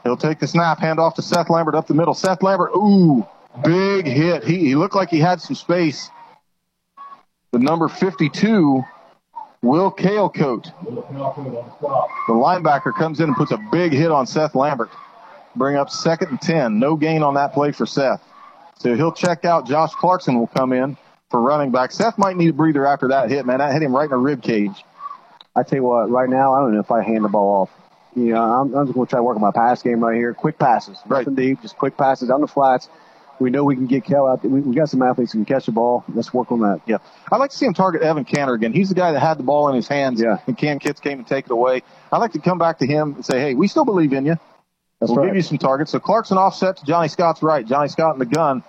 He'll 0.03 0.17
take 0.17 0.39
the 0.39 0.47
snap, 0.47 0.79
hand 0.79 0.99
off 0.99 1.15
to 1.15 1.21
Seth 1.21 1.49
Lambert 1.49 1.75
up 1.75 1.87
the 1.87 1.93
middle. 1.93 2.13
Seth 2.13 2.41
Lambert, 2.41 2.71
ooh, 2.75 3.27
big 3.63 4.05
hit. 4.05 4.43
He, 4.43 4.59
he 4.59 4.75
looked 4.75 4.95
like 4.95 5.09
he 5.09 5.19
had 5.19 5.41
some 5.41 5.55
space. 5.55 6.09
The 7.51 7.59
number 7.59 7.87
52 7.87 8.83
Will 9.67 9.91
Kalecoat. 9.91 10.71
The 10.85 12.33
linebacker 12.33 12.93
comes 12.93 13.19
in 13.19 13.27
and 13.27 13.35
puts 13.35 13.51
a 13.51 13.57
big 13.69 13.91
hit 13.91 14.11
on 14.11 14.25
Seth 14.25 14.55
Lambert. 14.55 14.89
Bring 15.57 15.75
up 15.75 15.89
second 15.89 16.29
and 16.29 16.41
10. 16.41 16.79
No 16.79 16.95
gain 16.95 17.21
on 17.21 17.33
that 17.33 17.53
play 17.53 17.73
for 17.73 17.85
Seth. 17.85 18.23
So 18.79 18.95
he'll 18.95 19.11
check 19.11 19.43
out. 19.43 19.67
Josh 19.67 19.91
Clarkson 19.95 20.39
will 20.39 20.47
come 20.47 20.71
in 20.71 20.95
for 21.29 21.41
running 21.41 21.71
back. 21.71 21.91
Seth 21.91 22.17
might 22.17 22.37
need 22.37 22.51
a 22.51 22.53
breather 22.53 22.85
after 22.85 23.09
that 23.09 23.29
hit, 23.29 23.45
man. 23.45 23.57
That 23.57 23.73
hit 23.73 23.83
him 23.83 23.93
right 23.93 24.05
in 24.05 24.11
the 24.11 24.17
rib 24.17 24.41
cage. 24.41 24.85
I 25.53 25.63
tell 25.63 25.79
you 25.79 25.83
what, 25.83 26.09
right 26.09 26.29
now, 26.29 26.53
I 26.53 26.61
don't 26.61 26.73
know 26.73 26.79
if 26.79 26.91
I 26.91 27.03
hand 27.03 27.25
the 27.25 27.29
ball 27.29 27.63
off. 27.63 27.69
You 28.15 28.33
know, 28.33 28.41
I'm, 28.41 28.73
I'm 28.73 28.85
just 28.85 28.95
going 28.95 29.05
to 29.05 29.09
try 29.09 29.19
to 29.19 29.23
work 29.23 29.35
on 29.35 29.41
my 29.41 29.51
pass 29.51 29.81
game 29.81 29.99
right 29.99 30.15
here. 30.15 30.33
Quick 30.33 30.57
passes. 30.57 30.97
Right. 31.07 31.27
Nothing 31.27 31.35
deep, 31.35 31.61
just 31.61 31.77
quick 31.77 31.97
passes 31.97 32.29
on 32.29 32.39
the 32.39 32.47
flats 32.47 32.87
we 33.39 33.49
know 33.49 33.63
we 33.63 33.75
can 33.75 33.87
get 33.87 34.03
Cal 34.03 34.27
out. 34.27 34.43
We, 34.43 34.61
we 34.61 34.75
got 34.75 34.89
some 34.89 35.01
athletes 35.01 35.33
who 35.33 35.39
can 35.39 35.45
catch 35.45 35.65
the 35.65 35.71
ball. 35.71 36.03
Let's 36.13 36.33
work 36.33 36.51
on 36.51 36.61
that. 36.61 36.81
Yeah. 36.85 36.97
I'd 37.31 37.37
like 37.37 37.51
to 37.51 37.57
see 37.57 37.65
him 37.65 37.73
target 37.73 38.01
Evan 38.01 38.25
Canner 38.25 38.53
again. 38.53 38.73
He's 38.73 38.89
the 38.89 38.95
guy 38.95 39.11
that 39.11 39.19
had 39.19 39.37
the 39.37 39.43
ball 39.43 39.69
in 39.69 39.75
his 39.75 39.87
hands. 39.87 40.21
Yeah. 40.21 40.37
And 40.47 40.57
Cam 40.57 40.79
Kitts 40.79 40.99
came 40.99 41.19
and 41.19 41.27
take 41.27 41.45
it 41.45 41.51
away. 41.51 41.83
I'd 42.11 42.17
like 42.17 42.33
to 42.33 42.39
come 42.39 42.57
back 42.57 42.79
to 42.79 42.87
him 42.87 43.15
and 43.15 43.25
say, 43.25 43.39
hey, 43.39 43.53
we 43.53 43.67
still 43.67 43.85
believe 43.85 44.13
in 44.13 44.25
you. 44.25 44.37
That's 44.99 45.11
we'll 45.11 45.17
right. 45.17 45.27
give 45.27 45.35
you 45.35 45.41
some 45.43 45.57
targets. 45.57 45.91
So 45.91 45.99
Clarkson 45.99 46.37
offset 46.37 46.77
to 46.77 46.85
Johnny 46.85 47.07
Scott's 47.07 47.43
right. 47.43 47.65
Johnny 47.65 47.89
Scott 47.89 48.13
in 48.13 48.19
the 48.19 48.25
gun. 48.25 48.63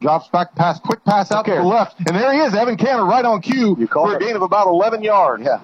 Drops 0.00 0.28
back 0.28 0.54
pass, 0.54 0.80
quick 0.80 1.04
pass 1.04 1.30
out 1.30 1.44
to 1.44 1.52
the 1.52 1.62
left. 1.62 1.98
And 1.98 2.16
there 2.16 2.32
he 2.32 2.40
is, 2.40 2.54
Evan 2.54 2.78
Canner 2.78 3.04
right 3.04 3.24
on 3.24 3.42
cue 3.42 3.76
you 3.78 3.86
for 3.86 4.16
a 4.16 4.18
gain 4.18 4.34
of 4.34 4.40
about 4.40 4.66
11 4.66 5.02
yards. 5.02 5.44
Yeah. 5.44 5.58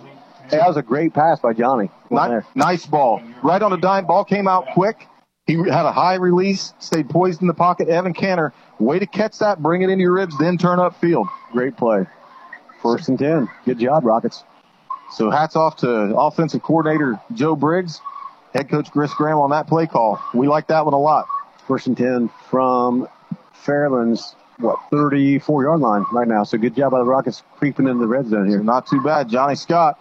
Hey, 0.51 0.59
that 0.59 0.69
was 0.69 0.77
a 0.77 0.83
great 0.83 1.15
pass 1.15 1.41
by 1.41 1.55
Johnny. 1.55 1.91
Nice, 2.11 2.45
nice 2.55 2.87
ball. 2.87 3.23
Right 3.43 3.63
on 3.63 3.71
the 3.71 3.79
dime. 3.79 4.07
Ball 4.07 4.25
came 4.25 4.47
out 4.47 4.67
quick. 4.75 5.09
He 5.47 5.55
had 5.55 5.87
a 5.87 5.93
high 5.93 6.15
release, 6.15 6.75
stayed 6.81 7.09
poised 7.09 7.41
in 7.41 7.47
the 7.47 7.55
pocket. 7.55 7.89
Evan 7.89 8.15
Canner 8.15 8.53
Way 8.79 8.99
to 8.99 9.07
catch 9.07 9.39
that, 9.39 9.63
bring 9.63 9.83
it 9.83 9.89
into 9.89 10.03
your 10.03 10.13
ribs, 10.13 10.37
then 10.39 10.59
turn 10.59 10.79
up 10.79 11.01
field. 11.01 11.29
Great 11.53 11.77
play. 11.77 12.07
First 12.83 13.09
and 13.09 13.19
10. 13.19 13.49
Good 13.65 13.79
job, 13.79 14.05
Rockets. 14.05 14.45
So 15.13 15.31
hats 15.31 15.57
off 15.57 15.77
to 15.77 15.89
offensive 16.17 16.63
coordinator 16.63 17.19
Joe 17.33 17.57
Briggs, 17.57 18.01
head 18.53 18.69
coach 18.69 18.91
Chris 18.91 19.15
Graham 19.15 19.39
on 19.39 19.51
that 19.51 19.67
play 19.67 19.87
call. 19.87 20.21
We 20.35 20.47
like 20.47 20.67
that 20.67 20.85
one 20.85 20.95
a 20.95 20.99
lot. 20.99 21.27
First 21.67 21.87
and 21.87 21.97
10 21.97 22.31
from 22.51 23.09
Fairland's, 23.65 24.35
what, 24.59 24.79
34 24.91 25.63
yard 25.63 25.81
line 25.81 26.05
right 26.13 26.29
now. 26.29 26.45
So 26.45 26.59
good 26.59 26.75
job 26.75 26.93
by 26.93 26.99
the 26.99 27.05
Rockets 27.05 27.43
creeping 27.57 27.89
in 27.89 27.99
the 27.99 28.07
red 28.07 28.27
zone 28.27 28.49
here. 28.49 28.59
So 28.59 28.63
not 28.63 28.87
too 28.87 29.03
bad. 29.03 29.29
Johnny 29.29 29.55
Scott 29.55 29.99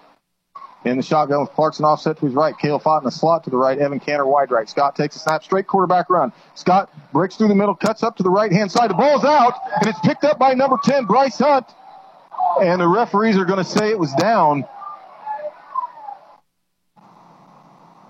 in 0.86 0.97
the 0.97 1.03
shotgun 1.03 1.41
with 1.41 1.51
Clarkson 1.51 1.83
offset 1.83 2.17
to 2.19 2.25
his 2.25 2.36
right. 2.36 2.55
Kale 2.57 2.79
Fott 2.79 2.99
in 2.99 3.05
the 3.05 3.11
slot 3.11 3.43
to 3.45 3.49
the 3.49 3.57
right. 3.57 3.77
Evan 3.77 3.99
Canner 3.99 4.25
wide 4.25 4.51
right. 4.51 4.69
Scott 4.69 4.95
takes 4.95 5.15
a 5.15 5.19
snap, 5.19 5.43
straight 5.43 5.67
quarterback 5.67 6.09
run. 6.09 6.31
Scott 6.53 6.91
breaks 7.11 7.36
through 7.36 7.47
the 7.47 7.55
middle, 7.55 7.75
cuts 7.75 8.03
up 8.03 8.15
to 8.17 8.23
the 8.23 8.29
right 8.29 8.51
hand 8.51 8.71
side. 8.71 8.91
The 8.91 8.93
ball's 8.95 9.25
out, 9.25 9.59
and 9.79 9.89
it's 9.89 9.99
picked 10.01 10.23
up 10.23 10.38
by 10.38 10.53
number 10.53 10.77
10, 10.83 11.05
Bryce 11.05 11.39
Hunt. 11.39 11.65
And 12.61 12.79
the 12.79 12.88
referees 12.88 13.36
are 13.38 13.45
going 13.45 13.63
to 13.63 13.69
say 13.69 13.89
it 13.89 13.99
was 13.99 14.13
down. 14.13 14.65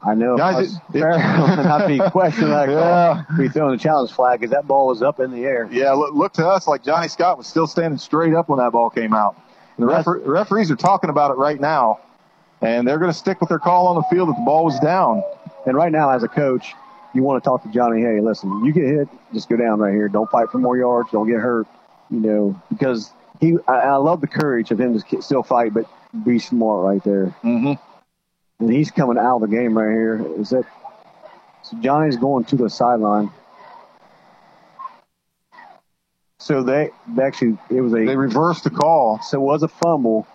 I 0.04 0.14
know. 0.14 0.38
Guys, 0.38 0.76
it, 0.76 0.82
it, 0.94 1.00
not 1.00 1.88
be 1.88 1.98
questioned 1.98 2.52
like 2.52 2.70
yeah. 2.70 3.24
Oh, 3.28 3.38
be 3.38 3.50
throwing 3.50 3.76
the 3.76 3.82
challenge 3.82 4.12
flag 4.12 4.40
because 4.40 4.52
that 4.52 4.68
ball 4.68 4.88
was 4.88 5.02
up 5.02 5.20
in 5.20 5.32
the 5.32 5.46
air. 5.46 5.68
Yeah, 5.72 5.94
look, 5.94 6.14
look, 6.14 6.34
to 6.34 6.48
us 6.48 6.68
like 6.68 6.84
Johnny 6.84 7.08
Scott 7.08 7.40
was 7.40 7.48
still 7.48 7.66
standing 7.66 7.98
straight 7.98 8.36
up 8.36 8.48
when 8.48 8.60
that 8.60 8.72
ball 8.72 8.92
came 8.92 9.16
out. 9.16 9.36
And 9.78 9.90
the 9.90 9.96
refer- 9.96 10.20
referees 10.20 10.70
are 10.70 10.76
talking 10.76 11.10
about 11.10 11.32
it 11.32 11.36
right 11.36 11.60
now 11.60 12.02
and 12.62 12.88
they're 12.88 13.00
going 13.00 13.12
to 13.12 13.18
stick 13.18 13.40
with 13.42 13.50
their 13.50 13.60
call 13.60 13.88
on 13.88 13.96
the 13.96 14.04
field 14.04 14.30
that 14.30 14.36
the 14.36 14.46
ball 14.46 14.66
was 14.66 14.80
down. 14.80 15.24
And 15.66 15.76
right 15.76 15.92
now, 15.92 16.10
as 16.10 16.24
a 16.24 16.28
coach, 16.28 16.74
you 17.14 17.24
want 17.24 17.44
to 17.44 17.48
talk 17.48 17.64
to 17.64 17.72
Johnny. 17.72 18.02
Hey, 18.02 18.20
listen, 18.20 18.64
you 18.66 18.74
get 18.74 18.86
hit, 18.86 19.08
just 19.34 19.50
go 19.50 19.56
down 19.56 19.80
right 19.80 19.94
here. 19.94 20.10
Don't 20.10 20.30
fight 20.30 20.50
for 20.52 20.58
more 20.58 20.78
yards. 20.78 21.10
Don't 21.12 21.28
get 21.28 21.40
hurt. 21.40 21.68
You 22.10 22.20
know, 22.20 22.62
because 22.70 23.12
he, 23.40 23.58
I, 23.68 23.74
I 23.74 23.96
love 23.96 24.22
the 24.22 24.28
courage 24.28 24.72
of 24.72 24.80
him 24.80 25.00
to 25.00 25.22
still 25.22 25.44
fight, 25.44 25.74
but 25.74 25.86
be 26.24 26.40
smart 26.40 26.86
right 26.86 27.04
there. 27.04 27.36
Mm-hmm. 27.44 27.74
And 28.60 28.72
he's 28.72 28.92
coming 28.92 29.18
out 29.18 29.38
of 29.38 29.42
the 29.42 29.56
game 29.56 29.78
right 29.78 29.92
here. 29.92 30.26
Is 30.40 30.52
that 30.52 30.66
so? 31.64 31.78
Johnny's 31.80 32.18
going 32.18 32.46
to 32.46 32.56
the 32.56 32.70
sideline. 32.70 33.32
So 36.40 36.62
they, 36.62 36.92
they 37.08 37.24
actually 37.24 37.58
it 37.72 37.82
was 37.82 37.94
a 37.94 38.06
they 38.06 38.16
reversed 38.16 38.66
the 38.66 38.70
call. 38.70 39.20
So 39.24 39.40
it 39.40 39.44
was 39.44 39.64
a 39.64 39.68
fumble. 39.68 40.28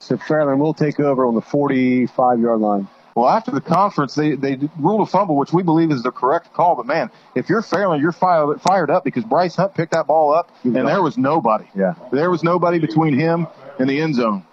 So 0.00 0.16
Fairland 0.16 0.58
will 0.58 0.74
take 0.74 1.00
over 1.00 1.26
on 1.26 1.34
the 1.34 1.40
45 1.40 2.40
yard 2.40 2.60
line. 2.60 2.88
Well, 3.14 3.28
after 3.28 3.50
the 3.50 3.62
conference, 3.62 4.14
they, 4.14 4.34
they 4.34 4.58
ruled 4.78 5.00
a 5.00 5.10
fumble, 5.10 5.36
which 5.36 5.50
we 5.50 5.62
believe 5.62 5.90
is 5.90 6.02
the 6.02 6.10
correct 6.10 6.52
call. 6.52 6.76
But 6.76 6.84
man, 6.84 7.10
if 7.34 7.48
you're 7.48 7.62
Fairland, 7.62 8.02
you're 8.02 8.12
fired, 8.12 8.60
fired 8.60 8.90
up 8.90 9.04
because 9.04 9.24
Bryce 9.24 9.56
Hunt 9.56 9.74
picked 9.74 9.92
that 9.92 10.06
ball 10.06 10.34
up 10.34 10.52
and 10.64 10.76
there 10.76 11.02
was 11.02 11.16
nobody. 11.16 11.64
Yeah. 11.74 11.94
There 12.12 12.30
was 12.30 12.42
nobody 12.42 12.78
between 12.78 13.18
him 13.18 13.46
and 13.78 13.88
the 13.88 14.00
end 14.00 14.16
zone. 14.16 14.44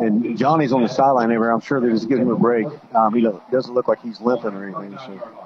And 0.00 0.38
Johnny's 0.38 0.72
on 0.72 0.82
the 0.84 0.88
sideline 0.88 1.30
there. 1.30 1.50
I'm 1.50 1.60
sure 1.60 1.80
they 1.80 1.88
just 1.88 2.08
give 2.08 2.20
him 2.20 2.30
a 2.30 2.36
break. 2.36 2.68
Um, 2.94 3.14
he 3.14 3.26
doesn't 3.50 3.74
look 3.74 3.88
like 3.88 4.00
he's 4.00 4.20
limping 4.20 4.54
or 4.54 4.64
anything. 4.64 4.96
So. 4.96 5.42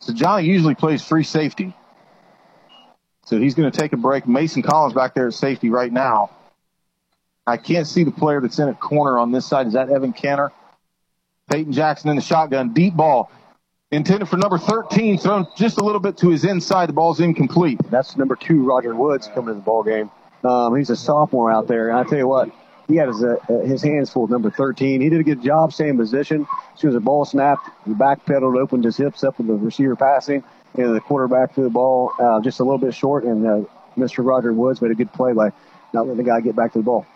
so 0.00 0.12
Johnny 0.14 0.46
usually 0.46 0.74
plays 0.74 1.04
free 1.04 1.24
safety. 1.24 1.76
So 3.26 3.38
he's 3.38 3.54
going 3.54 3.70
to 3.70 3.78
take 3.78 3.92
a 3.92 3.98
break. 3.98 4.26
Mason 4.26 4.62
Collins 4.62 4.94
back 4.94 5.14
there 5.14 5.26
at 5.26 5.34
safety 5.34 5.68
right 5.68 5.92
now. 5.92 6.30
I 7.46 7.56
can't 7.56 7.86
see 7.86 8.04
the 8.04 8.10
player 8.10 8.40
that's 8.40 8.58
in 8.58 8.68
a 8.68 8.74
corner 8.74 9.18
on 9.18 9.30
this 9.30 9.46
side. 9.46 9.66
Is 9.66 9.74
that 9.74 9.90
Evan 9.90 10.12
Canner? 10.12 10.52
Peyton 11.50 11.72
Jackson 11.72 12.10
in 12.10 12.16
the 12.16 12.22
shotgun. 12.22 12.72
Deep 12.72 12.94
ball. 12.94 13.30
Intended 13.90 14.28
for 14.28 14.38
number 14.38 14.58
13, 14.58 15.18
thrown 15.18 15.46
just 15.56 15.78
a 15.78 15.84
little 15.84 16.00
bit 16.00 16.16
to 16.18 16.30
his 16.30 16.44
inside. 16.44 16.88
The 16.88 16.94
ball's 16.94 17.20
incomplete. 17.20 17.78
That's 17.90 18.16
number 18.16 18.34
two, 18.34 18.64
Roger 18.64 18.94
Woods, 18.94 19.28
coming 19.34 19.48
to 19.48 19.54
the 19.54 19.60
ball 19.60 19.82
game. 19.84 20.10
Um, 20.42 20.74
he's 20.74 20.90
a 20.90 20.96
sophomore 20.96 21.52
out 21.52 21.68
there. 21.68 21.90
And 21.90 21.98
I 21.98 22.04
tell 22.04 22.18
you 22.18 22.26
what, 22.26 22.50
he 22.88 22.96
had 22.96 23.08
his, 23.08 23.22
uh, 23.22 23.36
his 23.64 23.82
hands 23.82 24.10
full, 24.10 24.26
number 24.26 24.50
13. 24.50 25.00
He 25.00 25.08
did 25.10 25.20
a 25.20 25.22
good 25.22 25.42
job 25.42 25.72
staying 25.72 25.90
in 25.90 25.98
position. 25.98 26.46
As 26.72 26.80
soon 26.80 26.88
as 26.88 26.94
the 26.94 27.00
ball 27.00 27.24
snapped, 27.24 27.68
he 27.84 27.92
backpedaled, 27.92 28.58
opened 28.58 28.84
his 28.84 28.96
hips 28.96 29.22
up 29.22 29.38
with 29.38 29.46
the 29.46 29.54
receiver 29.54 29.96
passing, 29.96 30.42
and 30.74 30.96
the 30.96 31.00
quarterback 31.00 31.54
threw 31.54 31.64
the 31.64 31.70
ball 31.70 32.12
uh, 32.18 32.40
just 32.40 32.60
a 32.60 32.64
little 32.64 32.78
bit 32.78 32.94
short. 32.94 33.24
And 33.24 33.46
uh, 33.46 33.60
Mr. 33.96 34.24
Roger 34.24 34.52
Woods 34.52 34.82
made 34.82 34.90
a 34.90 34.94
good 34.94 35.12
play 35.12 35.34
by 35.34 35.52
not 35.92 36.06
letting 36.06 36.16
the 36.16 36.28
guy 36.28 36.40
get 36.40 36.56
back 36.56 36.72
to 36.72 36.78
the 36.78 36.84
ball. 36.84 37.06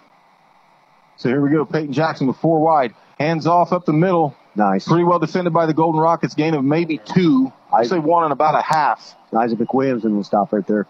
So 1.18 1.28
here 1.28 1.40
we 1.40 1.50
go. 1.50 1.64
Peyton 1.64 1.92
Jackson 1.92 2.26
with 2.26 2.36
four 2.36 2.60
wide. 2.60 2.94
Hands 3.18 3.46
off 3.46 3.72
up 3.72 3.84
the 3.84 3.92
middle. 3.92 4.36
Nice. 4.54 4.86
Pretty 4.86 5.04
well 5.04 5.18
defended 5.18 5.52
by 5.52 5.66
the 5.66 5.74
Golden 5.74 6.00
Rockets. 6.00 6.34
Gain 6.34 6.54
of 6.54 6.64
maybe 6.64 6.98
two. 6.98 7.52
I 7.72 7.84
say 7.84 7.98
one 7.98 8.24
and 8.24 8.32
about 8.32 8.54
a 8.54 8.62
half. 8.62 9.14
Isaac 9.36 9.58
McWilliams 9.58 10.02
will 10.04 10.24
stop 10.24 10.52
right 10.52 10.66
there. 10.66 10.86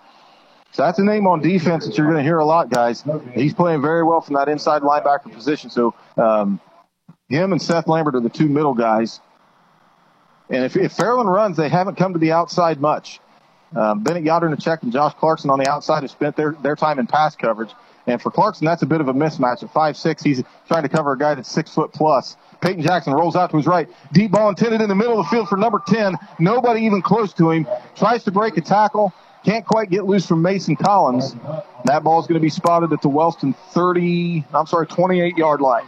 So 0.72 0.82
that's 0.82 0.98
a 0.98 1.04
name 1.04 1.26
on 1.26 1.40
defense 1.40 1.86
that 1.86 1.96
you're 1.96 2.06
going 2.06 2.18
to 2.18 2.22
hear 2.22 2.38
a 2.38 2.44
lot, 2.44 2.68
guys. 2.68 3.02
He's 3.34 3.54
playing 3.54 3.80
very 3.80 4.04
well 4.04 4.20
from 4.20 4.34
that 4.36 4.48
inside 4.48 4.82
linebacker 4.82 5.32
position. 5.32 5.70
So 5.70 5.94
um, 6.18 6.60
him 7.28 7.52
and 7.52 7.60
Seth 7.60 7.88
Lambert 7.88 8.14
are 8.14 8.20
the 8.20 8.28
two 8.28 8.48
middle 8.48 8.74
guys. 8.74 9.20
And 10.50 10.64
if, 10.64 10.76
if 10.76 10.94
Fairland 10.94 11.32
runs, 11.32 11.56
they 11.56 11.70
haven't 11.70 11.96
come 11.96 12.12
to 12.12 12.18
the 12.18 12.32
outside 12.32 12.80
much. 12.80 13.20
Um, 13.74 14.02
Bennett 14.02 14.24
Yadernachek 14.24 14.82
and 14.82 14.92
Josh 14.92 15.14
Clarkson 15.14 15.50
on 15.50 15.58
the 15.58 15.68
outside 15.68 16.02
have 16.02 16.10
spent 16.10 16.36
their, 16.36 16.52
their 16.62 16.76
time 16.76 16.98
in 16.98 17.06
pass 17.06 17.34
coverage. 17.34 17.70
And 18.08 18.20
for 18.20 18.30
Clarkson, 18.30 18.64
that's 18.64 18.82
a 18.82 18.86
bit 18.86 19.00
of 19.02 19.08
a 19.08 19.12
mismatch. 19.12 19.62
At 19.62 19.70
five 19.70 19.96
six, 19.96 20.22
he's 20.22 20.42
trying 20.66 20.82
to 20.82 20.88
cover 20.88 21.12
a 21.12 21.18
guy 21.18 21.34
that's 21.34 21.50
six 21.50 21.72
foot 21.72 21.92
plus. 21.92 22.36
Peyton 22.62 22.82
Jackson 22.82 23.12
rolls 23.12 23.36
out 23.36 23.50
to 23.50 23.56
his 23.58 23.66
right. 23.66 23.88
Deep 24.12 24.32
ball 24.32 24.48
intended 24.48 24.80
in 24.80 24.88
the 24.88 24.94
middle 24.94 25.20
of 25.20 25.26
the 25.26 25.30
field 25.30 25.48
for 25.48 25.56
number 25.56 25.80
10. 25.86 26.16
Nobody 26.40 26.82
even 26.86 27.02
close 27.02 27.32
to 27.34 27.50
him. 27.50 27.68
Tries 27.94 28.24
to 28.24 28.32
break 28.32 28.56
a 28.56 28.60
tackle. 28.62 29.12
Can't 29.44 29.64
quite 29.64 29.90
get 29.90 30.04
loose 30.04 30.26
from 30.26 30.42
Mason 30.42 30.74
Collins. 30.74 31.36
That 31.84 32.02
ball 32.02 32.18
is 32.20 32.26
going 32.26 32.40
to 32.40 32.42
be 32.42 32.48
spotted 32.50 32.92
at 32.92 33.02
the 33.02 33.08
Wellston 33.08 33.54
30, 33.72 34.44
I'm 34.52 34.66
sorry, 34.66 34.86
28 34.86 35.36
yard 35.36 35.60
line. 35.60 35.84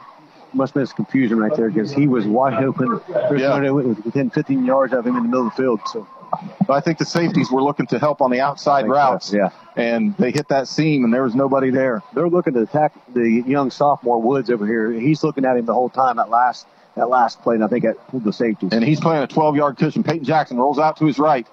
Must 0.53 0.75
have 0.75 0.81
been 0.81 0.87
some 0.87 0.97
confusion 0.97 1.39
right 1.39 1.55
there 1.57 1.71
because 1.71 1.93
he 1.93 2.07
was 2.07 2.27
wide 2.27 2.63
open. 2.63 3.01
Yeah. 3.37 3.71
within 3.71 4.31
15 4.31 4.65
yards 4.65 4.93
of 4.93 5.07
him 5.07 5.17
in 5.17 5.23
the 5.25 5.29
middle 5.29 5.47
of 5.49 5.55
the 5.57 5.63
field. 5.63 5.81
So 5.87 6.07
but 6.67 6.75
I 6.75 6.81
think 6.81 6.99
the 6.99 7.05
safeties 7.05 7.51
were 7.51 7.63
looking 7.63 7.87
to 7.89 7.99
help 7.99 8.21
on 8.21 8.31
the 8.31 8.41
outside 8.41 8.87
routes. 8.87 9.33
Yeah. 9.33 9.51
And 9.77 10.17
they 10.17 10.31
hit 10.31 10.49
that 10.49 10.69
seam 10.69 11.05
and 11.05 11.13
there 11.13 11.23
was 11.23 11.35
nobody 11.35 11.71
there. 11.71 12.03
They're 12.15 12.29
looking 12.29 12.55
to 12.55 12.63
attack 12.63 12.93
the 13.13 13.43
young 13.47 13.71
sophomore 13.71 14.21
Woods 14.21 14.51
over 14.51 14.67
here. 14.67 14.91
He's 14.93 15.23
looking 15.23 15.45
at 15.45 15.57
him 15.57 15.67
the 15.67 15.75
whole 15.75 15.91
time 15.91 16.17
that 16.17 16.31
last 16.31 16.67
that 16.97 17.09
last 17.09 17.41
play, 17.43 17.55
and 17.55 17.65
I 17.65 17.69
think 17.69 17.85
that 17.85 17.97
pulled 18.09 18.25
the 18.25 18.33
safeties. 18.33 18.73
And 18.73 18.85
he's 18.85 19.01
playing 19.01 19.23
a 19.23 19.27
12 19.27 19.57
yard 19.57 19.77
cushion. 19.77 20.03
Peyton 20.03 20.25
Jackson 20.25 20.59
rolls 20.59 20.79
out 20.79 20.97
to 20.99 21.07
his 21.07 21.19
right. 21.19 21.47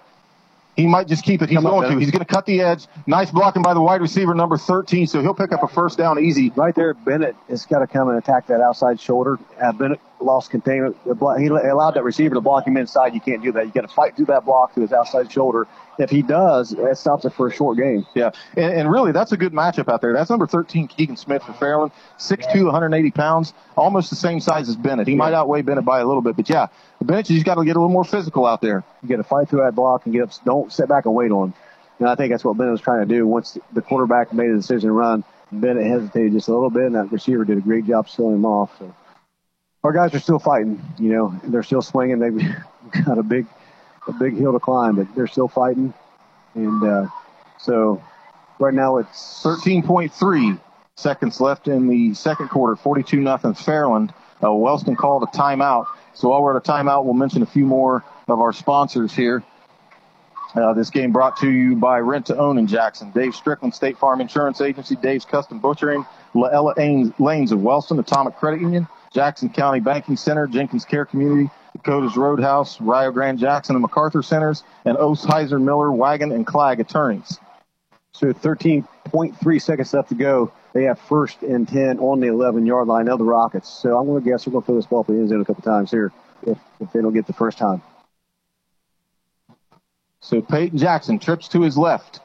He 0.76 0.86
might 0.86 1.08
just 1.08 1.24
keep 1.24 1.42
it. 1.42 1.50
He's 1.50 1.58
Come 1.58 1.66
going 1.66 1.92
to. 1.92 2.00
He's 2.00 2.12
going 2.12 2.24
to 2.24 2.32
cut 2.32 2.46
the 2.46 2.62
edge. 2.62 2.86
Nice 3.08 3.32
blocking 3.32 3.64
by 3.64 3.74
the 3.74 3.82
wide 3.82 4.00
receiver, 4.00 4.36
number 4.36 4.58
13. 4.58 5.08
So 5.08 5.22
he'll 5.22 5.34
pick 5.34 5.52
up 5.52 5.64
a 5.64 5.68
first 5.68 5.98
down 5.98 6.20
easy. 6.20 6.52
Right 6.56 6.76
there, 6.76 6.94
Bennett 6.94 7.36
has 7.50 7.66
got 7.66 7.80
to 7.80 7.88
come 7.88 8.10
and 8.10 8.18
attack 8.18 8.48
that 8.48 8.62
outside 8.62 9.00
shoulder. 9.00 9.40
Uh, 9.60 9.72
Bennett 9.72 10.00
lost 10.20 10.50
containment. 10.50 10.98
He 11.06 11.10
allowed 11.48 11.92
that 11.92 12.04
receiver 12.04 12.36
to 12.36 12.42
block 12.42 12.68
him 12.68 12.78
inside. 12.78 13.14
You 13.14 13.22
can't 13.22 13.42
do 13.42 13.52
that. 13.54 13.66
You 13.66 13.72
got 13.72 13.82
to 13.82 13.88
fight 13.88 14.16
through 14.16 14.26
that 14.26 14.46
block 14.46 14.74
to 14.76 14.82
his 14.82 14.92
outside 14.92 15.32
shoulder. 15.32 15.68
If 16.00 16.10
he 16.10 16.22
does, 16.22 16.72
that 16.72 16.98
stops 16.98 17.26
it 17.26 17.32
for 17.32 17.48
a 17.48 17.52
short 17.52 17.78
game. 17.78 18.06
Yeah, 18.14 18.32
and, 18.56 18.74
and 18.74 18.92
really, 18.92 19.12
that's 19.12 19.32
a 19.32 19.38
good 19.38 19.54
matchup 19.54 19.92
out 19.92 20.02
there. 20.02 20.14
That's 20.14 20.30
number 20.30 20.46
13, 20.46 20.88
Keegan 20.88 21.18
Smith 21.18 21.44
for 21.44 21.54
Fairland, 21.54 21.92
6'2", 22.20 22.66
180 22.66 23.12
pounds, 23.12 23.54
almost 23.76 24.10
the 24.12 24.16
same 24.16 24.40
size 24.40 24.70
as 24.70 24.76
Bennett. 24.76 25.08
He 25.08 25.16
might 25.16 25.34
outweigh 25.34 25.64
Bennett 25.64 25.86
by 25.86 26.00
a 26.00 26.06
little 26.06 26.22
bit, 26.22 26.36
but 26.36 26.50
yeah, 26.50 26.68
Bennett 27.02 27.30
you 27.30 27.36
just 27.36 27.46
got 27.46 27.56
to 27.56 27.66
get 27.66 27.76
a 27.76 27.80
little 27.80 27.90
more 27.90 28.04
physical 28.04 28.46
out 28.46 28.62
there. 28.62 28.84
You 29.02 29.10
got 29.10 29.18
to 29.18 29.24
fight 29.24 29.50
through 29.50 29.62
that 29.62 29.74
block 29.76 30.06
and 30.06 30.14
get 30.14 30.24
up. 30.24 30.32
Don't 30.46 30.72
sit 30.72 30.88
back 30.88 31.06
and 31.06 31.16
wait 31.16 31.32
on 31.32 31.50
him. 31.50 31.54
And 32.00 32.08
I 32.08 32.16
think 32.16 32.32
that's 32.32 32.46
what 32.46 32.58
Bennett 32.58 32.74
was 32.74 32.82
trying 32.82 33.08
to 33.08 33.12
do. 33.12 33.26
Once 33.26 33.58
the 33.74 33.82
quarterback 33.82 34.32
made 34.32 34.52
a 34.52 34.56
decision 34.56 34.90
to 34.90 34.94
run, 34.94 35.24
Bennett 35.52 35.88
hesitated 35.88 36.34
just 36.34 36.48
a 36.48 36.54
little 36.54 36.70
bit, 36.70 36.84
and 36.84 36.96
that 36.96 37.12
receiver 37.12 37.44
did 37.44 37.58
a 37.58 37.62
great 37.62 37.86
job 37.88 38.08
sealing 38.08 38.36
him 38.36 38.46
off. 38.46 38.78
So 38.78 38.94
our 39.84 39.94
guys 39.94 40.14
are 40.14 40.20
still 40.20 40.40
fighting. 40.40 40.82
You 40.98 41.10
know, 41.10 41.40
they're 41.44 41.64
still 41.64 41.82
swinging. 41.82 42.20
They've 42.20 42.56
got 43.06 43.18
a 43.18 43.24
big, 43.24 43.46
a 44.08 44.14
big 44.14 44.36
hill 44.36 44.54
to 44.54 44.60
climb, 44.60 44.96
but 44.96 45.08
they're 45.16 45.28
still 45.28 45.48
fighting. 45.48 45.94
And 46.56 46.84
uh, 46.84 47.08
so 47.60 48.02
right 48.60 48.74
now 48.74 48.98
it's 48.98 49.44
13.3 49.44 50.60
seconds 50.96 51.40
left 51.40 51.68
in 51.68 51.88
the 51.88 52.14
second 52.14 52.50
quarter. 52.50 52.76
42 52.76 53.20
nothing 53.20 53.54
Fairland. 53.54 54.12
Uh, 54.44 54.52
Wellston 54.54 54.96
called 54.96 55.24
a 55.24 55.38
timeout. 55.38 55.86
So 56.14 56.30
while 56.30 56.42
we're 56.42 56.56
at 56.56 56.68
a 56.68 56.72
timeout, 56.72 57.06
we'll 57.06 57.14
mention 57.14 57.42
a 57.42 57.48
few 57.48 57.66
more 57.66 58.04
of 58.28 58.40
our 58.40 58.54
sponsors 58.54 59.14
here. 59.14 59.44
Uh, 60.56 60.74
this 60.74 60.90
game 60.90 61.12
brought 61.12 61.38
to 61.38 61.50
you 61.50 61.76
by 61.76 62.00
Rent 62.00 62.26
to 62.28 62.38
Own 62.38 62.58
in 62.58 62.66
Jackson. 62.66 63.12
Dave 63.12 63.36
Strickland, 63.36 63.76
State 63.76 63.98
Farm 63.98 64.22
Insurance 64.22 64.62
Agency, 64.62 64.96
Dave's 64.96 65.26
Custom 65.26 65.60
Butchering, 65.60 66.06
Leela 66.34 67.14
Lanes 67.20 67.52
of 67.52 67.62
Wellston, 67.62 68.00
Atomic 68.00 68.36
Credit 68.38 68.62
Union, 68.62 68.88
Jackson 69.18 69.50
County 69.50 69.80
Banking 69.80 70.16
Center, 70.16 70.46
Jenkins 70.46 70.86
Care 70.86 71.04
Community, 71.04 71.50
Dakota's 71.76 72.16
Roadhouse, 72.16 72.80
Rio 72.80 73.10
Grande 73.10 73.40
Jackson 73.40 73.76
and 73.76 73.84
McArthur 73.84 74.24
Centers, 74.24 74.64
and 74.86 74.96
Oths 74.96 75.26
Heiser 75.26 75.60
Miller, 75.60 75.88
Waigand, 75.88 76.36
and 76.36 76.46
Clagg 76.46 76.78
Attorneys. 76.78 77.40
So 78.12 78.28
13.3 78.28 79.60
seconds 79.60 79.92
left 79.96 80.10
to 80.10 80.16
go. 80.16 80.52
They 80.74 80.84
have 80.84 81.00
first 81.00 81.42
and 81.42 81.68
10 81.68 81.98
on 81.98 82.20
the 82.20 82.28
11 82.28 82.68
yard 82.68 82.88
line 82.88 83.08
of 83.08 83.18
the 83.18 83.26
Rockets. 83.26 83.68
So 83.68 83.98
I'm 83.98 84.06
going 84.06 84.24
to 84.24 84.30
guess 84.30 84.46
they're 84.46 84.52
going 84.52 84.62
to 84.62 84.66
throw 84.68 84.76
this 84.76 84.86
ball 84.86 85.04
for 85.04 85.14
the 85.14 85.18
end 85.18 85.30
zone 85.30 85.42
a 85.42 85.46
couple 85.46 85.64
times 85.64 85.90
here 85.90 86.14
if, 86.44 86.60
if 86.80 86.92
they 86.92 87.02
don't 87.02 87.16
get 87.16 87.26
the 87.26 87.34
first 87.34 87.58
time. 87.58 87.82
So 90.20 90.44
Peyton 90.44 90.78
Jackson 90.78 91.18
trips 91.18 91.48
to 91.50 91.64
his 91.64 91.76
left. 91.76 92.20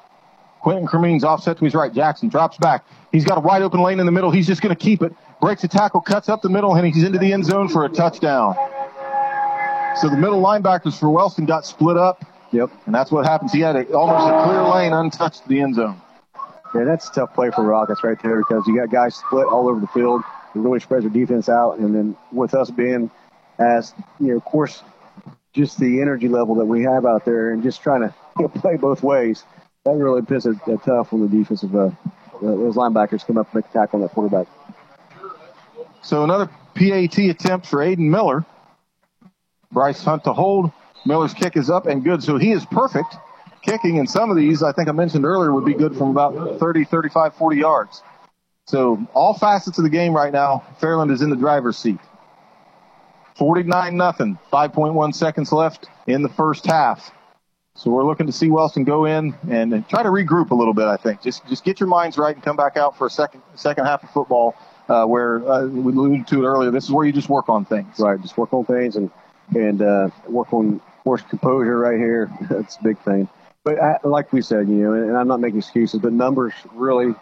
Quentin 0.61 0.87
Cremines 0.87 1.25
offset 1.25 1.57
to 1.57 1.65
his 1.65 1.75
right. 1.75 1.93
Jackson 1.93 2.29
drops 2.29 2.59
back. 2.59 2.85
He's 3.13 3.25
got 3.25 3.39
a 3.39 3.41
wide 3.41 3.63
open 3.63 3.81
lane 3.81 3.99
in 3.99 4.05
the 4.05 4.13
middle. 4.13 4.31
He's 4.31 4.47
just 4.47 4.61
going 4.61 4.75
to 4.75 4.81
keep 4.81 5.01
it. 5.03 5.15
Breaks 5.43 5.65
a 5.65 5.69
tackle, 5.69 6.01
cuts 6.01 6.29
up 6.29 6.41
the 6.41 6.49
middle, 6.49 6.73
and 6.77 6.87
he's 6.87 7.03
into 7.03 7.19
the 7.19 7.33
end 7.33 7.45
zone 7.45 7.69
for 7.69 7.85
a 7.85 7.89
touchdown. 7.89 8.55
So 9.97 10.09
the 10.09 10.17
middle 10.17 10.41
linebackers 10.41 10.97
for 10.97 11.11
Wellston 11.11 11.47
got 11.47 11.67
split 11.67 11.97
up. 11.97 12.25
Yep. 12.53 12.71
And 12.87 12.95
that's 12.95 13.11
what 13.11 13.27
happens. 13.27 13.53
He 13.53 13.59
had 13.59 13.75
a, 13.75 13.93
almost 13.93 14.25
a 14.25 14.45
clear 14.45 14.63
lane 14.63 14.93
untouched 14.93 15.43
to 15.43 15.49
the 15.49 15.61
end 15.61 15.75
zone. 15.75 16.01
Yeah, 16.73 16.85
that's 16.85 17.09
a 17.09 17.13
tough 17.13 17.35
play 17.35 17.51
for 17.51 17.65
Rockets 17.65 18.05
right 18.05 18.17
there 18.23 18.39
because 18.39 18.65
you 18.69 18.77
got 18.77 18.91
guys 18.91 19.17
split 19.17 19.49
all 19.49 19.69
over 19.69 19.81
the 19.81 19.89
field. 19.89 20.23
It 20.55 20.61
really 20.61 20.79
spreads 20.79 21.03
their 21.03 21.13
defense 21.13 21.49
out. 21.49 21.79
And 21.81 21.93
then 21.93 22.17
with 22.31 22.55
us 22.55 22.71
being 22.71 23.11
as, 23.59 23.95
you 24.21 24.29
know, 24.29 24.37
of 24.37 24.45
course, 24.45 24.85
just 25.53 25.77
the 25.81 26.01
energy 26.01 26.29
level 26.29 26.55
that 26.55 26.67
we 26.67 26.85
have 26.85 27.05
out 27.05 27.25
there 27.25 27.51
and 27.51 27.65
just 27.65 27.83
trying 27.83 28.03
to 28.03 28.15
you 28.39 28.45
know, 28.45 28.49
play 28.49 28.77
both 28.77 29.03
ways, 29.03 29.43
that 29.85 29.97
really 29.97 30.23
puts 30.23 30.47
it 30.47 30.57
tough 30.85 31.11
when 31.11 31.23
the 31.23 31.37
defensive, 31.37 31.75
uh, 31.75 31.91
those 32.41 32.77
linebackers 32.77 33.27
come 33.27 33.39
up 33.39 33.53
and 33.53 33.57
make 33.57 33.71
a 33.71 33.73
tackle 33.73 33.97
on 33.97 34.03
that 34.03 34.13
quarterback. 34.13 34.47
So 36.03 36.25
another 36.25 36.51
PAT 36.75 37.19
attempt 37.19 37.67
for 37.67 37.79
Aiden 37.79 38.11
Miller. 38.11 38.45
Bryce 39.71 40.03
Hunt 40.05 40.25
to 40.25 40.33
hold. 40.33 40.71
Miller's 41.07 41.35
kick 41.35 41.57
is 41.57 41.71
up 41.71 41.87
and 41.87 42.05
good. 42.05 42.23
So 42.23 42.37
he 42.37 42.53
is 42.53 42.65
perfect 42.67 43.17
kicking. 43.63 43.99
And 43.99 44.09
some 44.09 44.31
of 44.31 44.37
these, 44.37 44.63
I 44.63 44.73
think 44.73 44.89
I 44.89 44.93
mentioned 44.93 45.25
earlier, 45.25 45.53
would 45.53 45.65
be 45.65 45.75
good 45.75 45.97
from 45.97 46.11
about 46.11 46.59
30, 46.59 46.85
35, 46.85 47.35
40 47.35 47.57
yards. 47.57 48.03
So 48.67 49.05
all 49.15 49.35
facets 49.35 49.79
of 49.79 49.85
the 49.85 49.91
game 49.91 50.15
right 50.15 50.33
now, 50.33 50.65
Fairland 50.81 51.11
is 51.11 51.23
in 51.23 51.31
the 51.31 51.37
driver's 51.37 51.79
seat. 51.79 51.99
49 53.37 53.97
nothing. 53.97 54.39
5.1 54.53 55.15
seconds 55.15 55.53
left 55.53 55.89
in 56.07 56.23
the 56.23 56.29
first 56.29 56.67
half. 56.67 57.13
So 57.75 57.91
we're 57.91 58.05
looking 58.05 58.27
to 58.27 58.33
see 58.33 58.51
Wellston 58.51 58.85
go 58.85 59.07
in 59.07 59.35
and 59.51 59.89
try 59.89 60.03
to 60.03 60.11
regroup 60.11 60.51
a 60.51 60.55
little 60.55 60.75
bit. 60.75 60.85
I 60.85 60.99
think 60.99 61.23
just 61.23 61.47
just 61.49 61.65
get 61.65 61.81
your 61.81 61.89
minds 61.89 62.19
right 62.19 62.35
and 62.35 62.45
come 62.45 62.55
back 62.57 62.77
out 62.77 62.99
for 62.99 63.07
a 63.07 63.11
second 63.11 63.43
second 63.55 63.87
half 63.87 64.03
of 64.03 64.11
football. 64.11 64.55
Uh, 64.93 65.07
where 65.07 65.39
uh, 65.51 65.65
we 65.67 65.93
alluded 65.93 66.27
to 66.27 66.45
it 66.45 66.47
earlier, 66.47 66.71
this 66.71 66.85
is 66.85 66.91
where 66.91 67.07
you 67.07 67.13
just 67.13 67.31
work 67.31 67.49
on 67.49 67.65
things. 67.65 67.99
Right, 67.99 68.21
just 68.21 68.37
work 68.37 68.53
on 68.53 68.65
things 68.65 68.97
and 68.97 69.11
and 69.55 69.81
uh, 69.81 70.11
work 70.29 70.53
on 70.53 70.81
force 71.03 71.23
composure 71.23 71.79
right 71.79 71.99
here. 71.99 72.31
That's 72.51 72.77
a 72.77 72.83
big 72.83 72.99
thing. 72.99 73.29
But 73.65 73.81
I, 73.81 73.99
like 74.05 74.33
we 74.33 74.43
said, 74.43 74.69
you 74.69 74.75
know, 74.75 74.93
and 74.93 75.17
I'm 75.17 75.29
not 75.29 75.41
making 75.41 75.59
excuses, 75.59 76.01
but 76.01 76.13
numbers 76.13 76.53
really 76.75 77.15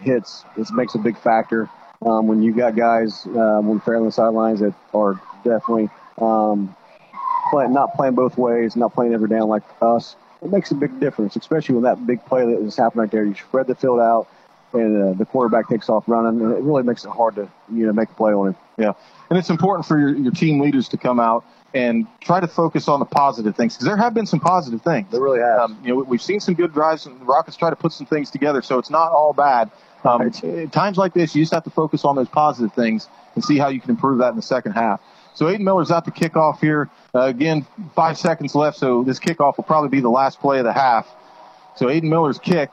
hits. 0.00 0.44
It 0.56 0.70
makes 0.72 0.94
a 0.94 0.98
big 0.98 1.16
factor 1.16 1.70
um, 2.04 2.26
when 2.26 2.42
you 2.42 2.52
got 2.52 2.76
guys 2.76 3.24
um, 3.26 3.70
on 3.70 3.80
Fairland 3.80 4.12
sidelines 4.12 4.60
that 4.60 4.74
are 4.92 5.20
definitely 5.44 5.88
um, 6.18 6.74
play, 7.50 7.68
not 7.68 7.94
playing 7.94 8.14
both 8.14 8.36
ways, 8.36 8.76
not 8.76 8.92
playing 8.92 9.14
every 9.14 9.28
down 9.28 9.48
like 9.48 9.62
us. 9.80 10.16
It 10.42 10.50
makes 10.50 10.72
a 10.72 10.74
big 10.74 11.00
difference, 11.00 11.36
especially 11.36 11.76
when 11.76 11.84
that 11.84 12.06
big 12.06 12.24
play 12.26 12.44
that 12.44 12.58
is 12.60 12.76
happening 12.76 13.02
right 13.02 13.10
there. 13.10 13.24
You 13.24 13.34
spread 13.34 13.66
the 13.66 13.74
field 13.74 14.00
out, 14.00 14.28
and 14.74 15.02
uh, 15.02 15.18
the 15.18 15.24
quarterback 15.24 15.68
takes 15.68 15.88
off 15.88 16.04
running, 16.06 16.40
and 16.40 16.52
it 16.52 16.62
really 16.62 16.82
makes 16.82 17.04
it 17.04 17.10
hard 17.10 17.36
to 17.36 17.48
you 17.72 17.86
know 17.86 17.92
make 17.92 18.10
a 18.10 18.14
play 18.14 18.32
on 18.32 18.48
him. 18.48 18.56
Yeah, 18.76 18.92
and 19.30 19.38
it's 19.38 19.50
important 19.50 19.86
for 19.86 19.98
your, 19.98 20.14
your 20.16 20.32
team 20.32 20.60
leaders 20.60 20.88
to 20.88 20.96
come 20.96 21.20
out 21.20 21.44
and 21.74 22.06
try 22.20 22.40
to 22.40 22.46
focus 22.46 22.86
on 22.88 23.00
the 23.00 23.06
positive 23.06 23.56
things 23.56 23.74
because 23.74 23.86
there 23.86 23.96
have 23.96 24.14
been 24.14 24.26
some 24.26 24.40
positive 24.40 24.82
things. 24.82 25.10
There 25.10 25.20
really 25.20 25.40
have. 25.40 25.60
Um, 25.60 25.78
you 25.82 25.88
know, 25.88 26.02
we've 26.02 26.22
seen 26.22 26.40
some 26.40 26.54
good 26.54 26.72
drives, 26.72 27.06
and 27.06 27.20
the 27.20 27.24
Rockets 27.24 27.56
try 27.56 27.70
to 27.70 27.76
put 27.76 27.92
some 27.92 28.06
things 28.06 28.30
together, 28.30 28.62
so 28.62 28.78
it's 28.78 28.90
not 28.90 29.12
all 29.12 29.32
bad. 29.32 29.70
Um, 30.04 30.20
right. 30.20 30.72
Times 30.72 30.98
like 30.98 31.14
this, 31.14 31.34
you 31.34 31.42
just 31.42 31.52
have 31.52 31.64
to 31.64 31.70
focus 31.70 32.04
on 32.04 32.14
those 32.14 32.28
positive 32.28 32.72
things 32.74 33.08
and 33.34 33.44
see 33.44 33.58
how 33.58 33.68
you 33.68 33.80
can 33.80 33.90
improve 33.90 34.18
that 34.18 34.30
in 34.30 34.36
the 34.36 34.42
second 34.42 34.72
half. 34.72 35.00
So 35.34 35.46
Aiden 35.46 35.60
Miller's 35.60 35.90
out 35.90 36.04
to 36.04 36.10
kickoff 36.10 36.60
here. 36.60 36.90
Uh, 37.14 37.22
again, 37.22 37.66
five 37.94 38.18
seconds 38.18 38.54
left, 38.54 38.78
so 38.78 39.02
this 39.02 39.18
kickoff 39.18 39.56
will 39.56 39.64
probably 39.64 39.88
be 39.88 40.00
the 40.00 40.10
last 40.10 40.40
play 40.40 40.58
of 40.58 40.64
the 40.64 40.72
half. 40.72 41.08
So 41.76 41.86
Aiden 41.86 42.04
Miller's 42.04 42.38
kick, 42.38 42.70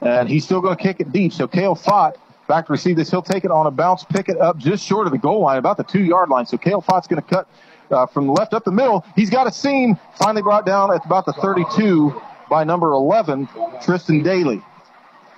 and 0.00 0.28
he's 0.28 0.44
still 0.44 0.60
going 0.60 0.76
to 0.76 0.82
kick 0.82 1.00
it 1.00 1.12
deep. 1.12 1.32
So 1.32 1.46
Kale 1.46 1.74
Fott 1.74 2.16
back 2.48 2.66
to 2.66 2.72
receive 2.72 2.96
this. 2.96 3.10
He'll 3.10 3.22
take 3.22 3.44
it 3.44 3.50
on 3.50 3.66
a 3.66 3.70
bounce, 3.70 4.04
pick 4.04 4.28
it 4.28 4.40
up 4.40 4.58
just 4.58 4.84
short 4.84 5.06
of 5.06 5.12
the 5.12 5.18
goal 5.18 5.40
line, 5.40 5.58
about 5.58 5.76
the 5.76 5.84
two 5.84 6.02
yard 6.02 6.28
line. 6.28 6.46
So 6.46 6.58
Kale 6.58 6.82
Fott's 6.82 7.06
going 7.06 7.22
to 7.22 7.28
cut 7.28 7.48
uh, 7.90 8.06
from 8.06 8.26
the 8.26 8.32
left 8.32 8.54
up 8.54 8.64
the 8.64 8.72
middle. 8.72 9.04
He's 9.14 9.30
got 9.30 9.46
a 9.46 9.52
seam, 9.52 9.98
finally 10.16 10.42
brought 10.42 10.66
down 10.66 10.92
at 10.92 11.04
about 11.04 11.26
the 11.26 11.32
32 11.34 12.20
by 12.48 12.64
number 12.64 12.92
11, 12.92 13.48
Tristan 13.82 14.22
Daly. 14.22 14.62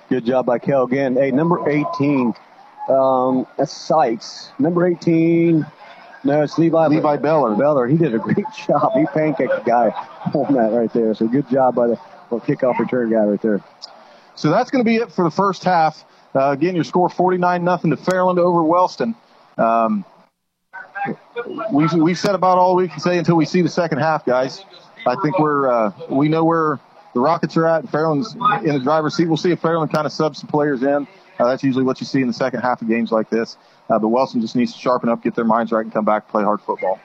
Good 0.09 0.25
job 0.25 0.45
by 0.45 0.59
Kale 0.59 0.83
again. 0.83 1.15
Hey, 1.15 1.31
number 1.31 1.69
18, 1.69 2.33
um, 2.89 3.47
that's 3.57 3.71
Sykes. 3.71 4.51
Number 4.59 4.85
18, 4.85 5.65
no, 6.23 6.41
it's 6.41 6.57
Levi. 6.57 6.87
Levi 6.87 7.17
Beller. 7.17 7.55
Beller. 7.55 7.87
He 7.87 7.97
did 7.97 8.15
a 8.15 8.19
great 8.19 8.37
job. 8.67 8.93
He 8.93 9.05
pancaked 9.05 9.63
the 9.63 9.63
guy 9.65 9.89
on 10.33 10.53
that 10.53 10.71
right 10.71 10.91
there. 10.93 11.13
So 11.13 11.27
good 11.27 11.49
job 11.49 11.75
by 11.75 11.87
the 11.87 11.99
well, 12.29 12.39
kickoff 12.39 12.79
return 12.79 13.11
guy 13.11 13.25
right 13.25 13.41
there. 13.41 13.61
So 14.35 14.49
that's 14.49 14.71
going 14.71 14.83
to 14.83 14.89
be 14.89 14.97
it 14.97 15.11
for 15.11 15.23
the 15.23 15.31
first 15.31 15.63
half. 15.63 16.03
Uh, 16.35 16.51
again, 16.51 16.75
your 16.75 16.83
score 16.83 17.09
49 17.09 17.63
nothing 17.63 17.91
to 17.91 17.97
Fairland 17.97 18.39
over 18.39 18.63
Wellston. 18.63 19.15
Um, 19.57 20.03
we've, 21.71 21.93
we've 21.93 22.17
said 22.17 22.35
about 22.35 22.57
all 22.57 22.75
we 22.75 22.87
can 22.87 22.99
say 22.99 23.17
until 23.17 23.35
we 23.35 23.45
see 23.45 23.61
the 23.61 23.69
second 23.69 23.99
half, 23.99 24.25
guys. 24.25 24.65
I 25.05 25.15
think 25.21 25.37
we're 25.37 25.69
uh, 25.69 25.91
we 26.09 26.29
know 26.29 26.43
where 26.43 26.79
the 27.13 27.19
Rockets 27.19 27.57
are 27.57 27.67
at. 27.67 27.81
and 27.81 27.89
Fairland's 27.91 28.33
in 28.65 28.73
the 28.73 28.79
driver's 28.79 29.15
seat. 29.15 29.27
We'll 29.27 29.37
see 29.37 29.51
if 29.51 29.61
Fairland 29.61 29.91
kind 29.91 30.05
of 30.05 30.11
subs 30.11 30.39
some 30.39 30.49
players 30.49 30.81
in. 30.81 31.07
Uh, 31.39 31.47
that's 31.47 31.63
usually 31.63 31.83
what 31.83 31.99
you 31.99 32.05
see 32.05 32.21
in 32.21 32.27
the 32.27 32.33
second 32.33 32.61
half 32.61 32.81
of 32.81 32.87
games 32.87 33.11
like 33.11 33.29
this. 33.29 33.57
Uh, 33.89 33.99
but 33.99 34.07
Wellston 34.09 34.41
just 34.41 34.55
needs 34.55 34.73
to 34.73 34.79
sharpen 34.79 35.09
up, 35.09 35.21
get 35.21 35.35
their 35.35 35.45
minds 35.45 35.71
right, 35.71 35.83
and 35.83 35.93
come 35.93 36.05
back 36.05 36.23
and 36.23 36.31
play 36.31 36.43
hard 36.43 36.61
football. 36.61 36.99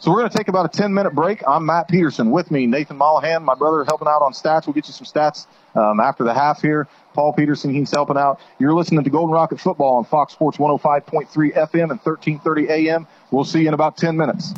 So 0.00 0.12
we're 0.12 0.18
going 0.18 0.30
to 0.30 0.38
take 0.38 0.46
about 0.46 0.64
a 0.64 0.68
10 0.76 0.94
minute 0.94 1.12
break. 1.12 1.42
I'm 1.46 1.66
Matt 1.66 1.88
Peterson. 1.88 2.30
With 2.30 2.52
me, 2.52 2.66
Nathan 2.66 2.96
Mollahan, 2.96 3.42
my 3.42 3.56
brother, 3.56 3.84
helping 3.84 4.06
out 4.06 4.22
on 4.22 4.32
stats. 4.32 4.66
We'll 4.66 4.74
get 4.74 4.86
you 4.86 4.92
some 4.92 5.06
stats 5.06 5.46
um, 5.74 5.98
after 5.98 6.22
the 6.22 6.32
half 6.32 6.62
here. 6.62 6.86
Paul 7.14 7.32
Peterson, 7.32 7.74
he's 7.74 7.90
helping 7.90 8.16
out. 8.16 8.40
You're 8.60 8.74
listening 8.74 9.02
to 9.02 9.10
Golden 9.10 9.34
Rocket 9.34 9.58
Football 9.58 9.96
on 9.96 10.04
Fox 10.04 10.32
Sports 10.34 10.56
105.3 10.58 11.26
FM 11.52 11.90
and 11.90 12.00
1330 12.00 12.68
AM. 12.68 13.08
We'll 13.32 13.42
see 13.42 13.62
you 13.62 13.68
in 13.68 13.74
about 13.74 13.96
10 13.96 14.16
minutes. 14.16 14.54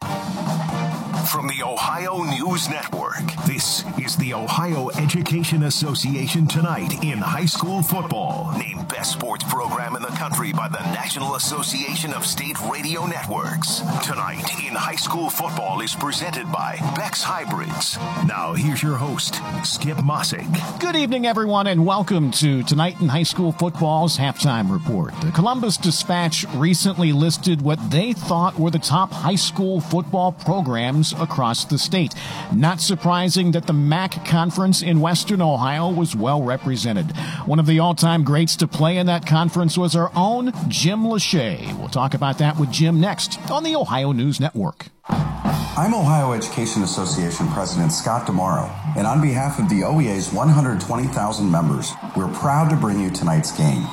From 0.00 1.48
the 1.48 1.62
Ohio 1.64 2.22
News 2.22 2.68
Network, 2.68 3.16
this 3.52 3.84
is 3.98 4.16
the 4.16 4.32
Ohio 4.32 4.88
Education 4.96 5.64
Association 5.64 6.46
Tonight 6.46 7.04
in 7.04 7.18
High 7.18 7.44
School 7.44 7.82
Football. 7.82 8.50
Named 8.56 8.88
Best 8.88 9.12
Sports 9.12 9.44
Program 9.44 9.94
in 9.94 10.00
the 10.00 10.08
Country 10.08 10.54
by 10.54 10.68
the 10.68 10.78
National 10.94 11.34
Association 11.34 12.14
of 12.14 12.24
State 12.24 12.58
Radio 12.70 13.04
Networks. 13.04 13.82
Tonight 14.02 14.48
in 14.66 14.74
High 14.74 14.96
School 14.96 15.28
Football 15.28 15.82
is 15.82 15.94
presented 15.94 16.50
by 16.50 16.78
Beck's 16.96 17.22
Hybrids. 17.22 17.98
Now, 18.26 18.54
here's 18.54 18.82
your 18.82 18.96
host, 18.96 19.34
Skip 19.64 19.98
Mosic. 19.98 20.80
Good 20.80 20.96
evening, 20.96 21.26
everyone, 21.26 21.66
and 21.66 21.84
welcome 21.84 22.30
to 22.32 22.62
Tonight 22.62 23.02
in 23.02 23.08
High 23.08 23.22
School 23.24 23.52
Football's 23.52 24.16
halftime 24.16 24.72
report. 24.72 25.12
The 25.20 25.32
Columbus 25.32 25.76
Dispatch 25.76 26.46
recently 26.54 27.12
listed 27.12 27.60
what 27.60 27.90
they 27.90 28.14
thought 28.14 28.58
were 28.58 28.70
the 28.70 28.78
top 28.78 29.12
high 29.12 29.34
school 29.34 29.82
football 29.82 30.32
programs 30.32 31.12
across 31.12 31.66
the 31.66 31.78
state. 31.78 32.14
Not 32.54 32.80
surprising 32.80 33.41
that 33.50 33.66
the 33.66 33.72
MAC 33.72 34.24
conference 34.24 34.80
in 34.80 35.00
Western 35.00 35.42
Ohio 35.42 35.90
was 35.90 36.14
well 36.14 36.42
represented. 36.42 37.14
One 37.44 37.58
of 37.58 37.66
the 37.66 37.80
all 37.80 37.94
time 37.94 38.22
greats 38.22 38.56
to 38.56 38.68
play 38.68 38.96
in 38.96 39.06
that 39.06 39.26
conference 39.26 39.76
was 39.76 39.96
our 39.96 40.12
own 40.14 40.52
Jim 40.68 41.00
Lachey. 41.00 41.76
We'll 41.78 41.88
talk 41.88 42.14
about 42.14 42.38
that 42.38 42.58
with 42.58 42.70
Jim 42.70 43.00
next 43.00 43.38
on 43.50 43.64
the 43.64 43.74
Ohio 43.74 44.12
News 44.12 44.38
Network. 44.38 44.86
I'm 45.08 45.94
Ohio 45.94 46.32
Education 46.32 46.82
Association 46.82 47.48
President 47.48 47.92
Scott 47.92 48.26
DeMauro, 48.26 48.70
and 48.96 49.06
on 49.06 49.20
behalf 49.20 49.58
of 49.58 49.68
the 49.68 49.80
OEA's 49.80 50.32
120,000 50.32 51.50
members, 51.50 51.92
we're 52.16 52.32
proud 52.34 52.70
to 52.70 52.76
bring 52.76 53.00
you 53.00 53.10
tonight's 53.10 53.50
game. 53.50 53.84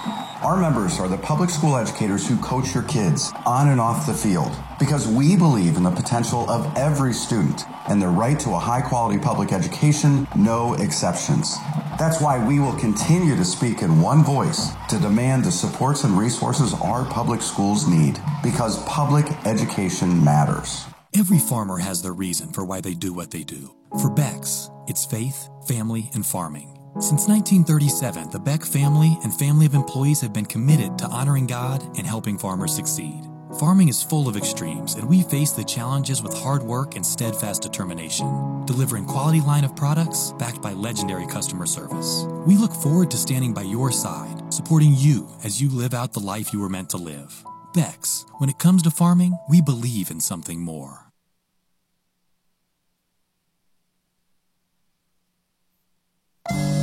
Our 0.42 0.56
members 0.56 1.02
are 1.02 1.10
the 1.10 1.18
public 1.18 1.50
school 1.50 1.76
educators 1.76 2.26
who 2.26 2.38
coach 2.38 2.74
your 2.74 2.84
kids 2.84 3.30
on 3.46 3.68
and 3.68 3.82
off 3.82 4.08
the 4.08 4.14
field 4.14 4.56
because 4.80 5.06
we 5.06 5.36
believe 5.36 5.76
in 5.76 5.84
the 5.84 5.92
potential 5.92 6.50
of 6.50 6.78
every 6.78 7.12
student 7.12 7.64
and 7.90 8.02
their 8.02 8.10
right 8.10 8.40
to 8.40 8.52
a 8.52 8.58
high 8.58 8.80
quality 8.80 9.20
public 9.20 9.52
education, 9.52 10.26
no 10.38 10.76
exceptions. 10.76 11.58
That's 12.00 12.22
why 12.22 12.42
we 12.48 12.62
will 12.62 12.78
continue 12.78 13.36
to 13.36 13.44
speak 13.44 13.82
in 13.82 14.02
one 14.02 14.24
voice 14.24 14.70
to 14.88 14.98
demand 15.00 15.44
the 15.44 15.52
supports 15.52 16.06
and 16.06 16.18
resources 16.18 16.74
our 16.74 17.04
public 17.04 17.42
schools 17.42 17.86
need 17.86 18.18
because 18.42 18.82
public 18.86 19.26
education 19.46 20.24
matters. 20.24 20.86
Every 21.14 21.40
farmer 21.40 21.80
has 21.80 22.02
their 22.02 22.14
reason 22.14 22.54
for 22.54 22.64
why 22.64 22.80
they 22.80 22.94
do 22.94 23.12
what 23.12 23.32
they 23.32 23.44
do. 23.44 23.76
For 24.00 24.10
Beck's, 24.10 24.70
it's 24.88 25.06
faith, 25.06 25.50
family, 25.68 26.10
and 26.14 26.26
farming. 26.26 26.79
Since 27.00 27.30
1937, 27.30 28.30
the 28.30 28.40
Beck 28.40 28.62
family 28.62 29.18
and 29.24 29.34
family 29.34 29.66
of 29.66 29.74
employees 29.74 30.20
have 30.20 30.34
been 30.34 30.46
committed 30.46 30.98
to 30.98 31.08
honoring 31.08 31.48
God 31.48 31.82
and 31.98 32.06
helping 32.06 32.38
farmers 32.38 32.76
succeed. 32.76 33.26
Farming 33.58 33.88
is 33.88 34.04
full 34.04 34.28
of 34.28 34.36
extremes, 34.36 34.96
and 34.96 35.08
we 35.08 35.24
face 35.24 35.54
the 35.54 35.64
challenges 35.64 36.22
with 36.22 36.38
hard 36.38 36.62
work 36.62 36.98
and 36.98 37.06
steadfast 37.06 37.62
determination, 37.62 38.66
delivering 38.66 39.06
quality 39.06 39.40
line 39.40 39.64
of 39.64 39.78
products 39.78 40.34
backed 40.38 40.62
by 40.62 40.74
legendary 40.74 41.26
customer 41.26 41.66
service. 41.66 42.26
We 42.46 42.58
look 42.58 42.74
forward 42.74 43.10
to 43.12 43.18
standing 43.18 43.54
by 43.54 43.62
your 43.62 43.94
side, 43.94 44.54
supporting 44.54 44.94
you 44.94 45.30
as 45.46 45.62
you 45.62 45.70
live 45.70 45.94
out 45.94 46.12
the 46.12 46.20
life 46.20 46.52
you 46.52 46.60
were 46.60 46.68
meant 46.68 46.90
to 46.90 46.98
live. 46.98 47.46
Beck's, 47.74 48.26
when 48.40 48.50
it 48.50 48.60
comes 48.60 48.84
to 48.84 48.92
farming, 48.92 49.38
we 49.50 49.62
believe 49.62 50.12
in 50.12 50.20
something 50.20 50.60
more. 50.60 51.09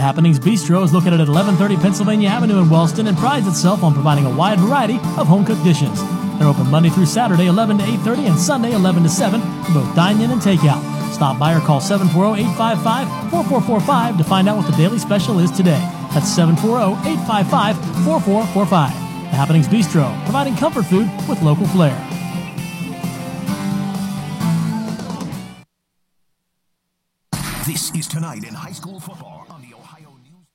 The 0.00 0.06
Happenings 0.06 0.40
Bistro 0.40 0.82
is 0.82 0.94
located 0.94 1.20
at 1.20 1.28
1130 1.28 1.76
Pennsylvania 1.76 2.30
Avenue 2.30 2.62
in 2.62 2.70
Wellston 2.70 3.06
and 3.06 3.18
prides 3.18 3.46
itself 3.46 3.82
on 3.82 3.92
providing 3.92 4.24
a 4.24 4.34
wide 4.34 4.58
variety 4.58 4.94
of 5.18 5.26
home-cooked 5.26 5.62
dishes. 5.62 6.02
They're 6.38 6.48
open 6.48 6.70
Monday 6.70 6.88
through 6.88 7.04
Saturday, 7.04 7.48
11 7.48 7.76
to 7.76 7.84
8.30, 7.84 8.30
and 8.30 8.38
Sunday, 8.38 8.72
11 8.72 9.02
to 9.02 9.10
7, 9.10 9.42
for 9.42 9.72
both 9.74 9.94
dine-in 9.94 10.30
and 10.30 10.40
takeout. 10.40 10.82
Stop 11.12 11.38
by 11.38 11.54
or 11.54 11.60
call 11.60 11.82
740-855-4445 11.82 14.16
to 14.16 14.24
find 14.24 14.48
out 14.48 14.56
what 14.56 14.66
the 14.70 14.76
daily 14.78 14.98
special 14.98 15.38
is 15.38 15.50
today. 15.50 15.86
That's 16.14 16.34
740-855-4445. 16.34 18.70
The 18.70 19.36
Happenings 19.36 19.68
Bistro, 19.68 20.10
providing 20.24 20.56
comfort 20.56 20.86
food 20.86 21.10
with 21.28 21.42
local 21.42 21.66
flair. 21.66 21.94
This 27.66 27.94
is 27.94 28.06
tonight 28.08 28.44
in 28.44 28.54
high 28.54 28.72
school 28.72 28.98
football 28.98 29.44
on 29.48 29.60
the 29.62 29.72
Ohio 29.74 30.16
News. 30.24 30.48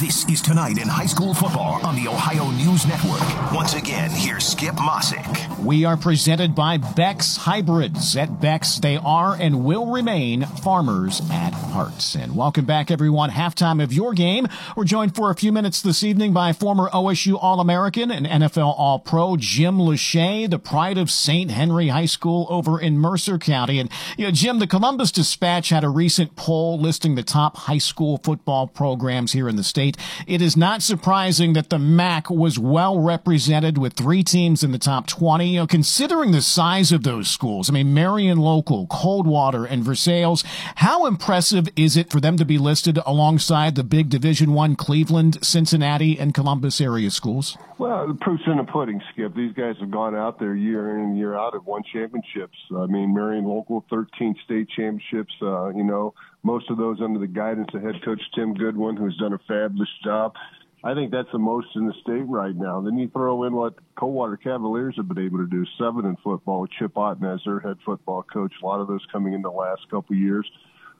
This 0.00 0.26
is 0.30 0.40
tonight 0.40 0.78
in 0.78 0.88
high 0.88 1.04
school 1.04 1.34
football 1.34 1.86
on 1.86 1.94
the 1.94 2.08
Ohio 2.08 2.48
News 2.52 2.86
Network. 2.86 3.20
Once 3.52 3.74
again, 3.74 4.10
here's 4.10 4.46
Skip 4.46 4.76
Mosic. 4.76 5.58
We 5.62 5.84
are 5.84 5.98
presented 5.98 6.54
by 6.54 6.78
Beck's 6.78 7.36
Hybrids. 7.36 8.16
At 8.16 8.40
Beck's, 8.40 8.78
they 8.78 8.96
are 8.96 9.36
and 9.38 9.62
will 9.62 9.92
remain 9.92 10.46
farmers 10.46 11.20
at 11.30 11.52
heart. 11.52 12.16
And 12.18 12.34
welcome 12.34 12.64
back, 12.64 12.90
everyone. 12.90 13.28
Halftime 13.28 13.82
of 13.82 13.92
your 13.92 14.14
game. 14.14 14.48
We're 14.74 14.84
joined 14.84 15.14
for 15.14 15.30
a 15.30 15.34
few 15.34 15.52
minutes 15.52 15.82
this 15.82 16.02
evening 16.02 16.32
by 16.32 16.54
former 16.54 16.88
OSU 16.88 17.38
All-American 17.38 18.10
and 18.10 18.24
NFL 18.24 18.74
All-Pro 18.78 19.36
Jim 19.36 19.76
Lachey, 19.76 20.48
the 20.48 20.58
pride 20.58 20.96
of 20.96 21.10
St. 21.10 21.50
Henry 21.50 21.88
High 21.88 22.06
School 22.06 22.46
over 22.48 22.80
in 22.80 22.96
Mercer 22.96 23.36
County. 23.36 23.78
And, 23.78 23.90
you 24.16 24.24
know, 24.24 24.30
Jim, 24.30 24.60
the 24.60 24.66
Columbus 24.66 25.12
Dispatch 25.12 25.68
had 25.68 25.84
a 25.84 25.90
recent 25.90 26.36
poll 26.36 26.80
listing 26.80 27.16
the 27.16 27.22
top 27.22 27.58
high 27.58 27.76
school 27.76 28.18
football 28.24 28.66
programs 28.66 29.32
here 29.32 29.46
in 29.46 29.56
the 29.56 29.62
state. 29.62 29.89
It 30.26 30.42
is 30.42 30.56
not 30.56 30.82
surprising 30.82 31.52
that 31.54 31.70
the 31.70 31.78
MAC 31.78 32.30
was 32.30 32.58
well 32.58 33.00
represented 33.00 33.78
with 33.78 33.94
three 33.94 34.22
teams 34.22 34.62
in 34.62 34.72
the 34.72 34.78
top 34.78 35.06
20. 35.06 35.48
You 35.48 35.60
know, 35.60 35.66
considering 35.66 36.32
the 36.32 36.42
size 36.42 36.92
of 36.92 37.02
those 37.02 37.28
schools, 37.28 37.70
I 37.70 37.72
mean, 37.72 37.94
Marion 37.94 38.38
Local, 38.38 38.86
Coldwater, 38.86 39.64
and 39.64 39.84
Versailles, 39.84 40.42
how 40.76 41.06
impressive 41.06 41.68
is 41.76 41.96
it 41.96 42.10
for 42.10 42.20
them 42.20 42.36
to 42.36 42.44
be 42.44 42.58
listed 42.58 42.98
alongside 43.06 43.74
the 43.74 43.84
big 43.84 44.08
Division 44.08 44.52
One 44.52 44.76
Cleveland, 44.76 45.38
Cincinnati, 45.42 46.18
and 46.18 46.34
Columbus 46.34 46.80
area 46.80 47.10
schools? 47.10 47.56
Well, 47.78 48.06
the 48.08 48.14
proof's 48.14 48.42
in 48.46 48.58
the 48.58 48.64
pudding, 48.64 49.00
Skip. 49.12 49.34
These 49.34 49.54
guys 49.54 49.76
have 49.80 49.90
gone 49.90 50.14
out 50.14 50.38
there 50.38 50.54
year 50.54 50.96
in 50.96 51.00
and 51.02 51.18
year 51.18 51.34
out 51.34 51.54
and 51.54 51.64
won 51.64 51.82
championships. 51.92 52.56
I 52.76 52.86
mean, 52.86 53.14
Marion 53.14 53.46
Local, 53.46 53.84
13 53.88 54.36
state 54.44 54.68
championships. 54.76 55.32
Uh, 55.40 55.68
you 55.68 55.84
know, 55.84 56.12
most 56.42 56.70
of 56.70 56.78
those 56.78 57.00
under 57.00 57.18
the 57.18 57.26
guidance 57.26 57.68
of 57.74 57.82
head 57.82 58.02
coach 58.04 58.20
Tim 58.34 58.54
Goodwin, 58.54 58.96
who's 58.96 59.16
done 59.18 59.32
a 59.32 59.38
fabulous 59.38 59.88
job. 60.02 60.34
I 60.82 60.94
think 60.94 61.10
that's 61.10 61.30
the 61.30 61.38
most 61.38 61.68
in 61.74 61.86
the 61.86 61.92
state 62.00 62.26
right 62.26 62.56
now. 62.56 62.80
Then 62.80 62.96
you 62.96 63.08
throw 63.08 63.44
in 63.44 63.54
what 63.54 63.74
Coldwater 63.96 64.38
Cavaliers 64.38 64.94
have 64.96 65.08
been 65.08 65.18
able 65.18 65.38
to 65.38 65.46
do, 65.46 65.66
seven 65.78 66.06
in 66.06 66.16
football 66.24 66.66
Chip 66.66 66.96
Otten 66.96 67.24
as 67.26 67.40
their 67.44 67.60
head 67.60 67.76
football 67.84 68.22
coach. 68.22 68.52
A 68.62 68.66
lot 68.66 68.80
of 68.80 68.88
those 68.88 69.04
coming 69.12 69.34
in 69.34 69.42
the 69.42 69.50
last 69.50 69.82
couple 69.90 70.14
of 70.14 70.18
years. 70.18 70.50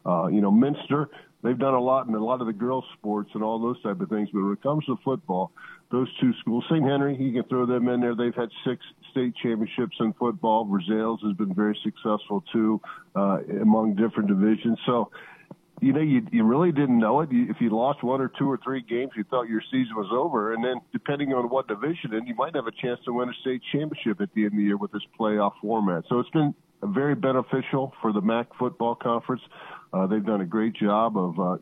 Uh, 0.05 0.27
you 0.27 0.43
know, 0.43 0.51
Minster, 0.51 1.09
they've 1.43 1.59
done 1.59 1.75
a 1.75 1.81
lot 1.81 2.07
in 2.07 2.15
a 2.15 2.23
lot 2.23 2.43
of 2.43 2.47
the 2.47 2.53
girls' 2.53 2.85
sports 2.99 3.31
and 3.33 3.43
all 3.43 3.59
those 3.59 3.81
type 3.83 4.01
of 4.01 4.11
things. 4.11 4.29
But 4.33 4.43
when 4.43 4.53
it 4.53 4.63
comes 4.63 4.85
to 4.85 4.99
football, 5.03 5.53
those 5.91 6.09
two 6.21 6.33
schools, 6.41 6.65
St. 6.71 6.85
Henry, 6.85 7.17
you 7.17 7.33
can 7.33 7.49
throw 7.49 7.67
them 7.67 7.89
in 7.89 8.01
there. 8.01 8.15
They've 8.15 8.35
had 8.35 8.51
six 8.65 8.83
state 9.11 9.35
championships 9.43 9.97
in 9.99 10.13
football. 10.15 10.65
Versailles 10.65 11.17
has 11.25 11.37
been 11.37 11.55
very 11.55 11.79
successful 11.83 12.45
too 12.53 12.81
uh, 13.17 13.39
among 13.61 13.97
different 13.97 14.29
divisions. 14.29 14.79
So 14.87 15.11
you 15.81 15.95
know, 15.95 16.01
you 16.01 16.27
you 16.31 16.45
really 16.45 16.73
didn't 16.73 16.99
know 16.99 17.23
it. 17.23 17.33
You, 17.33 17.47
if 17.49 17.57
you 17.61 17.71
lost 17.71 18.05
one 18.05 18.21
or 18.21 18.31
two 18.39 18.51
or 18.51 18.59
three 18.63 18.83
games, 18.83 19.13
you 19.17 19.25
thought 19.25 19.49
your 19.49 19.63
season 19.71 19.97
was 19.97 20.09
over. 20.13 20.53
And 20.53 20.63
then, 20.63 20.77
depending 20.93 21.33
on 21.33 21.49
what 21.49 21.69
division, 21.69 22.13
and 22.13 22.29
you 22.29 22.35
might 22.35 22.55
have 22.55 22.67
a 22.67 22.73
chance 22.83 23.01
to 23.07 23.13
win 23.13 23.29
a 23.29 23.33
state 23.41 23.63
championship 23.73 24.21
at 24.21 24.33
the 24.35 24.43
end 24.43 24.53
of 24.53 24.59
the 24.59 24.63
year 24.63 24.77
with 24.77 24.93
this 24.93 25.03
playoff 25.19 25.53
format. 25.61 26.05
So 26.09 26.19
it's 26.21 26.31
been 26.31 26.55
very 26.83 27.15
beneficial 27.15 27.95
for 28.03 28.13
the 28.13 28.21
MAC 28.21 28.49
football 28.59 28.95
conference. 28.95 29.43
Uh, 29.93 30.07
they've 30.07 30.25
done 30.25 30.43
a 30.43 30.47
great 30.47 30.75
job 30.75 31.17
of 31.17 31.41
uh, 31.41 31.57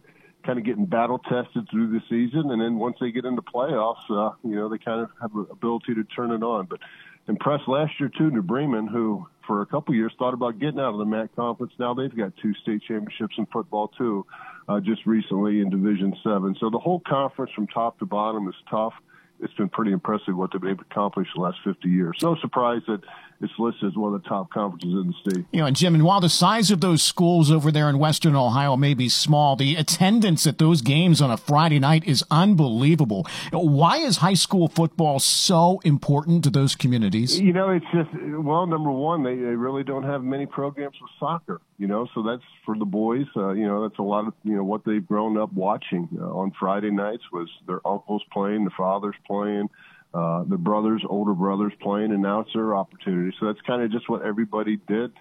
kind 0.45 0.59
of 0.59 0.65
getting 0.65 0.87
battle 0.87 1.19
tested 1.19 1.69
through 1.71 1.91
the 1.91 2.01
season, 2.09 2.51
and 2.51 2.61
then 2.61 2.79
once 2.79 2.97
they 3.01 3.11
get 3.11 3.25
into 3.25 3.43
playoffs, 3.43 4.09
uh, 4.11 4.35
you 4.45 4.55
know, 4.55 4.69
they 4.69 4.79
kind 4.79 5.03
of 5.03 5.11
have 5.21 5.33
the 5.33 5.47
ability 5.51 5.95
to 5.95 6.05
turn 6.05 6.31
it 6.31 6.43
on. 6.43 6.67
But 6.67 6.81
impressed 7.29 7.69
last 7.69 7.93
year 8.01 8.11
too, 8.17 8.31
New 8.31 8.43
Bremen, 8.43 8.87
who 8.87 9.27
for 9.47 9.63
a 9.63 9.67
couple 9.67 9.95
years 9.95 10.13
thought 10.19 10.35
about 10.35 10.59
getting 10.59 10.79
out 10.79 10.93
of 10.93 10.99
the 10.99 11.05
MAC 11.05 11.35
conference. 11.35 11.73
Now 11.79 11.95
they've 11.95 12.15
got 12.15 12.33
two 12.41 12.55
state 12.63 12.83
championships 12.87 13.35
in 13.39 13.47
football 13.47 13.89
too, 13.89 14.27
uh, 14.69 14.81
just 14.81 15.07
recently 15.07 15.61
in 15.61 15.71
Division 15.71 16.15
Seven. 16.23 16.57
So 16.61 16.71
the 16.71 16.79
whole 16.79 17.01
conference 17.01 17.53
from 17.55 17.67
top 17.67 17.99
to 17.99 18.07
bottom 18.07 18.49
is 18.49 18.55
tough. 18.71 18.95
It's 19.41 19.55
been 19.55 19.69
pretty 19.69 19.93
impressive 19.93 20.37
what 20.37 20.51
they've 20.53 20.61
been 20.61 20.71
able 20.71 20.85
to 20.85 20.91
accomplish 20.91 21.29
the 21.35 21.41
last 21.41 21.59
50 21.65 21.89
years. 21.89 22.19
No 22.23 22.37
surprise 22.37 22.83
that 22.89 23.01
it's 23.41 23.53
listed 23.59 23.91
as 23.91 23.97
one 23.97 24.15
of 24.15 24.23
the 24.23 24.29
top 24.29 24.51
conferences 24.51 24.91
in 24.91 25.07
the 25.07 25.31
state. 25.31 25.47
You 25.53 25.61
know, 25.61 25.67
and 25.67 25.77
Jim, 25.77 25.95
and 25.95 26.03
while 26.03 26.21
the 26.21 26.29
size 26.29 26.71
of 26.71 26.81
those 26.81 27.03
schools 27.03 27.51
over 27.51 27.71
there 27.71 27.89
in 27.89 27.99
Western 27.99 28.35
Ohio 28.35 28.77
may 28.77 28.95
be 28.95 29.09
small, 29.09 29.55
the 29.55 29.77
attendance 29.77 30.47
at 30.47 30.59
those 30.59 30.83
games 30.83 31.23
on 31.23 31.31
a 31.31 31.37
Friday 31.37 31.79
night 31.79 32.05
is 32.07 32.25
unbelievable. 32.31 33.27
Why 33.53 33.99
is 33.99 34.19
high 34.19 34.35
school 34.35 34.69
football 34.69 35.21
so 35.21 35.81
important 35.85 36.43
to 36.45 36.51
those 36.51 36.75
communities? 36.75 37.39
You 37.41 37.53
know, 37.53 37.71
it's 37.71 37.87
just, 37.95 38.11
well, 38.13 38.67
number 38.67 38.91
one, 38.91 39.23
they, 39.23 39.37
they 39.37 39.55
really 39.55 39.85
don't 39.85 40.05
have 40.05 40.25
many 40.25 40.47
programs 40.47 40.97
with 41.01 41.11
soccer, 41.21 41.61
you 41.79 41.87
know, 41.87 42.09
so 42.15 42.23
that's 42.23 42.43
for 42.65 42.77
the 42.77 42.85
boys. 42.85 43.27
Uh, 43.37 43.53
you 43.53 43.67
know, 43.67 43.83
that's 43.83 43.99
a 43.99 44.03
lot 44.03 44.27
of, 44.27 44.35
you 44.43 44.57
know, 44.57 44.65
what 44.65 44.85
they've 44.85 45.07
grown 45.07 45.39
up 45.39 45.53
watching 45.53 46.09
uh, 46.21 46.25
on 46.25 46.53
Friday 46.59 46.91
nights 46.91 47.23
was 47.33 47.49
their 47.67 47.87
uncles 47.87 48.23
playing, 48.33 48.65
the 48.65 48.71
fathers 48.77 49.15
playing 49.27 49.69
uh, 50.15 50.45
the 50.45 50.57
brothers, 50.57 51.03
older 51.09 51.35
brothers 51.35 51.73
playing, 51.81 52.13
and 52.13 52.23
now 52.23 52.41
it's 52.41 52.51
their 52.55 52.75
opportunity. 52.75 53.37
So 53.39 53.47
that's 53.47 53.61
kind 53.67 53.83
of 53.83 53.93
just 53.93 54.09
what 54.09 54.23
everybody 54.23 54.79
did. 54.89 55.13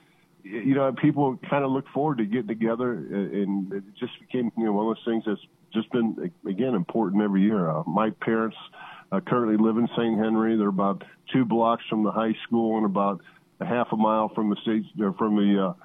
You 0.43 0.75
know, 0.75 0.93
people 0.93 1.37
kind 1.49 1.65
of 1.65 1.71
look 1.71 1.85
forward 1.93 2.19
to 2.19 2.25
getting 2.25 2.47
together, 2.47 2.93
and 2.93 3.71
it 3.73 3.83
just 3.99 4.13
became 4.19 4.51
you 4.57 4.65
know 4.65 4.73
one 4.73 4.87
of 4.87 4.95
those 4.95 5.05
things 5.05 5.23
that's 5.25 5.41
just 5.73 5.91
been 5.91 6.31
again 6.47 6.73
important 6.73 7.21
every 7.21 7.41
year. 7.41 7.69
Uh, 7.69 7.83
my 7.85 8.11
parents 8.21 8.55
uh, 9.11 9.19
currently 9.19 9.57
live 9.57 9.77
in 9.77 9.87
St. 9.97 10.17
Henry. 10.17 10.57
They're 10.57 10.69
about 10.69 11.03
two 11.33 11.43
blocks 11.43 11.83
from 11.89 12.03
the 12.03 12.11
high 12.11 12.35
school 12.45 12.77
and 12.77 12.85
about 12.85 13.21
a 13.59 13.65
half 13.65 13.87
a 13.91 13.97
mile 13.97 14.29
from 14.33 14.49
the 14.49 14.55
state 14.61 14.83
from 15.17 15.35
the 15.35 15.75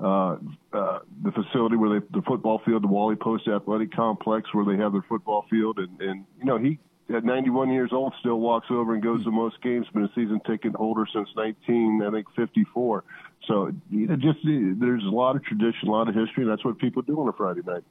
uh, 0.00 0.04
uh, 0.04 0.36
uh, 0.72 0.98
the 1.24 1.32
facility 1.32 1.76
where 1.76 2.00
they 2.00 2.06
the 2.12 2.22
football 2.22 2.60
field, 2.64 2.82
the 2.82 2.88
Wally 2.88 3.16
Post 3.16 3.48
Athletic 3.48 3.92
Complex, 3.92 4.52
where 4.52 4.64
they 4.64 4.80
have 4.80 4.92
their 4.92 5.04
football 5.08 5.44
field, 5.50 5.78
and 5.78 6.00
and 6.00 6.24
you 6.38 6.44
know 6.44 6.56
he 6.56 6.78
at 7.14 7.24
91 7.24 7.70
years 7.70 7.90
old, 7.92 8.14
still 8.20 8.38
walks 8.40 8.66
over 8.70 8.94
and 8.94 9.02
goes 9.02 9.24
to 9.24 9.30
most 9.30 9.60
games. 9.62 9.86
Been 9.92 10.04
a 10.04 10.12
season 10.14 10.40
ticket 10.46 10.74
holder 10.74 11.06
since 11.12 11.28
19, 11.36 12.02
I 12.06 12.10
think 12.10 12.26
54. 12.34 13.04
So 13.48 13.72
you 13.90 14.06
know, 14.06 14.16
just 14.16 14.38
there's 14.44 15.04
a 15.04 15.08
lot 15.08 15.34
of 15.34 15.42
tradition, 15.42 15.88
a 15.88 15.90
lot 15.90 16.08
of 16.08 16.14
history, 16.14 16.42
and 16.44 16.50
that's 16.50 16.64
what 16.64 16.78
people 16.78 17.00
do 17.00 17.18
on 17.18 17.28
a 17.28 17.32
Friday 17.32 17.62
night. 17.66 17.82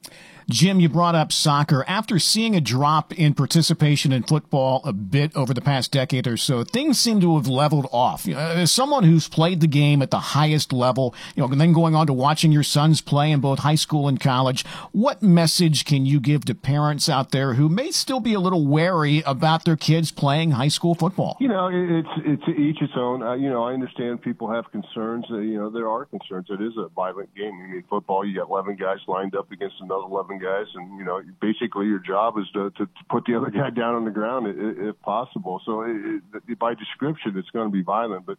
Jim, 0.48 0.78
you 0.78 0.88
brought 0.88 1.16
up 1.16 1.32
soccer. 1.32 1.84
After 1.88 2.20
seeing 2.20 2.54
a 2.54 2.60
drop 2.60 3.12
in 3.12 3.34
participation 3.34 4.12
in 4.12 4.22
football 4.22 4.80
a 4.84 4.92
bit 4.92 5.34
over 5.36 5.52
the 5.52 5.60
past 5.60 5.90
decade 5.90 6.28
or 6.28 6.36
so, 6.36 6.62
things 6.62 6.98
seem 6.98 7.20
to 7.20 7.36
have 7.36 7.48
leveled 7.48 7.88
off. 7.92 8.24
You 8.24 8.34
know, 8.34 8.40
as 8.40 8.70
someone 8.70 9.02
who's 9.02 9.28
played 9.28 9.60
the 9.60 9.66
game 9.66 10.00
at 10.00 10.12
the 10.12 10.20
highest 10.20 10.72
level, 10.72 11.12
you 11.34 11.42
know, 11.42 11.50
and 11.50 11.60
then 11.60 11.72
going 11.72 11.96
on 11.96 12.06
to 12.06 12.12
watching 12.12 12.52
your 12.52 12.62
sons 12.62 13.00
play 13.00 13.32
in 13.32 13.40
both 13.40 13.58
high 13.58 13.74
school 13.74 14.06
and 14.06 14.20
college, 14.20 14.64
what 14.92 15.22
message 15.22 15.84
can 15.84 16.06
you 16.06 16.20
give 16.20 16.44
to 16.44 16.54
parents 16.54 17.08
out 17.08 17.32
there 17.32 17.54
who 17.54 17.68
may 17.68 17.90
still 17.90 18.20
be 18.20 18.32
a 18.32 18.40
little 18.40 18.64
wary 18.64 19.22
about 19.26 19.64
their 19.64 19.76
kids 19.76 20.12
playing 20.12 20.52
high 20.52 20.68
school 20.68 20.94
football? 20.94 21.36
You 21.40 21.48
know, 21.48 21.68
it's 21.72 22.08
it's 22.24 22.58
each 22.58 22.80
its 22.80 22.92
own. 22.96 23.24
Uh, 23.24 23.34
you 23.34 23.50
know, 23.50 23.64
I 23.64 23.72
understand 23.72 24.22
people 24.22 24.52
have 24.52 24.70
concerns. 24.70 25.24
Uh, 25.28 25.47
you 25.48 25.58
know, 25.58 25.70
there 25.70 25.88
are 25.88 26.04
concerns. 26.04 26.46
It 26.50 26.60
is 26.60 26.72
a 26.76 26.88
violent 26.88 27.34
game. 27.34 27.52
I 27.52 27.72
mean, 27.72 27.84
football, 27.88 28.24
you 28.26 28.36
got 28.36 28.48
11 28.48 28.76
guys 28.76 28.98
lined 29.06 29.34
up 29.34 29.50
against 29.50 29.76
another 29.80 30.04
11 30.04 30.38
guys, 30.38 30.66
and 30.74 30.98
you 30.98 31.04
know, 31.04 31.20
basically 31.40 31.86
your 31.86 31.98
job 31.98 32.38
is 32.38 32.44
to, 32.54 32.70
to, 32.70 32.86
to 32.86 33.04
put 33.10 33.24
the 33.26 33.36
other 33.36 33.50
guy 33.60 33.70
down 33.70 33.94
on 33.94 34.04
the 34.04 34.10
ground 34.10 34.46
if, 34.46 34.88
if 34.94 35.00
possible. 35.02 35.60
So, 35.64 35.82
it, 35.82 36.22
it, 36.48 36.58
by 36.58 36.74
description, 36.74 37.36
it's 37.36 37.50
going 37.50 37.68
to 37.68 37.72
be 37.72 37.82
violent. 37.82 38.26
But 38.26 38.38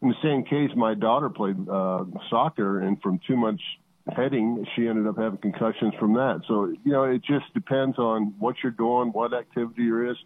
in 0.00 0.08
the 0.08 0.14
same 0.22 0.44
case, 0.44 0.70
my 0.76 0.94
daughter 0.94 1.28
played 1.28 1.56
uh, 1.68 2.04
soccer, 2.30 2.80
and 2.80 3.00
from 3.02 3.20
too 3.26 3.36
much 3.36 3.60
heading, 4.14 4.66
she 4.74 4.86
ended 4.86 5.06
up 5.06 5.18
having 5.18 5.38
concussions 5.38 5.94
from 5.98 6.14
that. 6.14 6.42
So, 6.48 6.66
you 6.66 6.92
know, 6.92 7.04
it 7.04 7.22
just 7.24 7.52
depends 7.54 7.98
on 7.98 8.34
what 8.38 8.56
you're 8.62 8.72
doing, 8.72 9.08
what 9.12 9.34
activity 9.34 9.86
there 9.86 10.10
is. 10.10 10.16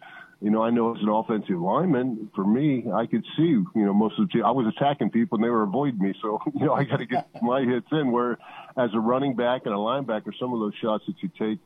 You 0.42 0.50
know, 0.50 0.60
I 0.60 0.70
know 0.70 0.92
as 0.92 1.00
an 1.00 1.08
offensive 1.08 1.60
lineman, 1.60 2.28
for 2.34 2.44
me, 2.44 2.84
I 2.92 3.06
could 3.06 3.24
see, 3.36 3.42
you 3.42 3.70
know, 3.74 3.94
most 3.94 4.18
of 4.18 4.26
the 4.26 4.32
team, 4.32 4.44
I 4.44 4.50
was 4.50 4.66
attacking 4.76 5.10
people 5.10 5.36
and 5.36 5.44
they 5.44 5.48
were 5.48 5.62
avoiding 5.62 6.00
me. 6.00 6.14
So, 6.20 6.40
you 6.58 6.66
know, 6.66 6.74
I 6.74 6.82
got 6.82 6.96
to 6.96 7.06
get 7.06 7.28
my 7.42 7.62
hits 7.62 7.86
in. 7.92 8.10
Where 8.10 8.38
as 8.76 8.90
a 8.92 8.98
running 8.98 9.36
back 9.36 9.62
and 9.66 9.74
a 9.74 9.78
linebacker, 9.78 10.32
some 10.40 10.52
of 10.52 10.58
those 10.58 10.72
shots 10.82 11.04
that 11.06 11.14
you 11.22 11.30
take, 11.38 11.60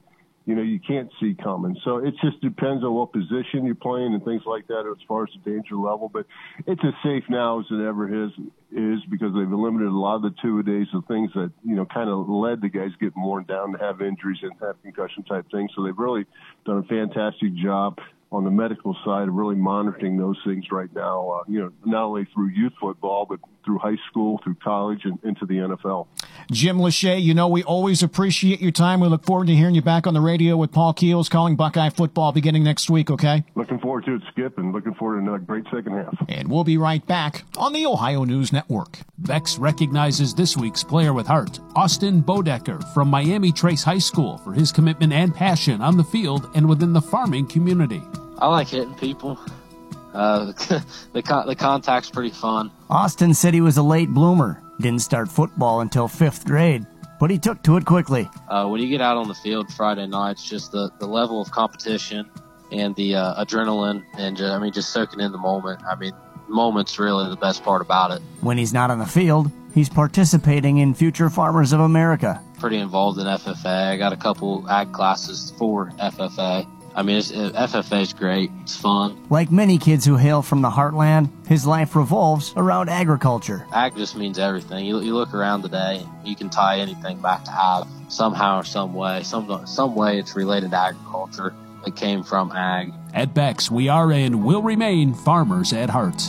you 0.45 0.55
know, 0.55 0.63
you 0.63 0.79
can't 0.79 1.11
see 1.19 1.35
coming. 1.43 1.75
So 1.85 2.05
it 2.05 2.15
just 2.23 2.39
depends 2.43 2.85
on 2.85 2.93
what 2.93 3.13
position 3.15 3.65
you're 3.65 3.75
playing 3.75 4.13
and 4.13 4.23
things 4.23 4.43
like 4.45 4.67
that 4.69 4.85
as 4.87 5.03
far 5.09 5.25
as 5.25 5.31
the 5.33 5.51
danger 5.51 5.75
level. 5.75 6.11
But 6.13 6.27
it's 6.67 6.83
as 6.85 6.93
safe 7.03 7.25
now 7.31 7.61
as 7.61 7.67
it 7.71 7.81
ever 7.83 8.27
is, 8.27 8.31
is 8.71 9.01
because 9.11 9.33
they've 9.33 9.51
eliminated 9.51 9.91
a 9.91 9.97
lot 9.97 10.17
of 10.17 10.23
the 10.23 10.35
two 10.43 10.59
a 10.59 10.63
days 10.63 10.87
of 10.93 11.05
things 11.07 11.31
that, 11.35 11.51
you 11.65 11.77
know, 11.77 11.87
kind 11.87 12.11
of 12.11 12.29
led 12.29 12.61
the 12.61 12.69
guys 12.69 12.91
getting 13.01 13.23
worn 13.23 13.45
down 13.45 13.73
to 13.73 13.79
have 13.79 14.03
injuries 14.03 14.39
and 14.43 14.53
have 14.61 14.81
concussion 14.83 15.25
type 15.25 15.47
things. 15.51 15.71
So 15.75 15.83
they've 15.83 15.99
really 15.99 16.27
done 16.67 16.79
a 16.79 16.83
fantastic 16.83 17.55
job 17.57 17.99
on 18.33 18.45
the 18.45 18.51
medical 18.51 18.97
side 19.05 19.29
of 19.29 19.35
really 19.35 19.55
monitoring 19.55 20.17
those 20.17 20.37
things 20.45 20.65
right 20.71 20.93
now, 20.95 21.31
uh, 21.31 21.45
you 21.49 21.61
know, 21.61 21.73
not 21.85 22.05
only 22.05 22.27
through 22.35 22.49
youth 22.49 22.73
football, 22.81 23.27
but 23.29 23.39
through 23.67 23.79
high 23.79 23.99
school, 24.09 24.41
through 24.43 24.55
college, 24.55 25.05
and 25.05 25.19
into 25.25 25.45
the 25.45 25.57
NFL. 25.57 26.07
Jim 26.51 26.79
Lachey, 26.79 27.23
you 27.23 27.35
know, 27.35 27.49
we 27.49 27.63
always 27.65 28.03
appreciate 28.03 28.63
your 28.63 28.71
time. 28.71 29.01
We 29.01 29.09
look 29.09 29.25
forward 29.25 29.49
to 29.49 29.55
hearing 29.55 29.75
you 29.75 29.83
back 29.83 30.07
on 30.07 30.15
the 30.15 30.21
radio 30.21 30.57
with 30.57 30.73
Paul 30.73 30.95
Keels 30.95 31.29
calling 31.29 31.57
Buckeye 31.57 31.91
football 31.91 32.33
beginning 32.33 32.65
next 32.65 32.89
week, 32.89 33.11
okay? 33.11 33.45
Looking 33.57 33.79
forward 33.79 34.07
to 34.07 34.15
it, 34.15 34.23
Skip, 34.31 34.57
and 34.57 34.73
looking 34.73 34.95
forward 34.95 35.25
to 35.25 35.35
a 35.35 35.39
great 35.39 35.65
second 35.65 35.93
half. 35.93 36.17
And 36.29 36.49
we'll 36.49 36.65
be 36.65 36.79
right 36.79 37.05
back 37.07 37.45
on 37.59 37.73
the 37.73 37.85
Ohio 37.85 38.25
News 38.25 38.53
Network. 38.53 39.01
Beck's 39.19 39.59
recognizes 39.59 40.33
this 40.33 40.57
week's 40.57 40.85
player 40.85 41.13
with 41.13 41.27
heart, 41.27 41.59
Austin 41.75 42.23
Bodecker 42.23 42.83
from 42.95 43.09
Miami 43.09 43.51
Trace 43.51 43.83
High 43.83 43.99
School, 43.99 44.39
for 44.39 44.53
his 44.53 44.71
commitment 44.71 45.13
and 45.13 45.35
passion 45.35 45.83
on 45.83 45.97
the 45.97 46.05
field 46.05 46.49
and 46.55 46.69
within 46.69 46.93
the 46.93 47.03
farming 47.03 47.47
community. 47.47 48.01
I 48.39 48.49
like 48.49 48.69
hitting 48.69 48.95
people. 48.95 49.39
Uh, 50.17 50.47
the, 51.13 51.23
con- 51.23 51.47
the 51.47 51.55
contact's 51.55 52.11
pretty 52.11 52.31
fun. 52.31 52.71
Austin 52.89 53.35
said 53.35 53.53
he 53.53 53.61
was 53.61 53.77
a 53.77 53.83
late 53.83 54.09
bloomer. 54.09 54.63
Didn't 54.81 55.03
start 55.03 55.29
football 55.29 55.81
until 55.81 56.09
fifth 56.09 56.47
grade, 56.47 56.87
but 57.21 57.31
he 57.31 57.39
took 57.39 57.63
to 57.65 57.77
it 57.77 57.85
quickly. 57.85 58.29
Uh, 58.49 58.67
when 58.67 58.81
you 58.81 58.89
get 58.89 59.03
out 59.03 59.19
on 59.19 59.29
the 59.29 59.35
field 59.35 59.73
Friday 59.73 60.07
nights, 60.07 60.49
just 60.49 60.73
the, 60.73 60.91
the 61.01 61.07
level 61.07 61.41
of 61.41 61.51
competition 61.51 62.29
and 62.73 62.97
the 62.97 63.15
uh, 63.15 63.45
adrenaline, 63.45 64.05
and 64.17 64.37
just, 64.37 64.51
I 64.51 64.59
mean, 64.59 64.73
just 64.73 64.91
soaking 64.91 65.21
in 65.21 65.33
the 65.33 65.39
moment. 65.39 65.83
I 65.85 65.95
mean, 65.97 66.13
moment's 66.49 66.99
really 66.99 67.29
the 67.29 67.37
best 67.37 67.63
part 67.63 67.83
about 67.83 68.11
it. 68.11 68.23
When 68.41 68.57
he's 68.59 68.73
not 68.73 68.91
on 68.91 68.99
the 68.99 69.07
field, 69.07 69.51
he's 69.75 69.89
participating 69.89 70.79
in 70.79 70.95
Future 70.95 71.29
Farmers 71.29 71.73
of 71.73 71.81
America. 71.81 72.43
Pretty 72.59 72.79
involved 72.79 73.19
in 73.19 73.27
FFA. 73.27 73.91
I 73.91 73.97
got 73.99 74.13
a 74.13 74.17
couple 74.17 74.69
ag 74.71 74.93
classes 74.93 75.53
for 75.59 75.91
FFA. 75.99 76.67
I 76.97 77.03
mean, 77.03 77.19
it's, 77.19 77.31
uh, 77.31 77.51
FFA 77.55 78.01
is 78.01 78.15
great. 78.15 78.51
It's 78.63 78.75
fun. 78.75 79.23
Like 79.29 79.53
many 79.53 79.77
kids 79.77 80.07
who 80.07 80.17
hail 80.17 80.41
from 80.41 80.63
the 80.63 80.71
heartland, 80.71 81.29
his 81.47 81.67
life 81.67 81.95
revolves 81.95 82.55
around 82.57 82.89
agriculture. 82.89 83.67
Ag 83.71 83.95
just 83.97 84.17
means 84.17 84.39
everything. 84.39 84.87
You, 84.87 85.01
you 85.01 85.15
look 85.15 85.35
around 85.35 85.61
today, 85.61 86.07
you 86.25 86.35
can 86.35 86.49
tie 86.49 86.79
anything 86.79 87.21
back 87.21 87.45
to 87.45 87.51
ag 87.53 87.85
somehow 88.09 88.61
or 88.61 88.65
some 88.65 88.95
way. 88.95 89.23
Some 89.25 89.67
some 89.67 89.95
way 89.95 90.19
it's 90.19 90.35
related 90.35 90.71
to 90.71 90.79
agriculture. 90.79 91.55
It 91.87 91.97
came 91.97 92.23
from 92.23 92.51
ag. 92.53 92.95
At 93.13 93.35
Beck's, 93.35 93.71
we 93.71 93.89
are 93.89 94.11
and 94.11 94.43
will 94.43 94.63
remain 94.63 95.13
farmers 95.13 95.75
at 95.75 95.91
heart. 95.91 96.23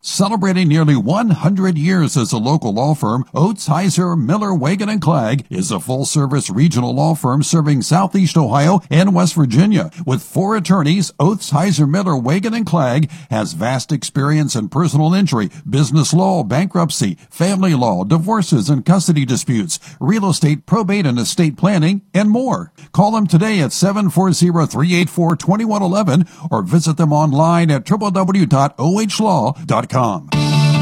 Celebrating 0.00 0.68
nearly 0.68 0.94
100 0.94 1.76
years 1.76 2.16
as 2.16 2.30
a 2.32 2.38
local 2.38 2.72
law 2.72 2.94
firm, 2.94 3.24
Oths, 3.34 3.68
Heiser, 3.68 4.16
Miller, 4.16 4.50
Waigand, 4.50 4.92
and 4.92 5.02
Clagg 5.02 5.44
is 5.50 5.72
a 5.72 5.80
full-service 5.80 6.48
regional 6.50 6.94
law 6.94 7.16
firm 7.16 7.42
serving 7.42 7.82
Southeast 7.82 8.36
Ohio 8.36 8.78
and 8.90 9.12
West 9.12 9.34
Virginia. 9.34 9.90
With 10.06 10.22
four 10.22 10.56
attorneys, 10.56 11.10
Oths, 11.18 11.50
Heiser, 11.50 11.90
Miller, 11.90 12.12
Waigand, 12.12 12.54
and 12.54 12.64
Clagg 12.64 13.10
has 13.30 13.54
vast 13.54 13.90
experience 13.90 14.54
in 14.54 14.68
personal 14.68 15.14
injury, 15.14 15.50
business 15.68 16.14
law, 16.14 16.44
bankruptcy, 16.44 17.16
family 17.28 17.74
law, 17.74 18.04
divorces 18.04 18.70
and 18.70 18.86
custody 18.86 19.24
disputes, 19.24 19.80
real 19.98 20.30
estate, 20.30 20.64
probate 20.64 21.06
and 21.06 21.18
estate 21.18 21.56
planning, 21.56 22.02
and 22.14 22.30
more. 22.30 22.72
Call 22.92 23.10
them 23.10 23.26
today 23.26 23.58
at 23.60 23.70
740-384-2111 23.70 26.52
or 26.52 26.62
visit 26.62 26.96
them 26.96 27.12
online 27.12 27.72
at 27.72 27.84
www.ohlaw.com. 27.84 29.88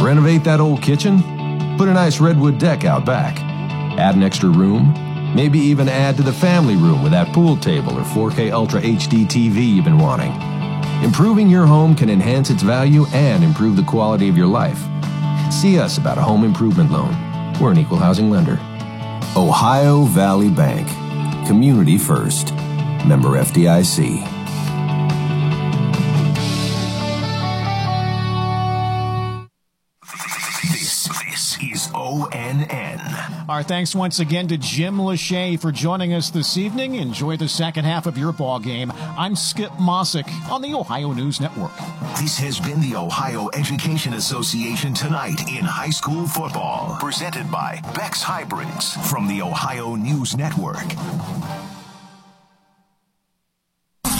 Renovate 0.02 0.44
that 0.44 0.60
old 0.60 0.82
kitchen? 0.82 1.22
Put 1.78 1.88
a 1.88 1.94
nice 1.94 2.20
redwood 2.20 2.59
deck 2.59 2.84
out 2.84 3.06
back. 3.06 3.40
Add 3.98 4.14
an 4.14 4.22
extra 4.22 4.51
room? 4.51 4.93
Maybe 5.34 5.59
even 5.59 5.88
add 5.88 6.16
to 6.18 6.22
the 6.22 6.34
family 6.34 6.76
room 6.76 7.02
with 7.02 7.12
that 7.12 7.32
pool 7.32 7.56
table 7.56 7.98
or 7.98 8.02
4K 8.02 8.52
Ultra 8.52 8.82
HD 8.82 9.24
TV 9.24 9.74
you've 9.76 9.86
been 9.86 9.98
wanting. 9.98 10.32
Improving 11.02 11.48
your 11.48 11.64
home 11.64 11.94
can 11.94 12.10
enhance 12.10 12.51
its 12.51 12.62
value 12.62 13.06
and 13.14 13.43
improve 13.43 13.76
the 13.76 13.82
quality 13.84 14.28
of 14.28 14.36
your 14.36 14.48
life. 14.48 14.82
See 15.51 15.78
us 15.78 15.97
about 15.97 16.18
a 16.18 16.22
home 16.22 16.44
improvement 16.44 16.90
loan. 16.90 17.14
We're 17.59 17.72
an 17.72 17.78
equal 17.78 17.98
housing 17.98 18.28
lender. 18.28 18.59
Ohio 19.34 20.05
Valley 20.05 20.51
Bank. 20.51 20.88
Community 21.47 21.97
first. 21.97 22.52
Member 23.06 23.30
FDIC. 23.30 24.36
ONN. 32.07 33.49
Our 33.49 33.65
thanks 33.65 33.93
once 33.93 34.20
again 34.20 34.47
to 34.49 34.57
Jim 34.57 34.97
Lachey 34.97 35.59
for 35.61 35.73
joining 35.73 36.15
us 36.15 36.31
this 36.31 36.57
evening. 36.57 36.95
Enjoy 36.95 37.37
the 37.37 37.49
second 37.49 37.85
half 37.85 38.07
of 38.07 38.16
your 38.16 38.33
ball 38.33 38.61
game. 38.61 38.93
I'm 38.97 39.35
Skip 39.35 39.73
Mosic 39.73 40.28
on 40.49 40.62
the 40.62 40.73
Ohio 40.73 41.12
News 41.12 41.41
Network. 41.41 41.77
This 42.20 42.39
has 42.39 42.61
been 42.61 42.81
the 42.81 42.95
Ohio 42.95 43.49
Education 43.55 44.15
Association 44.15 44.95
tonight 44.95 45.41
in 45.49 45.65
high 45.65 45.91
school 45.91 46.28
football, 46.28 46.97
presented 47.01 47.51
by 47.51 47.81
Beck's 47.97 48.23
Hybrids 48.23 48.95
from 49.11 49.27
the 49.27 49.43
Ohio 49.43 49.97
News 49.97 50.37
Network. 50.37 50.87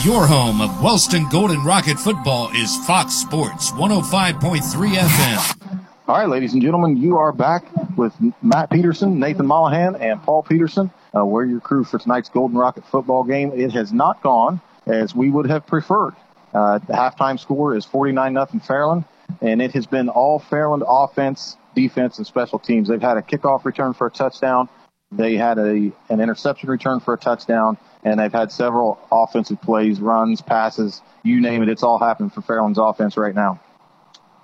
Your 0.05 0.27
home 0.27 0.61
of 0.61 0.83
Wellston 0.83 1.29
Golden 1.31 1.63
Rocket 1.63 1.99
football 1.99 2.51
is 2.53 2.77
Fox 2.87 3.15
Sports 3.15 3.71
105.3 3.73 4.95
FM. 4.97 5.86
All 6.09 6.17
right, 6.17 6.29
ladies 6.29 6.53
and 6.53 6.63
gentlemen, 6.63 6.97
you 6.97 7.17
are 7.17 7.33
back 7.33 7.65
with 7.97 8.15
Matt 8.41 8.71
Peterson, 8.71 9.19
Nathan 9.19 9.45
Mollahan, 9.45 9.97
and 9.97 10.23
Paul 10.23 10.45
Peterson. 10.45 10.93
Uh, 11.13 11.27
we're 11.27 11.45
your 11.45 11.59
crew 11.59 11.83
for 11.83 11.99
tonight's 11.99 12.29
Golden 12.29 12.57
Rocket 12.57 12.85
football 12.85 13.25
game. 13.25 13.51
It 13.53 13.73
has 13.73 13.93
not 13.93 14.23
gone 14.23 14.61
as 14.87 15.17
we 15.17 15.31
would 15.31 15.51
have 15.51 15.67
preferred. 15.67 16.15
Uh, 16.55 16.79
the 16.79 16.93
halftime 16.93 17.41
score 17.41 17.75
is 17.75 17.85
49 17.85 18.33
nothing 18.33 18.61
Fairland, 18.61 19.05
and 19.41 19.61
it 19.61 19.73
has 19.73 19.87
been 19.87 20.09
all 20.09 20.39
Fairland 20.39 20.85
offense, 20.87 21.57
defense, 21.75 22.19
and 22.19 22.27
special 22.27 22.61
teams. 22.61 22.87
They've 22.87 23.03
had 23.03 23.17
a 23.17 23.23
kickoff 23.23 23.65
return 23.65 23.93
for 23.93 24.07
a 24.07 24.11
touchdown. 24.11 24.69
They 25.11 25.35
had 25.35 25.59
a 25.59 25.91
an 26.09 26.21
interception 26.21 26.71
return 26.71 27.01
for 27.01 27.15
a 27.15 27.19
touchdown, 27.19 27.79
and 28.05 28.21
they've 28.21 28.33
had 28.33 28.53
several 28.53 29.01
offensive 29.11 29.61
plays, 29.61 29.99
runs, 29.99 30.41
passes, 30.41 31.03
you 31.25 31.41
name 31.41 31.65
it. 31.65 31.69
It's 31.69 31.83
all 31.83 31.99
happened 31.99 32.33
for 32.33 32.43
Fairland's 32.43 32.79
offense 32.79 33.17
right 33.17 33.35
now. 33.35 33.59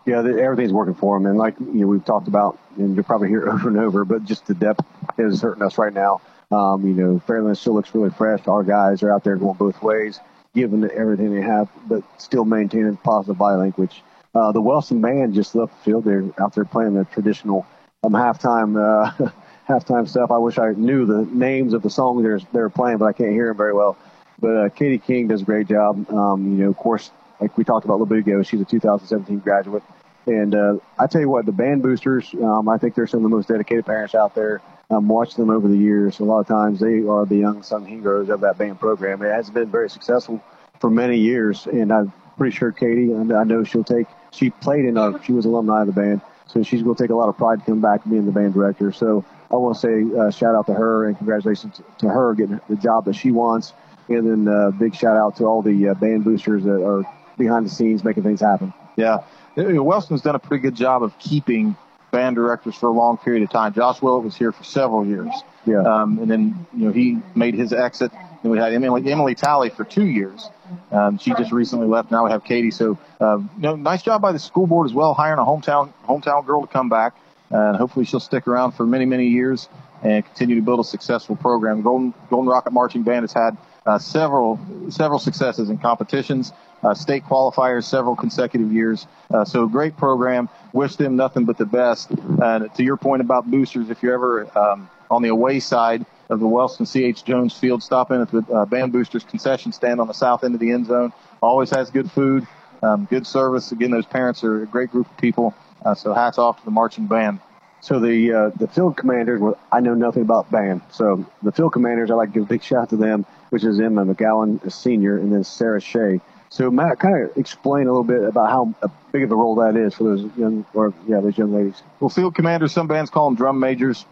Yeah, 0.04 0.18
everything's 0.18 0.72
working 0.72 0.94
for 0.94 1.16
them, 1.16 1.26
and 1.26 1.38
like 1.38 1.58
you 1.60 1.72
know, 1.74 1.86
we've 1.86 2.04
talked 2.04 2.26
about, 2.26 2.58
and 2.76 2.94
you'll 2.94 3.04
probably 3.04 3.28
hear 3.28 3.48
over 3.52 3.68
and 3.68 3.78
over. 3.78 4.04
But 4.04 4.24
just 4.24 4.46
the 4.46 4.54
depth 4.54 4.84
is 5.18 5.40
hurting 5.40 5.62
us 5.62 5.78
right 5.78 5.92
now. 5.92 6.20
Um, 6.50 6.86
you 6.86 6.92
know, 6.94 7.22
Fairland 7.26 7.56
still 7.56 7.74
looks 7.74 7.94
really 7.94 8.10
fresh. 8.10 8.46
Our 8.46 8.62
guys 8.62 9.02
are 9.02 9.12
out 9.12 9.24
there 9.24 9.36
going 9.36 9.56
both 9.56 9.82
ways, 9.82 10.20
giving 10.54 10.84
everything 10.90 11.34
they 11.34 11.40
have, 11.40 11.68
but 11.88 12.02
still 12.20 12.44
maintaining 12.44 12.96
positive 12.98 13.38
body 13.38 13.58
language. 13.58 14.02
Uh, 14.34 14.52
the 14.52 14.60
Wellston 14.60 15.00
band 15.00 15.34
just 15.34 15.54
left 15.54 15.76
the 15.78 15.82
field. 15.84 16.04
They're 16.04 16.24
out 16.38 16.54
there 16.54 16.64
playing 16.64 16.94
the 16.94 17.04
traditional 17.04 17.66
um, 18.02 18.12
halftime 18.12 18.76
uh, 18.76 19.30
halftime 19.68 20.08
stuff. 20.08 20.30
I 20.30 20.38
wish 20.38 20.58
I 20.58 20.72
knew 20.72 21.06
the 21.06 21.24
names 21.32 21.74
of 21.74 21.82
the 21.82 21.90
songs 21.90 22.22
they're 22.22 22.40
they're 22.52 22.70
playing, 22.70 22.98
but 22.98 23.06
I 23.06 23.12
can't 23.12 23.32
hear 23.32 23.46
them 23.48 23.56
very 23.56 23.72
well. 23.72 23.96
But 24.40 24.56
uh, 24.56 24.68
Katie 24.70 24.98
King 24.98 25.28
does 25.28 25.42
a 25.42 25.44
great 25.44 25.68
job. 25.68 26.10
Um, 26.10 26.58
you 26.58 26.64
know, 26.64 26.70
of 26.70 26.76
course, 26.76 27.10
like 27.43 27.59
we 27.59 27.64
talked 27.64 27.85
about 27.85 28.01
a 28.01 28.14
ago. 28.14 28.43
She's 28.43 28.60
a 28.60 28.64
2017 28.64 29.40
graduate. 29.40 29.82
And 30.27 30.55
uh, 30.55 30.77
I 30.98 31.09
tell 31.09 31.20
you 31.20 31.28
what, 31.28 31.44
the 31.44 31.52
band 31.52 31.82
boosters, 31.82 32.32
um, 32.40 32.69
I 32.69 32.78
think 32.78 32.94
they're 32.94 33.09
some 33.09 33.24
of 33.24 33.31
the 33.31 33.36
most 33.36 33.48
dedicated 33.48 33.85
parents 33.85 34.14
out 34.14 34.35
there. 34.35 34.62
Um, 34.90 35.09
watched 35.09 35.36
them 35.36 35.51
over 35.51 35.66
the 35.66 35.77
years. 35.77 36.20
A 36.20 36.24
lot 36.24 36.40
of 36.40 36.47
times 36.47 36.78
they 36.78 37.02
are 37.02 37.27
the 37.27 37.36
young 37.36 37.62
sung 37.62 37.85
heroes 37.86 38.28
of 38.28 38.40
that 38.43 38.59
band 38.59 38.78
program. 38.78 39.23
It 39.23 39.32
has 39.32 39.51
been 39.51 39.70
very 39.70 39.90
successful 39.90 40.43
for 40.81 40.90
many 40.90 41.19
years, 41.19 41.66
and 41.66 41.90
I'm 41.90 42.12
pretty 42.36 42.55
sure 42.55 42.73
Katie, 42.73 43.12
I 43.14 43.44
know 43.44 43.64
she'll 43.64 43.85
take. 43.85 44.06
She 44.32 44.51
played 44.51 44.85
in 44.85 44.97
a, 44.97 45.23
she 45.24 45.32
was 45.32 45.47
alumni 45.47 45.81
of 45.81 45.86
the 45.86 45.93
band, 45.93 46.20
so 46.47 46.62
she's 46.62 46.82
going 46.82 46.94
to 46.94 47.02
take 47.02 47.10
a 47.10 47.14
lot 47.14 47.28
of 47.28 47.36
pride 47.39 47.60
to 47.60 47.64
come 47.64 47.81
back 47.81 48.05
and 48.05 48.12
being 48.12 48.27
the 48.27 48.32
band 48.32 48.52
director. 48.52 48.93
So 48.93 49.24
I 49.51 49.56
want 49.56 49.77
to 49.77 49.81
say 49.81 50.19
uh, 50.19 50.31
shout 50.31 50.55
out 50.55 50.66
to 50.66 50.74
her 50.74 51.06
and 51.06 51.16
congratulations 51.16 51.81
to 51.98 52.09
her 52.09 52.35
getting 52.35 52.60
the 52.69 52.77
job 52.77 53.06
that 53.06 53.14
she 53.14 53.31
wants, 53.31 53.73
and 54.09 54.28
then 54.28 54.55
uh, 54.55 54.73
big 54.73 54.94
shout 54.94 55.16
out 55.16 55.36
to 55.36 55.44
all 55.44 55.62
the 55.62 55.89
uh, 55.89 55.94
band 55.94 56.24
boosters 56.24 56.64
that 56.64 56.85
are 56.85 57.05
behind 57.38 57.66
the 57.66 57.70
scenes 57.70 58.04
making 58.04 58.22
things 58.22 58.40
happen. 58.40 58.72
Yeah. 58.96 59.18
Wellston's 59.56 60.22
done 60.22 60.34
a 60.34 60.38
pretty 60.38 60.62
good 60.62 60.74
job 60.74 61.02
of 61.02 61.18
keeping 61.18 61.76
band 62.10 62.36
directors 62.36 62.74
for 62.74 62.88
a 62.88 62.92
long 62.92 63.16
period 63.18 63.42
of 63.42 63.50
time. 63.50 63.72
Josh 63.72 64.02
Willett 64.02 64.24
was 64.24 64.36
here 64.36 64.52
for 64.52 64.64
several 64.64 65.06
years. 65.06 65.32
Yeah. 65.66 65.82
Um, 65.82 66.18
and 66.18 66.30
then, 66.30 66.66
you 66.74 66.86
know, 66.86 66.92
he 66.92 67.18
made 67.34 67.54
his 67.54 67.72
exit. 67.72 68.12
And 68.42 68.50
we 68.50 68.59
had 68.59 68.72
Emily, 68.72 69.10
Emily 69.10 69.34
Talley 69.34 69.70
for 69.70 69.84
two 69.84 70.06
years. 70.06 70.50
Um, 70.90 71.18
she 71.18 71.32
just 71.34 71.52
recently 71.52 71.86
left. 71.86 72.10
Now 72.10 72.24
we 72.24 72.30
have 72.30 72.44
Katie. 72.44 72.70
So, 72.70 72.98
uh, 73.20 73.38
you 73.38 73.48
know, 73.59 73.76
nice 73.76 74.02
job 74.02 74.20
by 74.20 74.32
the 74.32 74.38
school 74.38 74.66
board 74.66 74.86
as 74.86 74.94
well, 74.94 75.14
hiring 75.14 75.38
a 75.38 75.42
hometown 75.42 75.92
hometown 76.06 76.44
girl 76.44 76.62
to 76.62 76.66
come 76.66 76.88
back, 76.88 77.14
and 77.50 77.76
hopefully 77.76 78.04
she'll 78.04 78.20
stick 78.20 78.48
around 78.48 78.72
for 78.72 78.86
many 78.86 79.04
many 79.04 79.28
years 79.28 79.68
and 80.02 80.24
continue 80.24 80.56
to 80.56 80.62
build 80.62 80.80
a 80.80 80.84
successful 80.84 81.36
program. 81.36 81.82
Golden 81.82 82.14
Golden 82.30 82.48
Rocket 82.48 82.72
Marching 82.72 83.02
Band 83.02 83.22
has 83.22 83.32
had 83.32 83.56
uh, 83.86 83.98
several 83.98 84.59
several 84.88 85.18
successes 85.18 85.70
in 85.70 85.78
competitions, 85.78 86.52
uh, 86.82 86.94
state 86.94 87.24
qualifiers, 87.24 87.84
several 87.84 88.16
consecutive 88.16 88.72
years. 88.72 89.06
Uh, 89.32 89.44
so 89.44 89.66
great 89.66 89.96
program. 89.96 90.48
Wish 90.72 90.96
them 90.96 91.16
nothing 91.16 91.44
but 91.44 91.59
the 91.59 91.66
best. 91.66 92.10
And 92.10 92.72
to 92.74 92.82
your 92.82 92.96
point 92.96 93.20
about 93.20 93.50
boosters, 93.50 93.90
if 93.90 94.02
you're 94.02 94.14
ever 94.14 94.59
um, 94.59 94.90
on 95.10 95.22
the 95.22 95.28
away 95.28 95.60
side 95.60 96.04
of 96.28 96.40
the 96.40 96.46
Wellston 96.46 96.86
C.H. 96.86 97.24
Jones 97.24 97.56
Field, 97.56 97.82
stop 97.82 98.10
in 98.10 98.20
at 98.20 98.30
the 98.30 98.44
uh, 98.52 98.64
Band 98.66 98.92
Boosters 98.92 99.24
concession 99.24 99.72
stand 99.72 100.00
on 100.00 100.06
the 100.06 100.14
south 100.14 100.44
end 100.44 100.54
of 100.54 100.60
the 100.60 100.70
end 100.70 100.86
zone. 100.86 101.12
Always 101.42 101.70
has 101.70 101.90
good 101.90 102.10
food, 102.10 102.46
um, 102.82 103.06
good 103.10 103.26
service. 103.26 103.72
Again, 103.72 103.90
those 103.90 104.06
parents 104.06 104.42
are 104.44 104.62
a 104.62 104.66
great 104.66 104.90
group 104.90 105.10
of 105.10 105.16
people. 105.18 105.54
Uh, 105.84 105.94
so 105.94 106.14
hats 106.14 106.38
off 106.38 106.59
to 106.60 106.64
the 106.64 106.70
marching 106.70 107.06
band. 107.06 107.40
So 107.80 107.98
the 107.98 108.32
uh, 108.32 108.50
the 108.56 108.68
field 108.68 108.96
commanders, 108.96 109.40
well, 109.40 109.59
I 109.72 109.80
know 109.80 109.94
nothing 109.94 110.22
about 110.22 110.48
band. 110.52 110.82
So 110.90 111.26
the 111.42 111.50
field 111.50 111.72
commanders, 111.72 112.12
I 112.12 112.14
like 112.14 112.28
to 112.28 112.34
give 112.34 112.44
a 112.44 112.46
big 112.46 112.62
shout 112.62 112.82
out 112.82 112.90
to 112.90 112.96
them, 112.96 113.26
which 113.50 113.64
is 113.64 113.80
Emma 113.80 114.04
McGowan, 114.04 114.64
a 114.64 114.70
senior, 114.70 115.18
and 115.18 115.32
then 115.32 115.42
Sarah 115.42 115.80
Shea. 115.80 116.20
So 116.52 116.70
Matt, 116.70 116.98
kind 116.98 117.24
of 117.24 117.34
explain 117.38 117.86
a 117.86 117.90
little 117.90 118.04
bit 118.04 118.22
about 118.24 118.50
how 118.50 118.74
big 119.10 119.22
of 119.22 119.32
a 119.32 119.34
role 119.34 119.54
that 119.54 119.74
is 119.74 119.94
for 119.94 120.04
those 120.04 120.30
young, 120.36 120.66
or 120.74 120.92
yeah, 121.08 121.20
those 121.20 121.38
young 121.38 121.54
ladies. 121.54 121.82
Well, 121.98 122.10
field 122.10 122.34
commanders, 122.34 122.72
some 122.72 122.88
bands 122.88 123.08
call 123.10 123.30
them 123.30 123.36
drum 123.36 123.58
majors. 123.58 124.04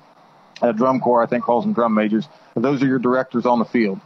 Uh, 0.62 0.72
drum 0.72 1.00
corps, 1.00 1.22
I 1.22 1.26
think, 1.26 1.44
calls 1.44 1.64
them 1.64 1.74
drum 1.74 1.92
majors. 1.92 2.26
Those 2.56 2.82
are 2.82 2.86
your 2.86 2.98
directors 2.98 3.44
on 3.44 3.58
the 3.58 3.66
field. 3.66 4.00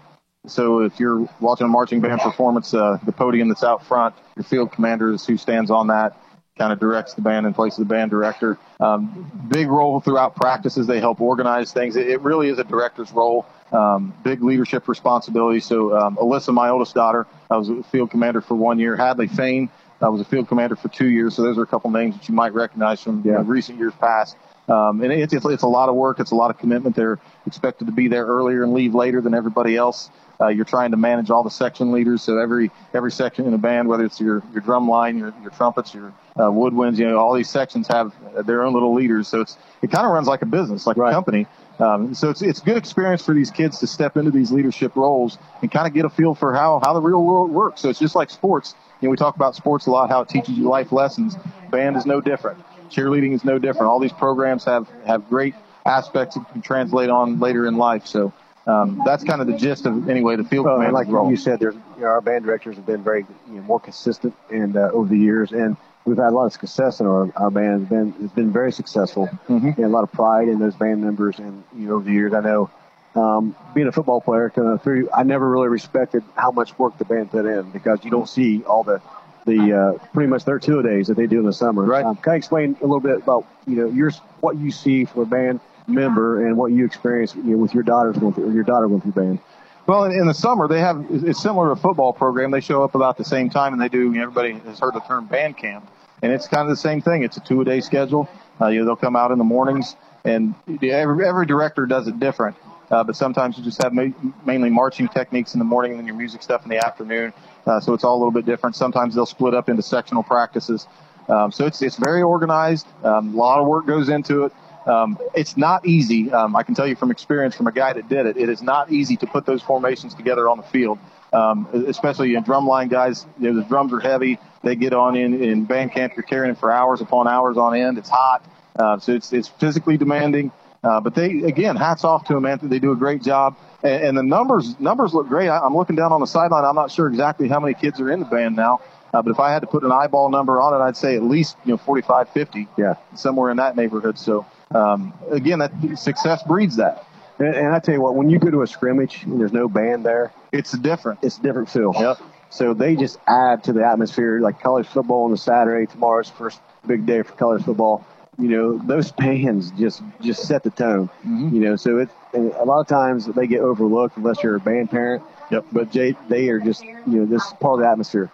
So 0.48 0.80
if 0.80 0.98
you're 0.98 1.28
watching 1.38 1.66
a 1.66 1.68
marching 1.68 2.00
band 2.00 2.22
performance, 2.22 2.74
uh, 2.74 2.98
the 3.06 3.12
podium 3.12 3.48
that's 3.48 3.62
out 3.62 3.86
front, 3.86 4.16
your 4.34 4.42
field 4.42 4.72
commander 4.72 5.12
is 5.12 5.24
who 5.24 5.36
stands 5.36 5.70
on 5.70 5.86
that, 5.86 6.16
kind 6.56 6.72
of 6.72 6.78
directs 6.78 7.14
the 7.14 7.20
band 7.20 7.46
and 7.46 7.54
places 7.54 7.78
the 7.78 7.84
band 7.84 8.12
director. 8.12 8.56
Um, 8.78 9.48
big 9.48 9.66
role 9.66 9.98
throughout 9.98 10.36
practices. 10.36 10.86
They 10.86 11.00
help 11.00 11.20
organize 11.20 11.72
things. 11.72 11.96
It, 11.96 12.08
it 12.08 12.20
really 12.20 12.48
is 12.48 12.60
a 12.60 12.64
director's 12.64 13.10
role. 13.10 13.44
Um, 13.72 14.14
big 14.22 14.40
leadership 14.40 14.86
responsibility. 14.86 15.58
So 15.58 15.98
um, 15.98 16.16
Alyssa, 16.16 16.54
my 16.54 16.68
oldest 16.68 16.94
daughter, 16.94 17.26
I 17.50 17.56
was 17.56 17.70
a 17.70 17.82
field 17.82 18.12
commander 18.12 18.40
for 18.40 18.54
one 18.54 18.78
year. 18.78 18.94
Hadley 18.94 19.26
Fain, 19.26 19.68
I 20.00 20.08
was 20.08 20.20
a 20.20 20.24
field 20.24 20.46
commander 20.46 20.76
for 20.76 20.86
two 20.88 21.08
years. 21.08 21.34
So 21.34 21.42
those 21.42 21.58
are 21.58 21.62
a 21.62 21.66
couple 21.66 21.90
names 21.90 22.16
that 22.16 22.28
you 22.28 22.36
might 22.36 22.54
recognize 22.54 23.02
from 23.02 23.22
yeah. 23.24 23.32
you 23.32 23.38
know, 23.38 23.44
recent 23.44 23.76
years 23.76 23.94
past. 24.00 24.36
Um, 24.68 25.02
and 25.02 25.12
it's, 25.12 25.32
it's, 25.32 25.44
it's 25.44 25.64
a 25.64 25.68
lot 25.68 25.88
of 25.88 25.96
work. 25.96 26.20
It's 26.20 26.30
a 26.30 26.36
lot 26.36 26.50
of 26.50 26.58
commitment. 26.58 26.94
They're 26.94 27.18
expected 27.46 27.86
to 27.86 27.92
be 27.92 28.06
there 28.06 28.26
earlier 28.26 28.62
and 28.62 28.72
leave 28.74 28.94
later 28.94 29.20
than 29.20 29.34
everybody 29.34 29.76
else. 29.76 30.08
Uh, 30.40 30.48
you're 30.48 30.64
trying 30.64 30.92
to 30.92 30.96
manage 30.96 31.30
all 31.30 31.42
the 31.42 31.50
section 31.50 31.90
leaders. 31.90 32.22
So 32.22 32.38
every 32.38 32.70
every 32.92 33.12
section 33.12 33.46
in 33.46 33.54
a 33.54 33.58
band, 33.58 33.88
whether 33.88 34.04
it's 34.04 34.20
your 34.20 34.42
your 34.52 34.62
drum 34.62 34.88
line, 34.88 35.18
your 35.18 35.34
your 35.42 35.50
trumpets, 35.50 35.94
your 35.94 36.12
uh, 36.36 36.42
woodwinds, 36.42 36.98
you 36.98 37.08
know, 37.08 37.18
all 37.18 37.34
these 37.34 37.48
sections 37.48 37.86
have 37.88 38.12
their 38.46 38.62
own 38.62 38.72
little 38.72 38.94
leaders. 38.94 39.28
So 39.28 39.40
it's 39.40 39.56
it 39.82 39.90
kind 39.90 40.06
of 40.06 40.12
runs 40.12 40.26
like 40.26 40.42
a 40.42 40.46
business, 40.46 40.86
like 40.86 40.96
right. 40.96 41.10
a 41.10 41.12
company. 41.12 41.46
Um, 41.78 42.14
so 42.14 42.30
it's 42.30 42.42
it's 42.42 42.60
good 42.60 42.76
experience 42.76 43.24
for 43.24 43.34
these 43.34 43.50
kids 43.50 43.78
to 43.80 43.86
step 43.86 44.16
into 44.16 44.30
these 44.30 44.52
leadership 44.52 44.94
roles 44.96 45.38
and 45.60 45.70
kind 45.70 45.86
of 45.86 45.94
get 45.94 46.04
a 46.04 46.10
feel 46.10 46.34
for 46.34 46.52
how 46.54 46.80
how 46.82 46.92
the 46.92 47.00
real 47.00 47.22
world 47.22 47.50
works. 47.50 47.80
So 47.80 47.88
it's 47.88 47.98
just 47.98 48.14
like 48.14 48.30
sports. 48.30 48.74
You 49.00 49.08
know, 49.08 49.10
we 49.10 49.16
talk 49.16 49.36
about 49.36 49.54
sports 49.54 49.86
a 49.86 49.90
lot, 49.90 50.08
how 50.08 50.22
it 50.22 50.28
teaches 50.28 50.56
you 50.56 50.64
life 50.64 50.92
lessons. 50.92 51.36
Band 51.70 51.96
is 51.96 52.06
no 52.06 52.20
different. 52.20 52.58
Cheerleading 52.90 53.32
is 53.32 53.44
no 53.44 53.58
different. 53.58 53.88
All 53.88 53.98
these 53.98 54.12
programs 54.12 54.64
have 54.64 54.88
have 55.06 55.28
great 55.28 55.54
aspects 55.84 56.36
that 56.36 56.50
can 56.52 56.62
translate 56.62 57.10
on 57.10 57.38
later 57.40 57.66
in 57.66 57.76
life. 57.76 58.06
So 58.06 58.32
um, 58.66 59.02
that's 59.04 59.24
kind 59.24 59.40
of 59.40 59.46
the 59.46 59.56
gist 59.56 59.84
of 59.84 60.08
anyway 60.08 60.36
the 60.36 60.44
field 60.44 60.66
well, 60.66 60.76
command 60.76 60.94
like 60.94 61.08
role. 61.08 61.30
you 61.30 61.36
said, 61.36 61.60
there's 61.60 61.74
you 61.74 62.02
know, 62.02 62.06
our 62.06 62.20
band 62.20 62.44
directors 62.44 62.76
have 62.76 62.86
been 62.86 63.02
very 63.02 63.26
you 63.48 63.56
know, 63.56 63.62
more 63.62 63.80
consistent 63.80 64.34
and 64.50 64.76
uh, 64.76 64.90
over 64.92 65.08
the 65.08 65.18
years, 65.18 65.52
and 65.52 65.76
we've 66.04 66.16
had 66.16 66.28
a 66.28 66.30
lot 66.30 66.46
of 66.46 66.52
success 66.52 67.00
in 67.00 67.06
our 67.06 67.30
our 67.36 67.50
band. 67.50 67.82
It's 67.82 67.90
been 67.90 68.14
it's 68.20 68.34
been 68.34 68.52
very 68.52 68.72
successful, 68.72 69.28
mm-hmm. 69.48 69.68
and 69.68 69.78
a 69.78 69.88
lot 69.88 70.04
of 70.04 70.12
pride 70.12 70.48
in 70.48 70.58
those 70.58 70.74
band 70.74 71.02
members. 71.02 71.38
And 71.38 71.64
you 71.76 71.88
know, 71.88 71.94
over 71.94 72.04
the 72.04 72.12
years, 72.12 72.32
I 72.32 72.40
know. 72.40 72.70
Um, 73.16 73.54
being 73.74 73.86
a 73.86 73.92
football 73.92 74.20
player, 74.20 74.50
kind 74.50 74.66
of 74.66 74.82
through, 74.82 75.08
I 75.14 75.22
never 75.22 75.48
really 75.48 75.68
respected 75.68 76.24
how 76.34 76.50
much 76.50 76.76
work 76.80 76.98
the 76.98 77.04
band 77.04 77.30
put 77.30 77.46
in 77.46 77.70
because 77.70 78.04
you 78.04 78.10
don't 78.10 78.28
see 78.28 78.64
all 78.64 78.82
the 78.82 79.00
the 79.46 79.72
uh, 79.72 80.06
pretty 80.12 80.28
much 80.28 80.44
their 80.44 80.58
two 80.58 80.82
days 80.82 81.06
that 81.08 81.16
they 81.16 81.26
do 81.26 81.38
in 81.38 81.46
the 81.46 81.52
summer. 81.52 81.84
Right. 81.84 82.04
Um, 82.04 82.16
can 82.16 82.32
I 82.32 82.36
explain 82.36 82.76
a 82.80 82.84
little 82.84 83.00
bit 83.00 83.18
about 83.18 83.46
you 83.66 83.76
know 83.76 83.88
your 83.88 84.10
what 84.40 84.56
you 84.56 84.72
see 84.72 85.04
from 85.04 85.22
a 85.22 85.26
band 85.26 85.60
member 85.86 86.46
and 86.46 86.56
what 86.56 86.72
you 86.72 86.84
experience 86.84 87.34
you 87.34 87.42
know, 87.42 87.58
with 87.58 87.74
your 87.74 87.82
daughters 87.82 88.16
with 88.16 88.36
your 88.38 88.64
daughter 88.64 88.88
with 88.88 89.04
your 89.04 89.12
band? 89.12 89.38
Well, 89.86 90.04
in, 90.04 90.12
in, 90.12 90.26
the 90.26 90.34
summer 90.34 90.66
they 90.66 90.80
have 90.80 91.04
it's 91.10 91.42
similar 91.42 91.66
to 91.66 91.72
a 91.72 91.76
football 91.76 92.12
program. 92.12 92.50
They 92.50 92.60
show 92.60 92.82
up 92.82 92.94
about 92.94 93.18
the 93.18 93.24
same 93.24 93.50
time, 93.50 93.74
and 93.74 93.82
they 93.82 93.88
do. 93.88 94.04
You 94.04 94.12
know, 94.12 94.22
everybody 94.22 94.52
has 94.66 94.78
heard 94.78 94.94
the 94.94 95.00
term 95.00 95.26
band 95.26 95.58
camp, 95.58 95.90
and 96.22 96.32
it's 96.32 96.48
kind 96.48 96.62
of 96.62 96.68
the 96.68 96.80
same 96.80 97.02
thing. 97.02 97.22
It's 97.22 97.36
a 97.36 97.40
two 97.40 97.60
a 97.60 97.64
day 97.64 97.80
schedule. 97.80 98.28
Uh, 98.60 98.68
you 98.68 98.80
know, 98.80 98.86
they'll 98.86 98.96
come 98.96 99.16
out 99.16 99.30
in 99.30 99.38
the 99.38 99.44
mornings, 99.44 99.96
and 100.24 100.54
every 100.82 101.26
every 101.26 101.46
director 101.46 101.84
does 101.84 102.08
it 102.08 102.18
different. 102.18 102.56
Uh, 102.90 103.02
but 103.02 103.16
sometimes 103.16 103.58
you 103.58 103.64
just 103.64 103.82
have 103.82 103.92
ma- 103.92 104.12
mainly 104.44 104.70
marching 104.70 105.08
techniques 105.08 105.54
in 105.54 105.58
the 105.58 105.64
morning 105.64 105.92
and 105.92 106.00
then 106.00 106.06
your 106.06 106.16
music 106.16 106.42
stuff 106.42 106.62
in 106.64 106.70
the 106.70 106.84
afternoon. 106.84 107.32
Uh, 107.66 107.80
so 107.80 107.94
it's 107.94 108.04
all 108.04 108.14
a 108.14 108.18
little 108.18 108.30
bit 108.30 108.44
different. 108.44 108.76
Sometimes 108.76 109.14
they'll 109.14 109.26
split 109.26 109.54
up 109.54 109.68
into 109.68 109.82
sectional 109.82 110.22
practices. 110.22 110.86
Um, 111.28 111.50
so 111.50 111.66
it's 111.66 111.82
it's 111.82 111.96
very 111.96 112.22
organized. 112.22 112.86
Um, 113.02 113.34
a 113.34 113.36
lot 113.36 113.60
of 113.60 113.66
work 113.66 113.86
goes 113.86 114.08
into 114.08 114.44
it. 114.44 114.52
Um, 114.86 115.18
it's 115.34 115.56
not 115.56 115.86
easy. 115.86 116.30
Um, 116.32 116.54
I 116.56 116.62
can 116.62 116.74
tell 116.74 116.86
you 116.86 116.96
from 116.96 117.10
experience 117.10 117.54
from 117.54 117.66
a 117.66 117.72
guy 117.72 117.92
that 117.92 118.08
did 118.08 118.26
it. 118.26 118.36
It 118.36 118.48
is 118.48 118.62
not 118.62 118.92
easy 118.92 119.16
to 119.16 119.26
put 119.26 119.46
those 119.46 119.62
formations 119.62 120.14
together 120.14 120.48
on 120.48 120.58
the 120.58 120.62
field, 120.64 120.98
um, 121.32 121.66
especially 121.88 122.34
in 122.34 122.44
drumline 122.44 122.90
guys. 122.90 123.26
You 123.38 123.52
know, 123.52 123.60
the 123.60 123.66
drums 123.66 123.92
are 123.92 124.00
heavy. 124.00 124.38
They 124.62 124.76
get 124.76 124.92
on 124.92 125.16
in 125.16 125.42
in 125.42 125.64
band 125.64 125.92
camp. 125.92 126.14
You're 126.16 126.24
carrying 126.24 126.52
it 126.52 126.58
for 126.58 126.70
hours 126.70 127.00
upon 127.00 127.28
hours 127.28 127.56
on 127.56 127.76
end. 127.76 127.98
It's 127.98 128.10
hot, 128.10 128.44
uh, 128.76 128.98
so 128.98 129.12
it's 129.12 129.32
it's 129.32 129.48
physically 129.48 129.96
demanding. 129.96 130.52
Uh, 130.82 131.00
but 131.00 131.14
they 131.14 131.42
again, 131.42 131.76
hats 131.76 132.04
off 132.04 132.26
to 132.26 132.34
them, 132.34 132.44
Anthony. 132.44 132.68
They 132.68 132.78
do 132.78 132.92
a 132.92 132.96
great 132.96 133.22
job, 133.22 133.56
and, 133.82 134.04
and 134.04 134.18
the 134.18 134.22
numbers 134.22 134.78
numbers 134.78 135.14
look 135.14 135.28
great. 135.28 135.48
I, 135.48 135.64
am 135.64 135.74
looking 135.74 135.96
down 135.96 136.12
on 136.12 136.20
the 136.20 136.26
sideline. 136.26 136.64
I'm 136.64 136.74
not 136.74 136.90
sure 136.90 137.08
exactly 137.08 137.48
how 137.48 137.58
many 137.58 137.72
kids 137.72 138.00
are 138.00 138.10
in 138.10 138.20
the 138.20 138.26
band 138.26 138.54
now. 138.54 138.80
Uh, 139.14 139.22
but 139.22 139.30
if 139.30 139.38
I 139.38 139.52
had 139.52 139.60
to 139.60 139.66
put 139.68 139.84
an 139.84 139.92
eyeball 139.92 140.28
number 140.28 140.60
on 140.60 140.74
it, 140.74 140.84
I'd 140.84 140.96
say 140.96 141.16
at 141.16 141.22
least 141.22 141.56
you 141.64 141.70
know 141.72 141.76
45, 141.78 142.28
50. 142.30 142.68
Yeah, 142.76 142.94
somewhere 143.14 143.50
in 143.50 143.56
that 143.58 143.76
neighborhood. 143.76 144.18
So 144.18 144.44
um, 144.74 145.14
again, 145.30 145.60
that 145.60 145.72
success 145.96 146.42
breeds 146.42 146.76
that. 146.76 147.06
And, 147.38 147.54
and, 147.54 147.74
I 147.74 147.80
tell 147.80 147.94
you 147.94 148.00
what, 148.00 148.14
when 148.14 148.30
you 148.30 148.38
go 148.38 148.50
to 148.50 148.62
a 148.62 148.66
scrimmage 148.66 149.22
and 149.24 149.40
there's 149.40 149.52
no 149.52 149.68
band 149.68 150.04
there, 150.04 150.32
it's 150.52 150.72
different. 150.72 151.20
It's 151.22 151.38
a 151.38 151.42
different 151.42 151.68
feel. 151.68 151.92
Yep. 151.98 152.18
So 152.50 152.74
they 152.74 152.94
just 152.94 153.18
add 153.26 153.64
to 153.64 153.72
the 153.72 153.84
atmosphere. 153.84 154.40
Like 154.40 154.60
college 154.60 154.86
football 154.86 155.24
on 155.24 155.32
the 155.32 155.36
Saturday, 155.36 155.90
tomorrow's 155.90 156.30
first 156.30 156.60
big 156.86 157.06
day 157.06 157.22
for 157.22 157.32
college 157.32 157.64
football. 157.64 158.06
You 158.38 158.48
know, 158.48 158.78
those 158.78 159.10
bands 159.12 159.72
just 159.72 160.02
just 160.20 160.46
set 160.46 160.62
the 160.62 160.70
tone. 160.70 161.08
Mm-hmm. 161.26 161.54
You 161.54 161.60
know, 161.62 161.76
so 161.76 161.98
it 161.98 162.08
a 162.34 162.64
lot 162.64 162.80
of 162.80 162.86
times 162.86 163.26
they 163.26 163.46
get 163.46 163.60
overlooked 163.60 164.16
unless 164.16 164.42
you're 164.42 164.56
a 164.56 164.60
band 164.60 164.90
parent. 164.90 165.22
Yep. 165.50 165.66
But 165.72 165.92
they, 165.92 166.16
they 166.28 166.48
are 166.48 166.60
just 166.60 166.82
you 166.82 167.02
know 167.06 167.26
this 167.26 167.44
part 167.60 167.74
of 167.74 167.80
the 167.80 167.88
atmosphere. 167.88 168.30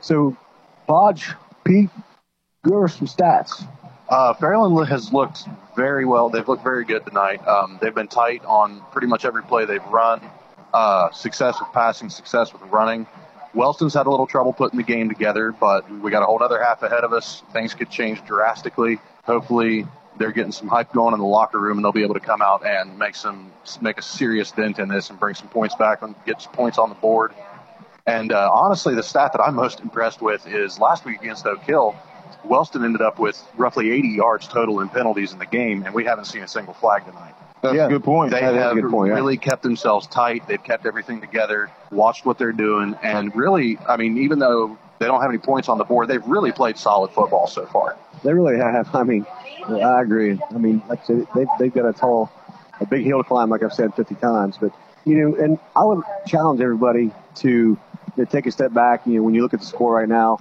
So, 0.00 0.36
Podge, 0.86 1.34
Pete, 1.64 1.90
give 2.64 2.74
us 2.74 2.96
some 2.96 3.06
stats. 3.06 3.66
Uh, 4.08 4.32
Fairland 4.34 4.88
has 4.88 5.12
looked 5.12 5.44
very 5.76 6.04
well. 6.04 6.30
They've 6.30 6.46
looked 6.46 6.64
very 6.64 6.84
good 6.84 7.04
tonight. 7.04 7.46
Um, 7.46 7.78
they've 7.80 7.94
been 7.94 8.08
tight 8.08 8.42
on 8.44 8.82
pretty 8.90 9.06
much 9.06 9.24
every 9.24 9.42
play 9.42 9.66
they've 9.66 9.84
run. 9.86 10.20
Uh, 10.72 11.10
success 11.10 11.58
with 11.60 11.70
passing, 11.72 12.08
success 12.08 12.52
with 12.52 12.62
running. 12.62 13.06
Wellston's 13.54 13.94
had 13.94 14.06
a 14.06 14.10
little 14.10 14.26
trouble 14.26 14.52
putting 14.52 14.76
the 14.78 14.84
game 14.84 15.08
together, 15.08 15.52
but 15.52 15.90
we 16.00 16.10
got 16.10 16.22
a 16.22 16.26
whole 16.26 16.42
other 16.42 16.62
half 16.62 16.82
ahead 16.82 17.04
of 17.04 17.12
us. 17.12 17.42
Things 17.52 17.74
could 17.74 17.90
change 17.90 18.24
drastically. 18.24 18.98
Hopefully, 19.24 19.86
they're 20.18 20.32
getting 20.32 20.52
some 20.52 20.68
hype 20.68 20.92
going 20.92 21.14
in 21.14 21.20
the 21.20 21.26
locker 21.26 21.58
room, 21.58 21.78
and 21.78 21.84
they'll 21.84 21.92
be 21.92 22.02
able 22.02 22.14
to 22.14 22.20
come 22.20 22.42
out 22.42 22.66
and 22.66 22.98
make 22.98 23.14
some 23.14 23.50
make 23.80 23.98
a 23.98 24.02
serious 24.02 24.50
dent 24.52 24.78
in 24.78 24.88
this 24.88 25.10
and 25.10 25.18
bring 25.18 25.34
some 25.34 25.48
points 25.48 25.74
back 25.74 26.02
and 26.02 26.14
get 26.26 26.40
some 26.42 26.52
points 26.52 26.78
on 26.78 26.88
the 26.88 26.94
board. 26.96 27.32
And 28.06 28.32
uh, 28.32 28.50
honestly, 28.52 28.94
the 28.94 29.02
stat 29.02 29.32
that 29.32 29.40
I'm 29.40 29.54
most 29.54 29.80
impressed 29.80 30.22
with 30.22 30.46
is 30.46 30.78
last 30.78 31.04
week 31.04 31.20
against 31.20 31.46
Oak 31.46 31.60
Hill, 31.60 31.94
Wellston 32.48 32.84
ended 32.84 33.02
up 33.02 33.18
with 33.18 33.42
roughly 33.56 33.90
80 33.90 34.08
yards 34.08 34.48
total 34.48 34.80
in 34.80 34.88
penalties 34.88 35.32
in 35.32 35.38
the 35.38 35.46
game, 35.46 35.84
and 35.84 35.94
we 35.94 36.04
haven't 36.04 36.26
seen 36.26 36.42
a 36.42 36.48
single 36.48 36.74
flag 36.74 37.04
tonight. 37.04 37.34
That's 37.62 37.74
yeah. 37.74 37.86
a 37.86 37.88
good 37.88 38.04
point. 38.04 38.30
They 38.30 38.40
that 38.40 38.54
have 38.54 38.90
point, 38.90 39.12
really 39.12 39.34
yeah. 39.34 39.40
kept 39.40 39.62
themselves 39.62 40.06
tight. 40.06 40.46
They've 40.46 40.62
kept 40.62 40.86
everything 40.86 41.20
together, 41.20 41.70
watched 41.90 42.24
what 42.24 42.38
they're 42.38 42.52
doing, 42.52 42.94
and 43.02 43.34
really, 43.34 43.78
I 43.88 43.96
mean, 43.96 44.18
even 44.18 44.38
though 44.38 44.78
they 44.98 45.06
don't 45.06 45.20
have 45.20 45.30
any 45.30 45.38
points 45.38 45.68
on 45.68 45.78
the 45.78 45.84
board, 45.84 46.08
they've 46.08 46.24
really 46.26 46.52
played 46.52 46.78
solid 46.78 47.10
football 47.10 47.46
so 47.46 47.66
far. 47.66 47.96
They 48.22 48.32
really 48.32 48.58
have. 48.58 48.94
I 48.94 49.02
mean, 49.02 49.26
I 49.66 50.02
agree. 50.02 50.38
I 50.50 50.58
mean, 50.58 50.82
like 50.88 51.02
I 51.02 51.04
said, 51.04 51.26
they've, 51.34 51.48
they've 51.58 51.74
got 51.74 51.86
a 51.86 51.92
tall, 51.92 52.30
a 52.80 52.86
big 52.86 53.04
hill 53.04 53.22
to 53.22 53.28
climb, 53.28 53.50
like 53.50 53.62
I've 53.62 53.72
said 53.72 53.94
50 53.94 54.14
times. 54.16 54.56
But, 54.60 54.72
you 55.04 55.16
know, 55.16 55.36
and 55.36 55.58
I 55.76 55.84
would 55.84 56.02
challenge 56.26 56.60
everybody 56.60 57.12
to, 57.36 57.78
to 58.16 58.26
take 58.26 58.46
a 58.46 58.52
step 58.52 58.72
back. 58.72 59.06
You 59.06 59.14
know, 59.14 59.22
when 59.22 59.34
you 59.34 59.42
look 59.42 59.54
at 59.54 59.60
the 59.60 59.66
score 59.66 59.94
right 59.94 60.08
now, 60.08 60.38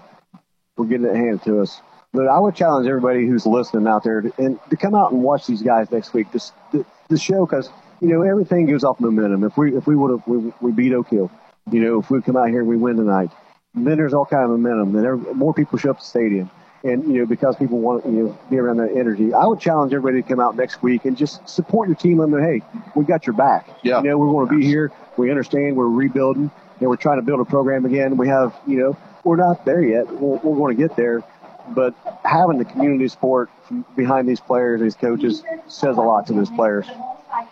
we're 0.76 0.86
getting 0.86 1.08
it 1.08 1.16
handed 1.16 1.44
to 1.44 1.62
us. 1.62 1.82
But 2.18 2.30
I 2.30 2.39
would 2.39 2.56
challenge 2.56 2.88
everybody 2.88 3.27
who's 3.27 3.45
listening 3.45 3.85
out 3.85 4.03
there 4.03 4.22
to, 4.22 4.34
and 4.39 4.60
to 4.72 4.76
come 4.76 4.95
out 4.95 5.11
and 5.11 5.22
watch 5.22 5.45
these 5.45 5.61
guys 5.61 5.91
next 5.91 6.15
week. 6.15 6.31
This 6.31 6.52
the, 6.72 6.84
the 7.10 7.18
show 7.19 7.45
because 7.45 7.69
you 8.02 8.07
know 8.07 8.23
everything 8.23 8.65
goes 8.65 8.84
off 8.84 8.99
momentum. 8.99 9.44
If 9.44 9.56
we 9.56 9.77
if 9.77 9.85
we 9.85 9.95
would 9.95 10.10
have 10.10 10.27
we, 10.27 10.52
we 10.60 10.72
beat 10.72 10.94
Oak 10.94 11.10
Hill, 11.10 11.30
you 11.72 11.80
know 11.80 11.99
if 11.99 12.10
we 12.10 12.19
come 12.23 12.35
out 12.35 12.49
here 12.49 12.61
and 12.61 12.68
we 12.68 12.76
win 12.76 12.98
tonight, 12.98 13.30
then 13.76 13.98
there's 13.98 14.15
all 14.15 14.26
kind 14.26 14.45
of 14.45 14.49
momentum. 14.49 14.94
Then 14.94 15.06
every, 15.06 15.31
more 15.35 15.53
people 15.53 15.77
show 15.77 15.91
up 15.91 15.99
to 15.99 16.03
the 16.03 16.07
stadium, 16.07 16.49
and 16.84 17.03
you 17.03 17.19
know 17.19 17.27
because 17.27 17.56
people 17.56 17.81
want 17.81 18.03
you 18.07 18.11
know 18.14 18.39
be 18.49 18.57
around 18.57 18.77
that 18.77 18.98
energy. 18.98 19.31
I 19.31 19.45
would 19.45 19.60
challenge 19.60 19.94
everybody 19.94 20.23
to 20.23 20.27
come 20.27 20.39
out 20.39 20.56
next 20.56 20.81
week 20.81 21.06
and 21.06 21.15
just 21.15 21.48
support 21.48 21.88
your 21.88 21.98
team. 21.98 22.18
Let 22.18 22.31
them 22.31 22.39
know, 22.39 22.44
hey, 22.44 22.64
we 22.95 23.06
got 23.06 23.27
your 23.27 23.35
back. 23.35 23.69
Yeah. 23.84 24.02
You 24.02 24.10
know 24.10 24.18
we're 24.18 24.31
going 24.31 24.48
to 24.48 24.57
be 24.57 24.65
here. 24.65 24.91
We 25.18 25.30
understand 25.30 25.76
we're 25.76 25.85
rebuilding 25.85 26.49
and 26.80 26.89
we're 26.89 26.95
trying 26.95 27.19
to 27.19 27.23
build 27.23 27.41
a 27.41 27.45
program 27.45 27.85
again. 27.85 28.18
We 28.18 28.27
have 28.30 28.56
you 28.65 28.80
know 28.80 28.98
we're 29.23 29.35
not 29.35 29.65
there 29.65 29.84
yet. 29.84 30.07
We're, 30.11 30.38
we're 30.38 30.57
going 30.57 30.76
to 30.76 30.81
get 30.81 30.95
there 30.95 31.23
but 31.69 31.94
having 32.23 32.57
the 32.57 32.65
community 32.65 33.07
support 33.07 33.49
behind 33.95 34.27
these 34.27 34.39
players, 34.39 34.81
these 34.81 34.95
coaches, 34.95 35.44
says 35.68 35.98
a 35.98 36.02
lot 36.02 36.27
to 36.27 36.34
those 36.34 36.49
players. 36.49 36.88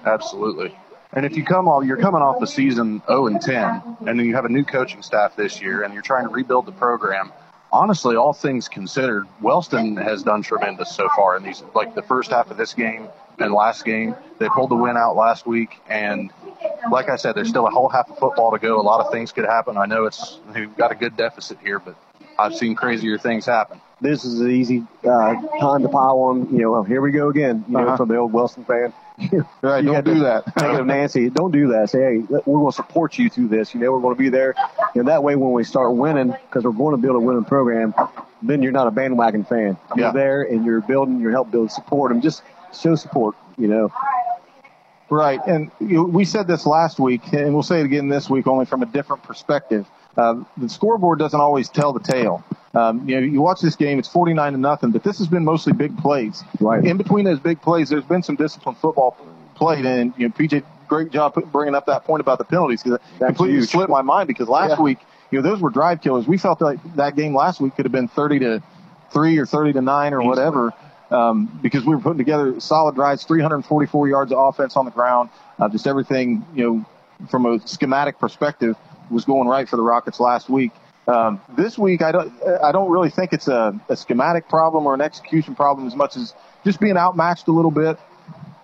Absolutely. 0.06 0.76
And 1.14 1.26
if 1.26 1.38
you 1.38 1.46
come 1.46 1.68
off, 1.68 1.86
you're 1.86 1.98
coming 1.98 2.22
off 2.22 2.40
the 2.40 2.48
season 2.48 3.02
0 3.08 3.28
and 3.28 3.42
10, 3.42 3.98
and 4.00 4.20
then 4.20 4.26
you 4.26 4.36
have 4.36 4.46
a 4.46 4.50
new 4.50 4.66
coaching 4.66 5.02
staff 5.02 5.36
this 5.36 5.62
year, 5.62 5.84
and 5.84 5.94
you're 5.94 6.04
trying 6.04 6.28
to 6.28 6.34
rebuild 6.34 6.66
the 6.66 6.74
program. 6.74 7.32
Honestly, 7.72 8.16
all 8.16 8.34
things 8.34 8.68
considered, 8.68 9.26
Wellston 9.42 9.96
has 9.98 10.24
done 10.24 10.42
tremendous 10.44 10.94
so 10.94 11.08
far 11.16 11.38
in 11.38 11.44
these, 11.44 11.64
like 11.74 11.96
the 11.96 12.02
first 12.02 12.32
half 12.32 12.52
of 12.52 12.58
this 12.58 12.74
game 12.74 13.08
and 13.40 13.54
last 13.54 13.86
game. 13.86 14.16
They 14.40 14.48
pulled 14.50 14.72
the 14.72 14.76
win 14.76 14.98
out 14.98 15.16
last 15.16 15.46
week, 15.46 15.78
and 15.90 16.32
like 16.92 17.10
I 17.10 17.16
said, 17.16 17.36
there's 17.36 17.50
still 17.50 17.68
a 17.68 17.72
whole 17.72 17.90
half 17.90 18.10
of 18.10 18.18
football 18.18 18.52
to 18.52 18.60
go. 18.60 18.80
A 18.80 18.82
lot 18.82 19.06
of 19.06 19.12
things 19.12 19.32
could 19.32 19.46
happen. 19.46 19.78
I 19.78 19.86
know 19.86 20.06
it's 20.06 20.40
we've 20.54 20.76
got 20.76 20.92
a 20.92 20.96
good 20.96 21.16
deficit 21.16 21.60
here, 21.62 21.80
but 21.80 21.96
I've 22.38 22.56
seen 22.56 22.76
crazier 22.76 23.18
things 23.18 23.46
happen. 23.46 23.80
This 24.06 24.24
is 24.26 24.40
an 24.40 24.52
easy 24.52 24.84
uh, 25.04 25.36
time 25.60 25.82
to 25.84 25.90
pile 25.90 26.20
on. 26.20 26.50
You 26.54 26.62
know, 26.64 26.72
well, 26.72 26.84
here 26.84 27.02
we 27.02 27.12
go 27.12 27.30
again. 27.30 27.66
You 27.68 27.74
know, 27.74 27.88
Uh-huh. 27.88 27.98
from 27.98 28.10
the 28.10 28.18
old 28.18 28.32
Wellston 28.34 28.66
fan. 28.66 28.94
Right, 29.62 29.84
You 29.84 29.94
don't 29.94 30.04
do 30.06 30.20
that. 30.20 30.46
Take 30.58 30.74
it 30.74 30.78
to 30.78 30.84
Nancy. 30.86 31.30
Don't 31.30 31.52
do 31.52 31.70
that. 31.70 31.90
Say, 31.90 32.00
hey, 32.00 32.18
we're 32.30 32.42
going 32.60 32.72
to 32.72 32.76
support 32.76 33.18
you 33.18 33.30
through 33.30 33.48
this. 33.48 33.74
You 33.74 33.80
know, 33.80 33.92
we're 33.94 34.02
going 34.02 34.16
to 34.16 34.20
be 34.20 34.30
there. 34.30 34.54
And 34.94 35.08
that 35.08 35.24
way, 35.24 35.36
when 35.36 35.52
we 35.54 35.64
start 35.64 35.94
winning, 35.94 36.32
because 36.32 36.66
we're 36.66 36.72
going 36.72 36.96
to 36.96 37.02
build 37.02 37.16
a 37.16 37.20
winning 37.20 37.46
program, 37.46 37.94
then 38.42 38.62
you're 38.62 38.74
not 38.74 38.88
a 38.88 38.92
bandwagon 38.92 39.44
fan. 39.46 39.78
You're 39.96 40.08
Yeah. 40.08 40.12
there 40.12 40.42
and 40.44 40.66
you're 40.66 40.82
building. 40.82 41.20
You're 41.22 41.32
helping 41.32 41.52
build 41.52 41.72
support 41.72 42.12
them. 42.12 42.22
Just 42.22 42.44
show 42.74 42.96
support. 42.96 43.36
You 43.58 43.70
know. 43.70 43.94
Right, 45.10 45.40
and 45.48 45.72
you 45.80 45.88
know, 45.98 46.04
we 46.04 46.26
said 46.26 46.48
this 46.48 46.66
last 46.66 47.00
week, 47.00 47.22
and 47.32 47.54
we'll 47.54 47.62
say 47.64 47.80
it 47.80 47.86
again 47.86 48.10
this 48.10 48.28
week, 48.30 48.48
only 48.48 48.66
from 48.66 48.82
a 48.82 48.88
different 48.88 49.22
perspective. 49.24 49.86
Uh, 50.18 50.44
the 50.58 50.70
scoreboard 50.70 51.20
doesn't 51.20 51.40
always 51.40 51.70
tell 51.70 51.94
the 51.94 52.00
tale. 52.00 52.44
Um, 52.74 53.08
you 53.08 53.16
know, 53.16 53.22
you 53.22 53.42
watch 53.42 53.62
this 53.62 53.76
game; 53.76 54.00
it's 54.00 54.08
forty-nine 54.08 54.54
to 54.54 54.60
nothing, 54.60 54.92
but 54.92 55.04
this 55.04 55.18
has 55.20 55.28
been 55.28 55.46
mostly 55.46 55.74
big 55.74 55.98
plays. 55.98 56.44
Right. 56.60 56.84
In 56.84 56.98
between 56.98 57.26
those 57.26 57.40
big 57.40 57.62
plays, 57.62 57.90
there's 57.90 58.04
been 58.06 58.24
some 58.24 58.36
disciplined 58.36 58.78
football 58.78 59.18
played, 59.56 59.86
and 59.86 60.14
you 60.18 60.28
know, 60.28 60.34
PJ, 60.34 60.64
great 60.88 61.12
job 61.12 61.34
bringing 61.52 61.76
up 61.76 61.86
that 61.88 62.04
point 62.04 62.22
about 62.22 62.38
the 62.38 62.44
penalties 62.44 62.84
because 62.84 63.00
it 63.20 63.26
completely 63.26 63.58
huge. 63.60 63.70
slipped 63.70 63.90
my 63.90 64.02
mind. 64.02 64.28
Because 64.28 64.50
last 64.50 64.72
Yeah. 64.78 64.82
week, 64.82 65.00
you 65.32 65.42
know, 65.42 65.50
those 65.50 65.62
were 65.62 65.70
drive 65.70 66.02
killers. 66.02 66.28
We 66.28 66.38
felt 66.38 66.62
like 66.62 66.80
that 66.96 67.16
game 67.16 67.34
last 67.36 67.62
week 67.62 67.76
could 67.76 67.86
have 67.86 67.94
been 67.94 68.08
thirty 68.10 68.40
to 68.40 68.62
three 69.12 69.38
or 69.38 69.46
thirty 69.46 69.72
to 69.74 69.82
nine 69.82 70.14
or 70.14 70.22
whatever 70.22 70.74
um, 71.12 71.46
because 71.62 71.86
we 71.86 71.96
were 71.96 72.02
putting 72.02 72.18
together 72.18 72.60
solid 72.60 72.96
drives, 72.96 73.24
344 73.24 74.08
yards 74.08 74.32
of 74.32 74.38
offense 74.40 74.76
on 74.76 74.86
the 74.86 74.92
ground. 74.92 75.30
Uh, 75.60 75.70
just 75.70 75.88
everything, 75.88 76.46
you 76.54 76.64
know, 76.64 76.86
from 77.30 77.46
a 77.46 77.66
schematic 77.68 78.20
perspective, 78.20 78.76
was 79.10 79.26
going 79.26 79.48
right 79.48 79.68
for 79.68 79.76
the 79.78 79.84
Rockets 79.84 80.20
last 80.20 80.50
week. 80.50 80.72
Um, 81.08 81.40
this 81.56 81.78
week, 81.78 82.02
I 82.02 82.12
don't, 82.12 82.34
I 82.64 82.72
don't 82.72 82.90
really 82.90 83.10
think 83.12 83.32
it's 83.34 83.48
a, 83.48 83.80
a 83.90 83.96
schematic 83.96 84.50
problem 84.50 84.88
or 84.88 84.94
an 84.96 85.02
execution 85.02 85.54
problem 85.56 85.88
as 85.88 85.96
much 85.96 86.18
as 86.18 86.34
just 86.64 86.80
being 86.80 86.98
outmatched 86.98 87.48
a 87.48 87.52
little 87.52 87.70
bit 87.72 88.00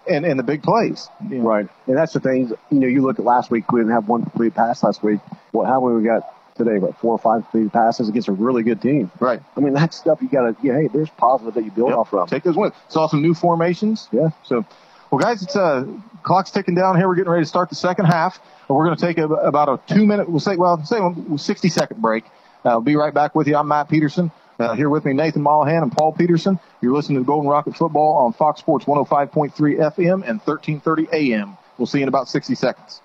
and, 0.09 0.25
and 0.25 0.39
the 0.39 0.43
big 0.43 0.63
plays. 0.63 1.07
you 1.29 1.37
know. 1.37 1.43
Right. 1.47 1.67
And 1.85 1.95
that's 1.95 2.13
the 2.13 2.19
thing. 2.19 2.49
You 2.71 2.79
know, 2.79 2.87
you 2.87 3.01
look 3.03 3.19
at 3.19 3.25
last 3.25 3.51
week. 3.51 3.71
We 3.71 3.81
didn't 3.81 3.93
have 3.93 4.07
one 4.07 4.23
complete 4.23 4.55
pass 4.55 4.81
last 4.83 5.03
week. 5.03 5.19
What? 5.51 5.67
How 5.67 5.79
many 5.85 5.97
we 5.99 6.03
got 6.03 6.23
today? 6.55 6.79
What? 6.79 6.97
Four 6.97 7.11
or 7.13 7.19
five 7.19 7.43
complete 7.51 7.71
passes 7.71 8.09
against 8.09 8.27
a 8.27 8.31
really 8.31 8.63
good 8.63 8.81
team. 8.81 9.11
Right. 9.19 9.39
I 9.55 9.59
mean, 9.59 9.73
that's 9.73 9.95
stuff 9.97 10.19
you 10.23 10.27
got 10.27 10.41
to. 10.41 10.55
Yeah. 10.65 10.79
Hey, 10.79 10.87
there's 10.91 11.11
positive 11.11 11.53
that 11.53 11.63
you 11.63 11.69
build 11.69 11.89
Yep. 11.89 11.97
off 11.99 12.09
from. 12.09 12.27
Take 12.27 12.41
those 12.41 12.57
wins. 12.57 12.73
Saw 12.89 13.07
some 13.07 13.21
new 13.21 13.35
formations. 13.35 14.09
Yeah. 14.11 14.29
So, 14.43 14.65
well, 15.11 15.19
guys, 15.19 15.43
it's 15.43 15.55
uh, 15.55 15.85
clock's 16.23 16.49
ticking 16.49 16.73
down 16.73 16.97
here. 16.97 17.07
We're 17.07 17.15
getting 17.15 17.31
ready 17.31 17.43
to 17.43 17.49
start 17.49 17.69
the 17.69 17.75
second 17.75 18.05
half. 18.05 18.39
We're 18.73 18.85
going 18.85 18.97
to 18.97 19.05
take 19.05 19.17
a, 19.17 19.25
about 19.27 19.69
a 19.69 19.93
two 19.93 20.05
minute, 20.05 20.29
we'll 20.29 20.39
say, 20.39 20.55
well, 20.55 20.83
say 20.85 20.97
a 20.99 21.37
60 21.37 21.69
second 21.69 22.01
break. 22.01 22.25
Uh, 22.63 22.69
I'll 22.69 22.81
be 22.81 22.95
right 22.95 23.13
back 23.13 23.35
with 23.35 23.47
you. 23.47 23.55
I'm 23.55 23.67
Matt 23.67 23.89
Peterson. 23.89 24.31
Uh, 24.59 24.75
here 24.75 24.89
with 24.89 25.05
me, 25.05 25.13
Nathan 25.13 25.41
Mollahan 25.41 25.81
and 25.81 25.91
Paul 25.91 26.13
Peterson. 26.13 26.59
You're 26.81 26.93
listening 26.93 27.17
to 27.19 27.25
Golden 27.25 27.49
Rocket 27.49 27.75
Football 27.75 28.13
on 28.13 28.33
Fox 28.33 28.59
Sports 28.59 28.85
105.3 28.85 29.53
FM 29.55 30.23
and 30.27 30.39
1330 30.39 31.07
AM. 31.11 31.57
We'll 31.77 31.87
see 31.87 31.97
you 31.97 32.03
in 32.03 32.07
about 32.09 32.29
60 32.29 32.53
seconds. 32.53 33.01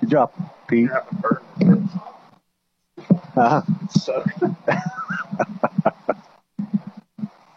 Good 0.00 0.10
job, 0.10 0.32
Pete. 0.66 0.90
Uh-huh. 3.36 3.62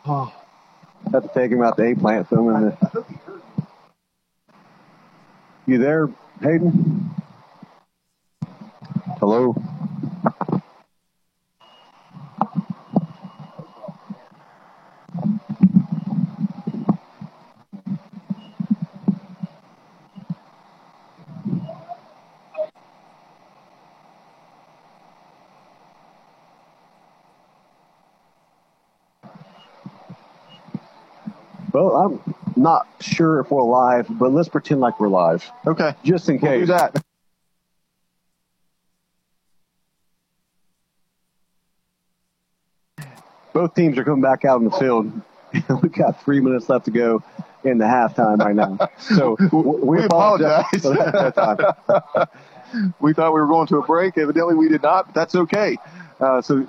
oh, 0.06 0.34
have 1.11 1.23
to 1.23 1.30
take 1.34 1.51
him 1.51 1.64
out 1.64 1.77
the 1.77 1.91
A 1.91 1.95
plant 1.95 2.30
filming 2.30 2.65
the. 2.65 3.06
You 5.70 5.80
there, 5.80 6.10
Hayden? 6.41 7.06
Hello. 9.20 9.56
Well, 31.74 31.91
I'm 31.96 32.28
not 32.61 32.88
sure 32.99 33.40
if 33.40 33.52
we're 33.52 33.64
live, 33.64 34.07
but 34.10 34.31
let's 34.31 34.49
pretend 34.49 34.80
like 34.81 34.99
we're 34.99 35.07
live. 35.10 35.49
Okay. 35.65 35.94
Just 36.03 36.30
in 36.30 36.40
We'll 36.40 36.52
case. 36.52 36.68
do 36.68 36.73
that. 36.73 37.03
Both 43.53 43.76
teams 43.76 43.98
are 43.98 44.03
coming 44.03 44.22
back 44.22 44.45
out 44.45 44.57
on 44.57 44.65
the 44.65 44.72
field. 44.72 45.11
We've 45.81 45.91
got 45.91 46.22
three 46.23 46.40
minutes 46.40 46.69
left 46.69 46.86
to 46.86 46.91
go 46.91 47.23
in 47.64 47.77
the 47.77 47.86
halftime 47.86 48.38
right 48.40 48.56
now. 48.56 48.77
So 48.99 49.36
we, 49.52 49.98
We 49.99 50.06
apologize. 50.06 50.65
apologize. 50.73 51.11
for 51.11 51.31
that 51.34 51.36
time. 51.36 52.91
we 52.99 53.14
thought 53.14 53.34
we 53.34 53.41
were 53.41 53.48
going 53.48 53.68
to 53.68 53.77
a 53.77 53.86
break. 53.86 54.18
Evidently, 54.18 54.56
we 54.56 54.69
did 54.69 54.84
not, 54.84 55.07
but 55.07 55.15
that's 55.15 55.36
okay. 55.36 55.77
Uh, 56.19 56.41
so, 56.41 56.68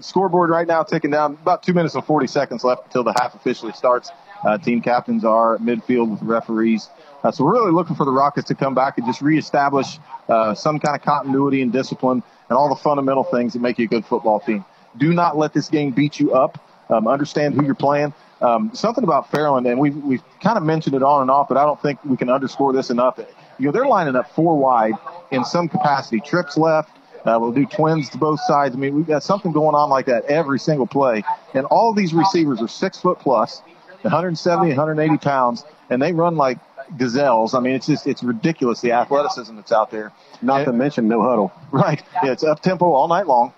scoreboard 0.00 0.50
right 0.50 0.66
now 0.66 0.82
ticking 0.84 1.10
down. 1.10 1.32
About 1.34 1.62
two 1.62 1.72
minutes 1.74 1.94
and 1.96 2.04
40 2.04 2.26
seconds 2.28 2.62
left 2.64 2.84
until 2.86 3.02
the 3.04 3.14
half 3.18 3.34
officially 3.34 3.72
starts. 3.72 4.10
Uh, 4.44 4.58
team 4.58 4.80
captains 4.80 5.24
are 5.24 5.58
midfield 5.58 6.10
with 6.10 6.22
referees. 6.22 6.88
Uh, 7.22 7.30
so, 7.30 7.44
we're 7.44 7.52
really 7.52 7.72
looking 7.72 7.94
for 7.94 8.04
the 8.04 8.10
Rockets 8.10 8.48
to 8.48 8.54
come 8.54 8.74
back 8.74 8.98
and 8.98 9.06
just 9.06 9.22
reestablish 9.22 9.98
uh, 10.28 10.54
some 10.54 10.80
kind 10.80 10.96
of 10.96 11.02
continuity 11.02 11.62
and 11.62 11.72
discipline 11.72 12.22
and 12.48 12.58
all 12.58 12.68
the 12.68 12.80
fundamental 12.80 13.24
things 13.24 13.52
that 13.52 13.60
make 13.60 13.78
you 13.78 13.84
a 13.84 13.88
good 13.88 14.04
football 14.04 14.40
team. 14.40 14.64
Do 14.96 15.12
not 15.14 15.38
let 15.38 15.52
this 15.52 15.68
game 15.68 15.92
beat 15.92 16.18
you 16.18 16.32
up. 16.34 16.58
Um, 16.90 17.06
understand 17.08 17.54
who 17.54 17.64
you're 17.64 17.74
playing. 17.74 18.12
Um, 18.42 18.74
something 18.74 19.04
about 19.04 19.30
Fairland, 19.30 19.70
and 19.70 19.78
we've, 19.78 19.96
we've 19.96 20.22
kind 20.42 20.58
of 20.58 20.64
mentioned 20.64 20.96
it 20.96 21.02
on 21.02 21.22
and 21.22 21.30
off, 21.30 21.48
but 21.48 21.56
I 21.56 21.64
don't 21.64 21.80
think 21.80 22.04
we 22.04 22.16
can 22.16 22.28
underscore 22.28 22.72
this 22.72 22.90
enough. 22.90 23.18
You 23.58 23.66
know, 23.66 23.72
they're 23.72 23.86
lining 23.86 24.16
up 24.16 24.34
four 24.34 24.58
wide 24.58 24.94
in 25.30 25.44
some 25.44 25.68
capacity. 25.68 26.20
Trips 26.20 26.56
left. 26.56 26.90
Uh, 27.24 27.38
we'll 27.40 27.52
do 27.52 27.64
twins 27.64 28.10
to 28.10 28.18
both 28.18 28.40
sides. 28.40 28.74
I 28.74 28.78
mean, 28.78 28.96
we've 28.96 29.06
got 29.06 29.22
something 29.22 29.52
going 29.52 29.76
on 29.76 29.90
like 29.90 30.06
that 30.06 30.24
every 30.24 30.58
single 30.58 30.88
play. 30.88 31.22
And 31.54 31.66
all 31.66 31.94
these 31.94 32.12
receivers 32.12 32.60
are 32.60 32.68
six 32.68 32.98
foot 32.98 33.20
plus, 33.20 33.62
170, 34.02 34.68
180 34.68 35.18
pounds, 35.18 35.64
and 35.90 36.00
they 36.00 36.12
run 36.12 36.36
like 36.36 36.58
gazelles. 36.96 37.54
I 37.54 37.60
mean, 37.60 37.74
it's 37.74 37.86
just, 37.86 38.06
it's 38.06 38.22
ridiculous 38.22 38.80
the 38.80 38.92
athleticism 38.92 39.56
that's 39.56 39.72
out 39.72 39.90
there. 39.90 40.12
Not 40.40 40.64
to 40.64 40.72
mention 40.72 41.08
no 41.08 41.22
huddle. 41.22 41.52
Right. 41.72 42.02
Yeah, 42.22 42.32
it's 42.32 42.44
up 42.44 42.60
tempo 42.60 42.92
all 42.92 43.08
night 43.08 43.26
long. 43.26 43.54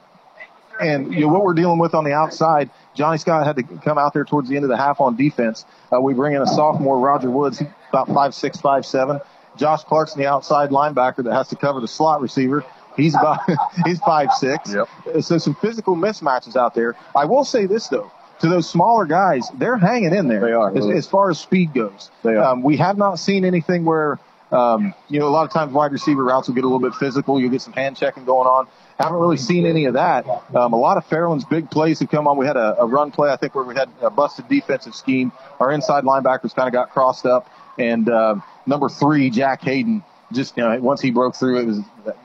And 0.80 1.12
you 1.12 1.22
know 1.22 1.28
what 1.28 1.42
we're 1.42 1.54
dealing 1.54 1.78
with 1.78 1.94
on 1.94 2.04
the 2.04 2.12
outside, 2.12 2.70
Johnny 2.94 3.18
Scott 3.18 3.46
had 3.46 3.56
to 3.56 3.62
come 3.62 3.98
out 3.98 4.12
there 4.12 4.24
towards 4.24 4.48
the 4.48 4.56
end 4.56 4.64
of 4.64 4.68
the 4.68 4.76
half 4.76 5.00
on 5.00 5.16
defense. 5.16 5.64
Uh, 5.92 6.00
we 6.00 6.14
bring 6.14 6.34
in 6.34 6.42
a 6.42 6.46
sophomore, 6.46 6.98
Roger 6.98 7.30
Woods, 7.30 7.58
he's 7.58 7.68
about 7.90 8.08
five 8.08 8.34
six, 8.34 8.60
five 8.60 8.86
seven. 8.86 9.20
Josh 9.56 9.84
Clarkson, 9.84 10.20
the 10.20 10.26
outside 10.26 10.70
linebacker 10.70 11.22
that 11.24 11.32
has 11.32 11.48
to 11.48 11.56
cover 11.56 11.80
the 11.80 11.88
slot 11.88 12.20
receiver. 12.20 12.64
He's 12.96 13.14
about 13.14 13.40
he's 13.84 13.98
five 14.00 14.32
six. 14.32 14.72
Yep. 14.72 15.22
So 15.22 15.38
some 15.38 15.54
physical 15.56 15.96
mismatches 15.96 16.56
out 16.56 16.74
there. 16.74 16.96
I 17.16 17.24
will 17.24 17.44
say 17.44 17.66
this 17.66 17.88
though, 17.88 18.10
to 18.40 18.48
those 18.48 18.68
smaller 18.68 19.06
guys, 19.06 19.48
they're 19.54 19.76
hanging 19.76 20.14
in 20.14 20.28
there. 20.28 20.40
They 20.40 20.52
are. 20.52 20.76
as, 20.76 20.86
as 20.86 21.06
far 21.06 21.30
as 21.30 21.38
speed 21.38 21.72
goes. 21.74 22.10
They 22.22 22.34
are. 22.34 22.44
Um, 22.52 22.62
we 22.62 22.76
have 22.78 22.96
not 22.98 23.18
seen 23.18 23.44
anything 23.44 23.84
where 23.84 24.18
Um, 24.52 24.94
you 25.08 25.18
know, 25.18 25.26
a 25.26 25.34
lot 25.34 25.44
of 25.46 25.52
times 25.52 25.72
wide 25.72 25.90
receiver 25.90 26.22
routes 26.22 26.46
will 26.46 26.54
get 26.54 26.62
a 26.62 26.68
little 26.68 26.78
bit 26.88 26.94
physical. 26.94 27.40
You'll 27.40 27.50
get 27.50 27.62
some 27.62 27.72
hand 27.72 27.96
checking 27.96 28.24
going 28.24 28.46
on. 28.46 28.68
Haven't 29.00 29.18
really 29.18 29.36
seen 29.38 29.66
any 29.66 29.86
of 29.86 29.94
that. 29.94 30.26
Um, 30.54 30.72
a 30.72 30.76
lot 30.76 30.96
of 30.96 31.04
Fairland's 31.06 31.44
big 31.44 31.68
plays 31.70 31.98
have 31.98 32.08
come 32.10 32.28
on. 32.28 32.36
We 32.36 32.46
had 32.46 32.56
a, 32.56 32.78
a 32.78 32.86
run 32.86 33.10
play, 33.10 33.30
I 33.30 33.36
think, 33.36 33.56
where 33.56 33.64
we 33.64 33.74
had 33.74 33.88
a 34.00 34.10
busted 34.10 34.46
defensive 34.48 34.94
scheme. 34.94 35.32
Our 35.58 35.72
inside 35.72 36.04
linebackers 36.04 36.54
kind 36.54 36.68
of 36.68 36.72
got 36.72 36.90
crossed 36.90 37.26
up, 37.26 37.48
and 37.78 38.08
uh, 38.08 38.36
number 38.66 38.88
three, 38.88 39.30
Jack 39.30 39.62
Hayden, 39.62 40.04
just 40.32 40.56
you 40.56 40.62
know, 40.62 40.78
once 40.80 41.00
he 41.00 41.10
broke 41.10 41.34
through, 41.34 41.58
it 41.58 41.66
was 41.66 41.78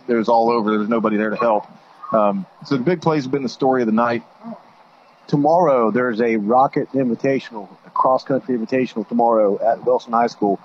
it 0.08 0.14
was 0.14 0.30
all 0.30 0.52
over. 0.52 0.70
There 0.70 0.80
was 0.80 0.90
nobody 0.90 1.18
there 1.18 1.32
to 1.32 1.38
help. 1.38 1.66
Um, 2.14 2.46
so 2.66 2.78
the 2.78 2.84
big 2.84 3.02
plays 3.02 3.24
have 3.24 3.32
been 3.32 3.44
the 3.44 3.50
story 3.50 3.82
of 3.82 3.88
the 3.88 3.92
night. 3.94 4.24
Tomorrow 5.30 5.92
there's 5.92 6.22
a 6.22 6.38
Rocket 6.38 6.92
Invitational, 6.94 7.70
a 7.86 7.92
cross 7.92 8.24
country 8.24 8.58
invitational 8.58 9.08
tomorrow 9.08 9.60
at 9.64 9.86
Wellston 9.86 10.12
High 10.12 10.26
School. 10.26 10.60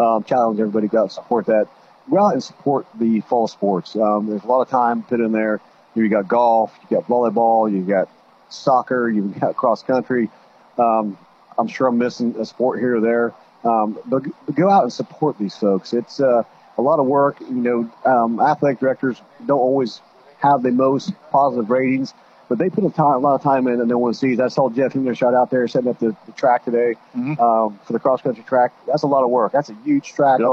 Um, 0.00 0.24
challenge 0.24 0.58
everybody 0.58 0.88
to 0.88 1.10
support 1.10 1.44
that. 1.46 1.68
Go 2.10 2.18
out 2.18 2.32
and 2.32 2.42
support 2.42 2.86
the 2.98 3.20
fall 3.20 3.46
sports. 3.46 3.94
Um, 3.94 4.26
there's 4.26 4.42
a 4.42 4.46
lot 4.46 4.62
of 4.62 4.70
time 4.70 5.02
put 5.02 5.20
in 5.20 5.32
there. 5.32 5.60
You 5.94 6.08
got 6.08 6.28
golf, 6.28 6.74
you 6.88 6.96
got 6.96 7.06
volleyball, 7.06 7.70
you 7.70 7.82
got 7.82 8.08
soccer, 8.48 9.10
you've 9.10 9.38
got 9.38 9.54
cross 9.54 9.82
country. 9.82 10.30
Um, 10.78 11.18
I'm 11.58 11.68
sure 11.68 11.88
I'm 11.88 11.98
missing 11.98 12.36
a 12.38 12.46
sport 12.46 12.78
here 12.78 12.96
or 12.96 13.00
there. 13.02 13.34
Um, 13.64 13.98
but, 14.06 14.22
but 14.46 14.54
go 14.54 14.70
out 14.70 14.84
and 14.84 14.92
support 14.92 15.36
these 15.38 15.56
folks. 15.56 15.92
It's 15.92 16.20
uh, 16.20 16.42
a 16.78 16.82
lot 16.82 17.00
of 17.00 17.06
work. 17.06 17.38
You 17.40 17.50
know, 17.50 17.90
um, 18.06 18.40
athletic 18.40 18.80
directors 18.80 19.20
don't 19.44 19.58
always 19.58 20.00
have 20.38 20.62
the 20.62 20.70
most 20.70 21.12
positive 21.30 21.68
ratings, 21.68 22.14
but 22.48 22.58
they 22.58 22.70
put 22.70 22.84
a, 22.84 22.90
time, 22.90 23.14
a 23.14 23.18
lot 23.18 23.34
of 23.34 23.42
time 23.42 23.66
in 23.66 23.80
and 23.80 23.88
no 23.88 23.98
one 23.98 24.14
sees. 24.14 24.38
I 24.40 24.48
saw 24.48 24.70
Jeff 24.70 24.92
Himmler 24.92 25.16
shot 25.16 25.34
out 25.34 25.50
there 25.50 25.66
setting 25.68 25.90
up 25.90 25.98
the, 25.98 26.16
the 26.26 26.32
track 26.32 26.64
today 26.64 26.94
Mm-hmm. 27.16 27.40
um, 27.40 27.78
for 27.84 27.92
the 27.92 27.98
cross 27.98 28.22
country 28.22 28.44
track. 28.44 28.72
That's 28.86 29.02
a 29.02 29.06
lot 29.06 29.24
of 29.24 29.30
work. 29.30 29.52
That's 29.52 29.68
a 29.70 29.74
huge 29.84 30.12
track. 30.12 30.40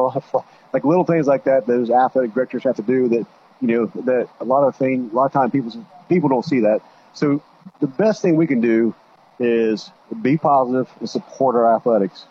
Like 0.74 0.86
little 0.86 1.04
things 1.06 1.28
like 1.28 1.44
that, 1.44 1.68
those 1.68 1.92
athletic 1.92 2.34
directors 2.34 2.64
have 2.64 2.78
to 2.78 2.82
do 2.82 3.08
that. 3.10 3.28
You 3.62 3.68
know 3.68 3.86
that 4.06 4.28
a 4.40 4.44
lot 4.44 4.64
of 4.68 4.76
thing, 4.76 5.12
a 5.12 5.16
lot 5.16 5.26
of 5.26 5.32
time 5.32 5.52
people 5.52 5.72
people 6.10 6.30
don't 6.30 6.44
see 6.44 6.62
that. 6.62 6.82
So 7.14 7.44
the 7.80 7.86
best 7.86 8.24
thing 8.24 8.38
we 8.38 8.48
can 8.48 8.60
do 8.60 8.96
is 9.40 9.92
be 10.24 10.36
positive 10.38 10.90
and 11.00 11.08
support 11.08 11.56
our 11.56 11.76
athletics. 11.76 12.26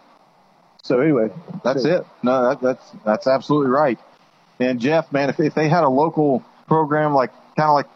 So 0.82 0.98
anyway, 1.00 1.30
That's 1.62 1.84
it. 1.84 2.04
No, 2.24 2.48
that, 2.48 2.60
that's 2.60 2.90
that's 3.04 3.26
absolutely 3.28 3.70
right. 3.70 3.98
And 4.58 4.80
Jeff, 4.80 5.12
man, 5.12 5.30
if, 5.30 5.38
if 5.38 5.54
they 5.54 5.68
had 5.68 5.84
a 5.84 5.88
local 5.88 6.44
program 6.66 7.14
like 7.14 7.30
kind 7.56 7.68
of 7.68 7.74
like 7.74 7.86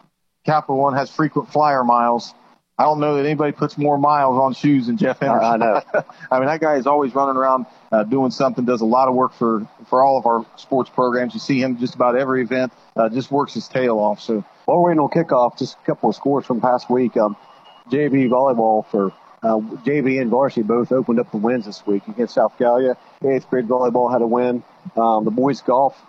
Capital 0.47 0.77
One 0.77 0.95
has 0.95 1.11
frequent 1.11 1.51
flyer 1.51 1.83
miles, 1.83 2.33
I 2.79 2.83
don't 2.83 2.99
know 2.99 3.15
that 3.15 3.25
anybody 3.25 3.53
puts 3.53 3.75
more 3.75 3.97
miles 3.97 4.37
on 4.37 4.53
shoes 4.53 4.85
than 4.85 4.97
Jeff 4.97 5.19
Henderson. 5.19 5.43
I 5.43 5.57
know. 5.57 5.81
I 6.31 6.39
mean, 6.39 6.47
that 6.47 6.61
guy 6.61 6.75
is 6.75 6.85
always 6.85 7.15
running 7.15 7.35
around 7.35 7.65
uh, 7.91 8.03
doing 8.03 8.29
something. 8.29 8.65
Does 8.65 8.81
a 8.81 8.85
lot 8.85 9.07
of 9.07 9.15
work 9.15 9.33
for 9.33 9.67
for 9.89 10.03
all 10.03 10.19
of 10.19 10.27
our 10.27 10.45
sports 10.57 10.87
programs. 10.91 11.33
You 11.33 11.39
see 11.39 11.59
him 11.59 11.79
just 11.79 11.95
about 11.95 12.15
every 12.15 12.43
event. 12.43 12.71
Uh, 12.95 13.09
just 13.09 13.31
works 13.31 13.55
his 13.55 13.67
tail 13.67 13.97
off. 13.97 14.21
So 14.21 14.45
While 14.65 14.81
we're 14.81 14.89
waiting 14.89 14.99
on 14.99 15.09
kickoff, 15.09 15.57
just 15.57 15.75
a 15.81 15.85
couple 15.87 16.09
of 16.09 16.15
scores 16.15 16.45
from 16.45 16.61
past 16.61 16.87
week. 16.87 17.17
Um, 17.17 17.35
JV 17.89 18.29
volleyball 18.29 18.85
for 18.91 19.11
uh, 19.41 19.57
JV 19.83 20.21
and 20.21 20.29
varsity 20.29 20.61
both 20.61 20.91
opened 20.91 21.19
up 21.19 21.31
the 21.31 21.37
wins 21.37 21.65
this 21.65 21.85
week 21.87 22.07
against 22.07 22.35
South 22.35 22.53
Gallia. 22.59 22.95
Eighth 23.25 23.49
grade 23.49 23.67
volleyball 23.67 24.11
had 24.11 24.21
a 24.21 24.27
win. 24.27 24.63
Um, 24.95 25.25
the 25.25 25.31
boys 25.31 25.61
golf 25.61 25.99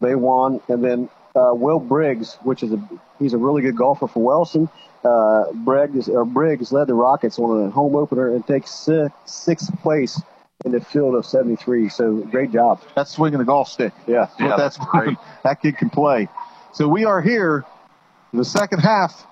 they 0.00 0.16
won, 0.16 0.60
and 0.68 0.82
then 0.82 1.08
uh, 1.34 1.52
Will 1.52 1.80
Briggs, 1.80 2.36
which 2.42 2.62
is 2.62 2.72
a 2.72 2.88
he's 3.18 3.32
a 3.32 3.38
really 3.38 3.62
good 3.62 3.76
golfer 3.76 4.06
for 4.06 4.22
Wellston. 4.22 4.68
Uh, 5.04 5.52
Briggs 5.52 6.08
or 6.08 6.24
Briggs 6.24 6.72
led 6.72 6.88
the 6.88 6.94
Rockets 6.94 7.38
on 7.38 7.66
a 7.66 7.70
home 7.70 7.96
opener 7.96 8.34
and 8.34 8.46
takes 8.46 8.70
sixth, 8.70 9.14
sixth 9.24 9.80
place 9.80 10.20
in 10.64 10.72
the 10.72 10.80
field 10.80 11.14
of 11.14 11.24
73. 11.24 11.88
So 11.88 12.16
great 12.16 12.52
job. 12.52 12.80
That's 12.94 13.10
swinging 13.10 13.38
the 13.38 13.44
golf 13.44 13.68
stick. 13.68 13.92
Yeah, 14.06 14.28
That's 14.38 14.40
what 14.40 14.56
that's 14.56 14.76
great. 14.76 15.16
that 15.44 15.62
kid 15.62 15.78
can 15.78 15.88
play. 15.88 16.28
So 16.72 16.86
we 16.86 17.04
are 17.04 17.22
here. 17.22 17.64
In 18.32 18.38
the 18.38 18.44
second 18.44 18.78
half, 18.78 19.26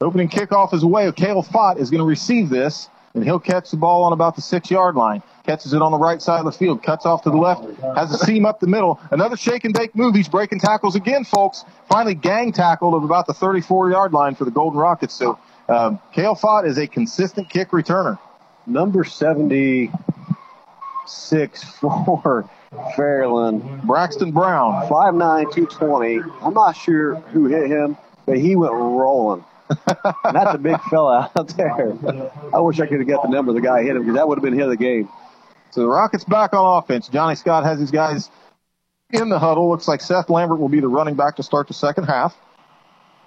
opening 0.00 0.28
kickoff 0.28 0.74
is 0.74 0.82
away. 0.82 1.10
Kale 1.12 1.42
Fott 1.44 1.78
is 1.78 1.90
going 1.90 2.00
to 2.00 2.06
receive 2.06 2.48
this, 2.48 2.88
and 3.14 3.24
he'll 3.24 3.40
catch 3.40 3.70
the 3.70 3.76
ball 3.76 4.04
on 4.04 4.12
about 4.12 4.36
the 4.36 4.42
six 4.42 4.70
yard 4.70 4.94
line. 4.94 5.22
Catches 5.44 5.74
it 5.74 5.82
on 5.82 5.90
the 5.90 5.98
right 5.98 6.22
side 6.22 6.38
of 6.38 6.44
the 6.44 6.52
field, 6.52 6.84
cuts 6.84 7.04
off 7.04 7.22
to 7.22 7.30
the 7.30 7.36
left, 7.36 7.64
has 7.96 8.14
a 8.14 8.18
seam 8.18 8.46
up 8.46 8.60
the 8.60 8.68
middle. 8.68 9.00
Another 9.10 9.36
shake 9.36 9.64
and 9.64 9.74
bake 9.74 9.96
move. 9.96 10.14
He's 10.14 10.28
breaking 10.28 10.60
tackles 10.60 10.94
again, 10.94 11.24
folks. 11.24 11.64
Finally, 11.88 12.14
gang 12.14 12.52
tackled 12.52 12.94
at 12.94 13.04
about 13.04 13.26
the 13.26 13.34
34 13.34 13.90
yard 13.90 14.12
line 14.12 14.36
for 14.36 14.44
the 14.44 14.52
Golden 14.52 14.78
Rockets. 14.78 15.14
So, 15.14 15.38
um, 15.68 15.98
Kale 16.12 16.36
Fott 16.36 16.64
is 16.66 16.78
a 16.78 16.86
consistent 16.86 17.50
kick 17.50 17.70
returner. 17.70 18.20
Number 18.66 19.02
76 19.02 21.64
for 21.80 22.48
Fairland. 22.96 23.82
Braxton 23.82 24.30
Brown. 24.30 24.88
5'9", 24.88 25.52
220. 25.52 26.20
I'm 26.40 26.54
not 26.54 26.76
sure 26.76 27.16
who 27.16 27.46
hit 27.46 27.68
him, 27.68 27.96
but 28.26 28.38
he 28.38 28.54
went 28.54 28.72
rolling. 28.72 29.44
That's 29.86 30.54
a 30.54 30.58
big 30.58 30.80
fella 30.82 31.30
out 31.36 31.48
there. 31.56 31.92
I 32.52 32.60
wish 32.60 32.80
I 32.80 32.86
could 32.86 32.98
have 32.98 33.08
got 33.08 33.22
the 33.22 33.28
number 33.28 33.50
of 33.50 33.54
the 33.54 33.60
guy 33.60 33.82
hit 33.82 33.96
him 33.96 34.02
because 34.02 34.14
that 34.16 34.28
would 34.28 34.38
have 34.38 34.44
been 34.44 34.54
hit 34.54 34.64
of 34.64 34.70
the 34.70 34.76
game. 34.76 35.08
So 35.70 35.80
the 35.80 35.88
Rockets 35.88 36.24
back 36.24 36.52
on 36.52 36.78
offense. 36.78 37.08
Johnny 37.08 37.34
Scott 37.34 37.64
has 37.64 37.80
his 37.80 37.90
guys 37.90 38.30
in 39.10 39.28
the 39.28 39.38
huddle. 39.38 39.70
Looks 39.70 39.88
like 39.88 40.00
Seth 40.00 40.28
Lambert 40.28 40.58
will 40.58 40.68
be 40.68 40.80
the 40.80 40.88
running 40.88 41.14
back 41.14 41.36
to 41.36 41.42
start 41.42 41.68
the 41.68 41.74
second 41.74 42.04
half. 42.04 42.36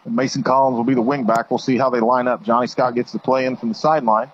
And 0.05 0.15
Mason 0.15 0.43
Collins 0.43 0.77
will 0.77 0.83
be 0.83 0.93
the 0.93 1.01
wing 1.01 1.25
back. 1.25 1.49
We'll 1.49 1.57
see 1.57 1.77
how 1.77 1.89
they 1.89 1.99
line 1.99 2.27
up. 2.27 2.43
Johnny 2.43 2.67
Scott 2.67 2.93
gets 2.93 3.11
the 3.11 3.19
play 3.19 3.45
in 3.45 3.55
from 3.55 3.69
the 3.69 3.75
sideline. 3.75 4.31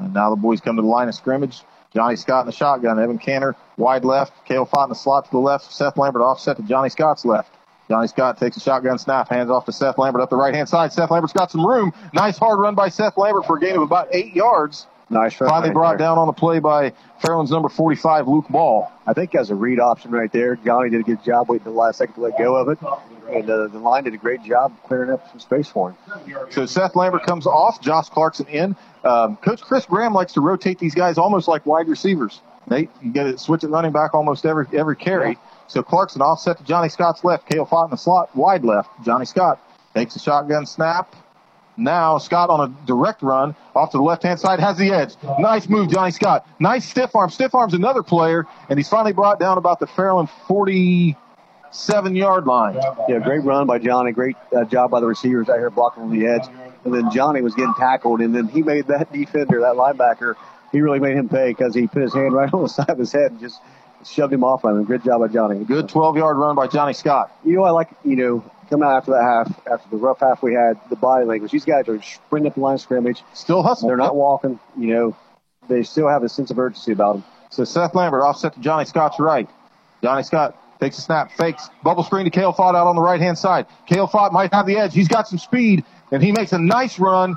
And 0.00 0.12
now 0.12 0.30
the 0.30 0.36
boys 0.36 0.60
come 0.60 0.76
to 0.76 0.82
the 0.82 0.88
line 0.88 1.08
of 1.08 1.14
scrimmage. 1.14 1.62
Johnny 1.94 2.16
Scott 2.16 2.42
in 2.42 2.46
the 2.46 2.52
shotgun. 2.52 2.98
Evan 2.98 3.18
Canner 3.18 3.54
wide 3.76 4.04
left. 4.04 4.32
Kale 4.44 4.66
Fott 4.66 4.84
in 4.84 4.88
the 4.88 4.96
slot 4.96 5.26
to 5.26 5.30
the 5.30 5.38
left. 5.38 5.72
Seth 5.72 5.96
Lambert 5.96 6.22
offset 6.22 6.56
to 6.56 6.62
Johnny 6.64 6.88
Scott's 6.88 7.24
left. 7.24 7.54
Johnny 7.88 8.08
Scott 8.08 8.38
takes 8.38 8.56
a 8.56 8.60
shotgun 8.60 8.98
snap, 8.98 9.28
hands 9.28 9.50
off 9.50 9.66
to 9.66 9.72
Seth 9.72 9.98
Lambert 9.98 10.22
up 10.22 10.30
the 10.30 10.36
right 10.36 10.54
hand 10.54 10.68
side. 10.68 10.92
Seth 10.92 11.10
Lambert's 11.10 11.34
got 11.34 11.50
some 11.50 11.66
room. 11.66 11.92
Nice 12.12 12.38
hard 12.38 12.58
run 12.58 12.74
by 12.74 12.88
Seth 12.88 13.16
Lambert 13.16 13.44
for 13.46 13.56
a 13.58 13.60
gain 13.60 13.76
of 13.76 13.82
about 13.82 14.08
eight 14.12 14.34
yards. 14.34 14.86
Nice. 15.10 15.34
Finally 15.34 15.68
right 15.68 15.74
brought 15.74 15.98
there. 15.98 16.06
down 16.06 16.18
on 16.18 16.26
the 16.26 16.32
play 16.32 16.60
by 16.60 16.92
Fairland's 17.22 17.50
number 17.50 17.68
45, 17.68 18.26
Luke 18.26 18.48
Ball. 18.48 18.90
I 19.06 19.12
think 19.12 19.34
as 19.34 19.50
a 19.50 19.54
read 19.54 19.78
option 19.78 20.10
right 20.10 20.32
there, 20.32 20.56
Johnny 20.56 20.88
did 20.88 21.00
a 21.00 21.04
good 21.04 21.22
job 21.22 21.48
waiting 21.50 21.64
the 21.64 21.70
last 21.78 21.98
second 21.98 22.14
to 22.14 22.20
let 22.22 22.38
go 22.38 22.56
of 22.56 22.68
it. 22.68 22.78
And 23.30 23.48
uh, 23.48 23.68
the 23.68 23.78
line 23.78 24.04
did 24.04 24.14
a 24.14 24.18
great 24.18 24.42
job 24.42 24.74
clearing 24.84 25.10
up 25.10 25.28
some 25.30 25.40
space 25.40 25.68
for 25.68 25.90
him. 25.90 26.36
So 26.50 26.64
Seth 26.64 26.96
Lambert 26.96 27.24
comes 27.24 27.46
off, 27.46 27.80
Josh 27.82 28.08
Clarkson 28.08 28.46
in. 28.46 28.76
Um, 29.04 29.36
Coach 29.36 29.60
Chris 29.60 29.84
Graham 29.84 30.14
likes 30.14 30.32
to 30.34 30.40
rotate 30.40 30.78
these 30.78 30.94
guys 30.94 31.18
almost 31.18 31.48
like 31.48 31.66
wide 31.66 31.88
receivers. 31.88 32.40
They 32.66 32.88
you 33.02 33.12
get 33.12 33.26
it 33.26 33.40
switch 33.40 33.62
at 33.62 33.70
running 33.70 33.92
back 33.92 34.14
almost 34.14 34.46
every 34.46 34.66
every 34.72 34.96
carry. 34.96 35.38
So 35.66 35.82
Clarkson 35.82 36.22
offset 36.22 36.58
to 36.58 36.64
Johnny 36.64 36.88
Scott's 36.88 37.24
left. 37.24 37.48
Kale 37.48 37.66
Fott 37.66 37.86
in 37.86 37.90
the 37.90 37.96
slot, 37.96 38.34
wide 38.36 38.64
left. 38.64 38.90
Johnny 39.04 39.24
Scott 39.24 39.60
takes 39.94 40.16
a 40.16 40.18
shotgun 40.18 40.66
snap. 40.66 41.14
Now 41.76 42.18
Scott 42.18 42.50
on 42.50 42.60
a 42.70 42.86
direct 42.86 43.22
run 43.22 43.56
off 43.74 43.90
to 43.90 43.96
the 43.96 44.02
left 44.02 44.22
hand 44.22 44.38
side 44.38 44.60
has 44.60 44.78
the 44.78 44.90
edge. 44.92 45.16
Nice 45.40 45.68
move, 45.68 45.90
Johnny 45.90 46.12
Scott. 46.12 46.46
Nice 46.60 46.88
stiff 46.88 47.14
arm. 47.16 47.30
Stiff 47.30 47.54
arm's 47.54 47.74
another 47.74 48.02
player, 48.02 48.46
and 48.68 48.78
he's 48.78 48.88
finally 48.88 49.12
brought 49.12 49.40
down 49.40 49.58
about 49.58 49.80
the 49.80 49.86
Fairland 49.86 50.30
47 50.46 52.14
yard 52.14 52.46
line. 52.46 52.78
Yeah, 53.08 53.18
great 53.18 53.42
run 53.42 53.66
by 53.66 53.78
Johnny. 53.78 54.12
Great 54.12 54.36
uh, 54.56 54.64
job 54.64 54.90
by 54.90 55.00
the 55.00 55.06
receivers 55.06 55.48
out 55.48 55.58
here 55.58 55.70
blocking 55.70 56.04
on 56.04 56.16
the 56.16 56.26
edge. 56.26 56.44
And 56.84 56.94
then 56.94 57.10
Johnny 57.10 57.40
was 57.40 57.54
getting 57.54 57.74
tackled, 57.74 58.20
and 58.20 58.34
then 58.34 58.46
he 58.46 58.62
made 58.62 58.86
that 58.88 59.12
defender, 59.12 59.60
that 59.62 59.74
linebacker, 59.74 60.36
he 60.70 60.80
really 60.80 61.00
made 61.00 61.16
him 61.16 61.28
pay 61.28 61.48
because 61.48 61.74
he 61.74 61.86
put 61.86 62.02
his 62.02 62.12
hand 62.12 62.32
right 62.34 62.52
on 62.54 62.62
the 62.62 62.68
side 62.68 62.90
of 62.90 62.98
his 62.98 63.12
head 63.12 63.32
and 63.32 63.40
just 63.40 63.60
shoved 64.06 64.32
him 64.32 64.44
off 64.44 64.64
on 64.64 64.78
him. 64.78 64.84
Good 64.84 65.04
job 65.04 65.20
by 65.20 65.28
Johnny. 65.28 65.64
Good 65.64 65.88
12 65.88 66.16
yard 66.16 66.36
run 66.36 66.56
by 66.56 66.66
Johnny 66.66 66.92
Scott. 66.92 67.30
You 67.44 67.56
know, 67.56 67.64
I 67.64 67.70
like, 67.70 67.90
you 68.04 68.16
know, 68.16 68.44
coming 68.68 68.86
out 68.86 68.96
after 68.96 69.12
that 69.12 69.22
half, 69.22 69.66
after 69.66 69.88
the 69.90 69.96
rough 69.96 70.20
half 70.20 70.42
we 70.42 70.54
had, 70.54 70.78
the 70.90 70.96
body 70.96 71.24
language. 71.24 71.52
These 71.52 71.64
guys 71.64 71.88
are 71.88 72.00
sprinting 72.02 72.50
up 72.50 72.54
the 72.54 72.60
line 72.60 72.74
of 72.74 72.80
scrimmage. 72.80 73.22
Still 73.34 73.62
hustling. 73.62 73.88
They're 73.88 73.96
not 73.96 74.14
walking, 74.14 74.58
you 74.78 74.88
know, 74.94 75.16
they 75.68 75.82
still 75.82 76.08
have 76.08 76.22
a 76.22 76.28
sense 76.28 76.50
of 76.50 76.58
urgency 76.58 76.92
about 76.92 77.14
them. 77.14 77.24
So 77.50 77.64
Seth 77.64 77.94
Lambert 77.94 78.22
offset 78.22 78.54
to 78.54 78.60
Johnny 78.60 78.84
Scott's 78.84 79.20
right. 79.20 79.48
Johnny 80.02 80.22
Scott 80.22 80.56
takes 80.80 80.98
a 80.98 81.00
snap, 81.00 81.32
fakes, 81.32 81.70
bubble 81.82 82.02
screen 82.02 82.24
to 82.24 82.30
Kale 82.30 82.52
Fott 82.52 82.74
out 82.74 82.86
on 82.86 82.96
the 82.96 83.02
right 83.02 83.20
hand 83.20 83.38
side. 83.38 83.66
Kale 83.86 84.08
Fott 84.08 84.32
might 84.32 84.52
have 84.52 84.66
the 84.66 84.76
edge. 84.76 84.92
He's 84.92 85.08
got 85.08 85.28
some 85.28 85.38
speed, 85.38 85.84
and 86.10 86.22
he 86.22 86.32
makes 86.32 86.52
a 86.52 86.58
nice 86.58 86.98
run 86.98 87.36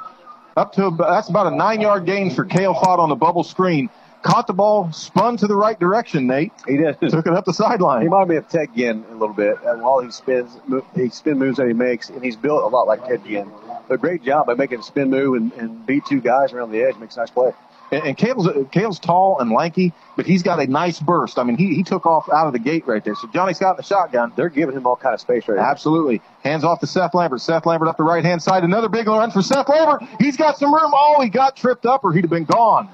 up 0.57 0.73
to 0.73 0.88
about, 0.88 1.10
that's 1.10 1.30
about 1.30 1.53
a 1.53 1.56
nine 1.56 1.81
yard 1.81 2.06
gain 2.06 2.34
for 2.34 2.44
Kale 2.44 2.73
Fott 2.73 2.99
on 2.99 3.10
the 3.10 3.15
bubble 3.15 3.44
screen. 3.44 3.89
Caught 4.28 4.48
the 4.48 4.54
ball, 4.54 4.91
spun 4.91 5.38
to 5.38 5.48
the 5.48 5.56
right 5.56 5.80
direction, 5.80 6.28
Nate. 6.28 6.52
He 6.68 6.76
did. 6.76 6.99
Took 7.10 7.28
it 7.28 7.34
up 7.34 7.45
the 7.45 7.54
sideline. 7.54 8.02
He 8.02 8.10
might 8.10 8.28
be 8.28 8.36
of 8.36 8.49
Ted 8.49 8.68
Ginn 8.76 9.06
a 9.10 9.14
little 9.14 9.34
bit. 9.34 9.58
And 9.66 9.82
while 9.82 10.02
he 10.02 10.12
spins, 10.12 10.52
he 10.95 11.08
spin 11.08 11.40
moves 11.40 11.56
that 11.58 11.68
he 11.68 11.74
makes, 11.74 12.10
and 12.10 12.22
he's 12.22 12.36
built 12.36 12.62
a 12.62 12.68
lot 12.68 12.88
like 12.88 13.08
Ted 13.08 13.24
Ginn. 13.26 13.49
But 13.88 14.02
great 14.02 14.24
job 14.24 14.48
by 14.48 14.56
making 14.56 14.80
a 14.82 14.84
spin 14.84 15.10
move 15.10 15.36
and, 15.36 15.54
and 15.54 15.86
beat 15.86 16.06
two 16.06 16.20
guys 16.20 16.52
around 16.52 16.72
the 16.72 16.84
edge. 16.84 16.98
Makes 16.98 17.16
a 17.16 17.22
nice 17.22 17.30
play. 17.30 17.54
And, 17.90 18.04
and 18.04 18.18
Kale's, 18.18 18.49
Kale's 18.70 18.99
tall 18.99 19.40
and 19.40 19.49
lanky, 19.49 19.94
but 20.18 20.26
he's 20.26 20.44
got 20.44 20.60
a 20.60 20.68
nice 20.68 20.99
burst. 20.99 21.40
I 21.40 21.44
mean, 21.44 21.56
he, 21.56 21.74
he 21.74 21.84
took 21.84 22.06
off 22.06 22.28
out 22.30 22.48
of 22.48 22.52
the 22.52 22.60
gate 22.60 22.86
right 22.86 23.06
there. 23.06 23.16
So 23.16 23.30
Johnny's 23.30 23.60
got 23.60 23.78
the 23.78 23.84
shotgun. 23.84 24.34
They're 24.36 24.49
giving 24.49 24.76
him 24.76 24.86
all 24.86 24.98
kind 24.98 25.14
of 25.14 25.22
space 25.22 25.48
right 25.48 25.56
now. 25.56 25.64
Absolutely. 25.64 26.22
Hands 26.44 26.66
off 26.66 26.82
to 26.82 26.88
Seth 26.88 27.14
Lambert. 27.14 27.40
Seth 27.40 27.66
Lambert 27.66 27.88
up 27.88 27.95
the 27.95 28.04
right 28.04 28.26
hand 28.26 28.44
side. 28.44 28.66
Another 28.66 28.90
big 28.90 29.08
run 29.08 29.32
for 29.32 29.41
Seth 29.41 29.70
Lambert. 29.70 30.04
He's 30.20 30.36
got 30.36 30.58
some 30.58 30.74
room. 30.74 30.91
Oh, 30.94 31.22
he 31.22 31.30
got 31.30 31.56
tripped 31.56 31.86
up 31.86 32.04
or 32.04 32.12
he'd 32.12 32.26
have 32.26 32.30
been 32.30 32.44
gone. 32.44 32.90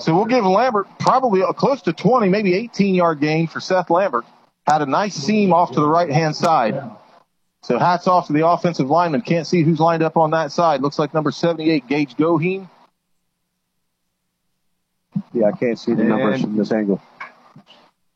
So 0.00 0.14
we'll 0.14 0.26
give 0.26 0.44
Lambert 0.44 0.86
probably 0.98 1.40
a 1.40 1.52
close 1.52 1.82
to 1.82 1.92
20, 1.92 2.28
maybe 2.28 2.54
18 2.54 2.94
yard 2.94 3.20
gain 3.20 3.46
for 3.46 3.60
Seth 3.60 3.90
Lambert. 3.90 4.24
Had 4.66 4.82
a 4.82 4.86
nice 4.86 5.14
seam 5.14 5.52
off 5.52 5.72
to 5.72 5.80
the 5.80 5.88
right 5.88 6.10
hand 6.10 6.36
side. 6.36 6.80
So 7.62 7.78
hats 7.78 8.06
off 8.06 8.28
to 8.28 8.32
the 8.32 8.46
offensive 8.46 8.88
lineman. 8.88 9.22
Can't 9.22 9.46
see 9.46 9.62
who's 9.62 9.80
lined 9.80 10.02
up 10.02 10.16
on 10.16 10.30
that 10.30 10.52
side. 10.52 10.80
Looks 10.80 10.98
like 10.98 11.12
number 11.12 11.32
78, 11.32 11.88
Gage 11.88 12.14
Goheen. 12.16 12.68
Yeah, 15.32 15.46
I 15.46 15.52
can't 15.52 15.78
see 15.78 15.94
the 15.94 16.04
numbers 16.04 16.42
from 16.42 16.56
this 16.56 16.70
angle. 16.70 17.02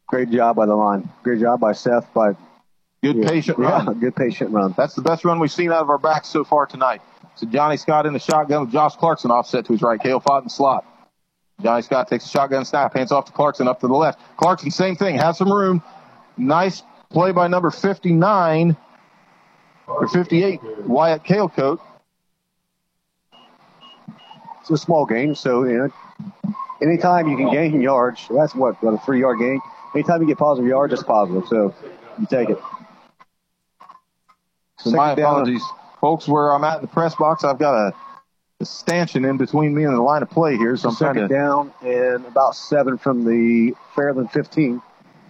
Great 0.07 0.31
job 0.31 0.57
by 0.57 0.67
the 0.67 0.75
line. 0.75 1.09
Great 1.23 1.41
job 1.41 1.59
by 1.59 1.73
Seth. 1.73 2.13
By 2.15 2.37
Good 3.03 3.17
yeah, 3.17 3.29
patient 3.29 3.59
yeah, 3.59 3.85
run. 3.85 3.99
good 3.99 4.15
patient 4.15 4.51
run. 4.51 4.75
That's 4.77 4.95
the 4.95 5.03
best 5.03 5.25
run 5.25 5.41
we've 5.41 5.51
seen 5.51 5.73
out 5.73 5.83
of 5.83 5.91
our 5.91 5.99
backs 5.99 6.29
so 6.29 6.45
far 6.45 6.67
tonight. 6.67 7.03
So 7.35 7.47
Johnny 7.47 7.77
Scott 7.77 8.07
in 8.07 8.13
the 8.13 8.21
shotgun 8.21 8.61
with 8.61 8.71
Josh 8.71 8.95
Clarkson 8.95 9.33
offset 9.33 9.67
to 9.67 9.73
his 9.73 9.83
right. 9.83 10.01
Kale 10.01 10.21
Fott 10.21 10.43
in 10.43 10.49
slot. 10.49 10.87
Johnny 11.63 11.83
Scott 11.83 12.09
takes 12.09 12.27
a 12.27 12.29
shotgun 12.29 12.65
snap, 12.65 12.95
hands 12.95 13.13
off 13.13 13.27
to 13.27 13.33
Clarkson 13.33 13.69
up 13.69 13.81
to 13.81 13.87
the 13.87 13.95
left. 13.95 14.21
Clarkson, 14.37 14.71
same 14.71 14.97
thing, 14.97 15.17
has 15.17 15.39
some 15.39 15.53
room. 15.53 15.83
Nice 16.37 16.83
play 17.11 17.33
by 17.33 17.47
number 17.47 17.71
59 17.71 18.77
or 19.87 20.09
58, 20.09 20.61
Wyatt 20.87 21.25
Kalecoat. 21.25 21.81
It's 24.61 24.71
a 24.71 24.77
small 24.77 25.07
game, 25.07 25.35
so 25.35 25.65
you 25.65 25.79
know, 25.79 26.53
anytime 26.81 27.29
you 27.29 27.37
can 27.37 27.51
gain 27.51 27.81
yards, 27.81 28.27
that's 28.31 28.55
what, 28.55 28.81
what 28.83 28.95
a 28.95 28.99
three 28.99 29.21
yard 29.21 29.39
gain. 29.39 29.61
Anytime 29.95 30.23
you 30.23 30.29
get 30.29 30.39
positive 30.39 30.69
yards, 30.69 30.93
that's 30.93 31.03
positive. 31.03 31.47
So 31.49 31.75
you 32.19 32.27
take 32.27 32.49
it. 32.49 32.59
So 34.79 34.91
my 34.93 35.13
apologies, 35.13 35.63
folks. 36.01 36.27
Where 36.27 36.53
I'm 36.53 36.65
at 36.65 36.77
in 36.77 36.83
the 36.83 36.89
press 36.89 37.15
box, 37.15 37.45
I've 37.45 37.59
got 37.59 37.75
a 37.75 37.93
stanchion 38.67 39.25
in 39.25 39.37
between 39.37 39.75
me 39.75 39.85
and 39.85 39.95
the 39.97 40.01
line 40.03 40.23
of 40.23 40.31
play 40.31 40.57
here, 40.57 40.77
so 40.77 40.89
I'm 40.91 40.97
trying 40.97 41.15
Second 41.15 41.29
to. 41.29 41.35
down 41.35 41.73
and 41.83 42.27
about 42.27 42.55
seven 42.57 42.99
from 42.99 43.25
the 43.25 43.75
Fairland 43.95 44.31
15. 44.33 44.81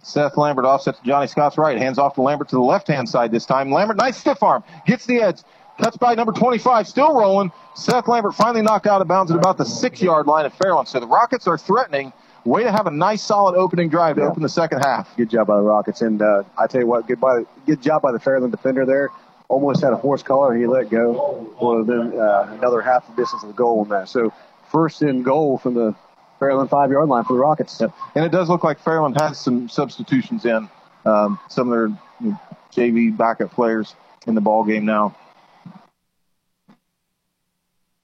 Seth 0.03 0.37
Lambert 0.37 0.65
offsets 0.65 0.99
to 0.99 1.05
Johnny 1.05 1.27
Scott's 1.29 1.57
right. 1.59 1.79
Hands 1.79 1.97
off 1.99 2.15
to 2.15 2.23
Lambert 2.23 2.49
to 2.49 2.57
the 2.57 2.63
left 2.63 2.89
hand 2.89 3.09
side 3.09 3.31
this 3.31 3.47
time. 3.47 3.71
Lambert, 3.71 3.97
nice 3.97 4.17
stiff 4.17 4.43
arm. 4.43 4.65
Gets 4.87 5.07
the 5.07 5.21
edge. 5.21 5.43
Cuts 5.81 5.97
by 5.97 6.15
number 6.15 6.33
25. 6.33 6.87
Still 6.89 7.15
rolling. 7.15 7.51
Seth 7.75 8.09
Lambert 8.09 8.35
finally 8.35 8.63
knocked 8.63 8.87
out 8.87 9.01
of 9.01 9.09
bounds 9.09 9.31
at 9.31 9.39
about 9.39 9.57
the 9.59 9.65
six 9.65 10.03
yard 10.03 10.27
line 10.27 10.45
of 10.45 10.53
Fairland. 10.55 10.89
So 10.89 10.99
the 11.01 11.07
Rockets 11.07 11.47
are 11.47 11.57
threatening. 11.57 12.13
Way 12.45 12.65
to 12.65 12.73
have 12.73 12.89
a 12.89 12.91
nice 12.91 13.23
solid 13.23 13.55
opening 13.55 13.89
drive 13.89 14.17
to 14.17 14.23
Yeah. 14.23 14.29
open 14.29 14.43
the 14.43 14.49
second 14.49 14.81
half. 14.81 15.17
Good 15.17 15.31
job 15.31 15.47
by 15.47 15.57
the 15.57 15.63
Rockets. 15.63 16.03
And 16.03 16.21
uh, 16.21 16.43
I 16.59 16.67
tell 16.67 16.81
you 16.81 16.87
what, 16.89 17.07
good, 17.07 17.21
by, 17.21 17.45
good 17.67 17.81
job 17.81 18.03
by 18.03 18.11
the 18.11 18.19
Fairland 18.19 18.51
defender 18.51 18.85
there. 18.85 19.11
Almost 19.53 19.83
had 19.83 19.93
a 19.93 19.97
horse 19.97 20.23
collar. 20.23 20.55
He 20.55 20.67
let 20.67 20.89
go. 20.89 21.47
Would 21.61 21.87
have 21.87 22.15
uh, 22.15 22.47
another 22.59 22.81
half 22.81 23.07
the 23.07 23.15
distance 23.21 23.43
of 23.43 23.49
the 23.51 23.55
goal 23.55 23.81
on 23.81 23.89
that. 23.91 24.09
So 24.09 24.33
first 24.71 25.03
in 25.03 25.23
goal 25.23 25.59
from 25.59 25.75
the 25.75 25.95
Fairland 26.41 26.71
five 26.71 26.91
yard 26.91 27.07
line 27.07 27.25
for 27.25 27.35
the 27.35 27.39
Rockets. 27.39 27.79
And 27.83 28.25
it 28.25 28.33
does 28.33 28.49
look 28.49 28.65
like 28.65 28.83
Fairland 28.83 29.21
has 29.21 29.39
some 29.39 29.69
substitutions 29.69 30.47
in. 30.47 30.71
Um, 31.05 31.39
some 31.51 31.71
of 31.71 31.93
their 32.23 32.37
JV 32.73 33.15
backup 33.15 33.53
players 33.53 33.95
in 34.27 34.35
the 34.35 34.41
ball 34.41 34.65
game 34.65 34.87
now. 34.87 35.15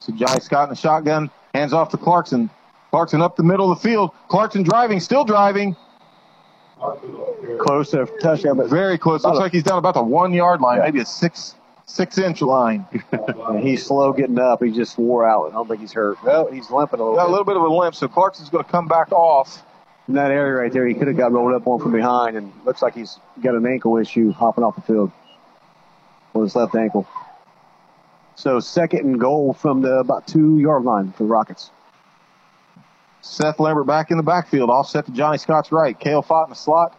So 0.01 0.13
Jai 0.13 0.39
Scott 0.41 0.65
in 0.65 0.69
the 0.69 0.77
shotgun, 0.77 1.31
hands 1.55 1.73
off 1.73 1.89
to 1.93 1.97
Clarkson. 1.97 2.51
Clarkson 2.91 3.23
up 3.23 3.37
the 3.37 3.43
middle 3.43 3.73
of 3.73 3.81
the 3.81 3.89
field. 3.89 4.11
Clarkson 4.29 4.65
driving, 4.65 5.01
still 5.01 5.25
driving. 5.25 5.77
Close 7.61 7.91
to 7.91 8.07
touchdown, 8.21 8.57
but 8.57 8.69
very 8.69 8.99
close. 8.99 9.25
Looks 9.25 9.39
like 9.39 9.53
he's 9.53 9.63
down 9.63 9.79
about 9.79 9.95
the 9.95 10.03
one 10.03 10.33
yard 10.33 10.61
line, 10.61 10.81
maybe 10.81 11.01
a 11.01 11.05
six 11.07 11.55
six 11.87 12.19
inch 12.19 12.41
line. 12.43 12.87
And 13.49 13.61
he's 13.67 13.85
slow 13.87 14.13
getting 14.13 14.39
up. 14.39 14.63
He 14.63 14.71
just 14.71 14.99
wore 14.99 15.27
out. 15.29 15.49
I 15.49 15.53
don't 15.53 15.67
think 15.67 15.81
he's 15.81 15.93
hurt. 15.93 16.23
Well, 16.23 16.47
he's 16.53 16.71
limping 16.71 17.01
a 17.01 17.03
little 17.03 17.17
Got 17.17 17.25
a 17.25 17.27
bit. 17.27 17.31
little 17.31 17.45
bit 17.47 17.57
of 17.57 17.63
a 17.63 17.69
limp, 17.69 17.95
so 17.95 18.07
Clarkson's 18.09 18.51
going 18.51 18.63
to 18.65 18.71
come 18.71 18.87
back 18.89 19.11
off. 19.11 19.65
In 20.07 20.15
that 20.15 20.31
area 20.31 20.53
right 20.55 20.73
there, 20.73 20.87
he 20.87 20.95
could 20.95 21.09
have 21.09 21.17
got 21.17 21.33
rolled 21.33 21.55
up 21.55 21.67
on 21.67 21.81
from 21.81 21.93
behind, 21.93 22.37
and 22.37 22.53
looks 22.65 22.83
like 22.83 22.95
he's 22.95 23.19
got 23.43 23.55
an 23.55 23.67
ankle 23.67 23.97
issue 23.97 24.31
hopping 24.33 24.65
off 24.65 24.75
the 24.77 24.83
field 24.83 25.11
with 26.35 26.45
his 26.45 26.57
left 26.57 26.75
ankle. 26.75 27.07
So 28.35 28.61
second 28.61 29.01
and 29.01 29.19
goal 29.21 29.53
from 29.55 29.81
the 29.83 29.95
about 29.99 30.27
two 30.27 30.59
yard 30.59 30.85
line 30.85 31.13
for 31.13 31.25
the 31.25 31.29
Rockets. 31.29 31.71
Seth 33.29 33.61
Lambert 33.61 33.87
back 33.87 34.11
in 34.11 34.17
the 34.17 34.23
backfield, 34.23 34.71
offset 34.71 35.07
to 35.07 35.13
Johnny 35.13 35.39
Scott's 35.39 35.71
right. 35.71 35.99
Kale 35.99 36.23
Fott 36.23 36.45
in 36.45 36.51
the 36.51 36.57
slot. 36.57 36.97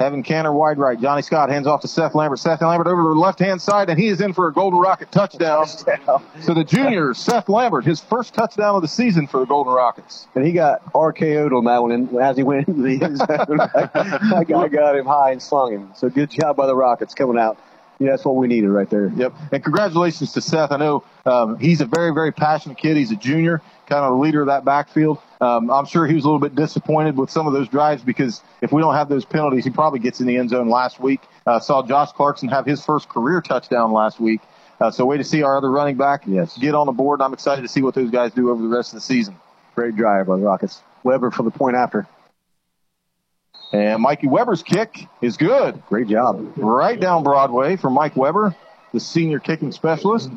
Evan 0.00 0.22
Canner 0.22 0.52
wide 0.52 0.78
right. 0.78 0.98
Johnny 0.98 1.22
Scott 1.22 1.50
hands 1.50 1.66
off 1.66 1.82
to 1.82 1.88
Seth 1.88 2.14
Lambert. 2.14 2.38
Seth 2.38 2.62
Lambert 2.62 2.86
over 2.86 3.02
to 3.02 3.08
the 3.08 3.14
left 3.14 3.38
hand 3.38 3.60
side, 3.60 3.90
and 3.90 3.98
he 3.98 4.08
is 4.08 4.20
in 4.20 4.32
for 4.32 4.48
a 4.48 4.52
Golden 4.52 4.80
Rocket 4.80 5.12
touchdown. 5.12 5.66
so 5.66 6.54
the 6.54 6.64
junior, 6.64 7.12
Seth 7.14 7.48
Lambert, 7.48 7.84
his 7.84 8.00
first 8.00 8.32
touchdown 8.32 8.74
of 8.74 8.82
the 8.82 8.88
season 8.88 9.26
for 9.26 9.40
the 9.40 9.46
Golden 9.46 9.72
Rockets. 9.72 10.28
And 10.34 10.46
he 10.46 10.52
got 10.52 10.84
RKO'd 10.92 11.52
on 11.52 11.64
that 11.64 11.82
one 11.82 11.92
and 11.92 12.16
as 12.16 12.36
he 12.36 12.42
went 12.42 12.68
into 12.68 12.82
the 12.82 13.04
end 13.04 13.18
zone. 13.18 13.26
that 13.28 14.46
guy 14.48 14.68
got 14.68 14.96
him 14.96 15.06
high 15.06 15.32
and 15.32 15.42
slung 15.42 15.72
him. 15.72 15.90
So 15.94 16.08
good 16.08 16.30
job 16.30 16.56
by 16.56 16.66
the 16.66 16.74
Rockets 16.74 17.14
coming 17.14 17.38
out. 17.38 17.58
Yeah, 18.02 18.10
that's 18.10 18.24
what 18.24 18.34
we 18.34 18.48
needed 18.48 18.68
right 18.68 18.90
there. 18.90 19.12
Yep. 19.14 19.32
And 19.52 19.62
congratulations 19.62 20.32
to 20.32 20.40
Seth. 20.40 20.72
I 20.72 20.76
know 20.76 21.04
um, 21.24 21.56
he's 21.58 21.80
a 21.80 21.86
very, 21.86 22.12
very 22.12 22.32
passionate 22.32 22.78
kid. 22.78 22.96
He's 22.96 23.12
a 23.12 23.16
junior, 23.16 23.62
kind 23.86 24.04
of 24.04 24.12
the 24.12 24.16
leader 24.18 24.40
of 24.40 24.48
that 24.48 24.64
backfield. 24.64 25.18
Um, 25.40 25.70
I'm 25.70 25.86
sure 25.86 26.06
he 26.06 26.14
was 26.14 26.24
a 26.24 26.26
little 26.26 26.40
bit 26.40 26.56
disappointed 26.56 27.16
with 27.16 27.30
some 27.30 27.46
of 27.46 27.52
those 27.52 27.68
drives 27.68 28.02
because 28.02 28.42
if 28.60 28.72
we 28.72 28.82
don't 28.82 28.94
have 28.94 29.08
those 29.08 29.24
penalties, 29.24 29.64
he 29.64 29.70
probably 29.70 30.00
gets 30.00 30.20
in 30.20 30.26
the 30.26 30.36
end 30.36 30.50
zone 30.50 30.68
last 30.68 30.98
week. 30.98 31.20
Uh, 31.46 31.60
saw 31.60 31.86
Josh 31.86 32.10
Clarkson 32.10 32.48
have 32.48 32.66
his 32.66 32.84
first 32.84 33.08
career 33.08 33.40
touchdown 33.40 33.92
last 33.92 34.18
week. 34.18 34.40
Uh, 34.80 34.90
so 34.90 35.06
way 35.06 35.16
to 35.16 35.24
see 35.24 35.44
our 35.44 35.56
other 35.56 35.70
running 35.70 35.96
back 35.96 36.24
yes. 36.26 36.58
get 36.58 36.74
on 36.74 36.86
the 36.86 36.92
board. 36.92 37.22
I'm 37.22 37.32
excited 37.32 37.62
to 37.62 37.68
see 37.68 37.82
what 37.82 37.94
those 37.94 38.10
guys 38.10 38.32
do 38.32 38.50
over 38.50 38.60
the 38.60 38.68
rest 38.68 38.90
of 38.90 38.96
the 38.96 39.00
season. 39.00 39.36
Great 39.76 39.94
drive 39.94 40.26
by 40.26 40.36
the 40.36 40.42
Rockets. 40.42 40.82
Weber 41.04 41.30
for 41.30 41.44
the 41.44 41.52
point 41.52 41.76
after. 41.76 42.08
And 43.72 44.02
Mikey 44.02 44.26
Weber's 44.26 44.62
kick 44.62 45.06
is 45.22 45.36
good. 45.36 45.82
Great 45.88 46.08
job. 46.08 46.52
Right 46.56 47.00
down 47.00 47.22
Broadway 47.22 47.76
for 47.76 47.88
Mike 47.88 48.16
Weber, 48.16 48.54
the 48.92 49.00
senior 49.00 49.38
kicking 49.38 49.72
specialist. 49.72 50.30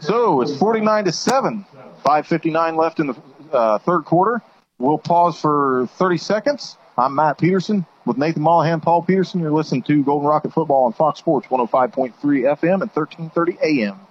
So 0.00 0.40
it's 0.40 0.56
49 0.56 1.04
to 1.04 1.12
7. 1.12 1.66
5.59 2.04 2.76
left 2.76 3.00
in 3.00 3.08
the 3.08 3.16
uh, 3.52 3.78
third 3.78 4.04
quarter. 4.04 4.40
We'll 4.78 4.98
pause 4.98 5.38
for 5.38 5.88
30 5.98 6.16
seconds. 6.18 6.76
I'm 6.96 7.14
Matt 7.14 7.36
Peterson 7.38 7.84
with 8.06 8.16
Nathan 8.16 8.42
Mollahan, 8.42 8.80
Paul 8.80 9.02
Peterson. 9.02 9.40
You're 9.40 9.50
listening 9.50 9.82
to 9.84 10.02
Golden 10.02 10.26
Rocket 10.26 10.52
Football 10.52 10.84
on 10.84 10.92
Fox 10.94 11.18
Sports 11.18 11.48
105.3 11.48 12.12
FM 12.14 12.80
and 12.80 12.90
1330 12.90 13.58
AM. 13.62 14.05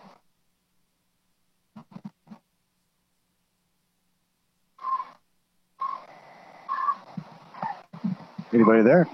Anybody 8.56 8.84
there? 8.84 9.07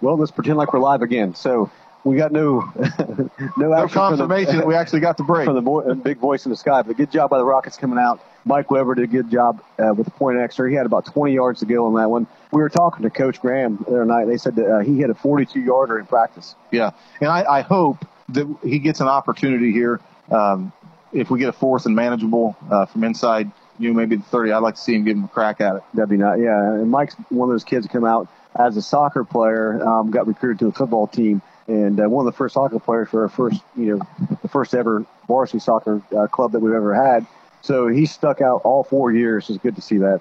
Well, 0.00 0.16
let's 0.16 0.30
pretend 0.30 0.56
like 0.56 0.72
we're 0.72 0.80
live 0.80 1.02
again. 1.02 1.34
So 1.34 1.70
we 2.04 2.16
got 2.16 2.32
no 2.32 2.60
no, 3.56 3.68
No 3.68 3.86
confirmation 3.86 4.56
the, 4.56 4.60
that 4.62 4.66
we 4.66 4.74
actually 4.74 5.00
got 5.00 5.18
the 5.18 5.24
break. 5.24 5.44
from 5.46 5.56
the 5.56 5.60
vo- 5.60 5.94
big 5.94 6.16
voice 6.16 6.46
in 6.46 6.50
the 6.50 6.56
sky. 6.56 6.80
But 6.80 6.96
good 6.96 7.10
job 7.10 7.28
by 7.28 7.36
the 7.36 7.44
Rockets 7.44 7.76
coming 7.76 7.98
out. 7.98 8.20
Mike 8.46 8.70
Weber 8.70 8.94
did 8.94 9.04
a 9.04 9.08
good 9.08 9.30
job 9.30 9.62
uh, 9.78 9.92
with 9.92 10.06
the 10.06 10.10
point 10.10 10.38
extra. 10.38 10.70
He 10.70 10.74
had 10.74 10.86
about 10.86 11.04
20 11.04 11.34
yards 11.34 11.60
to 11.60 11.66
go 11.66 11.86
on 11.86 11.94
that 11.96 12.08
one. 12.08 12.26
We 12.50 12.62
were 12.62 12.70
talking 12.70 13.02
to 13.02 13.10
Coach 13.10 13.40
Graham 13.40 13.76
the 13.76 13.88
other 13.88 14.04
night. 14.06 14.24
They 14.24 14.38
said 14.38 14.56
that 14.56 14.68
uh, 14.68 14.78
he 14.80 14.96
hit 14.98 15.10
a 15.10 15.14
42 15.14 15.60
yarder 15.60 15.98
in 15.98 16.06
practice. 16.06 16.56
Yeah, 16.70 16.92
and 17.20 17.28
I, 17.28 17.44
I 17.44 17.60
hope 17.60 18.04
that 18.30 18.56
he 18.64 18.78
gets 18.78 19.00
an 19.00 19.06
opportunity 19.08 19.70
here. 19.70 20.00
Um, 20.30 20.72
if 21.12 21.30
we 21.30 21.38
get 21.38 21.50
a 21.50 21.52
fourth 21.52 21.84
and 21.84 21.94
manageable 21.94 22.56
uh, 22.70 22.86
from 22.86 23.04
inside, 23.04 23.52
you 23.78 23.90
know, 23.90 23.94
maybe 23.94 24.16
the 24.16 24.22
30, 24.22 24.52
I'd 24.52 24.58
like 24.58 24.76
to 24.76 24.80
see 24.80 24.94
him 24.94 25.04
give 25.04 25.16
him 25.16 25.24
a 25.24 25.28
crack 25.28 25.60
at 25.60 25.76
it. 25.76 25.82
That'd 25.94 26.08
be 26.08 26.16
nice. 26.16 26.40
Yeah, 26.40 26.72
and 26.74 26.90
Mike's 26.90 27.14
one 27.28 27.48
of 27.48 27.52
those 27.52 27.64
kids 27.64 27.86
that 27.86 27.92
come 27.92 28.04
out 28.04 28.28
as 28.54 28.76
a 28.76 28.82
soccer 28.82 29.24
player, 29.24 29.82
um, 29.86 30.10
got 30.10 30.26
recruited 30.26 30.58
to 30.60 30.66
a 30.68 30.72
football 30.72 31.06
team, 31.06 31.42
and 31.66 32.00
uh, 32.00 32.08
one 32.08 32.26
of 32.26 32.32
the 32.32 32.36
first 32.36 32.54
soccer 32.54 32.78
players 32.78 33.08
for 33.08 33.22
our 33.22 33.28
first, 33.28 33.62
you 33.76 33.96
know, 33.96 34.36
the 34.42 34.48
first 34.48 34.74
ever 34.74 35.06
varsity 35.26 35.58
soccer 35.58 36.02
uh, 36.16 36.26
club 36.26 36.52
that 36.52 36.60
we've 36.60 36.74
ever 36.74 36.94
had. 36.94 37.26
So 37.62 37.88
he 37.88 38.06
stuck 38.06 38.40
out 38.40 38.62
all 38.64 38.82
four 38.82 39.12
years. 39.12 39.48
It's 39.48 39.58
good 39.58 39.76
to 39.76 39.82
see 39.82 39.98
that. 39.98 40.20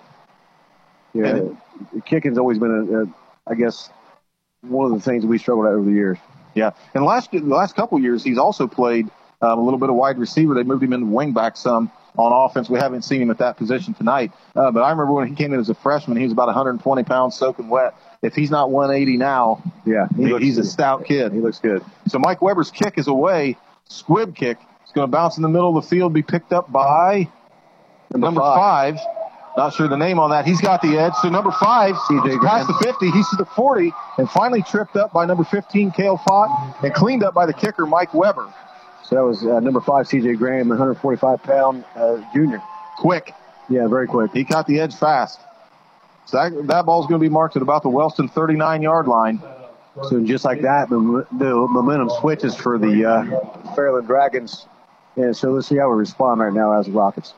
Yeah, 1.14 1.50
kicking's 2.06 2.38
always 2.38 2.58
been, 2.58 2.72
a, 2.72 3.02
a, 3.02 3.52
I 3.52 3.56
guess, 3.56 3.90
one 4.62 4.86
of 4.86 4.98
the 4.98 5.02
things 5.02 5.26
we 5.26 5.38
struggled 5.38 5.66
at 5.66 5.74
over 5.74 5.84
the 5.84 5.92
years. 5.92 6.18
Yeah, 6.54 6.72
and 6.94 7.04
last 7.04 7.32
the 7.32 7.40
last 7.40 7.76
couple 7.76 7.98
of 7.98 8.04
years, 8.04 8.24
he's 8.24 8.38
also 8.38 8.68
played 8.68 9.10
um, 9.42 9.60
a 9.60 9.62
little 9.62 9.80
bit 9.80 9.90
of 9.90 9.96
wide 9.96 10.18
receiver. 10.18 10.54
They 10.54 10.64
moved 10.64 10.84
him 10.84 10.94
into 10.94 11.08
wing 11.08 11.34
back 11.34 11.58
some 11.58 11.92
on 12.18 12.32
offense. 12.50 12.70
We 12.70 12.80
haven't 12.80 13.04
seen 13.04 13.22
him 13.22 13.32
at 13.32 13.40
that 13.40 13.58
position 13.58 13.94
tonight, 13.94 14.32
uh, 14.56 14.72
but 14.72 14.82
I 14.82 14.92
remember 14.92 15.14
when 15.14 15.28
he 15.28 15.36
came 15.36 15.54
in 15.54 15.60
as 15.60 15.70
a 15.70 15.74
freshman, 15.74 16.18
he 16.18 16.24
was 16.24 16.32
about 16.32 16.48
120 16.48 17.04
pounds, 17.04 17.36
soaking 17.36 17.70
wet. 17.70 17.96
If 18.22 18.36
he's 18.36 18.52
not 18.52 18.70
180 18.70 19.18
now, 19.18 19.64
yeah, 19.86 20.08
he 20.16 20.38
he's 20.38 20.58
a 20.60 20.64
stout 20.64 21.06
kid. 21.06 21.34
He 21.34 21.40
looks 21.40 21.60
good. 21.60 21.84
So 22.08 22.20
Mike 22.20 22.42
Weber's 22.42 22.70
kick 22.70 22.98
is 22.98 23.08
away. 23.08 23.58
Squib 23.86 24.36
kick. 24.36 24.60
It's 24.84 24.92
going 24.92 25.08
to 25.08 25.12
bounce 25.12 25.38
in 25.38 25.44
the 25.44 25.50
middle 25.50 25.76
of 25.76 25.84
the 25.84 25.90
field, 25.90 26.14
be 26.14 26.22
picked 26.22 26.54
up 26.54 26.72
by 26.72 27.28
number, 28.14 28.42
five. 28.42 28.98
Not 29.58 29.74
sure 29.74 29.88
the 29.88 29.98
name 29.98 30.20
on 30.20 30.30
that. 30.30 30.46
He's 30.46 30.62
got 30.62 30.82
the 30.82 30.98
edge. 30.98 31.14
So 31.22 31.30
number 31.30 31.52
five, 31.52 31.96
he's 32.08 32.38
past 32.40 32.68
the 32.68 32.74
50. 32.84 33.12
He's 33.12 33.30
to 33.30 33.38
the 33.38 33.46
40 33.46 33.92
and 34.18 34.30
finally 34.30 34.62
tripped 34.62 34.96
up 34.96 35.12
by 35.14 35.26
number 35.26 35.44
15, 35.44 35.92
Kale 35.92 36.18
Fott, 36.18 36.84
and 36.84 36.94
cleaned 36.94 37.24
up 37.24 37.34
by 37.34 37.46
the 37.46 37.54
kicker, 37.54 37.86
Mike 37.86 38.14
Weber. 38.14 38.54
So 39.04 39.16
that 39.16 39.24
was 39.24 39.46
uh, 39.46 39.60
number 39.60 39.82
five, 39.82 40.08
C.J. 40.08 40.36
Graham, 40.36 40.70
145 40.70 41.44
pound 41.44 41.84
uh, 41.96 42.22
junior. 42.34 42.62
Quick. 42.98 43.34
Yeah, 43.70 43.88
very 43.88 44.08
quick. 44.08 44.32
He 44.32 44.46
caught 44.46 44.68
the 44.68 44.80
edge 44.80 44.96
fast. 44.96 45.40
That, 46.32 46.68
that 46.68 46.86
ball's 46.86 47.08
going 47.08 47.20
to 47.20 47.24
be 47.24 47.30
marked 47.30 47.56
at 47.56 47.62
about 47.62 47.84
the 47.84 47.90
Wellston 47.90 48.28
39 48.28 48.82
yard 48.82 49.08
line. 49.08 49.42
So 50.04 50.24
just 50.24 50.46
like 50.46 50.62
that, 50.62 50.90
the, 50.90 51.28
the 51.38 51.54
momentum 51.54 52.10
switches 52.22 52.56
for 52.56 52.78
the 52.78 53.06
uh, 53.06 53.24
Fairland 53.76 54.08
Dragons. 54.08 54.66
And 55.18 55.36
so 55.36 55.52
let's 55.52 55.68
see 55.68 55.78
how 55.78 55.90
we 55.90 55.98
respond 55.98 56.40
right 56.40 56.54
now 56.54 56.80
as 56.80 56.90
Rockets. 56.90 57.34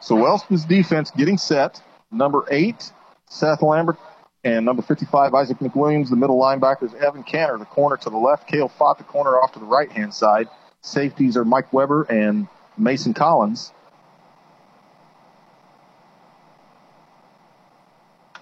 So 0.00 0.16
Wellston's 0.16 0.64
defense 0.64 1.10
getting 1.10 1.38
set. 1.38 1.82
Number 2.12 2.44
eight, 2.50 2.92
Seth 3.28 3.62
Lambert, 3.62 3.96
and 4.44 4.64
number 4.64 4.82
55, 4.82 5.34
Isaac 5.34 5.58
McWilliams. 5.58 6.10
The 6.10 6.16
middle 6.16 6.40
linebackers, 6.40 6.94
Evan 6.94 7.24
Canner. 7.24 7.58
The 7.58 7.64
corner 7.64 7.96
to 7.96 8.10
the 8.10 8.16
left, 8.16 8.46
Kale 8.46 8.68
Fott. 8.68 8.98
The 8.98 9.04
corner 9.04 9.30
off 9.30 9.52
to 9.54 9.58
the 9.58 9.64
right 9.64 9.90
hand 9.90 10.14
side. 10.14 10.48
Safeties 10.82 11.36
are 11.36 11.44
Mike 11.44 11.72
Weber 11.72 12.04
and 12.04 12.46
Mason 12.78 13.14
Collins. 13.14 13.72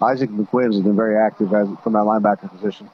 Isaac 0.04 0.30
McWilliams 0.30 0.74
has 0.74 0.82
been 0.82 0.96
very 0.96 1.16
active 1.16 1.52
as, 1.52 1.68
from 1.82 1.94
that 1.94 2.00
linebacker 2.00 2.50
position. 2.50 2.90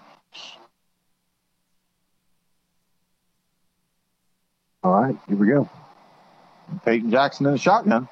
All 4.82 4.93
right, 4.93 5.16
here 5.28 5.37
we 5.37 5.47
go. 5.47 5.69
Peyton 6.85 7.11
Jackson 7.11 7.47
in 7.47 7.53
the 7.53 7.59
shotgun. 7.59 8.09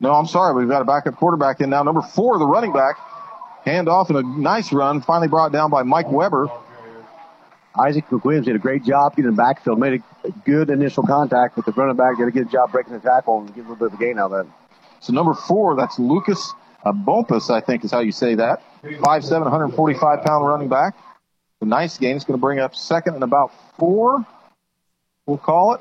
No, 0.00 0.12
I'm 0.12 0.26
sorry. 0.26 0.54
We've 0.54 0.68
got 0.68 0.82
a 0.82 0.84
backup 0.84 1.16
quarterback 1.16 1.60
in 1.60 1.70
now. 1.70 1.82
Number 1.82 2.00
four, 2.00 2.38
the 2.38 2.46
running 2.46 2.72
back. 2.72 2.96
Hand 3.64 3.88
off 3.88 4.08
and 4.10 4.18
a 4.18 4.22
nice 4.22 4.72
run. 4.72 5.02
Finally 5.02 5.28
brought 5.28 5.52
down 5.52 5.70
by 5.70 5.82
Mike 5.82 6.10
Weber. 6.10 6.48
Isaac 7.78 8.08
McWilliams 8.08 8.44
did 8.44 8.56
a 8.56 8.58
great 8.58 8.84
job 8.84 9.14
getting 9.16 9.30
the 9.30 9.36
backfield. 9.36 9.78
Made 9.78 10.02
a 10.24 10.30
good 10.44 10.70
initial 10.70 11.04
contact 11.04 11.56
with 11.56 11.66
the 11.66 11.72
running 11.72 11.96
back. 11.96 12.18
Did 12.18 12.28
a 12.28 12.30
good 12.30 12.50
job 12.50 12.72
breaking 12.72 12.92
the 12.94 13.00
tackle 13.00 13.38
and 13.38 13.48
getting 13.48 13.66
a 13.66 13.72
little 13.72 13.88
bit 13.88 13.94
of 13.94 14.00
a 14.00 14.02
gain 14.02 14.18
out 14.18 14.32
of 14.32 14.46
that. 14.46 14.54
So 15.00 15.12
number 15.12 15.34
four, 15.34 15.76
that's 15.76 15.98
Lucas 15.98 16.52
uh, 16.84 16.92
Bumpus, 16.92 17.50
I 17.50 17.60
think 17.60 17.84
is 17.84 17.90
how 17.90 18.00
you 18.00 18.12
say 18.12 18.34
that. 18.36 18.62
5'7", 18.82 19.42
145 19.42 20.22
pound 20.22 20.46
running 20.46 20.68
back. 20.68 20.96
A 21.60 21.64
nice 21.64 21.96
gain. 21.98 22.16
It's 22.16 22.24
going 22.24 22.38
to 22.38 22.40
bring 22.40 22.58
up 22.58 22.74
second 22.74 23.14
and 23.14 23.22
about 23.22 23.52
four. 23.78 24.26
We'll 25.26 25.38
call 25.38 25.74
it. 25.74 25.80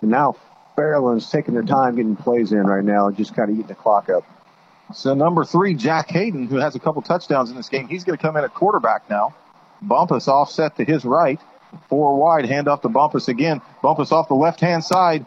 And 0.00 0.10
now 0.10 0.36
Fairland's 0.76 1.30
taking 1.30 1.54
their 1.54 1.62
time 1.62 1.96
getting 1.96 2.16
plays 2.16 2.52
in 2.52 2.66
right 2.66 2.84
now, 2.84 3.10
just 3.10 3.34
kind 3.34 3.50
of 3.50 3.56
eating 3.56 3.66
the 3.66 3.74
clock 3.74 4.08
up. 4.08 4.24
So 4.94 5.14
number 5.14 5.44
three, 5.44 5.74
Jack 5.74 6.10
Hayden, 6.10 6.46
who 6.46 6.56
has 6.56 6.76
a 6.76 6.78
couple 6.78 7.02
touchdowns 7.02 7.50
in 7.50 7.56
this 7.56 7.68
game, 7.68 7.88
he's 7.88 8.04
going 8.04 8.16
to 8.16 8.22
come 8.22 8.36
in 8.36 8.44
at 8.44 8.54
quarterback 8.54 9.10
now. 9.10 9.34
Bumpus 9.82 10.28
offset 10.28 10.76
to 10.76 10.84
his 10.84 11.04
right. 11.04 11.40
Four 11.88 12.16
wide, 12.16 12.46
hand 12.46 12.68
off 12.68 12.82
to 12.82 12.88
Bumpus 12.88 13.28
again. 13.28 13.60
Bumpus 13.82 14.12
off 14.12 14.28
the 14.28 14.34
left 14.34 14.60
hand 14.60 14.84
side. 14.84 15.26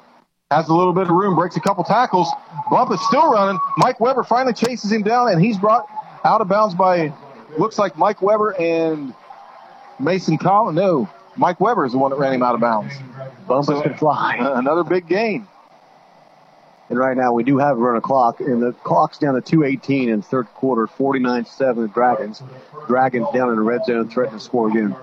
Has 0.52 0.68
a 0.68 0.74
little 0.74 0.94
bit 0.94 1.04
of 1.04 1.10
room, 1.10 1.36
breaks 1.36 1.58
a 1.58 1.60
couple 1.60 1.84
tackles. 1.84 2.28
Bumpus 2.72 3.00
still 3.08 3.32
running. 3.32 3.60
Mike 3.78 4.00
Weber 4.00 4.24
finally 4.24 4.54
chases 4.54 4.92
him 4.92 5.04
down, 5.04 5.30
and 5.30 5.40
he's 5.40 5.58
brought 5.58 5.86
out 6.24 6.42
of 6.42 6.48
bounds 6.48 6.74
by, 6.74 7.14
looks 7.58 7.78
like 7.78 7.98
Mike 7.98 8.22
Weber 8.22 8.52
and 8.60 9.14
Mason 10.00 10.38
Collins. 10.38 10.76
No, 10.76 11.08
Mike 11.38 11.60
Weber 11.60 11.86
is 11.86 11.92
the 11.92 12.00
one 12.00 12.10
that 12.12 12.18
ran 12.18 12.34
him 12.34 12.42
out 12.42 12.56
of 12.56 12.62
bounds. 12.62 12.94
Bumpus 13.48 13.68
so, 13.68 13.82
can 13.82 13.96
fly. 13.96 14.40
Uh, 14.40 14.56
another 14.56 14.84
big 14.84 15.08
gain. 15.08 15.48
And 16.90 16.98
right 16.98 17.16
now 17.16 17.34
we 17.34 17.44
do 17.44 17.60
have 17.60 17.78
a 17.78 17.80
run 17.80 17.98
a 17.98 18.02
clock, 18.02 18.40
and 18.40 18.62
the 18.62 18.72
clock's 18.72 19.20
down 19.20 19.36
to 19.36 19.42
218 19.42 20.10
in 20.10 20.24
third 20.24 20.48
quarter, 20.56 20.88
49-7 20.88 21.94
Dragons. 21.94 22.42
Dragons 22.88 23.28
down 23.34 23.50
in 23.50 23.56
the 23.58 23.62
red 23.62 23.86
zone, 23.86 24.10
threatening 24.10 24.40
to 24.40 24.44
score 24.44 24.70
again. 24.70 24.96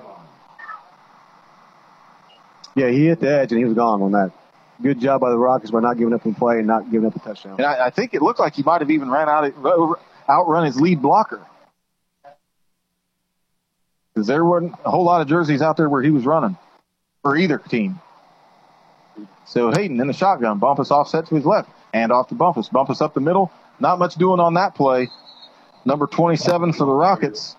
Yeah, 2.76 2.90
he 2.90 3.06
hit 3.06 3.20
the 3.20 3.30
edge 3.30 3.52
and 3.52 3.58
he 3.58 3.64
was 3.64 3.74
gone 3.74 4.02
on 4.02 4.12
that. 4.12 4.30
Good 4.82 5.00
job 5.00 5.22
by 5.22 5.30
the 5.30 5.38
Rockets 5.38 5.70
by 5.70 5.80
not 5.80 5.96
giving 5.96 6.12
up 6.12 6.26
a 6.26 6.32
play 6.32 6.58
and 6.58 6.66
not 6.66 6.90
giving 6.90 7.08
up 7.08 7.16
a 7.16 7.18
touchdown. 7.18 7.56
And 7.56 7.64
I, 7.64 7.86
I 7.86 7.90
think 7.90 8.12
it 8.12 8.20
looked 8.20 8.38
like 8.38 8.54
he 8.54 8.62
might 8.62 8.82
have 8.82 8.90
even 8.90 9.10
ran 9.10 9.30
out, 9.30 9.50
outrun 10.28 10.66
his 10.66 10.78
lead 10.78 11.00
blocker. 11.00 11.40
Because 14.14 14.26
there 14.26 14.44
weren't 14.44 14.74
a 14.84 14.90
whole 14.90 15.04
lot 15.04 15.22
of 15.22 15.28
jerseys 15.28 15.62
out 15.62 15.78
there 15.78 15.88
where 15.88 16.02
he 16.02 16.10
was 16.10 16.26
running 16.26 16.58
for 17.22 17.34
either 17.34 17.56
team. 17.56 17.98
So 19.46 19.70
Hayden 19.70 19.98
in 19.98 20.06
the 20.06 20.12
shotgun, 20.12 20.58
Bumpus 20.58 20.90
offset 20.90 21.26
to 21.28 21.34
his 21.34 21.46
left, 21.46 21.70
and 21.94 22.12
off 22.12 22.28
to 22.28 22.34
Bumpus. 22.34 22.68
Bumpus 22.68 23.00
up 23.00 23.14
the 23.14 23.20
middle. 23.20 23.50
Not 23.80 23.98
much 23.98 24.16
doing 24.16 24.40
on 24.40 24.54
that 24.54 24.74
play. 24.74 25.08
Number 25.86 26.06
27 26.06 26.74
for 26.74 26.84
the 26.84 26.92
Rockets. 26.92 27.56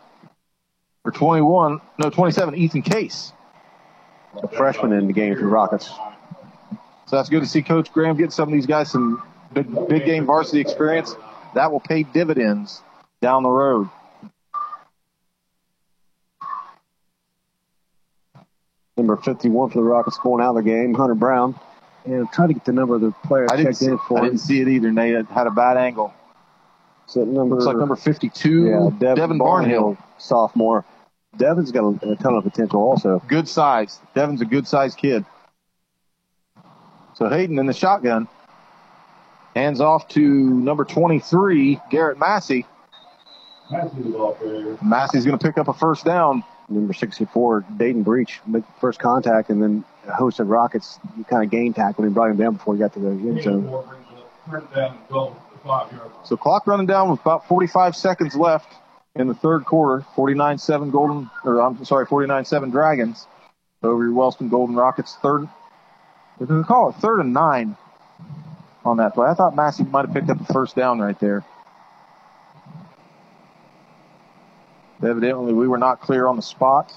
For 1.02 1.12
21, 1.12 1.80
no, 1.98 2.10
27, 2.10 2.56
Ethan 2.56 2.82
Case 2.84 3.32
freshman 4.56 4.94
in 4.94 5.08
the 5.08 5.14
game 5.14 5.36
for 5.36 5.42
the 5.42 5.48
Rockets. 5.48 5.88
So 7.08 7.16
that's 7.16 7.30
good 7.30 7.42
to 7.42 7.48
see 7.48 7.62
Coach 7.62 7.92
Graham 7.92 8.18
get 8.18 8.34
some 8.34 8.50
of 8.50 8.54
these 8.54 8.66
guys 8.66 8.92
some 8.92 9.24
big, 9.54 9.88
big 9.88 10.06
game 10.06 10.26
varsity 10.26 10.60
experience. 10.60 11.16
That 11.56 11.72
will 11.72 11.80
pay 11.80 12.04
dividends 12.04 12.82
down 13.22 13.44
the 13.44 13.50
road. 13.50 13.90
Number 18.98 19.16
51 19.16 19.70
for 19.70 19.76
the 19.76 19.84
Rockets 19.84 20.18
going 20.18 20.44
out 20.44 20.58
of 20.58 20.64
the 20.64 20.70
game, 20.70 20.94
Hunter 20.94 21.16
Brown. 21.16 21.56
And 22.06 22.22
I'm 22.22 22.28
trying 22.30 22.48
to 22.50 22.54
get 22.56 22.66
the 22.66 22.74
number 22.74 22.96
of 22.96 23.02
the 23.02 23.12
player 23.26 23.48
I 23.50 23.62
checked 23.62 23.78
see, 23.78 23.86
in 23.86 23.98
for. 24.00 24.20
I 24.20 24.24
didn't 24.24 24.40
see 24.40 24.60
it 24.60 24.68
either, 24.68 24.92
Nate. 24.92 25.14
It 25.14 25.26
had 25.28 25.46
a 25.46 25.52
bad 25.52 25.78
angle. 25.78 26.14
So 27.06 27.24
number, 27.24 27.56
Looks 27.56 27.66
like 27.66 27.78
number 27.78 27.96
52, 27.96 28.66
yeah, 28.66 28.90
Devin, 28.98 29.16
Devin 29.16 29.40
Barnhill, 29.40 29.96
Barnhill, 29.96 29.98
sophomore. 30.18 30.84
Devin's 31.38 31.72
got 31.72 31.84
a, 31.84 32.12
a 32.12 32.16
ton 32.16 32.36
of 32.36 32.44
potential 32.44 32.82
also. 32.82 33.22
Good 33.28 33.48
size. 33.48 34.00
Devin's 34.16 34.42
a 34.42 34.46
good 34.46 34.68
sized 34.68 34.98
kid. 34.98 35.26
So 37.16 37.30
Hayden 37.30 37.58
in 37.60 37.66
the 37.66 37.74
shotgun. 37.74 38.28
Hands 39.56 39.82
off 39.82 40.08
to 40.10 40.22
number 40.22 40.86
23, 40.86 41.80
Garrett 41.90 42.20
Massey. 42.20 42.66
Massey's 44.84 45.26
going 45.26 45.38
to 45.38 45.44
pick 45.44 45.58
up 45.58 45.68
a 45.68 45.74
first 45.74 46.06
down. 46.06 46.44
Number 46.70 46.94
64, 46.94 47.66
Dayton 47.78 48.04
Breach, 48.04 48.40
make 48.46 48.64
first 48.80 49.00
contact, 49.00 49.50
and 49.50 49.64
then 49.64 49.86
host 50.14 50.40
of 50.40 50.50
Rockets. 50.50 51.00
You 51.18 51.24
kind 51.24 51.44
of 51.44 51.50
gain 51.50 51.74
tackle 51.74 52.04
and 52.04 52.14
brought 52.14 52.30
him 52.30 52.38
down 52.38 52.54
before 52.54 52.76
he 52.76 52.80
got 52.80 52.94
to 52.94 53.00
the 53.00 53.10
end 53.10 53.42
zone. 53.42 53.84
So 56.24 56.38
clock 56.38 56.68
running 56.68 56.86
down 56.86 57.10
with 57.10 57.22
about 57.22 57.48
45 57.48 57.96
seconds 57.96 58.36
left 58.36 58.74
in 59.18 59.28
the 59.28 59.34
third 59.34 59.66
quarter. 59.66 60.06
49-7 60.16 60.92
Golden, 60.92 61.30
or 61.44 61.62
I'm 61.62 61.84
sorry, 61.86 62.06
49-7 62.06 62.72
Dragons 62.72 63.28
over 63.84 64.04
your 64.04 64.14
Wellston 64.14 64.50
Golden 64.50 64.76
Rockets. 64.76 65.18
Third, 65.22 65.48
call 66.66 66.90
it 66.90 66.96
third 66.96 67.20
and 67.20 67.34
nine 67.34 67.78
on 68.86 68.98
that 68.98 69.14
play. 69.14 69.28
I 69.28 69.34
thought 69.34 69.56
Massey 69.56 69.84
might 69.84 70.06
have 70.06 70.14
picked 70.14 70.30
up 70.30 70.38
the 70.38 70.54
first 70.54 70.76
down 70.76 71.00
right 71.00 71.20
there. 71.20 71.46
Evidently, 75.04 75.54
we 75.54 75.68
were 75.68 75.78
not 75.78 76.02
clear 76.02 76.28
on 76.28 76.36
the 76.36 76.42
spot. 76.42 76.92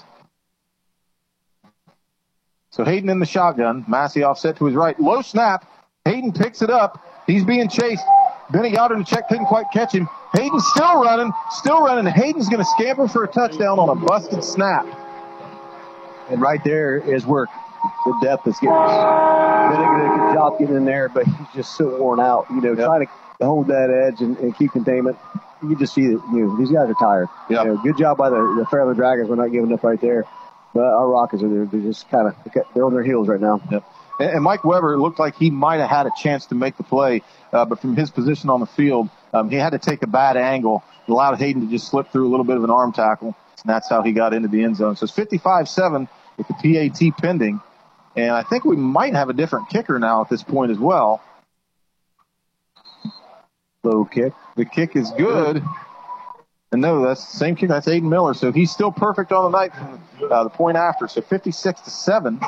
So 2.71 2.83
Hayden 2.83 3.09
in 3.09 3.19
the 3.19 3.25
shotgun. 3.25 3.85
Massey 3.87 4.23
offset 4.23 4.57
to 4.57 4.65
his 4.65 4.75
right. 4.75 4.99
Low 4.99 5.21
snap. 5.21 5.69
Hayden 6.05 6.31
picks 6.31 6.61
it 6.61 6.69
up. 6.69 7.05
He's 7.27 7.43
being 7.43 7.69
chased. 7.69 8.03
Benny 8.51 8.71
Goddard 8.71 8.95
and 8.95 9.07
check 9.07 9.27
couldn't 9.29 9.45
quite 9.45 9.65
catch 9.73 9.93
him. 9.93 10.09
Hayden's 10.33 10.65
still 10.75 11.01
running, 11.01 11.31
still 11.51 11.81
running. 11.81 12.11
Hayden's 12.11 12.49
going 12.49 12.63
to 12.63 12.69
scamper 12.77 13.07
for 13.07 13.23
a 13.23 13.27
touchdown 13.27 13.79
on 13.79 13.89
a 13.89 13.95
busted 13.95 14.43
snap. 14.43 14.85
And 16.29 16.41
right 16.41 16.63
there 16.63 16.97
is 16.97 17.25
where 17.25 17.47
the 18.05 18.19
depth 18.21 18.47
is 18.47 18.55
getting. 18.59 18.69
Benny 18.69 19.85
did 19.99 20.05
a 20.05 20.17
good 20.17 20.33
job 20.33 20.59
getting 20.59 20.75
in 20.75 20.85
there, 20.85 21.09
but 21.09 21.25
he's 21.25 21.47
just 21.53 21.77
so 21.77 21.97
worn 21.99 22.19
out. 22.19 22.45
You 22.49 22.61
know, 22.61 22.73
yep. 22.73 22.85
trying 22.85 23.07
to 23.07 23.45
hold 23.45 23.67
that 23.67 23.89
edge 23.89 24.21
and, 24.21 24.37
and, 24.37 24.55
keep 24.55 24.71
containment. 24.71 25.17
You 25.63 25.75
just 25.75 25.93
see 25.93 26.07
that 26.07 26.21
you 26.31 26.45
know 26.45 26.57
these 26.57 26.71
guys 26.71 26.89
are 26.89 26.95
tired. 26.95 27.27
Yep. 27.49 27.65
You 27.65 27.73
know, 27.73 27.81
good 27.81 27.97
job 27.97 28.17
by 28.17 28.29
the, 28.29 28.35
the 28.35 28.65
Fairland 28.71 28.95
Dragons. 28.95 29.29
We're 29.29 29.35
not 29.35 29.51
giving 29.51 29.71
up 29.73 29.83
right 29.83 29.99
there. 29.99 30.25
But 30.73 30.85
our 30.85 31.09
Rockets 31.09 31.43
are 31.43 31.65
they're 31.65 31.81
just 31.81 32.09
kind 32.09 32.27
of 32.27 32.35
they're 32.73 32.85
on 32.85 32.93
their 32.93 33.03
heels 33.03 33.27
right 33.27 33.41
now. 33.41 33.59
Yep. 33.71 33.83
And 34.29 34.43
Mike 34.43 34.63
Weber 34.63 34.99
looked 34.99 35.19
like 35.19 35.35
he 35.35 35.49
might 35.49 35.79
have 35.79 35.89
had 35.89 36.05
a 36.05 36.11
chance 36.21 36.45
to 36.47 36.55
make 36.55 36.77
the 36.77 36.83
play, 36.83 37.23
uh, 37.51 37.65
but 37.65 37.79
from 37.79 37.95
his 37.95 38.09
position 38.09 38.49
on 38.49 38.59
the 38.59 38.65
field, 38.65 39.09
um, 39.33 39.49
he 39.49 39.55
had 39.55 39.71
to 39.71 39.79
take 39.79 40.03
a 40.03 40.07
bad 40.07 40.37
angle. 40.37 40.83
It 41.07 41.11
allowed 41.11 41.39
Hayden 41.39 41.61
to 41.61 41.67
just 41.67 41.87
slip 41.87 42.11
through 42.11 42.27
a 42.27 42.31
little 42.31 42.43
bit 42.43 42.57
of 42.57 42.63
an 42.63 42.69
arm 42.69 42.93
tackle, 42.93 43.35
and 43.63 43.69
that's 43.69 43.89
how 43.89 44.01
he 44.01 44.11
got 44.11 44.33
into 44.33 44.47
the 44.47 44.63
end 44.63 44.77
zone. 44.77 44.95
So 44.95 45.05
it's 45.05 45.13
55-7 45.13 46.07
with 46.37 46.47
the 46.47 46.53
PAT 46.53 47.17
pending, 47.17 47.61
and 48.15 48.31
I 48.31 48.43
think 48.43 48.65
we 48.65 48.75
might 48.75 49.13
have 49.13 49.29
a 49.29 49.33
different 49.33 49.69
kicker 49.69 49.99
now 49.99 50.21
at 50.21 50.29
this 50.29 50.43
point 50.43 50.71
as 50.71 50.79
well. 50.79 51.21
Low 53.83 54.05
kick. 54.05 54.33
The 54.55 54.65
kick 54.65 54.95
is 54.95 55.09
good. 55.11 55.63
And 56.71 56.81
no, 56.81 57.05
that's 57.05 57.31
the 57.31 57.37
same 57.37 57.55
kick. 57.55 57.69
That's 57.69 57.87
Aiden 57.87 58.03
Miller. 58.03 58.33
So 58.33 58.51
he's 58.51 58.71
still 58.71 58.91
perfect 58.91 59.31
on 59.31 59.51
the 59.51 59.57
night 59.57 59.73
from 59.75 59.99
uh, 60.31 60.43
the 60.43 60.49
point 60.49 60.77
after. 60.77 61.07
So 61.07 61.21
56 61.21 61.81
to 61.81 61.89
7, 61.89 62.39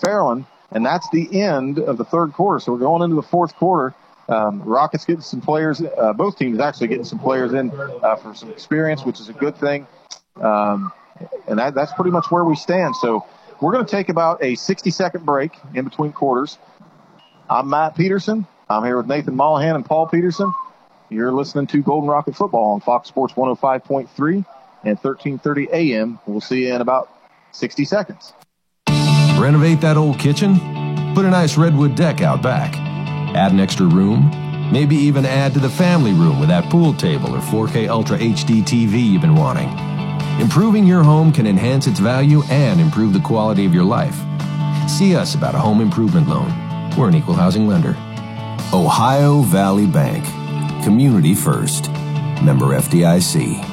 Fairland. 0.00 0.46
And 0.70 0.84
that's 0.84 1.08
the 1.10 1.40
end 1.40 1.78
of 1.78 1.96
the 1.98 2.04
third 2.04 2.32
quarter. 2.32 2.60
So 2.60 2.72
we're 2.72 2.78
going 2.78 3.02
into 3.02 3.16
the 3.16 3.22
fourth 3.22 3.54
quarter. 3.56 3.94
Um, 4.28 4.62
Rockets 4.62 5.06
getting 5.06 5.22
some 5.22 5.40
players, 5.40 5.80
uh, 5.80 6.12
both 6.12 6.36
teams 6.36 6.60
actually 6.60 6.88
getting 6.88 7.04
some 7.04 7.18
players 7.18 7.54
in 7.54 7.70
uh, 8.02 8.16
for 8.16 8.34
some 8.34 8.50
experience, 8.50 9.04
which 9.04 9.20
is 9.20 9.30
a 9.30 9.32
good 9.32 9.56
thing. 9.56 9.86
Um, 10.36 10.92
And 11.48 11.58
that, 11.58 11.74
that's 11.74 11.92
pretty 11.94 12.10
much 12.10 12.30
where 12.30 12.44
we 12.44 12.54
stand. 12.54 12.94
So 12.96 13.24
we're 13.60 13.72
going 13.72 13.84
to 13.84 13.90
take 13.90 14.08
about 14.08 14.42
a 14.44 14.54
60 14.54 14.90
second 14.90 15.24
break 15.24 15.52
in 15.74 15.84
between 15.84 16.12
quarters. 16.12 16.58
I'm 17.48 17.70
Matt 17.70 17.96
Peterson. 17.96 18.46
I'm 18.68 18.84
here 18.84 18.98
with 18.98 19.06
Nathan 19.06 19.34
Mollahan 19.34 19.74
and 19.76 19.84
Paul 19.84 20.06
Peterson. 20.06 20.52
You're 21.08 21.32
listening 21.32 21.66
to 21.68 21.82
Golden 21.82 22.08
Rocket 22.10 22.36
Football 22.36 22.74
on 22.74 22.80
Fox 22.80 23.08
Sports 23.08 23.32
105.3 23.32 24.44
and 24.84 24.98
1330 24.98 25.68
AM. 25.72 26.18
We'll 26.26 26.42
see 26.42 26.66
you 26.66 26.74
in 26.74 26.82
about 26.82 27.10
60 27.52 27.86
seconds. 27.86 28.34
Renovate 29.38 29.80
that 29.80 29.96
old 29.96 30.18
kitchen? 30.18 30.58
Put 31.14 31.24
a 31.24 31.30
nice 31.30 31.56
redwood 31.56 31.94
deck 31.94 32.20
out 32.22 32.42
back. 32.42 32.74
Add 33.36 33.52
an 33.52 33.60
extra 33.60 33.86
room? 33.86 34.30
Maybe 34.72 34.96
even 34.96 35.24
add 35.24 35.54
to 35.54 35.60
the 35.60 35.70
family 35.70 36.12
room 36.12 36.40
with 36.40 36.48
that 36.48 36.68
pool 36.70 36.92
table 36.92 37.34
or 37.34 37.38
4K 37.38 37.88
Ultra 37.88 38.18
HD 38.18 38.62
TV 38.62 39.12
you've 39.12 39.22
been 39.22 39.36
wanting. 39.36 39.68
Improving 40.40 40.86
your 40.86 41.04
home 41.04 41.32
can 41.32 41.46
enhance 41.46 41.86
its 41.86 42.00
value 42.00 42.42
and 42.50 42.80
improve 42.80 43.12
the 43.12 43.20
quality 43.20 43.64
of 43.64 43.72
your 43.72 43.84
life. 43.84 44.16
See 44.88 45.14
us 45.14 45.36
about 45.36 45.54
a 45.54 45.58
home 45.58 45.80
improvement 45.80 46.28
loan. 46.28 46.52
We're 46.96 47.08
an 47.08 47.14
equal 47.14 47.34
housing 47.34 47.68
lender. 47.68 47.96
Ohio 48.72 49.42
Valley 49.42 49.86
Bank. 49.86 50.24
Community 50.82 51.34
first. 51.34 51.90
Member 52.42 52.66
FDIC. 52.66 53.67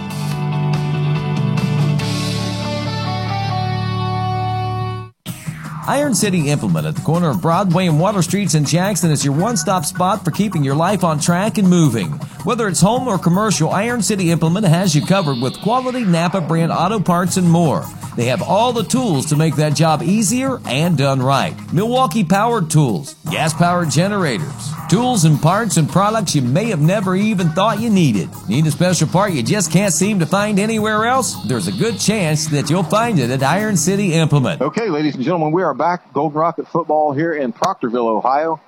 Iron 5.88 6.16
City 6.16 6.50
Implement 6.50 6.88
at 6.88 6.96
the 6.96 7.02
corner 7.04 7.30
of 7.30 7.44
Broadway 7.44 7.86
and 7.86 8.00
Water 8.00 8.24
Streets 8.24 8.56
in 8.56 8.66
Jackson 8.66 9.12
is 9.12 9.24
your 9.24 9.36
one 9.36 9.56
stop 9.56 9.86
spot 9.86 10.26
for 10.26 10.32
keeping 10.32 10.64
your 10.64 10.74
life 10.74 11.04
on 11.04 11.20
track 11.20 11.60
and 11.60 11.70
moving. 11.70 12.08
Whether 12.44 12.68
it's 12.68 12.82
home 12.82 13.08
or 13.08 13.20
commercial, 13.20 13.70
Iron 13.70 14.02
City 14.02 14.32
Implement 14.32 14.66
has 14.66 14.96
you 14.96 15.06
covered 15.06 15.40
with 15.40 15.62
quality 15.62 16.04
Napa 16.04 16.42
brand 16.42 16.72
auto 16.72 17.00
parts 17.00 17.38
and 17.38 17.48
more. 17.48 17.86
They 18.16 18.26
have 18.26 18.42
all 18.42 18.72
the 18.72 18.84
tools 18.84 19.26
to 19.28 19.36
make 19.36 19.56
that 19.58 19.76
job 19.76 20.02
easier 20.02 20.60
and 20.66 20.98
done 20.98 21.22
right. 21.22 21.54
Milwaukee 21.74 22.24
powered 22.24 22.70
tools, 22.70 23.16
gas 23.30 23.54
powered 23.54 23.90
generators, 23.90 24.72
tools 24.90 25.26
and 25.26 25.42
parts 25.42 25.78
and 25.78 25.90
products 25.90 26.34
you 26.34 26.42
may 26.42 26.66
have 26.66 26.80
never 26.82 27.16
even 27.16 27.50
thought 27.50 27.82
you 27.82 27.90
needed. 27.90 28.30
Need 28.48 28.68
a 28.68 28.72
special 28.72 29.08
part 29.08 29.34
you 29.34 29.44
just 29.44 29.72
can't 29.72 29.94
seem 29.94 30.20
to 30.20 30.26
find 30.26 30.60
anywhere 30.60 31.06
else? 31.06 31.36
There's 31.44 31.68
a 31.68 31.74
good 31.74 32.00
chance 32.00 32.48
that 32.48 32.70
you'll 32.70 32.84
find 32.84 33.20
it 33.20 33.30
at 33.32 33.44
Iron 33.44 33.76
City 33.76 34.14
Implement. 34.14 34.62
Okay, 34.62 34.90
ladies 34.90 35.16
and 35.16 35.24
gentlemen, 35.24 35.52
we 35.52 35.64
are 35.64 35.74
back. 35.74 36.14
Golden 36.14 36.40
Rocket 36.40 36.68
football 36.68 37.12
here 37.12 37.34
in 37.34 37.52
Proctorville, 37.52 38.08
Ohio. 38.08 38.62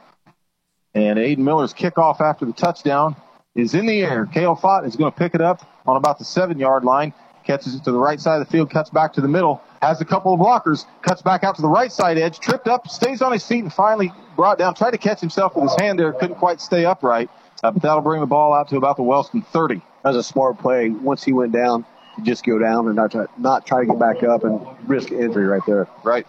And 0.93 1.17
Aiden 1.19 1.39
Miller's 1.39 1.73
kickoff 1.73 2.19
after 2.21 2.45
the 2.45 2.53
touchdown 2.53 3.15
is 3.55 3.75
in 3.75 3.85
the 3.85 4.01
air. 4.01 4.25
Kale 4.25 4.55
Fott 4.55 4.85
is 4.85 4.95
going 4.95 5.11
to 5.11 5.17
pick 5.17 5.35
it 5.35 5.41
up 5.41 5.61
on 5.85 5.95
about 5.95 6.19
the 6.19 6.25
seven 6.25 6.59
yard 6.59 6.83
line 6.83 7.13
catches 7.47 7.73
it 7.73 7.83
to 7.85 7.91
the 7.91 7.97
right 7.97 8.19
side 8.19 8.39
of 8.39 8.47
the 8.47 8.51
field, 8.51 8.69
cuts 8.69 8.89
back 8.89 9.13
to 9.13 9.21
the 9.21 9.27
middle, 9.27 9.61
has 9.81 10.01
a 10.01 10.05
couple 10.05 10.33
of 10.33 10.39
blockers, 10.39 10.85
cuts 11.01 11.21
back 11.21 11.43
out 11.43 11.55
to 11.55 11.61
the 11.61 11.69
right 11.69 11.91
side 11.91 12.17
edge, 12.17 12.39
tripped 12.39 12.67
up, 12.67 12.87
stays 12.87 13.21
on 13.21 13.31
his 13.31 13.45
feet, 13.45 13.63
and 13.63 13.73
finally 13.73 14.11
brought 14.35 14.57
down. 14.57 14.75
Tried 14.75 14.91
to 14.91 14.97
catch 14.97 15.19
himself 15.19 15.55
with 15.55 15.63
his 15.63 15.75
hand 15.79 15.97
there, 15.97 16.13
couldn't 16.13 16.35
quite 16.35 16.61
stay 16.61 16.85
upright. 16.85 17.29
Uh, 17.63 17.71
but 17.71 17.81
that'll 17.81 18.01
bring 18.01 18.19
the 18.19 18.27
ball 18.27 18.53
out 18.53 18.69
to 18.69 18.77
about 18.77 18.97
the 18.97 19.03
Wellston 19.03 19.41
30. 19.41 19.81
That 20.03 20.09
was 20.09 20.17
a 20.17 20.23
smart 20.23 20.59
play. 20.59 20.89
Once 20.89 21.23
he 21.23 21.33
went 21.33 21.53
down, 21.53 21.85
to 22.17 22.23
just 22.23 22.45
go 22.45 22.59
down 22.59 22.87
and 22.87 22.95
not 22.95 23.11
try, 23.11 23.25
not 23.37 23.65
try 23.65 23.81
to 23.81 23.85
get 23.87 23.99
back 23.99 24.23
up 24.23 24.43
and 24.43 24.59
risk 24.87 25.11
injury 25.11 25.45
right 25.45 25.61
there. 25.65 25.87
Right. 26.03 26.27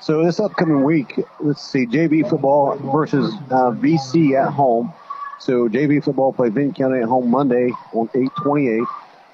So 0.00 0.24
this 0.24 0.40
upcoming 0.40 0.84
week, 0.84 1.20
let's 1.40 1.62
see, 1.62 1.86
JV 1.86 2.28
football 2.28 2.76
versus 2.92 3.34
uh, 3.50 3.70
VC 3.72 4.40
at 4.40 4.52
home. 4.52 4.92
So 5.40 5.68
JV 5.68 6.02
football 6.02 6.32
play 6.32 6.48
Vinton 6.50 6.74
County 6.74 7.00
at 7.00 7.08
home 7.08 7.30
Monday 7.30 7.70
on 7.92 8.08
828. 8.14 8.82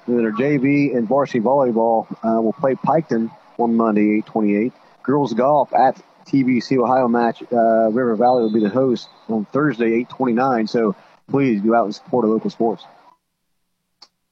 Then 0.07 0.23
our 0.25 0.31
JV 0.31 0.95
and 0.95 1.07
varsity 1.07 1.39
volleyball 1.39 2.11
uh, 2.23 2.41
will 2.41 2.53
play 2.53 2.75
Piketon 2.75 3.31
on 3.57 3.75
Monday, 3.75 4.17
828. 4.19 4.73
Girls 5.03 5.33
golf 5.33 5.73
at 5.73 6.01
TVC 6.27 6.77
Ohio 6.77 7.07
match. 7.07 7.41
Uh, 7.51 7.89
River 7.91 8.15
Valley 8.15 8.43
will 8.43 8.53
be 8.53 8.59
the 8.59 8.69
host 8.69 9.09
on 9.29 9.45
Thursday, 9.45 9.85
829. 9.85 10.67
So 10.67 10.95
please 11.29 11.61
go 11.61 11.73
out 11.73 11.85
and 11.85 11.95
support 11.95 12.25
our 12.25 12.31
local 12.31 12.49
sports. 12.49 12.83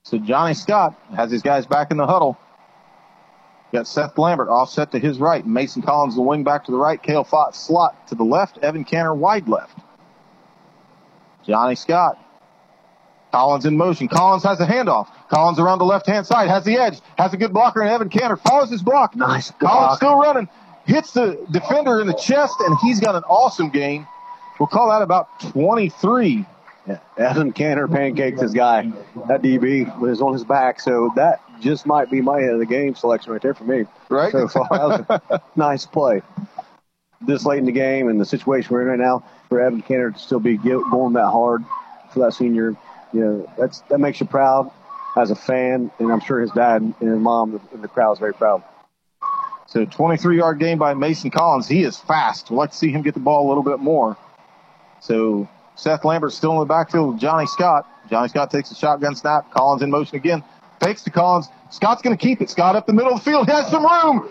So 0.04 0.18
Johnny 0.18 0.54
Scott 0.54 1.00
has 1.16 1.32
his 1.32 1.42
guys 1.42 1.66
back 1.66 1.90
in 1.92 1.98
the 1.98 2.06
huddle. 2.06 2.38
Got 3.72 3.88
Seth 3.88 4.18
Lambert 4.20 4.50
offset 4.50 4.92
to 4.92 5.00
his 5.00 5.18
right. 5.18 5.46
Mason 5.46 5.82
Collins, 5.82 6.16
the 6.16 6.22
wing 6.22 6.44
back 6.44 6.66
to 6.66 6.72
the 6.72 6.78
right. 6.78 7.02
Kale 7.02 7.26
Fott 7.26 7.56
slot 7.56 8.08
to 8.10 8.16
the 8.16 8.24
left. 8.24 8.60
Evan 8.60 8.84
Canner 8.84 9.16
wide 9.16 9.48
left. 9.48 9.80
Johnny 11.44 11.76
Scott 11.76 12.20
Collins 13.34 13.66
in 13.66 13.76
motion. 13.76 14.08
Collins 14.08 14.44
has 14.44 14.60
a 14.60 14.66
handoff. 14.66 15.08
Collins 15.34 15.58
around 15.58 15.80
the 15.80 15.86
left 15.86 16.06
hand 16.06 16.28
side, 16.28 16.48
has 16.48 16.64
the 16.64 16.78
edge, 16.78 17.00
has 17.18 17.34
a 17.34 17.38
good 17.38 17.54
blocker, 17.54 17.82
and 17.82 17.90
Evan 17.90 18.10
Canner 18.10 18.38
follows 18.38 18.70
his 18.70 18.84
block. 18.84 19.16
Nice. 19.16 19.50
Collins 19.52 19.98
still 19.98 20.16
running, 20.20 20.48
hits 20.86 21.14
the 21.14 21.44
defender 21.50 22.00
in 22.00 22.06
the 22.06 22.14
chest, 22.14 22.56
and 22.60 22.78
he's 22.84 23.00
got 23.00 23.16
an 23.16 23.24
awesome 23.24 23.70
game. 23.70 24.06
We'll 24.60 24.68
call 24.68 24.90
that 24.90 25.02
about 25.02 25.40
23. 25.40 26.46
Yeah. 26.88 27.00
Evan 27.18 27.52
Canner 27.52 27.88
pancakes 27.88 28.42
his 28.42 28.54
guy. 28.54 28.92
That 29.28 29.42
DB 29.42 30.00
was 30.00 30.22
on 30.22 30.34
his 30.34 30.44
back, 30.44 30.80
so 30.80 31.10
that 31.16 31.42
just 31.62 31.88
might 31.88 32.12
be 32.12 32.22
my 32.22 32.40
end 32.40 32.52
of 32.52 32.60
the 32.60 32.66
game 32.68 32.94
selection 32.94 33.32
right 33.32 33.42
there 33.42 33.56
for 33.56 33.64
me. 33.64 33.86
Right. 34.10 34.32
So, 34.32 34.48
so 34.48 34.68
that 34.70 35.08
was 35.10 35.22
a 35.32 35.42
nice 35.56 35.88
play. 35.88 36.22
This 37.22 37.44
late 37.44 37.58
in 37.60 37.66
the 37.66 37.72
game 37.72 38.08
and 38.08 38.22
the 38.22 38.26
situation 38.26 38.72
we're 38.72 38.84
in 38.84 38.88
right 38.88 39.00
now, 39.00 39.24
for 39.50 39.62
Evan 39.62 39.82
Canner 39.82 40.12
to 40.12 40.20
still 40.20 40.42
be 40.42 40.58
going 40.58 41.14
that 41.14 41.30
hard 41.32 41.64
for 42.12 42.20
that 42.20 42.34
senior 42.34 42.76
you 43.14 43.20
know, 43.20 43.54
that's 43.58 43.82
that 43.90 44.00
makes 44.00 44.20
you 44.20 44.26
proud 44.26 44.72
as 45.16 45.32
a 45.32 45.36
fan, 45.36 45.92
and 46.00 46.12
I'm 46.12 46.20
sure 46.20 46.42
his 46.42 46.52
dad 46.52 46.82
and 47.00 47.22
mom 47.22 47.60
in 47.74 47.82
the 47.82 47.88
crowd 47.88 48.14
is 48.14 48.20
very 48.20 48.34
proud. 48.34 48.64
So 49.68 49.86
23 49.86 50.38
yard 50.38 50.60
game 50.60 50.78
by 50.78 50.94
Mason 50.94 51.32
Collins. 51.32 51.68
He 51.68 51.84
is 51.84 51.98
fast. 51.98 52.52
We'd 52.52 52.58
like 52.58 52.72
to 52.72 52.78
see 52.78 52.92
him 52.92 53.02
get 53.02 53.14
the 53.14 53.20
ball 53.20 53.48
a 53.48 53.50
little 53.50 53.64
bit 53.64 53.80
more. 53.80 54.18
So 55.02 55.48
Seth 55.76 56.06
Lambert 56.06 56.34
still 56.34 56.54
in 56.54 56.60
the 56.60 56.66
backfield 56.66 57.14
with 57.14 57.20
Johnny 57.20 57.48
Scott. 57.48 57.88
Johnny 58.10 58.28
Scott 58.28 58.52
takes 58.52 58.72
a 58.72 58.76
shotgun 58.76 59.16
snap. 59.16 59.52
Collins 59.52 59.82
in 59.82 59.90
motion 59.90 60.18
again. 60.18 60.44
Fakes 60.80 61.04
to 61.04 61.10
Collins. 61.10 61.48
Scott's 61.70 62.02
going 62.02 62.16
to 62.16 62.22
keep 62.22 62.42
it. 62.42 62.50
Scott 62.50 62.76
up 62.76 62.86
the 62.86 62.94
middle 62.94 63.14
of 63.14 63.24
the 63.24 63.26
field. 63.26 63.48
He 63.48 63.54
has 63.54 63.68
some 63.70 63.84
room. 63.84 64.30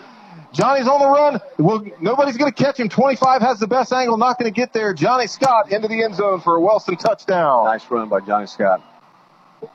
Johnny's 0.53 0.87
on 0.87 0.99
the 0.99 1.07
run. 1.07 1.41
Well, 1.57 1.83
nobody's 1.99 2.37
going 2.37 2.51
to 2.51 2.63
catch 2.63 2.79
him. 2.79 2.87
25 2.87 3.41
has 3.41 3.59
the 3.59 3.67
best 3.67 3.91
angle, 3.91 4.17
not 4.17 4.37
going 4.37 4.51
to 4.51 4.55
get 4.55 4.71
there. 4.71 4.93
Johnny 4.93 5.25
Scott 5.25 5.71
into 5.71 5.87
the 5.87 6.03
end 6.03 6.15
zone 6.15 6.41
for 6.41 6.55
a 6.55 6.61
Wellston 6.61 6.95
touchdown. 6.95 7.65
Nice 7.65 7.89
run 7.89 8.07
by 8.07 8.19
Johnny 8.19 8.45
Scott. 8.45 8.81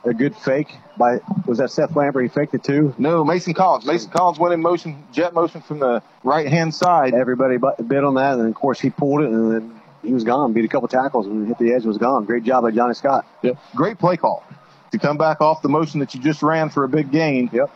A 0.04 0.14
good 0.14 0.36
fake 0.36 0.74
by, 0.96 1.20
was 1.46 1.58
that 1.58 1.70
Seth 1.70 1.94
Lambert? 1.96 2.22
He 2.22 2.28
faked 2.28 2.54
it 2.54 2.64
too? 2.64 2.94
No, 2.98 3.24
Mason 3.24 3.54
Collins. 3.54 3.86
Mason 3.86 4.10
Collins 4.10 4.38
went 4.38 4.54
in 4.54 4.60
motion, 4.60 5.04
jet 5.12 5.34
motion 5.34 5.60
from 5.60 5.78
the 5.78 6.02
right 6.24 6.46
hand 6.46 6.74
side. 6.74 7.14
Everybody 7.14 7.58
bid 7.58 8.04
on 8.04 8.14
that, 8.14 8.38
and 8.38 8.48
of 8.48 8.54
course 8.54 8.80
he 8.80 8.90
pulled 8.90 9.22
it, 9.22 9.30
and 9.30 9.52
then 9.52 9.80
he 10.02 10.12
was 10.12 10.24
gone. 10.24 10.52
Beat 10.52 10.64
a 10.64 10.68
couple 10.68 10.88
tackles 10.88 11.26
and 11.26 11.46
hit 11.46 11.58
the 11.58 11.72
edge, 11.72 11.84
was 11.84 11.98
gone. 11.98 12.24
Great 12.24 12.44
job 12.44 12.62
by 12.64 12.70
Johnny 12.70 12.94
Scott. 12.94 13.26
Yep. 13.42 13.58
Great 13.74 13.98
play 13.98 14.16
call 14.16 14.44
to 14.92 14.98
come 14.98 15.18
back 15.18 15.40
off 15.40 15.62
the 15.62 15.68
motion 15.68 16.00
that 16.00 16.14
you 16.14 16.20
just 16.20 16.42
ran 16.42 16.70
for 16.70 16.84
a 16.84 16.88
big 16.88 17.10
gain. 17.10 17.50
Yep. 17.52 17.70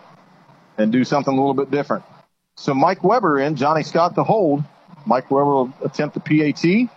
And 0.79 0.91
do 0.91 1.05
something 1.05 1.33
a 1.33 1.37
little 1.37 1.55
bit 1.55 1.71
different. 1.71 2.05
So 2.57 2.75
Mike 2.75 3.05
Weber 3.05 3.39
in, 3.41 3.57
Johnny 3.57 3.83
Scott 3.83 4.15
to 4.15 4.25
hold. 4.25 4.65
Mike 5.05 5.31
Weber 5.31 5.45
will 5.45 5.73
attempt 5.85 6.15
the 6.15 6.21
PAT. 6.21 6.89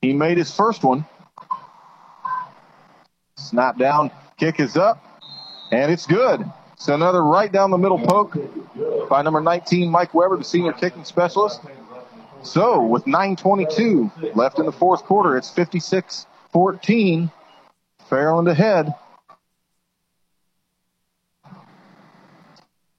He 0.00 0.12
made 0.12 0.38
his 0.38 0.52
first 0.52 0.82
one. 0.82 1.04
Snap 3.42 3.78
down, 3.78 4.10
kick 4.36 4.60
is 4.60 4.76
up, 4.76 5.04
and 5.70 5.90
it's 5.90 6.06
good. 6.06 6.44
So 6.76 6.94
another 6.94 7.22
right 7.22 7.50
down 7.50 7.70
the 7.70 7.78
middle 7.78 7.98
poke 7.98 8.36
by 9.08 9.22
number 9.22 9.40
19, 9.40 9.90
Mike 9.90 10.14
Weber, 10.14 10.36
the 10.36 10.44
senior 10.44 10.72
kicking 10.72 11.04
specialist. 11.04 11.60
So 12.42 12.82
with 12.82 13.04
9.22 13.04 14.34
left 14.34 14.58
in 14.58 14.66
the 14.66 14.72
fourth 14.72 15.04
quarter, 15.04 15.36
it's 15.36 15.50
56-14. 15.50 17.30
Fairland 18.10 18.50
ahead. 18.50 18.94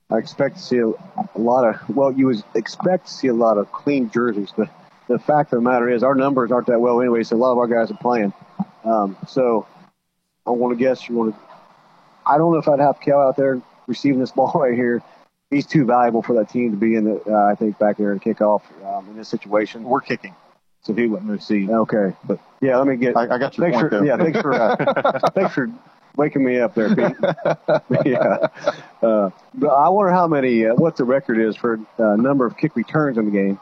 I 0.10 0.18
expect 0.18 0.58
to 0.58 0.62
see 0.62 0.78
a, 0.78 0.88
a 0.88 1.40
lot 1.40 1.68
of, 1.68 1.96
well, 1.96 2.12
you 2.12 2.28
would 2.28 2.44
expect 2.56 3.08
to 3.08 3.12
see 3.12 3.28
a 3.28 3.34
lot 3.34 3.58
of 3.58 3.72
clean 3.72 4.10
jerseys, 4.12 4.54
but 4.56 4.70
the 5.08 5.20
fact 5.20 5.52
of 5.52 5.58
the 5.58 5.70
matter 5.70 5.90
is 5.90 6.04
our 6.04 6.16
numbers 6.16 6.52
aren't 6.52 6.68
that 6.68 6.80
well 6.80 7.02
anyway, 7.02 7.24
so 7.24 7.36
a 7.36 7.38
lot 7.38 7.52
of 7.52 7.58
our 7.58 7.68
guys 7.68 7.92
are 7.92 7.98
playing. 7.98 8.32
Um, 8.86 9.18
so 9.28 9.68
I 10.46 10.52
want 10.52 10.78
to 10.78 10.84
guess 10.84 11.08
you 11.08 11.16
want 11.16 11.36
to, 11.36 11.42
I 12.26 12.38
don't 12.38 12.52
know 12.52 12.58
if 12.58 12.68
I'd 12.68 12.80
have 12.80 13.00
Kel 13.00 13.20
out 13.20 13.36
there 13.36 13.62
receiving 13.88 14.20
this 14.20 14.32
ball 14.36 14.52
right 14.56 14.76
here. 14.76 15.02
He's 15.50 15.68
too 15.68 15.86
valuable 15.86 16.24
for 16.24 16.34
that 16.36 16.50
team 16.50 16.72
to 16.72 16.78
be 16.78 16.96
in 16.96 17.06
the, 17.06 17.22
uh, 17.28 17.52
I 17.52 17.56
think, 17.56 17.78
back 17.78 17.98
there 17.98 18.12
and 18.12 18.22
kick 18.22 18.42
off 18.42 18.64
um, 18.84 19.08
in 19.10 19.18
this 19.18 19.30
situation. 19.30 19.84
We're 19.84 20.02
kicking. 20.02 20.36
So 20.82 20.94
he 20.94 21.08
wouldn't 21.08 21.30
receive. 21.30 21.70
Okay. 21.70 22.14
But 22.26 22.40
yeah, 22.60 22.78
let 22.78 22.88
me 22.88 22.98
get, 22.98 23.16
I, 23.16 23.24
I 23.24 23.38
got 23.38 23.58
your 23.58 23.68
thanks 23.68 23.78
point 23.78 23.90
for, 23.90 23.90
there. 23.90 24.06
Yeah, 24.06 24.18
thanks 24.18 24.42
for, 24.42 24.54
uh, 24.54 25.30
thanks 25.36 25.54
for 25.54 25.72
waking 26.18 26.44
me 26.44 26.60
up 26.60 26.74
there, 26.76 26.90
Pete. 26.94 27.16
yeah. 28.06 28.48
Uh, 29.02 29.30
but 29.54 29.70
I 29.70 29.90
wonder 29.90 30.12
how 30.12 30.28
many, 30.28 30.66
uh, 30.66 30.74
what 30.74 30.98
the 30.98 31.06
record 31.06 31.40
is 31.40 31.56
for 31.56 31.80
uh, 32.00 32.16
number 32.16 32.46
of 32.46 32.58
kick 32.58 32.76
returns 32.76 33.18
in 33.18 33.26
the 33.26 33.32
game. 33.32 33.60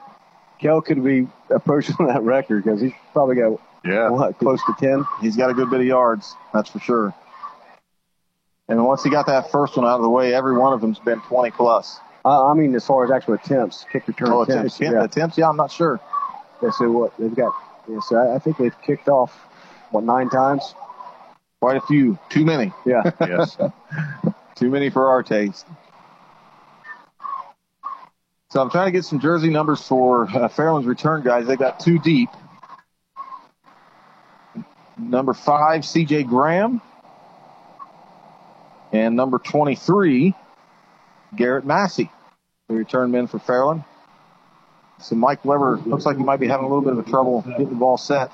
Kel 0.60 0.82
could 0.82 1.04
be 1.04 1.28
approaching 1.50 2.08
that 2.08 2.24
record 2.24 2.64
because 2.64 2.82
he's 2.82 2.94
probably 3.14 3.36
got 3.36 3.60
yeah 3.84 4.10
what 4.10 4.38
close 4.40 4.60
to 4.66 4.76
ten. 4.80 5.06
He's 5.22 5.36
got 5.36 5.50
a 5.50 5.54
good 5.54 5.70
bit 5.70 5.80
of 5.80 5.86
yards, 5.86 6.36
that's 6.54 6.70
for 6.70 6.80
sure. 6.80 7.14
And 8.68 8.86
once 8.86 9.04
he 9.04 9.10
got 9.10 9.26
that 9.28 9.52
first 9.52 9.76
one 9.76 9.86
out 9.86 9.96
of 9.98 10.02
the 10.04 10.10
way, 10.10 10.34
every 10.34 10.58
one 10.58 10.72
of 10.72 10.80
them's 10.80 11.00
been 11.00 11.20
20 11.22 11.52
plus. 11.52 12.00
Uh, 12.24 12.46
I 12.46 12.54
mean, 12.54 12.74
as 12.76 12.86
far 12.86 13.04
as 13.04 13.12
actual 13.12 13.34
attempts, 13.34 13.86
kick 13.92 14.08
return 14.08 14.30
Oh, 14.30 14.44
attempts. 14.44 14.76
attempts, 14.78 14.94
yeah. 14.96 15.04
attempts, 15.04 15.38
yeah, 15.38 15.50
I'm 15.50 15.58
not 15.58 15.72
sure. 15.72 16.00
Yeah, 16.62 16.70
so 16.72 16.90
what 16.90 17.12
they've 17.20 17.36
got? 17.36 17.54
Yeah, 17.90 18.00
so 18.00 18.16
I, 18.16 18.36
I 18.36 18.40
think 18.40 18.58
they've 18.58 18.82
kicked 18.82 19.10
off 19.10 19.34
what 19.90 20.06
nine 20.06 20.30
times. 20.30 20.74
Quite 21.60 21.78
a 21.78 21.82
few. 21.82 22.18
Too 22.30 22.46
many. 22.46 22.72
Yeah. 22.86 23.12
Yes. 23.20 23.58
Too 24.56 24.70
many 24.70 24.90
for 24.90 25.10
our 25.10 25.22
taste. 25.24 25.66
So 28.50 28.62
I'm 28.62 28.70
trying 28.70 28.88
to 28.88 28.92
get 28.92 29.06
some 29.06 29.20
jersey 29.20 29.50
numbers 29.50 29.82
for 29.86 30.24
uh, 30.30 30.48
Fairland's 30.50 30.86
return 30.86 31.24
guys. 31.24 31.48
They 31.48 31.56
got 31.56 31.80
two 31.80 32.00
deep. 32.00 32.30
Number 35.02 35.34
five, 35.34 35.82
CJ 35.82 36.28
Graham. 36.28 36.82
And 38.92 39.16
number 39.16 39.40
23, 39.40 40.36
Garrett 41.36 41.66
Massey, 41.66 42.12
the 42.68 42.76
return 42.76 43.10
men 43.12 43.28
for 43.28 43.40
Fairland. 43.40 43.86
So 45.00 45.16
Mike 45.16 45.44
Weber 45.44 45.78
looks 45.86 46.06
like 46.06 46.18
he 46.18 46.24
might 46.24 46.40
be 46.40 46.48
having 46.48 46.66
a 46.66 46.68
little 46.68 46.84
bit 46.84 46.94
of 46.94 47.00
a 47.00 47.10
trouble 47.10 47.42
getting 47.42 47.70
the 47.70 47.76
ball 47.76 47.98
set. 47.98 48.32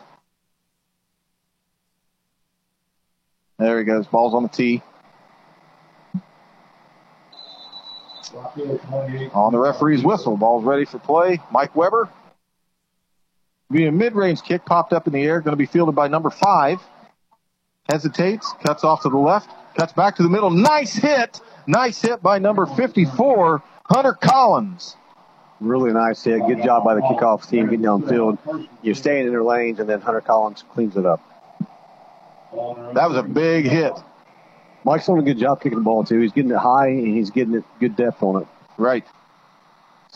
There 3.57 3.79
he 3.79 3.85
goes. 3.85 4.05
Ball's 4.07 4.33
on 4.33 4.43
the 4.43 4.49
tee. 4.49 4.81
On 9.33 9.51
the 9.51 9.59
referee's 9.59 10.03
whistle. 10.03 10.35
Ball's 10.35 10.65
ready 10.65 10.85
for 10.85 10.99
play. 10.99 11.39
Mike 11.51 11.75
Weber. 11.75 12.09
Be 13.69 13.85
a 13.85 13.91
mid-range 13.91 14.43
kick 14.43 14.65
popped 14.65 14.93
up 14.93 15.07
in 15.07 15.13
the 15.13 15.23
air. 15.23 15.41
Going 15.41 15.53
to 15.53 15.57
be 15.57 15.65
fielded 15.65 15.95
by 15.95 16.07
number 16.07 16.29
five. 16.29 16.79
Hesitates. 17.89 18.53
Cuts 18.63 18.83
off 18.83 19.01
to 19.03 19.09
the 19.09 19.17
left. 19.17 19.49
Cuts 19.75 19.93
back 19.93 20.15
to 20.17 20.23
the 20.23 20.29
middle. 20.29 20.49
Nice 20.49 20.95
hit. 20.95 21.41
Nice 21.67 22.01
hit 22.01 22.23
by 22.23 22.39
number 22.39 22.65
54, 22.65 23.61
Hunter 23.85 24.13
Collins. 24.13 24.95
Really 25.59 25.91
nice 25.91 26.23
hit. 26.23 26.39
Good 26.47 26.63
job 26.63 26.85
by 26.85 26.95
the 26.95 27.01
kickoff 27.01 27.49
team 27.49 27.65
getting 27.65 27.81
downfield. 27.81 28.69
You're 28.81 28.95
staying 28.95 29.25
in 29.25 29.31
their 29.31 29.43
lanes, 29.43 29.79
and 29.79 29.89
then 29.89 29.99
Hunter 29.99 30.21
Collins 30.21 30.63
cleans 30.71 30.95
it 30.95 31.05
up. 31.05 31.21
That 32.93 33.09
was 33.09 33.17
a 33.17 33.23
big 33.23 33.65
hit. 33.65 33.93
Mike's 34.83 35.05
doing 35.05 35.19
a 35.19 35.23
good 35.23 35.37
job 35.37 35.61
kicking 35.61 35.79
the 35.79 35.83
ball 35.83 36.05
too. 36.05 36.19
He's 36.21 36.31
getting 36.31 36.51
it 36.51 36.57
high 36.57 36.87
and 36.87 37.07
he's 37.07 37.29
getting 37.29 37.55
it 37.55 37.65
good 37.79 37.95
depth 37.97 38.23
on 38.23 38.41
it. 38.43 38.47
Right. 38.77 39.05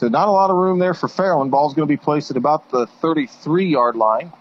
So 0.02 0.08
not 0.08 0.28
a 0.28 0.32
lot 0.32 0.50
of 0.50 0.56
room 0.56 0.80
there 0.80 0.96
for 0.96 1.08
Fairland. 1.08 1.52
Ball's 1.52 1.76
going 1.76 1.88
to 1.88 1.92
be 1.92 1.96
placed 1.96 2.32
at 2.32 2.38
about 2.38 2.72
the 2.72 2.88
33 2.88 3.68
yard 3.68 3.96
line. 3.96 4.34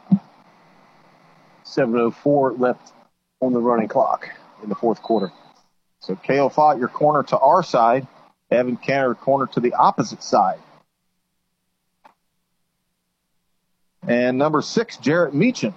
7:04 1.67 2.59
left 2.59 2.95
on 3.43 3.53
the 3.53 3.61
running 3.61 3.87
clock 3.87 4.27
in 4.63 4.71
the 4.71 4.75
fourth 4.75 5.03
quarter. 5.03 5.31
So 5.99 6.17
Kale 6.17 6.49
Fott, 6.49 6.79
your 6.79 6.89
corner 6.89 7.23
to 7.25 7.39
our 7.39 7.63
side. 7.63 8.07
Evan 8.51 8.79
Canner, 8.79 9.15
corner 9.15 9.47
to 9.49 9.61
the 9.61 9.75
opposite 9.75 10.23
side. 10.23 10.61
And 14.09 14.39
number 14.39 14.63
six, 14.63 14.97
Jarrett 14.97 15.35
Meacham, 15.35 15.75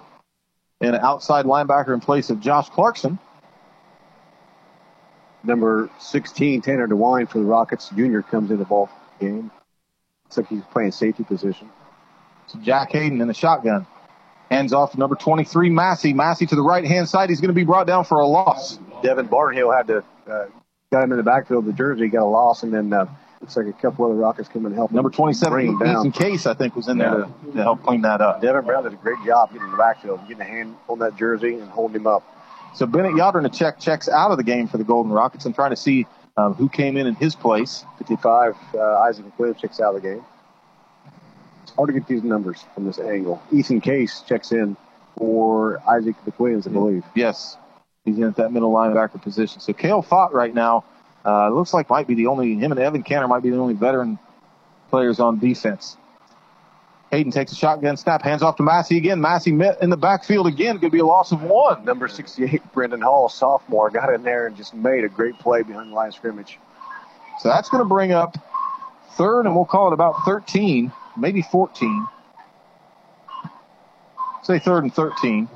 an 0.80 0.94
outside 0.94 1.44
linebacker 1.44 1.92
in 1.92 2.00
place 2.00 2.30
of 2.30 2.40
Josh 2.40 2.70
Clarkson. 2.70 3.18
Number 5.42 5.90
16, 5.98 6.62
Tanner 6.62 6.88
DeWine 6.88 7.28
for 7.28 7.36
the 7.36 7.44
Rockets 7.44 7.90
Jr. 7.90 8.20
comes 8.20 8.50
in 8.50 8.56
the 8.56 8.64
ball 8.64 8.88
game. 9.20 9.50
Looks 10.36 10.50
like 10.50 10.58
he's 10.58 10.66
playing 10.72 10.90
safety 10.90 11.22
position. 11.22 11.70
So 12.48 12.58
Jack 12.58 12.90
Hayden 12.92 13.20
in 13.20 13.28
the 13.28 13.34
shotgun. 13.34 13.86
Hands 14.50 14.72
off 14.72 14.92
to 14.92 14.98
number 14.98 15.14
23, 15.14 15.70
Massey. 15.70 16.12
Massey 16.12 16.46
to 16.46 16.56
the 16.56 16.62
right 16.62 16.84
hand 16.84 17.08
side. 17.08 17.28
He's 17.28 17.40
going 17.40 17.48
to 17.48 17.54
be 17.54 17.64
brought 17.64 17.86
down 17.86 18.04
for 18.04 18.18
a 18.18 18.26
loss. 18.26 18.78
Devin 19.02 19.28
Barnhill 19.28 19.74
had 19.74 19.86
to 19.86 20.04
uh, 20.30 20.46
got 20.90 21.04
him 21.04 21.12
in 21.12 21.18
the 21.18 21.22
backfield 21.22 21.60
of 21.60 21.66
the 21.66 21.72
jersey, 21.72 22.08
got 22.08 22.22
a 22.22 22.24
loss, 22.24 22.62
and 22.62 22.74
then 22.74 22.92
uh, 22.92 23.06
looks 23.40 23.56
like 23.56 23.66
a 23.66 23.72
couple 23.72 24.04
other 24.06 24.14
Rockets 24.14 24.48
come 24.48 24.64
to 24.64 24.74
help. 24.74 24.90
Number 24.90 25.10
27, 25.10 25.52
bring 25.52 25.66
him 25.68 25.78
down. 25.78 26.06
Ethan 26.06 26.12
Case, 26.12 26.46
I 26.46 26.54
think, 26.54 26.74
was 26.76 26.88
in 26.88 26.98
there 26.98 27.14
to, 27.14 27.52
to 27.54 27.62
help 27.62 27.82
clean 27.82 28.02
that 28.02 28.20
up. 28.20 28.42
Devin 28.42 28.64
Brown 28.64 28.84
did 28.84 28.92
a 28.92 28.96
great 28.96 29.24
job 29.24 29.50
getting 29.50 29.64
in 29.64 29.70
the 29.70 29.78
backfield, 29.78 30.20
getting 30.28 30.42
a 30.42 30.44
hand 30.44 30.76
on 30.88 30.98
that 30.98 31.16
jersey 31.16 31.54
and 31.54 31.68
holding 31.70 32.00
him 32.00 32.06
up. 32.06 32.22
So 32.74 32.86
Bennett 32.86 33.12
Yadernachek 33.12 33.78
checks 33.78 34.08
out 34.08 34.32
of 34.32 34.36
the 34.36 34.44
game 34.44 34.66
for 34.66 34.78
the 34.78 34.84
Golden 34.84 35.12
Rockets. 35.12 35.44
I'm 35.46 35.52
trying 35.54 35.70
to 35.70 35.76
see 35.76 36.06
um, 36.36 36.54
who 36.54 36.68
came 36.68 36.96
in 36.96 37.06
in 37.06 37.14
his 37.14 37.34
place. 37.34 37.84
55, 37.98 38.56
uh, 38.74 38.98
Isaac 39.00 39.24
McWilliams 39.26 39.58
checks 39.58 39.80
out 39.80 39.94
of 39.94 40.02
the 40.02 40.08
game. 40.08 40.24
It's 41.62 41.72
hard 41.72 41.88
to 41.88 41.92
get 41.92 42.06
these 42.06 42.22
numbers 42.22 42.64
from 42.74 42.84
this 42.84 42.98
angle. 42.98 43.42
Ethan 43.52 43.80
Case 43.80 44.22
checks 44.26 44.52
in 44.52 44.76
for 45.16 45.80
Isaac 45.88 46.16
McWilliams, 46.26 46.66
I 46.66 46.72
believe. 46.72 47.04
Yes, 47.14 47.56
he's 48.04 48.18
in 48.18 48.24
at 48.24 48.36
that 48.36 48.52
middle 48.52 48.72
linebacker 48.72 49.22
position. 49.22 49.60
So 49.60 49.72
Kale 49.72 50.02
Fott 50.02 50.32
right 50.32 50.52
now 50.52 50.84
uh, 51.24 51.48
looks 51.50 51.72
like 51.72 51.88
might 51.88 52.06
be 52.06 52.14
the 52.14 52.26
only 52.26 52.54
him 52.54 52.72
and 52.72 52.80
Evan 52.80 53.02
Canner 53.02 53.28
might 53.28 53.42
be 53.42 53.50
the 53.50 53.58
only 53.58 53.74
veteran 53.74 54.18
players 54.90 55.20
on 55.20 55.38
defense. 55.38 55.96
Hayden 57.14 57.30
takes 57.30 57.52
a 57.52 57.54
shotgun 57.54 57.96
snap, 57.96 58.22
hands 58.22 58.42
off 58.42 58.56
to 58.56 58.64
Massey 58.64 58.96
again. 58.96 59.20
Massey 59.20 59.52
met 59.52 59.80
in 59.80 59.88
the 59.88 59.96
backfield 59.96 60.48
again. 60.48 60.80
Could 60.80 60.90
be 60.90 60.98
a 60.98 61.06
loss 61.06 61.30
of 61.30 61.42
one. 61.42 61.84
Number 61.84 62.08
68, 62.08 62.60
Brendan 62.72 63.02
Hall, 63.02 63.28
sophomore, 63.28 63.88
got 63.88 64.12
in 64.12 64.24
there 64.24 64.48
and 64.48 64.56
just 64.56 64.74
made 64.74 65.04
a 65.04 65.08
great 65.08 65.38
play 65.38 65.62
behind 65.62 65.92
the 65.92 65.94
line 65.94 66.08
of 66.08 66.14
scrimmage. 66.14 66.58
So 67.38 67.48
that's 67.48 67.68
going 67.68 67.82
to 67.82 67.88
bring 67.88 68.10
up 68.10 68.36
third, 69.12 69.46
and 69.46 69.54
we'll 69.54 69.64
call 69.64 69.88
it 69.88 69.92
about 69.92 70.24
13, 70.24 70.90
maybe 71.16 71.42
14. 71.42 72.08
Say 74.42 74.58
third 74.58 74.82
and 74.82 74.92
13. 74.92 75.48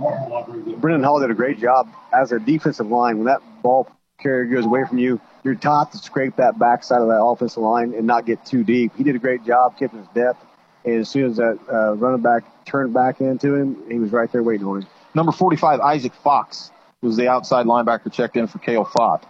Brendan 0.78 1.02
Hall 1.02 1.20
did 1.20 1.32
a 1.32 1.35
great 1.35 1.59
job 1.59 1.89
as 2.12 2.30
a 2.30 2.39
defensive 2.39 2.86
line. 2.86 3.16
When 3.18 3.26
that 3.26 3.43
ball 3.62 3.90
carrier 4.20 4.44
goes 4.44 4.64
away 4.64 4.85
from 4.89 4.98
you, 4.98 5.20
you're 5.43 5.56
taught 5.56 5.90
to 5.90 5.98
scrape 5.98 6.36
that 6.36 6.56
backside 6.56 7.01
of 7.01 7.09
that 7.09 7.20
offensive 7.20 7.62
line 7.64 7.94
and 7.94 8.06
not 8.06 8.26
get 8.26 8.47
too 8.47 8.62
deep. 8.62 8.93
He 8.97 9.02
did 9.02 9.16
a 9.16 9.18
great 9.18 9.44
job 9.44 9.76
keeping 9.76 9.98
his 9.98 10.09
depth. 10.14 10.44
And 10.84 11.00
as 11.00 11.09
soon 11.09 11.30
as 11.30 11.36
that 11.36 11.59
uh, 11.70 11.94
running 11.94 12.22
back 12.22 12.44
turned 12.64 12.94
back 12.94 13.20
into 13.20 13.55
him, 13.55 13.76
he 13.88 13.98
was 13.98 14.12
right 14.12 14.30
there 14.30 14.42
waiting 14.42 14.66
on 14.66 14.82
him. 14.82 14.88
Number 15.14 15.32
45, 15.32 15.80
Isaac 15.80 16.14
Fox, 16.14 16.70
was 17.02 17.16
the 17.16 17.28
outside 17.28 17.66
linebacker 17.66 18.12
checked 18.12 18.36
in 18.36 18.46
for 18.46 18.59
Kale 18.59 18.84
Fott. 18.84 19.22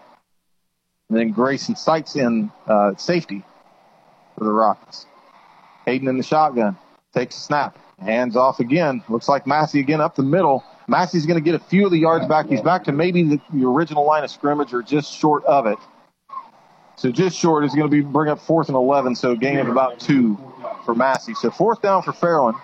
And 1.08 1.18
then 1.18 1.30
Grayson 1.30 1.76
Sites 1.76 2.16
in 2.16 2.50
uh, 2.66 2.94
safety 2.96 3.42
for 4.36 4.44
the 4.44 4.52
Rockets. 4.52 5.06
Hayden 5.86 6.08
in 6.08 6.18
the 6.18 6.22
shotgun. 6.22 6.76
Takes 7.14 7.36
a 7.36 7.40
snap. 7.40 7.78
Hands 7.98 8.36
off 8.36 8.60
again. 8.60 9.02
Looks 9.08 9.28
like 9.28 9.46
Massey 9.46 9.80
again 9.80 10.00
up 10.00 10.14
the 10.14 10.22
middle. 10.22 10.62
Massey's 10.86 11.26
going 11.26 11.42
to 11.42 11.44
get 11.44 11.54
a 11.54 11.64
few 11.64 11.84
of 11.84 11.90
the 11.90 11.98
yards 11.98 12.26
back. 12.26 12.46
He's 12.46 12.60
back 12.60 12.84
to 12.84 12.92
maybe 12.92 13.22
the, 13.22 13.40
the 13.52 13.66
original 13.66 14.06
line 14.06 14.24
of 14.24 14.30
scrimmage 14.30 14.72
or 14.72 14.82
just 14.82 15.12
short 15.12 15.44
of 15.44 15.66
it. 15.66 15.78
So 16.96 17.10
just 17.10 17.38
short 17.38 17.64
is 17.64 17.74
going 17.74 17.88
to 17.88 17.90
be 17.90 18.00
bring 18.00 18.30
up 18.30 18.40
fourth 18.40 18.68
and 18.68 18.76
11. 18.76 19.14
So 19.16 19.34
gain 19.34 19.58
of 19.58 19.68
about 19.68 20.00
two 20.00 20.36
for 20.84 20.94
Massey. 20.94 21.34
So 21.34 21.50
fourth 21.50 21.82
down 21.82 22.02
for 22.02 22.12
Fairland. 22.12 22.60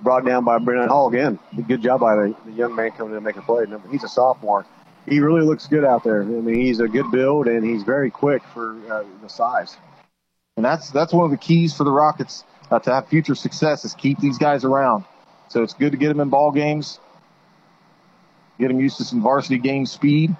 Brought 0.00 0.24
down 0.24 0.44
by 0.44 0.58
Brendan 0.58 0.88
Hall 0.88 1.08
again. 1.08 1.38
Good 1.68 1.82
job 1.82 2.00
by 2.00 2.16
the, 2.16 2.36
the 2.44 2.52
young 2.52 2.74
man 2.74 2.90
coming 2.90 3.12
in 3.12 3.16
and 3.16 3.24
making 3.24 3.42
a 3.42 3.44
play. 3.44 3.64
He's 3.90 4.02
a 4.04 4.08
sophomore. 4.08 4.66
He 5.06 5.20
really 5.20 5.42
looks 5.42 5.66
good 5.66 5.84
out 5.84 6.02
there. 6.02 6.22
I 6.22 6.24
mean, 6.24 6.54
he's 6.54 6.80
a 6.80 6.88
good 6.88 7.10
build 7.10 7.46
and 7.46 7.64
he's 7.64 7.82
very 7.82 8.10
quick 8.10 8.42
for 8.52 8.76
uh, 8.90 9.04
the 9.22 9.28
size. 9.28 9.76
And 10.56 10.64
that's 10.64 10.90
that's 10.90 11.12
one 11.12 11.24
of 11.24 11.30
the 11.30 11.36
keys 11.36 11.76
for 11.76 11.84
the 11.84 11.90
Rockets 11.90 12.44
uh, 12.70 12.78
to 12.80 12.92
have 12.92 13.08
future 13.08 13.34
success 13.34 13.84
is 13.84 13.94
keep 13.94 14.18
these 14.18 14.38
guys 14.38 14.64
around. 14.64 15.04
So 15.48 15.62
it's 15.62 15.74
good 15.74 15.92
to 15.92 15.98
get 15.98 16.08
them 16.08 16.20
in 16.20 16.30
ball 16.30 16.52
games, 16.52 16.98
get 18.58 18.68
them 18.68 18.80
used 18.80 18.96
to 18.98 19.04
some 19.04 19.22
varsity 19.22 19.58
game 19.58 19.86
speed. 19.86 20.34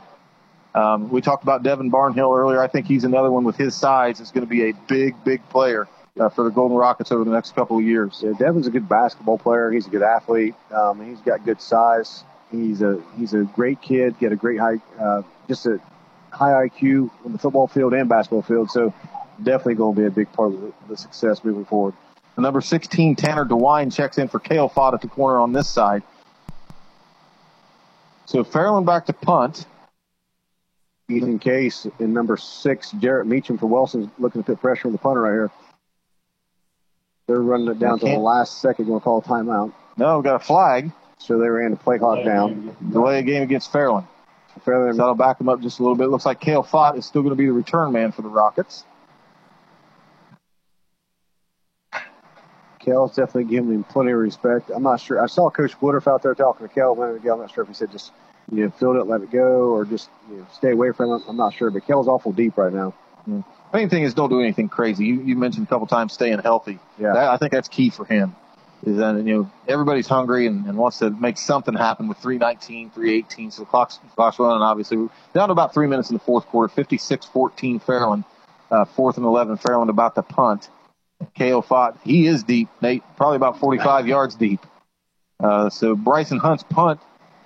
Um, 0.74 1.11
we 1.11 1.20
talked 1.20 1.45
about 1.45 1.62
Devin 1.62 1.91
Barnhill 1.91 2.36
earlier. 2.36 2.61
I 2.61 2.66
think 2.66 2.86
he's 2.86 3.05
another 3.05 3.31
one 3.31 3.45
with 3.45 3.57
his 3.57 3.77
size 3.77 4.19
is 4.19 4.32
going 4.32 4.45
to 4.45 4.51
be 4.51 4.70
a 4.70 4.73
big, 4.89 5.15
big 5.24 5.49
player 5.49 5.89
uh, 6.19 6.28
for 6.28 6.45
the 6.45 6.51
Golden 6.51 6.77
Rockets 6.77 7.12
over 7.12 7.24
the 7.24 7.31
next 7.31 7.55
couple 7.55 7.78
of 7.78 7.85
years. 7.85 8.20
Yeah, 8.23 8.32
Devin's 8.39 8.66
a 8.66 8.70
good 8.70 8.89
basketball 8.89 9.39
player. 9.39 9.70
He's 9.70 9.86
a 9.86 9.91
good 9.91 10.03
athlete. 10.03 10.55
Um, 10.73 11.05
he's 11.05 11.20
got 11.20 11.45
good 11.45 11.61
size. 11.61 12.24
He's 12.51 12.82
a 12.82 13.03
he's 13.16 13.35
a 13.35 13.43
great 13.45 13.81
kid. 13.82 14.19
Get 14.19 14.32
a 14.32 14.36
great 14.36 14.61
high, 14.61 14.77
uh, 15.01 15.23
just 15.49 15.66
a 15.66 15.81
high 16.31 16.69
IQ 16.69 17.11
on 17.24 17.32
the 17.32 17.39
football 17.39 17.66
field 17.66 17.95
and 17.95 18.09
basketball 18.09 18.43
field. 18.43 18.70
So 18.70 18.95
definitely 19.43 19.74
going 19.74 19.95
to 19.97 20.01
be 20.03 20.07
a 20.07 20.11
big 20.11 20.32
part 20.32 20.53
of 20.53 20.61
the, 20.61 20.73
the 20.89 20.97
success 20.97 21.43
moving 21.43 21.65
forward. 21.65 21.95
The 22.36 22.43
number 22.43 22.61
16, 22.61 23.16
Tanner 23.16 23.45
DeWine, 23.45 23.95
checks 23.95 24.19
in 24.19 24.28
for 24.28 24.41
Kale 24.41 24.69
Fott 24.69 24.95
at 24.95 25.01
the 25.01 25.09
corner 25.09 25.39
on 25.39 25.53
this 25.53 25.69
side. 25.69 26.03
So 28.27 28.43
Fairland 28.43 28.86
back 28.86 29.07
to 29.07 29.12
punt. 29.12 29.66
Ethan 31.09 31.39
Case 31.39 31.86
and 31.99 32.15
number 32.15 32.36
six, 32.39 32.91
Jarrett 32.93 33.27
Meacham 33.27 33.59
for 33.59 33.66
Wellston, 33.66 34.11
looking 34.19 34.43
to 34.43 34.47
put 34.47 34.61
pressure 34.61 34.89
on 34.89 34.93
the 34.93 34.99
punter 34.99 35.20
right 35.20 35.32
here. 35.32 35.51
They're 37.27 37.41
running 37.41 37.69
it 37.69 37.79
down 37.79 37.99
to 38.01 38.07
the 38.07 38.19
last 38.19 38.61
second. 38.61 38.87
Going 38.87 39.01
to 39.01 39.05
call 39.05 39.19
a 39.19 39.23
timeout. 39.23 39.73
No, 39.97 40.19
we 40.19 40.25
got 40.25 40.37
a 40.37 40.45
flag. 40.45 40.93
So 41.19 41.39
they 41.39 41.49
ran 41.49 41.71
the 41.71 41.77
play 41.77 41.99
clock 41.99 42.25
down. 42.25 42.77
Delay 42.91 43.21
a 43.21 43.23
game 43.23 43.43
against 43.43 43.73
Fairland. 43.73 44.07
Fairland. 44.65 44.93
So 44.93 44.99
that'll 44.99 45.15
back 45.15 45.39
them 45.39 45.49
up 45.49 45.61
just 45.61 45.79
a 45.79 45.83
little 45.83 45.97
bit. 45.97 46.09
Looks 46.09 46.27
like 46.27 46.41
Kale 46.41 46.63
Fott 46.63 46.99
is 46.99 47.07
still 47.07 47.23
going 47.23 47.33
to 47.33 47.37
be 47.37 47.47
the 47.47 47.53
return 47.53 47.93
man 47.93 48.13
for 48.13 48.23
the 48.23 48.29
Rockets. 48.29 48.85
Kale's 52.79 53.17
definitely 53.17 53.45
giving 53.45 53.73
him 53.73 53.85
plenty 53.85 54.13
of 54.13 54.19
respect. 54.19 54.71
I'm 54.75 54.83
not 54.83 55.01
sure. 55.01 55.23
I 55.23 55.27
saw 55.27 55.49
Coach 55.49 55.81
Woodruff 55.81 56.07
out 56.07 56.23
there 56.23 56.35
talking 56.35 56.69
to 56.69 56.75
Kel 56.75 56.93
a 56.93 56.97
minute 56.97 57.17
ago. 57.17 57.33
I'm 57.33 57.41
not 57.41 57.51
sure 57.51 57.63
if 57.63 57.69
he 57.69 57.75
said 57.75 57.91
just 57.91 58.13
you 58.53 58.65
know, 58.65 58.71
field 58.71 58.97
it, 58.97 59.05
let 59.05 59.23
it 59.23 59.31
go, 59.31 59.71
or 59.73 59.87
just 59.87 60.11
you 60.31 60.37
know, 60.37 60.47
stay 60.53 60.73
away 60.73 60.93
from 60.93 61.13
it. 61.13 61.23
I'm 61.27 61.37
not 61.37 61.55
sure, 61.55 61.71
but 61.71 61.87
Kell's 61.87 62.09
awful 62.09 62.33
deep 62.33 62.59
right 62.59 62.73
now. 62.73 62.91
Hmm. 63.25 63.41
Main 63.75 63.89
thing 63.89 64.05
is 64.05 64.15
don't 64.15 64.31
do 64.31 64.41
anything 64.41 64.69
crazy. 64.69 65.05
You, 65.05 65.21
you 65.23 65.37
mentioned 65.37 65.67
a 65.67 65.69
couple 65.69 65.89
times 65.89 66.13
staying 66.13 66.39
healthy. 66.39 66.79
Yeah. 66.97 67.13
That, 67.13 67.29
I 67.31 67.37
think 67.39 67.51
that's 67.51 67.67
key 67.67 67.91
for 67.91 68.05
him. 68.05 68.37
Is 68.87 68.99
that 68.99 69.17
you 69.17 69.23
know 69.23 69.51
everybody's 69.67 70.07
hungry 70.07 70.47
and, 70.47 70.67
and 70.67 70.79
wants 70.79 70.99
to 70.99 71.11
make 71.11 71.39
something 71.39 71.75
happen 71.75 72.07
with 72.07 72.19
319, 72.19 72.91
318. 72.91 73.51
So 73.51 73.63
the 73.63 73.67
clock's, 73.67 73.99
clock's 74.15 74.39
running. 74.39 74.63
Obviously, 74.63 74.99
we're 74.99 75.09
down 75.33 75.49
to 75.49 75.53
about 75.53 75.75
three 75.75 75.89
minutes 75.89 76.11
in 76.11 76.15
the 76.15 76.21
fourth 76.21 76.47
quarter. 76.47 76.73
56-14 76.73 77.83
Fairland. 77.83 78.25
Uh, 78.71 78.85
fourth 78.85 79.17
and 79.17 79.27
11 79.27 79.59
Fairland 79.59 79.89
about 79.89 80.15
to 80.15 80.23
punt. 80.23 80.69
Kale 81.35 81.63
Fott. 81.63 81.99
He 82.05 82.27
is 82.27 82.45
deep, 82.45 82.69
Nate. 82.81 83.03
Probably 83.17 83.37
about 83.37 83.59
45 83.59 84.07
yards 84.07 84.35
deep. 84.35 84.61
Uh, 85.41 85.71
so 85.71 85.97
Bryson 85.97 86.39
Hunt's 86.39 86.63
punt 86.63 87.01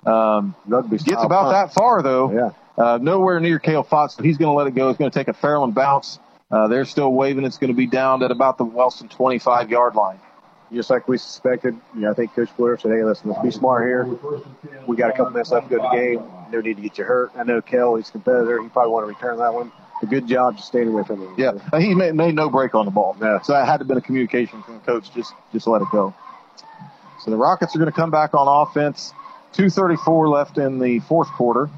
um, 0.05 0.55
gets 0.69 1.03
about 1.07 1.29
punt. 1.29 1.51
that 1.51 1.73
far 1.73 2.01
though. 2.01 2.31
Yeah. 2.31 2.51
Uh, 2.79 2.97
nowhere 3.01 3.41
near 3.41 3.59
Kale 3.59 3.83
Fott, 3.83 4.11
so 4.11 4.23
he's 4.23 4.37
going 4.37 4.49
to 4.49 4.53
let 4.53 4.65
it 4.65 4.73
go. 4.73 4.87
He's 4.87 4.97
going 4.97 5.11
to 5.11 5.19
take 5.19 5.27
a 5.27 5.33
Fairland 5.33 5.73
bounce. 5.73 6.17
Uh, 6.49 6.69
they're 6.69 6.85
still 6.85 7.11
waving. 7.11 7.43
It's 7.43 7.57
going 7.57 7.73
to 7.73 7.77
be 7.77 7.85
down 7.85 8.23
at 8.23 8.31
about 8.31 8.57
the 8.57 8.63
Wellston 8.63 9.09
25 9.09 9.69
yard 9.69 9.95
line. 9.95 10.19
Just 10.71 10.89
like 10.89 11.07
we 11.07 11.17
suspected, 11.17 11.75
you 11.95 12.01
know, 12.01 12.11
I 12.11 12.13
think 12.13 12.33
Coach 12.35 12.49
Blair 12.55 12.77
said, 12.77 12.91
"Hey, 12.91 13.03
listen, 13.03 13.31
let's 13.31 13.41
be 13.41 13.51
smart 13.51 13.85
here. 13.85 14.07
We 14.87 14.95
got 14.95 15.09
a 15.09 15.13
couple 15.13 15.31
minutes 15.31 15.51
left 15.51 15.69
to 15.69 15.77
go 15.77 15.81
to 15.81 15.89
the 15.91 15.97
game. 15.97 16.23
No 16.51 16.61
need 16.61 16.75
to 16.77 16.81
get 16.81 16.97
you 16.97 17.03
hurt. 17.05 17.31
I 17.35 17.43
know 17.43 17.59
Kel, 17.61 17.95
he's 17.95 18.09
a 18.09 18.11
competitor. 18.13 18.61
He 18.61 18.69
probably 18.69 18.91
want 18.91 19.03
to 19.03 19.07
return 19.07 19.39
that 19.39 19.53
one. 19.53 19.71
A 20.01 20.05
good 20.05 20.27
job 20.27 20.55
just 20.55 20.67
staying 20.67 20.87
away 20.87 21.03
from 21.03 21.21
him. 21.21 21.33
Yeah, 21.37 21.79
he 21.79 21.95
made, 21.95 22.13
made 22.15 22.35
no 22.35 22.49
break 22.49 22.75
on 22.75 22.85
the 22.85 22.91
ball. 22.91 23.17
Yeah. 23.19 23.41
So 23.41 23.53
that 23.53 23.65
had 23.65 23.77
to 23.77 23.79
have 23.79 23.87
been 23.87 23.97
a 23.97 24.01
communication 24.01 24.61
from 24.61 24.75
the 24.75 24.79
coach. 24.81 25.11
Just 25.13 25.33
just 25.51 25.67
let 25.67 25.81
it 25.81 25.87
go. 25.91 26.13
So 27.23 27.31
the 27.31 27.37
Rockets 27.37 27.75
are 27.75 27.79
going 27.79 27.91
to 27.91 27.95
come 27.95 28.11
back 28.11 28.33
on 28.33 28.47
offense. 28.47 29.11
2:34 29.53 30.31
left 30.31 30.57
in 30.59 30.79
the 30.79 30.99
fourth 30.99 31.29
quarter. 31.29 31.69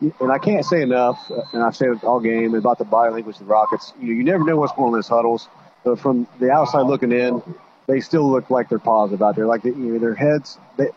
And 0.00 0.30
I 0.30 0.38
can't 0.38 0.64
say 0.64 0.82
enough, 0.82 1.30
and 1.52 1.62
I've 1.62 1.74
said 1.74 1.88
it 1.88 2.04
all 2.04 2.20
game 2.20 2.54
about 2.54 2.78
the 2.78 2.84
body 2.84 3.12
language 3.12 3.36
of 3.36 3.40
the 3.40 3.46
Rockets. 3.46 3.92
You, 4.00 4.06
know, 4.08 4.12
you 4.14 4.24
never 4.24 4.44
know 4.44 4.56
what's 4.56 4.72
going 4.72 4.88
on 4.88 4.88
in 4.88 4.94
those 4.94 5.08
huddles, 5.08 5.48
but 5.84 5.98
from 5.98 6.28
the 6.38 6.50
outside 6.52 6.82
looking 6.82 7.10
in, 7.10 7.42
they 7.88 8.00
still 8.00 8.30
look 8.30 8.48
like 8.50 8.68
they're 8.68 8.78
positive 8.78 9.22
out 9.22 9.34
there. 9.34 9.46
Like 9.46 9.62
they, 9.62 9.70
you 9.70 9.76
know, 9.94 9.98
their 9.98 10.14
heads, 10.14 10.56
they 10.76 10.88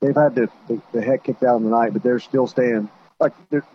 they've 0.00 0.16
had 0.16 0.34
the, 0.34 0.48
the, 0.68 0.80
the 0.92 1.02
head 1.02 1.22
kicked 1.22 1.42
out 1.42 1.56
in 1.56 1.64
the 1.64 1.70
night, 1.70 1.92
but 1.92 2.02
they're 2.02 2.18
still 2.20 2.46
staying 2.46 2.88
like 3.18 3.32
they're 3.50 3.66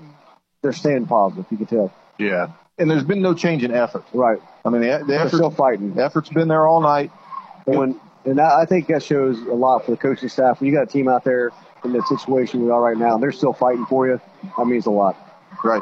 they're 0.64 0.74
staying 0.74 1.06
positive. 1.06 1.46
You 1.52 1.58
can 1.58 1.66
tell. 1.68 1.94
Yeah. 2.18 2.48
And 2.78 2.90
there's 2.90 3.04
been 3.04 3.22
no 3.22 3.34
change 3.34 3.64
in 3.64 3.72
effort. 3.74 4.04
Right. 4.14 4.42
I 4.66 4.70
mean, 4.70 4.82
the, 4.82 4.98
the 5.00 5.04
They're 5.06 5.20
effort, 5.20 5.36
still 5.38 5.52
fighting. 5.52 5.94
the 5.94 6.04
effort's 6.04 6.30
been 6.30 6.48
there 6.48 6.68
all 6.68 6.82
night. 6.82 7.12
And 7.68 7.78
when 7.78 8.00
and 8.26 8.42
I 8.42 8.62
I 8.62 8.66
think 8.66 8.88
that 8.88 9.04
shows 9.04 9.40
a 9.42 9.54
lot 9.54 9.86
for 9.86 9.92
the 9.92 9.98
coaching 9.98 10.30
staff. 10.30 10.60
When 10.60 10.70
you 10.70 10.76
got 10.76 10.84
a 10.84 10.88
team 10.92 11.08
out 11.08 11.24
there 11.24 11.52
in 11.86 11.94
the 11.94 12.04
situation 12.04 12.64
we 12.64 12.72
are 12.72 12.82
right 12.82 12.98
now, 12.98 13.18
they're 13.18 13.32
still 13.32 13.54
fighting 13.54 13.86
for 13.86 14.08
you. 14.08 14.20
That 14.58 14.66
means 14.66 14.86
a 14.86 14.92
lot. 14.92 15.16
Right. 15.64 15.82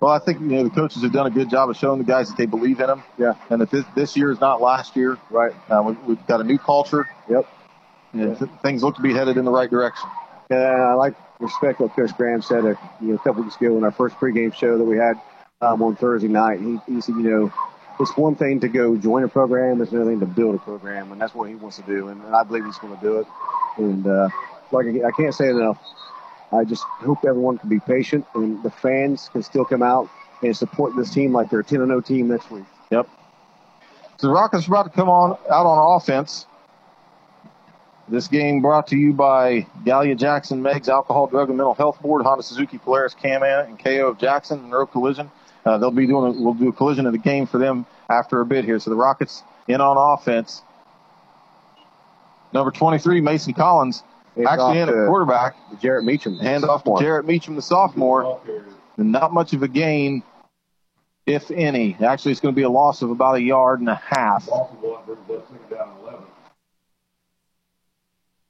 Well, 0.00 0.10
I 0.10 0.18
think 0.18 0.40
you 0.40 0.46
know 0.46 0.64
the 0.64 0.70
coaches 0.70 1.02
have 1.02 1.12
done 1.12 1.26
a 1.26 1.30
good 1.30 1.50
job 1.50 1.68
of 1.68 1.76
showing 1.76 1.98
the 1.98 2.04
guys 2.04 2.28
that 2.28 2.38
they 2.38 2.46
believe 2.46 2.80
in 2.80 2.86
them. 2.86 3.02
Yeah. 3.18 3.34
And 3.50 3.60
that 3.60 3.70
this 3.70 3.84
this 3.94 4.16
year 4.16 4.30
is 4.30 4.40
not 4.40 4.60
last 4.60 4.96
year. 4.96 5.18
Right. 5.30 5.52
Uh, 5.68 5.82
we, 5.86 5.92
we've 6.06 6.26
got 6.26 6.40
a 6.40 6.44
new 6.44 6.58
culture. 6.58 7.08
Yep. 7.28 7.46
And 8.12 8.38
th- 8.38 8.50
things 8.62 8.82
look 8.82 8.96
to 8.96 9.02
be 9.02 9.12
headed 9.12 9.36
in 9.36 9.44
the 9.44 9.50
right 9.50 9.70
direction. 9.70 10.08
And 10.48 10.58
I 10.58 10.94
like 10.94 11.14
respect 11.38 11.80
what 11.80 11.94
Coach 11.94 12.16
Graham 12.16 12.42
said 12.42 12.64
a, 12.64 12.78
you 13.00 13.08
know, 13.08 13.14
a 13.14 13.18
couple 13.18 13.42
weeks 13.42 13.56
ago 13.56 13.76
in 13.76 13.84
our 13.84 13.92
first 13.92 14.16
pregame 14.16 14.54
show 14.54 14.78
that 14.78 14.84
we 14.84 14.96
had 14.96 15.20
um, 15.60 15.82
on 15.82 15.96
Thursday 15.96 16.28
night. 16.28 16.60
He, 16.60 16.78
he 16.86 17.00
said, 17.00 17.14
you 17.14 17.22
know, 17.22 17.52
it's 18.00 18.16
one 18.16 18.34
thing 18.34 18.60
to 18.60 18.68
go 18.68 18.96
join 18.96 19.24
a 19.24 19.28
program, 19.28 19.80
it's 19.80 19.92
another 19.92 20.10
thing 20.10 20.20
to 20.20 20.26
build 20.26 20.54
a 20.54 20.58
program, 20.58 21.12
and 21.12 21.20
that's 21.20 21.34
what 21.34 21.48
he 21.48 21.54
wants 21.54 21.76
to 21.76 21.82
do. 21.82 22.08
And, 22.08 22.22
and 22.22 22.34
I 22.34 22.44
believe 22.44 22.64
he's 22.64 22.78
going 22.78 22.96
to 22.96 23.02
do 23.02 23.20
it. 23.20 23.26
And 23.76 24.06
uh, 24.06 24.28
like 24.72 24.86
I 24.86 25.10
can't 25.10 25.34
say 25.34 25.48
enough. 25.48 25.78
I 26.52 26.64
just 26.64 26.82
hope 26.82 27.24
everyone 27.24 27.58
can 27.58 27.68
be 27.68 27.78
patient 27.80 28.26
and 28.34 28.62
the 28.62 28.70
fans 28.70 29.28
can 29.32 29.42
still 29.42 29.64
come 29.64 29.82
out 29.82 30.08
and 30.42 30.56
support 30.56 30.96
this 30.96 31.10
team 31.10 31.32
like 31.32 31.50
they're 31.50 31.60
a 31.60 31.64
10 31.64 31.86
0 31.86 32.00
team 32.00 32.28
next 32.28 32.50
week. 32.50 32.64
Yep. 32.90 33.08
So 34.18 34.26
the 34.26 34.32
Rockets 34.32 34.66
are 34.66 34.72
about 34.72 34.84
to 34.84 34.90
come 34.90 35.08
on 35.08 35.32
out 35.50 35.66
on 35.66 35.96
offense. 35.96 36.46
This 38.08 38.26
game 38.26 38.60
brought 38.60 38.88
to 38.88 38.96
you 38.96 39.12
by 39.12 39.66
Gallia 39.84 40.16
Jackson 40.16 40.60
Meigs 40.62 40.88
Alcohol, 40.88 41.28
Drug, 41.28 41.48
and 41.48 41.56
Mental 41.56 41.74
Health 41.74 42.02
Board, 42.02 42.24
Honda 42.24 42.42
Suzuki 42.42 42.76
Polaris 42.76 43.14
Can-Am, 43.14 43.68
and 43.68 43.78
KO 43.78 44.08
of 44.08 44.18
Jackson, 44.18 44.62
Monroe 44.62 44.86
Collision. 44.86 45.30
Uh, 45.64 45.78
they'll 45.78 45.92
be 45.92 46.08
doing 46.08 46.34
a, 46.34 46.42
we'll 46.42 46.54
do 46.54 46.68
a 46.68 46.72
collision 46.72 47.06
of 47.06 47.12
the 47.12 47.18
game 47.18 47.46
for 47.46 47.58
them 47.58 47.86
after 48.08 48.40
a 48.40 48.46
bit 48.46 48.64
here. 48.64 48.80
So 48.80 48.90
the 48.90 48.96
Rockets 48.96 49.44
in 49.68 49.80
on 49.80 49.96
offense. 49.96 50.62
Number 52.52 52.72
23, 52.72 53.20
Mason 53.20 53.54
Collins, 53.54 54.02
actually 54.38 54.60
off 54.60 54.76
in 54.76 54.88
at 54.88 54.92
to 54.92 55.06
quarterback. 55.06 55.56
Jarrett 55.80 56.04
Meacham. 56.04 56.38
Hand 56.38 56.64
off 56.64 56.84
to 56.84 56.96
Jarrett 56.98 57.26
Meacham, 57.26 57.56
the 57.56 57.62
sophomore. 57.62 58.40
And 58.96 59.12
not 59.12 59.32
much 59.32 59.52
of 59.52 59.62
a 59.62 59.68
gain, 59.68 60.22
if 61.26 61.50
any. 61.50 61.96
Actually, 62.00 62.32
it's 62.32 62.40
going 62.40 62.54
to 62.54 62.56
be 62.56 62.64
a 62.64 62.70
loss 62.70 63.02
of 63.02 63.10
about 63.10 63.36
a 63.36 63.42
yard 63.42 63.80
and 63.80 63.88
a 63.88 63.94
half. 63.94 64.48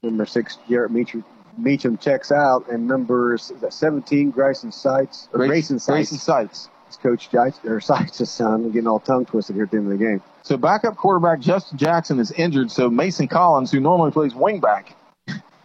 Number 0.02 0.26
six, 0.26 0.58
Jarrett 0.68 0.90
Meacham, 0.90 1.24
Meacham 1.58 1.98
checks 1.98 2.32
out, 2.32 2.68
and 2.68 2.88
number 2.88 3.36
17, 3.38 4.30
Grayson 4.30 4.72
Sites. 4.72 5.28
Or 5.32 5.46
Grayson 5.46 5.78
Sites. 5.78 5.94
Grayson 5.94 6.18
Sites. 6.18 6.68
It's 6.88 6.96
Coach 6.96 7.30
Jites, 7.30 7.64
or 7.64 7.80
Sites' 7.80 8.28
son. 8.28 8.64
I'm 8.64 8.72
getting 8.72 8.88
all 8.88 8.98
tongue 8.98 9.24
twisted 9.24 9.54
here 9.54 9.64
at 9.64 9.70
the 9.70 9.76
end 9.76 9.92
of 9.92 9.98
the 9.98 10.04
game. 10.04 10.22
So 10.42 10.56
backup 10.56 10.96
quarterback 10.96 11.38
Justin 11.38 11.78
Jackson 11.78 12.18
is 12.18 12.32
injured. 12.32 12.70
So 12.70 12.90
Mason 12.90 13.28
Collins, 13.28 13.70
who 13.70 13.78
normally 13.78 14.10
plays 14.10 14.32
wingback, 14.32 14.94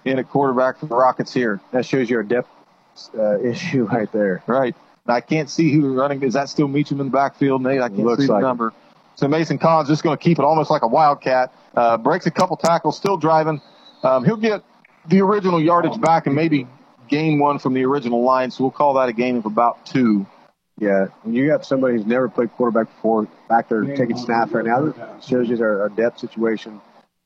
in 0.05 0.19
at 0.19 0.29
quarterback 0.29 0.79
for 0.79 0.85
the 0.85 0.95
Rockets 0.95 1.33
here. 1.33 1.59
That 1.71 1.85
shows 1.85 2.09
you 2.09 2.19
a 2.19 2.23
depth 2.23 2.47
uh, 3.17 3.39
issue 3.41 3.83
right 3.91 4.11
there. 4.11 4.43
Right. 4.47 4.75
And 5.05 5.15
I 5.15 5.21
can't 5.21 5.49
see 5.49 5.71
who's 5.71 5.85
running. 5.95 6.23
Is 6.23 6.33
that 6.33 6.49
still 6.49 6.67
Meacham 6.67 6.99
in 6.99 7.07
the 7.07 7.11
backfield, 7.11 7.61
Nate? 7.61 7.81
I 7.81 7.89
can't 7.89 7.99
Looks 7.99 8.21
see 8.21 8.27
the 8.27 8.33
like 8.33 8.41
it. 8.41 8.47
number. 8.47 8.73
So 9.15 9.27
Mason 9.27 9.57
Collins 9.57 9.89
just 9.89 10.03
going 10.03 10.17
to 10.17 10.21
keep 10.23 10.39
it 10.39 10.45
almost 10.45 10.69
like 10.69 10.81
a 10.81 10.87
wildcat. 10.87 11.53
Uh, 11.75 11.97
breaks 11.97 12.25
a 12.25 12.31
couple 12.31 12.57
tackles, 12.57 12.97
still 12.97 13.17
driving. 13.17 13.61
Um, 14.03 14.25
he'll 14.25 14.35
get 14.37 14.63
the 15.07 15.21
original 15.21 15.61
yardage 15.61 15.99
back 16.01 16.25
and 16.27 16.35
maybe 16.35 16.67
gain 17.07 17.39
one 17.39 17.59
from 17.59 17.73
the 17.73 17.85
original 17.85 18.23
line. 18.23 18.51
So 18.51 18.63
we'll 18.63 18.71
call 18.71 18.95
that 18.95 19.09
a 19.09 19.13
gain 19.13 19.37
of 19.37 19.45
about 19.45 19.85
two. 19.85 20.25
Yeah, 20.77 21.05
when 21.23 21.33
you 21.33 21.47
got 21.47 21.65
somebody 21.65 21.95
who's 21.95 22.05
never 22.05 22.27
played 22.27 22.51
quarterback 22.53 22.87
before 22.93 23.27
back 23.47 23.69
there 23.69 23.83
taking 23.95 24.17
snaps 24.17 24.51
right 24.51 24.65
now, 24.65 24.87
it 24.87 24.95
shows 25.23 25.47
you 25.47 25.57
our, 25.61 25.83
our 25.83 25.89
depth 25.89 26.19
situation. 26.19 26.81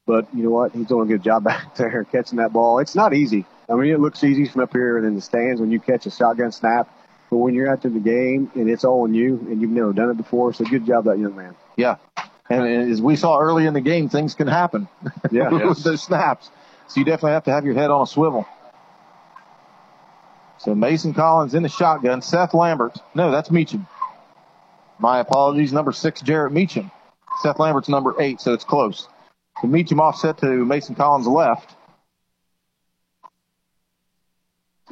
But 0.10 0.26
you 0.34 0.42
know 0.42 0.50
what? 0.50 0.72
He's 0.72 0.88
doing 0.88 1.08
a 1.08 1.12
good 1.14 1.22
job 1.22 1.44
back 1.44 1.76
there 1.76 2.04
catching 2.04 2.40
that 2.40 2.52
ball. 2.52 2.80
It's 2.80 2.96
not 2.96 3.14
easy. 3.14 3.46
I 3.70 3.76
mean, 3.76 3.94
it 3.94 4.00
looks 4.00 4.24
easy 4.24 4.48
from 4.48 4.62
up 4.62 4.72
here 4.74 4.98
and 4.98 5.06
in 5.06 5.14
the 5.14 5.22
stands 5.22 5.62
when 5.62 5.70
you 5.70 5.80
catch 5.80 6.08
a 6.08 6.10
shotgun 6.10 6.52
snap. 6.52 6.90
But 7.30 7.38
when 7.38 7.54
you're 7.54 7.72
out 7.72 7.84
to 7.84 7.90
the 7.90 8.00
game 8.00 8.52
and 8.56 8.68
it's 8.68 8.84
all 8.84 9.04
on 9.04 9.14
you 9.14 9.36
and 9.52 9.62
you've 9.62 9.70
never 9.70 9.94
done 9.94 10.10
it 10.10 10.18
before, 10.18 10.52
so 10.52 10.66
good 10.66 10.88
job, 10.88 11.04
that 11.04 11.20
young 11.20 11.36
man. 11.36 11.56
Yeah. 11.76 11.98
And 12.50 12.92
as 12.92 13.00
we 13.00 13.18
saw 13.18 13.38
early 13.40 13.68
in 13.68 13.76
the 13.76 13.82
game, 13.82 14.10
things 14.10 14.34
can 14.34 14.48
happen. 14.48 14.88
Yeah. 15.32 15.50
with 15.68 15.84
those 15.84 16.02
snaps. 16.02 16.50
So 16.88 17.02
you 17.02 17.06
definitely 17.06 17.34
have 17.34 17.44
to 17.44 17.52
have 17.52 17.64
your 17.64 17.76
head 17.76 17.92
on 17.92 18.02
a 18.02 18.08
swivel. 18.08 18.48
So 20.58 20.74
Mason 20.74 21.14
Collins 21.14 21.54
in 21.54 21.62
the 21.62 21.70
shotgun. 21.70 22.24
Seth 22.24 22.56
Lambert. 22.56 22.98
No, 23.14 23.30
that's 23.30 23.52
Meacham. 23.52 23.86
My 24.98 25.20
apologies. 25.20 25.72
Number 25.72 25.92
six, 25.92 26.20
Jarrett 26.22 26.52
Meacham. 26.52 26.90
Seth 27.44 27.60
Lambert's 27.60 27.90
number 27.90 28.20
eight, 28.20 28.42
so 28.42 28.54
it's 28.54 28.64
close. 28.64 29.08
So 29.62 29.68
Meacham 29.68 30.00
offset 30.00 30.38
to 30.40 30.48
Mason 30.66 30.96
Collins 30.96 31.28
left. 31.28 31.76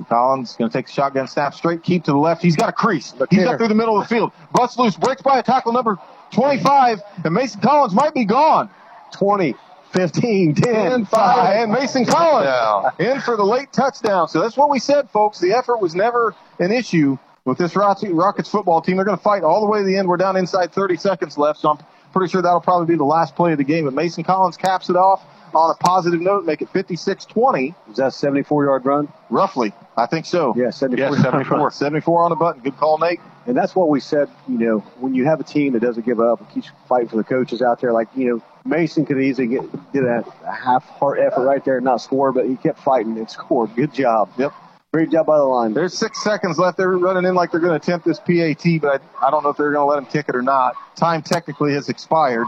Collins 0.10 0.56
going 0.56 0.70
to 0.70 0.78
take 0.78 0.86
the 0.86 0.92
shotgun 0.92 1.28
snap 1.28 1.54
straight, 1.56 1.84
keep 1.84 2.04
to 2.04 2.12
the 2.12 2.18
left. 2.18 2.42
He's 2.42 2.56
got 2.56 2.70
a 2.70 2.74
crease. 2.74 3.14
He's 3.30 3.40
here. 3.40 3.50
up 3.50 3.58
through 3.58 3.70
the 3.70 3.76
middle 3.76 4.00
of 4.00 4.08
the 4.08 4.16
field. 4.16 4.32
Busts 4.54 4.78
loose, 4.78 4.96
breaks 4.96 5.22
by 5.22 5.40
a 5.40 5.44
tackle 5.44 5.74
number 5.74 5.98
25, 6.34 7.02
and 7.26 7.34
Mason 7.34 7.62
Collins 7.62 7.94
might 7.94 8.14
be 8.14 8.26
gone. 8.26 8.70
20, 9.14 9.56
15, 9.94 10.56
10, 10.56 10.74
10, 10.74 11.06
5, 11.06 11.56
and 11.56 11.72
Mason 11.72 12.06
Collins 12.06 12.94
in 13.00 13.22
for 13.22 13.38
the 13.38 13.44
late 13.44 13.72
touchdown. 13.74 14.28
So 14.28 14.40
that's 14.40 14.56
what 14.56 14.70
we 14.70 14.80
said, 14.80 15.10
folks. 15.10 15.40
The 15.40 15.54
effort 15.54 15.82
was 15.82 15.96
never 15.96 16.36
an 16.60 16.72
issue 16.72 17.18
with 17.46 17.58
this 17.58 17.76
Rockets 17.76 18.50
football 18.50 18.82
team. 18.82 18.98
They're 18.98 19.06
going 19.06 19.18
to 19.18 19.24
fight 19.24 19.44
all 19.44 19.62
the 19.62 19.68
way 19.68 19.80
to 19.80 19.86
the 19.86 19.98
end. 19.98 20.08
We're 20.08 20.18
down 20.18 20.36
inside 20.36 20.74
30 20.74 20.98
seconds 20.98 21.38
left, 21.38 21.60
so 21.60 21.70
I'm 21.70 21.78
pretty 22.18 22.32
sure 22.32 22.42
that'll 22.42 22.62
probably 22.62 22.88
be 22.88 22.98
the 22.98 23.04
last 23.04 23.36
play 23.36 23.52
of 23.52 23.58
the 23.58 23.64
game. 23.64 23.86
But 23.86 23.94
Mason 23.94 24.24
Collins 24.24 24.58
caps 24.58 24.90
it 24.90 24.96
off 24.96 25.24
on 25.54 25.72
a 25.72 25.76
positive 25.76 26.20
note, 26.20 26.46
make 26.46 26.62
it 26.62 26.72
56-20. 26.74 27.76
Is 27.90 27.98
that 27.98 28.08
a 28.08 28.12
74 28.12 28.66
yard 28.66 28.86
run? 28.86 29.08
Roughly. 29.30 29.72
I 29.96 30.06
think 30.06 30.26
so. 30.26 30.54
Yeah, 30.58 30.72
74 30.72 31.16
Yeah, 31.16 31.22
74. 31.22 31.72
74 31.72 32.24
on 32.24 32.30
the 32.30 32.36
button. 32.36 32.62
Good 32.62 32.78
call, 32.78 32.98
Nate. 32.98 33.20
And 33.46 33.56
that's 33.56 33.76
what 33.76 33.90
we 33.90 34.00
said, 34.00 34.30
you 34.48 34.58
know, 34.58 34.80
when 35.00 35.16
you 35.16 35.26
have 35.26 35.40
a 35.40 35.44
team 35.44 35.74
that 35.74 35.80
doesn't 35.80 36.06
give 36.06 36.20
up 36.20 36.42
and 36.42 36.50
keeps 36.50 36.70
fighting 36.90 37.08
for 37.08 37.16
the 37.16 37.24
coaches 37.24 37.62
out 37.62 37.80
there, 37.80 37.94
like, 37.94 38.10
you 38.16 38.28
know, 38.30 38.44
Mason 38.66 39.06
could 39.06 39.22
easily 39.22 39.48
get 39.48 39.94
did 39.94 40.04
a, 40.04 40.26
a 40.46 40.52
half 40.52 40.84
heart 40.84 41.20
effort 41.20 41.46
right 41.46 41.64
there 41.64 41.78
and 41.78 41.86
not 41.86 42.02
score, 42.02 42.34
but 42.34 42.46
he 42.46 42.58
kept 42.58 42.80
fighting 42.80 43.18
and 43.18 43.30
scored. 43.30 43.74
Good 43.76 43.94
job. 43.94 44.30
Yep. 44.38 44.52
Great 44.94 45.12
job 45.12 45.26
by 45.26 45.38
the 45.38 45.44
line. 45.44 45.74
There's 45.74 45.94
six 45.94 46.24
seconds 46.24 46.58
left. 46.58 46.78
They're 46.78 46.90
running 46.90 47.26
in 47.26 47.36
like 47.36 47.52
they're 47.52 47.60
going 47.60 47.78
to 47.78 47.84
attempt 47.84 48.06
this 48.06 48.20
PAT, 48.20 48.82
but 48.82 49.02
I, 49.22 49.28
I 49.28 49.32
don't 49.32 49.44
know 49.44 49.50
if 49.50 49.58
they're 49.58 49.72
going 49.72 49.86
to 49.86 49.90
let 49.90 49.98
him 49.98 50.06
kick 50.06 50.30
it 50.30 50.36
or 50.36 50.42
not. 50.42 50.76
Time 50.96 51.22
technically 51.22 51.74
has 51.74 51.90
expired. 51.90 52.48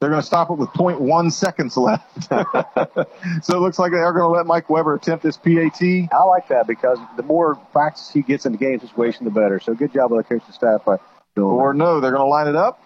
They're 0.00 0.10
going 0.10 0.20
to 0.20 0.26
stop 0.26 0.50
it 0.50 0.58
with 0.58 0.68
0.1 0.70 1.32
seconds 1.32 1.76
left. 1.76 2.24
so 3.44 3.56
it 3.56 3.60
looks 3.60 3.78
like 3.78 3.90
they 3.90 3.98
are 3.98 4.12
going 4.12 4.24
to 4.24 4.28
let 4.28 4.46
Mike 4.46 4.70
Weber 4.70 4.94
attempt 4.94 5.24
this 5.24 5.36
PAT. 5.36 5.82
I 5.82 6.22
like 6.24 6.46
that 6.48 6.66
because 6.68 6.98
the 7.16 7.24
more 7.24 7.56
practice 7.72 8.10
he 8.12 8.22
gets 8.22 8.46
in 8.46 8.52
the 8.52 8.58
game 8.58 8.78
situation, 8.78 9.24
the 9.24 9.30
better. 9.30 9.58
So 9.58 9.74
good 9.74 9.92
job 9.92 10.10
by 10.10 10.18
the 10.18 10.24
coaching 10.24 10.52
staff 10.52 10.84
by 10.84 10.98
doing 11.34 11.48
Or 11.48 11.74
no, 11.74 12.00
they're 12.00 12.12
going 12.12 12.22
to 12.22 12.28
line 12.28 12.48
it 12.48 12.54
up. 12.54 12.80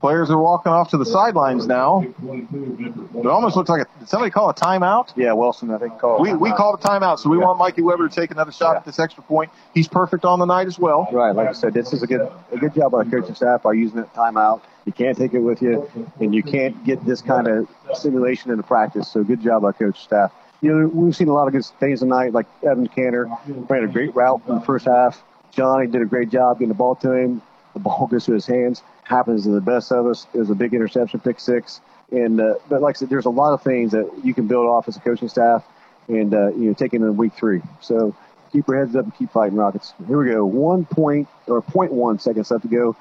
Players 0.00 0.30
are 0.30 0.38
walking 0.38 0.70
off 0.70 0.90
to 0.90 0.96
the 0.96 1.04
sidelines 1.04 1.66
now. 1.66 2.06
It 2.22 3.26
almost 3.26 3.56
looks 3.56 3.68
like 3.68 3.82
a, 3.82 3.98
did 3.98 4.08
somebody 4.08 4.30
call 4.30 4.48
a 4.48 4.54
timeout? 4.54 5.12
Yeah, 5.16 5.32
Wellston, 5.32 5.72
I 5.72 5.78
think 5.78 5.98
called. 5.98 6.20
We, 6.20 6.34
we 6.34 6.52
called 6.52 6.78
a 6.78 6.82
timeout, 6.82 7.18
so 7.18 7.28
we 7.28 7.36
want 7.36 7.58
Mikey 7.58 7.82
Weber 7.82 8.08
to 8.08 8.14
take 8.14 8.30
another 8.30 8.52
shot 8.52 8.76
at 8.76 8.84
this 8.84 9.00
extra 9.00 9.24
point. 9.24 9.50
He's 9.74 9.88
perfect 9.88 10.24
on 10.24 10.38
the 10.38 10.44
night 10.44 10.68
as 10.68 10.78
well. 10.78 11.08
Right, 11.10 11.32
like 11.32 11.48
I 11.48 11.52
said, 11.52 11.74
this 11.74 11.92
is 11.92 12.04
a 12.04 12.06
good 12.06 12.30
a 12.52 12.58
good 12.58 12.74
job 12.74 12.92
by 12.92 13.02
the 13.02 13.10
coaching 13.10 13.34
staff 13.34 13.64
by 13.64 13.72
using 13.72 13.98
it 13.98 14.12
timeout. 14.14 14.60
You 14.84 14.92
can't 14.92 15.18
take 15.18 15.34
it 15.34 15.40
with 15.40 15.60
you, 15.60 15.90
and 16.20 16.32
you 16.32 16.44
can't 16.44 16.84
get 16.84 17.04
this 17.04 17.20
kind 17.20 17.48
of 17.48 17.68
simulation 17.94 18.52
into 18.52 18.62
practice. 18.62 19.10
So 19.10 19.24
good 19.24 19.42
job 19.42 19.62
by 19.62 19.72
coach 19.72 20.00
staff. 20.00 20.32
You 20.60 20.74
know, 20.74 20.86
we've 20.86 21.14
seen 21.14 21.28
a 21.28 21.32
lot 21.32 21.48
of 21.48 21.52
good 21.52 21.64
things 21.80 22.00
tonight, 22.00 22.32
like 22.32 22.46
Evan 22.62 22.86
Cantor 22.86 23.28
ran 23.68 23.82
a 23.82 23.88
great 23.88 24.14
route 24.14 24.42
in 24.48 24.54
the 24.54 24.60
first 24.60 24.86
half. 24.86 25.22
Johnny 25.50 25.88
did 25.88 26.02
a 26.02 26.06
great 26.06 26.30
job 26.30 26.58
getting 26.58 26.68
the 26.68 26.74
ball 26.74 26.94
to 26.96 27.12
him. 27.12 27.42
The 27.74 27.80
ball 27.80 28.06
goes 28.06 28.24
to 28.26 28.32
his 28.32 28.46
hands. 28.46 28.82
Happens 29.08 29.44
to 29.44 29.50
the 29.50 29.62
best 29.62 29.90
of 29.90 30.06
us. 30.06 30.26
Was 30.34 30.50
a 30.50 30.54
big 30.54 30.74
interception, 30.74 31.20
pick 31.20 31.40
six. 31.40 31.80
And 32.12 32.38
uh, 32.38 32.56
but 32.68 32.82
like 32.82 32.96
I 32.96 32.98
said, 32.98 33.08
there's 33.08 33.24
a 33.24 33.30
lot 33.30 33.54
of 33.54 33.62
things 33.62 33.92
that 33.92 34.10
you 34.22 34.34
can 34.34 34.46
build 34.46 34.66
off 34.66 34.86
as 34.86 34.98
a 34.98 35.00
coaching 35.00 35.28
staff, 35.28 35.64
and 36.08 36.34
uh, 36.34 36.48
you 36.48 36.66
know, 36.66 36.74
taking 36.74 37.00
in 37.00 37.16
week 37.16 37.32
three. 37.32 37.62
So 37.80 38.14
keep 38.52 38.68
your 38.68 38.78
heads 38.78 38.94
up 38.94 39.04
and 39.04 39.16
keep 39.16 39.30
fighting 39.30 39.56
Rockets. 39.56 39.94
Here 40.06 40.18
we 40.18 40.30
go. 40.30 40.44
One 40.44 40.84
point 40.84 41.26
or 41.46 41.62
point 41.62 41.90
one 41.90 42.18
seconds 42.18 42.50
left 42.50 42.64
to 42.64 42.68
go. 42.68 42.96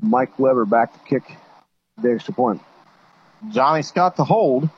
Mike 0.00 0.38
Weber 0.38 0.64
back 0.64 0.94
to 0.94 0.98
kick 1.00 1.36
the 2.00 2.12
extra 2.12 2.32
point. 2.32 2.62
Johnny 3.50 3.82
Scott 3.82 4.16
to 4.16 4.24
hold. 4.24 4.68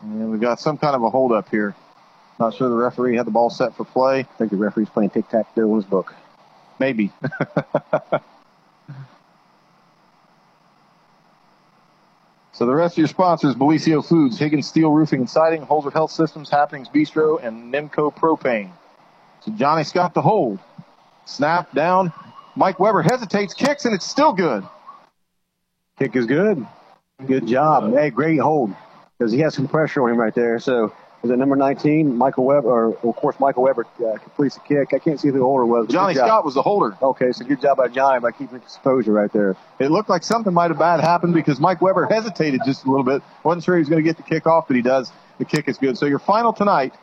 And 0.00 0.30
we've 0.30 0.40
got 0.40 0.58
some 0.58 0.78
kind 0.78 0.96
of 0.96 1.02
a 1.02 1.10
hold 1.10 1.32
up 1.32 1.50
here. 1.50 1.74
Not 2.38 2.54
sure 2.54 2.68
the 2.68 2.76
referee 2.76 3.16
had 3.16 3.26
the 3.26 3.32
ball 3.32 3.50
set 3.50 3.74
for 3.74 3.84
play. 3.84 4.20
I 4.20 4.22
think 4.22 4.50
the 4.50 4.56
referee's 4.56 4.88
playing 4.88 5.10
tic 5.10 5.28
tac 5.28 5.54
toe 5.54 5.68
in 5.70 5.76
his 5.76 5.84
book. 5.84 6.14
Maybe. 6.78 7.10
so 12.52 12.66
the 12.66 12.74
rest 12.74 12.94
of 12.94 12.98
your 12.98 13.08
sponsors, 13.08 13.56
Bellisio 13.56 14.06
Foods, 14.06 14.38
Higgins 14.38 14.68
Steel 14.68 14.90
Roofing 14.90 15.20
and 15.20 15.30
Siding, 15.30 15.66
Holzer 15.66 15.92
Health 15.92 16.12
Systems, 16.12 16.48
Happenings 16.48 16.88
Bistro, 16.88 17.42
and 17.42 17.74
Nimco 17.74 18.14
Propane. 18.14 18.70
So 19.40 19.50
Johnny 19.52 19.82
Scott 19.82 20.14
the 20.14 20.22
hold. 20.22 20.60
Snap 21.24 21.72
down. 21.72 22.12
Mike 22.54 22.78
Weber 22.78 23.02
hesitates, 23.02 23.52
kicks, 23.54 23.84
and 23.84 23.94
it's 23.94 24.08
still 24.08 24.32
good. 24.32 24.64
Kick 25.98 26.14
is 26.14 26.26
good. 26.26 26.64
Good 27.26 27.48
job. 27.48 27.84
Uh, 27.84 27.96
hey, 27.96 28.10
great 28.10 28.38
hold 28.38 28.72
because 29.18 29.32
he 29.32 29.40
has 29.40 29.54
some 29.54 29.66
pressure 29.66 30.02
on 30.04 30.10
him 30.10 30.16
right 30.16 30.34
there. 30.34 30.60
So 30.60 30.92
is 31.22 31.30
it 31.30 31.36
number 31.36 31.56
19, 31.56 32.16
Michael 32.16 32.44
Weber, 32.44 32.68
or 32.68 32.94
of 32.94 33.16
course 33.16 33.40
Michael 33.40 33.64
Weber 33.64 33.86
uh, 34.04 34.18
completes 34.18 34.54
the 34.54 34.60
kick. 34.60 34.94
I 34.94 34.98
can't 34.98 35.18
see 35.18 35.28
who 35.28 35.38
the 35.38 35.44
holder 35.44 35.66
was. 35.66 35.88
Johnny. 35.88 36.14
Scott 36.14 36.44
was 36.44 36.54
the 36.54 36.62
holder. 36.62 36.96
Okay, 37.02 37.32
so 37.32 37.44
good 37.44 37.60
job 37.60 37.76
by 37.78 37.88
Johnny 37.88 38.20
by 38.20 38.30
keeping 38.30 38.56
exposure 38.56 39.12
right 39.12 39.32
there. 39.32 39.56
It 39.80 39.90
looked 39.90 40.08
like 40.08 40.22
something 40.22 40.54
might 40.54 40.70
have 40.70 40.78
bad 40.78 41.00
happened 41.00 41.34
because 41.34 41.58
Mike 41.58 41.82
Weber 41.82 42.06
hesitated 42.06 42.60
just 42.64 42.84
a 42.84 42.90
little 42.90 43.04
bit. 43.04 43.22
Wasn't 43.42 43.64
sure 43.64 43.74
he 43.74 43.80
was 43.80 43.88
going 43.88 44.02
to 44.02 44.08
get 44.08 44.16
the 44.16 44.22
kick 44.22 44.46
off, 44.46 44.68
but 44.68 44.76
he 44.76 44.82
does. 44.82 45.10
The 45.38 45.44
kick 45.44 45.68
is 45.68 45.76
good. 45.76 45.98
So 45.98 46.06
your 46.06 46.20
final 46.20 46.52
tonight, 46.52 46.94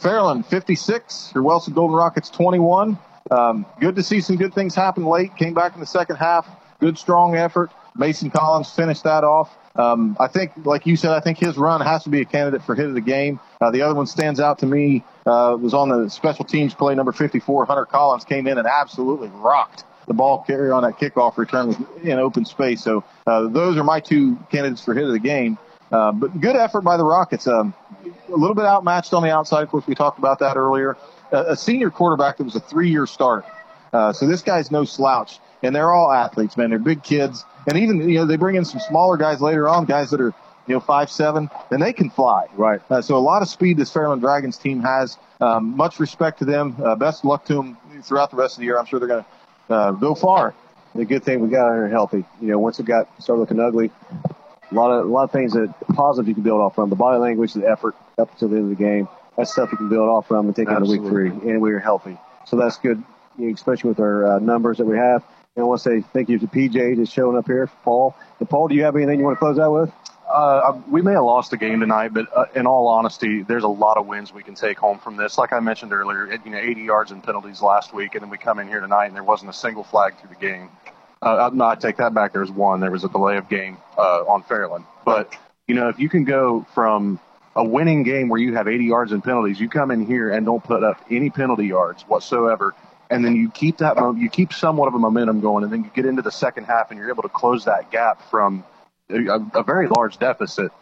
Fairland 0.00 0.46
56, 0.46 1.32
your 1.34 1.44
Wellston 1.44 1.74
Golden 1.74 1.96
Rockets 1.96 2.30
21. 2.30 2.98
Um, 3.30 3.66
good 3.80 3.96
to 3.96 4.02
see 4.02 4.20
some 4.20 4.36
good 4.36 4.54
things 4.54 4.74
happen 4.74 5.04
late. 5.04 5.36
Came 5.36 5.52
back 5.52 5.74
in 5.74 5.80
the 5.80 5.86
second 5.86 6.16
half. 6.16 6.46
Good, 6.80 6.96
strong 6.96 7.36
effort. 7.36 7.70
Mason 7.96 8.30
Collins 8.30 8.70
finished 8.70 9.04
that 9.04 9.24
off. 9.24 9.56
Um, 9.78 10.16
I 10.18 10.28
think, 10.28 10.52
like 10.64 10.86
you 10.86 10.96
said, 10.96 11.12
I 11.12 11.20
think 11.20 11.38
his 11.38 11.56
run 11.56 11.80
has 11.80 12.04
to 12.04 12.10
be 12.10 12.22
a 12.22 12.24
candidate 12.24 12.62
for 12.62 12.74
hit 12.74 12.86
of 12.86 12.94
the 12.94 13.00
game. 13.00 13.40
Uh, 13.60 13.70
the 13.70 13.82
other 13.82 13.94
one 13.94 14.06
stands 14.06 14.40
out 14.40 14.60
to 14.60 14.66
me. 14.66 15.04
Uh, 15.26 15.56
was 15.60 15.74
on 15.74 15.88
the 15.88 16.08
special 16.08 16.44
teams 16.44 16.74
play 16.74 16.94
number 16.94 17.12
54. 17.12 17.66
Hunter 17.66 17.84
Collins 17.84 18.24
came 18.24 18.46
in 18.46 18.58
and 18.58 18.66
absolutely 18.66 19.28
rocked 19.28 19.84
the 20.06 20.14
ball 20.14 20.42
carrier 20.42 20.72
on 20.72 20.82
that 20.84 20.98
kickoff 20.98 21.36
return 21.36 21.68
was 21.68 21.76
in 22.02 22.18
open 22.18 22.44
space. 22.44 22.82
So 22.82 23.04
uh, 23.26 23.48
those 23.48 23.76
are 23.76 23.84
my 23.84 24.00
two 24.00 24.36
candidates 24.50 24.84
for 24.84 24.94
hit 24.94 25.04
of 25.04 25.12
the 25.12 25.18
game. 25.18 25.58
Uh, 25.90 26.12
but 26.12 26.40
good 26.40 26.56
effort 26.56 26.82
by 26.82 26.96
the 26.96 27.04
Rockets. 27.04 27.46
Um, 27.46 27.74
a 28.28 28.36
little 28.36 28.54
bit 28.54 28.64
outmatched 28.64 29.14
on 29.14 29.22
the 29.22 29.30
outside. 29.30 29.62
Of 29.62 29.68
course, 29.68 29.86
we 29.86 29.94
talked 29.94 30.18
about 30.18 30.40
that 30.40 30.56
earlier. 30.56 30.96
A, 31.32 31.52
a 31.52 31.56
senior 31.56 31.90
quarterback 31.90 32.38
that 32.38 32.44
was 32.44 32.56
a 32.56 32.60
three-year 32.60 33.06
start. 33.06 33.44
Uh, 33.92 34.12
so 34.12 34.26
this 34.26 34.42
guy's 34.42 34.70
no 34.70 34.84
slouch, 34.84 35.38
and 35.62 35.74
they're 35.74 35.92
all 35.92 36.10
athletes, 36.10 36.56
man. 36.56 36.70
They're 36.70 36.78
big 36.78 37.02
kids, 37.02 37.44
and 37.66 37.78
even 37.78 38.08
you 38.08 38.16
know 38.16 38.26
they 38.26 38.36
bring 38.36 38.56
in 38.56 38.64
some 38.64 38.80
smaller 38.80 39.16
guys 39.16 39.40
later 39.40 39.68
on, 39.68 39.84
guys 39.84 40.10
that 40.10 40.20
are 40.20 40.34
you 40.66 40.74
know 40.74 40.80
five 40.80 41.10
seven, 41.10 41.50
and 41.70 41.82
they 41.82 41.92
can 41.92 42.10
fly. 42.10 42.46
Right. 42.54 42.80
Uh, 42.90 43.02
so 43.02 43.16
a 43.16 43.18
lot 43.18 43.42
of 43.42 43.48
speed 43.48 43.76
this 43.76 43.92
Fairland 43.92 44.20
Dragons 44.20 44.58
team 44.58 44.80
has. 44.82 45.18
Um, 45.40 45.76
much 45.76 46.00
respect 46.00 46.38
to 46.38 46.46
them. 46.46 46.76
Uh, 46.82 46.94
best 46.94 47.24
luck 47.24 47.44
to 47.46 47.54
them 47.54 47.76
throughout 48.02 48.30
the 48.30 48.36
rest 48.38 48.54
of 48.54 48.60
the 48.60 48.64
year. 48.64 48.78
I'm 48.78 48.86
sure 48.86 48.98
they're 48.98 49.08
going 49.08 49.24
to 49.68 49.74
uh, 49.74 49.90
go 49.92 50.14
far. 50.14 50.54
The 50.94 51.04
good 51.04 51.24
thing 51.24 51.40
we 51.40 51.48
got 51.48 51.68
her 51.68 51.88
healthy. 51.88 52.24
You 52.40 52.48
know, 52.48 52.58
once 52.58 52.80
it 52.80 52.86
got 52.86 53.08
started 53.22 53.40
looking 53.40 53.60
ugly, 53.60 53.90
a 54.70 54.74
lot 54.74 54.90
of 54.90 55.04
a 55.04 55.08
lot 55.08 55.24
of 55.24 55.32
things 55.32 55.52
that 55.52 55.74
positive 55.94 56.28
you 56.28 56.34
can 56.34 56.42
build 56.42 56.60
off 56.60 56.74
from. 56.74 56.88
The 56.88 56.96
body 56.96 57.18
language, 57.18 57.52
the 57.52 57.68
effort 57.68 57.94
up 58.18 58.32
until 58.32 58.48
the 58.48 58.56
end 58.56 58.72
of 58.72 58.78
the 58.78 58.82
game. 58.82 59.08
That's 59.36 59.52
stuff 59.52 59.70
you 59.70 59.76
can 59.76 59.90
build 59.90 60.08
off 60.08 60.26
from 60.26 60.46
and 60.46 60.56
take 60.56 60.68
into 60.68 60.90
week 60.90 61.02
three. 61.02 61.28
And 61.28 61.60
we 61.60 61.72
are 61.72 61.78
healthy, 61.78 62.16
so 62.46 62.56
that's 62.56 62.78
good, 62.78 63.02
you 63.38 63.48
know, 63.48 63.54
especially 63.54 63.88
with 63.88 64.00
our 64.00 64.36
uh, 64.36 64.38
numbers 64.38 64.78
that 64.78 64.86
we 64.86 64.96
have. 64.96 65.22
I 65.56 65.62
want 65.62 65.80
to 65.80 65.90
say 65.90 66.06
thank 66.12 66.28
you 66.28 66.38
to 66.38 66.46
PJ 66.46 66.96
just 66.96 67.12
showing 67.12 67.36
up 67.36 67.46
here. 67.46 67.70
Paul, 67.82 68.14
and 68.40 68.48
Paul, 68.48 68.68
do 68.68 68.74
you 68.74 68.84
have 68.84 68.94
anything 68.94 69.18
you 69.18 69.24
want 69.24 69.36
to 69.36 69.38
close 69.38 69.58
out 69.58 69.72
with? 69.72 69.92
Uh, 70.28 70.78
we 70.90 71.00
may 71.00 71.12
have 71.12 71.22
lost 71.22 71.50
the 71.50 71.56
game 71.56 71.80
tonight, 71.80 72.12
but 72.12 72.26
uh, 72.36 72.44
in 72.54 72.66
all 72.66 72.88
honesty, 72.88 73.42
there's 73.42 73.62
a 73.62 73.68
lot 73.68 73.96
of 73.96 74.06
wins 74.06 74.34
we 74.34 74.42
can 74.42 74.54
take 74.54 74.76
home 74.76 74.98
from 74.98 75.16
this. 75.16 75.38
Like 75.38 75.54
I 75.54 75.60
mentioned 75.60 75.92
earlier, 75.94 76.26
you 76.44 76.50
know, 76.50 76.58
80 76.58 76.82
yards 76.82 77.10
and 77.10 77.22
penalties 77.22 77.62
last 77.62 77.94
week, 77.94 78.14
and 78.14 78.22
then 78.22 78.28
we 78.28 78.36
come 78.36 78.58
in 78.58 78.68
here 78.68 78.80
tonight 78.80 79.06
and 79.06 79.16
there 79.16 79.24
wasn't 79.24 79.48
a 79.48 79.54
single 79.54 79.82
flag 79.82 80.18
through 80.18 80.30
the 80.30 80.46
game. 80.46 80.68
Uh, 81.22 81.50
no, 81.54 81.64
I 81.64 81.74
take 81.76 81.96
that 81.96 82.12
back. 82.12 82.32
There 82.32 82.42
was 82.42 82.50
one. 82.50 82.80
There 82.80 82.90
was 82.90 83.04
a 83.04 83.08
delay 83.08 83.38
of 83.38 83.48
game 83.48 83.78
uh, 83.96 84.24
on 84.28 84.42
Fairland. 84.42 84.84
But 85.06 85.34
you 85.66 85.74
know, 85.74 85.88
if 85.88 85.98
you 85.98 86.10
can 86.10 86.24
go 86.24 86.66
from 86.74 87.18
a 87.54 87.64
winning 87.64 88.02
game 88.02 88.28
where 88.28 88.40
you 88.40 88.54
have 88.54 88.68
80 88.68 88.84
yards 88.84 89.12
and 89.12 89.24
penalties, 89.24 89.58
you 89.58 89.70
come 89.70 89.90
in 89.90 90.04
here 90.04 90.30
and 90.30 90.44
don't 90.44 90.62
put 90.62 90.84
up 90.84 91.02
any 91.10 91.30
penalty 91.30 91.66
yards 91.66 92.02
whatsoever, 92.02 92.74
and 93.10 93.24
then 93.24 93.36
you 93.36 93.50
keep 93.50 93.78
that 93.78 93.96
you 94.18 94.28
keep 94.28 94.52
somewhat 94.52 94.88
of 94.88 94.94
a 94.94 94.98
momentum 94.98 95.40
going, 95.40 95.64
and 95.64 95.72
then 95.72 95.84
you 95.84 95.90
get 95.94 96.06
into 96.06 96.22
the 96.22 96.30
second 96.30 96.64
half 96.64 96.90
and 96.90 96.98
you're 96.98 97.10
able 97.10 97.22
to 97.22 97.28
close 97.28 97.64
that 97.64 97.90
gap 97.90 98.30
from 98.30 98.64
a, 99.10 99.40
a 99.54 99.62
very 99.62 99.88
large 99.88 100.18
deficit. 100.18 100.72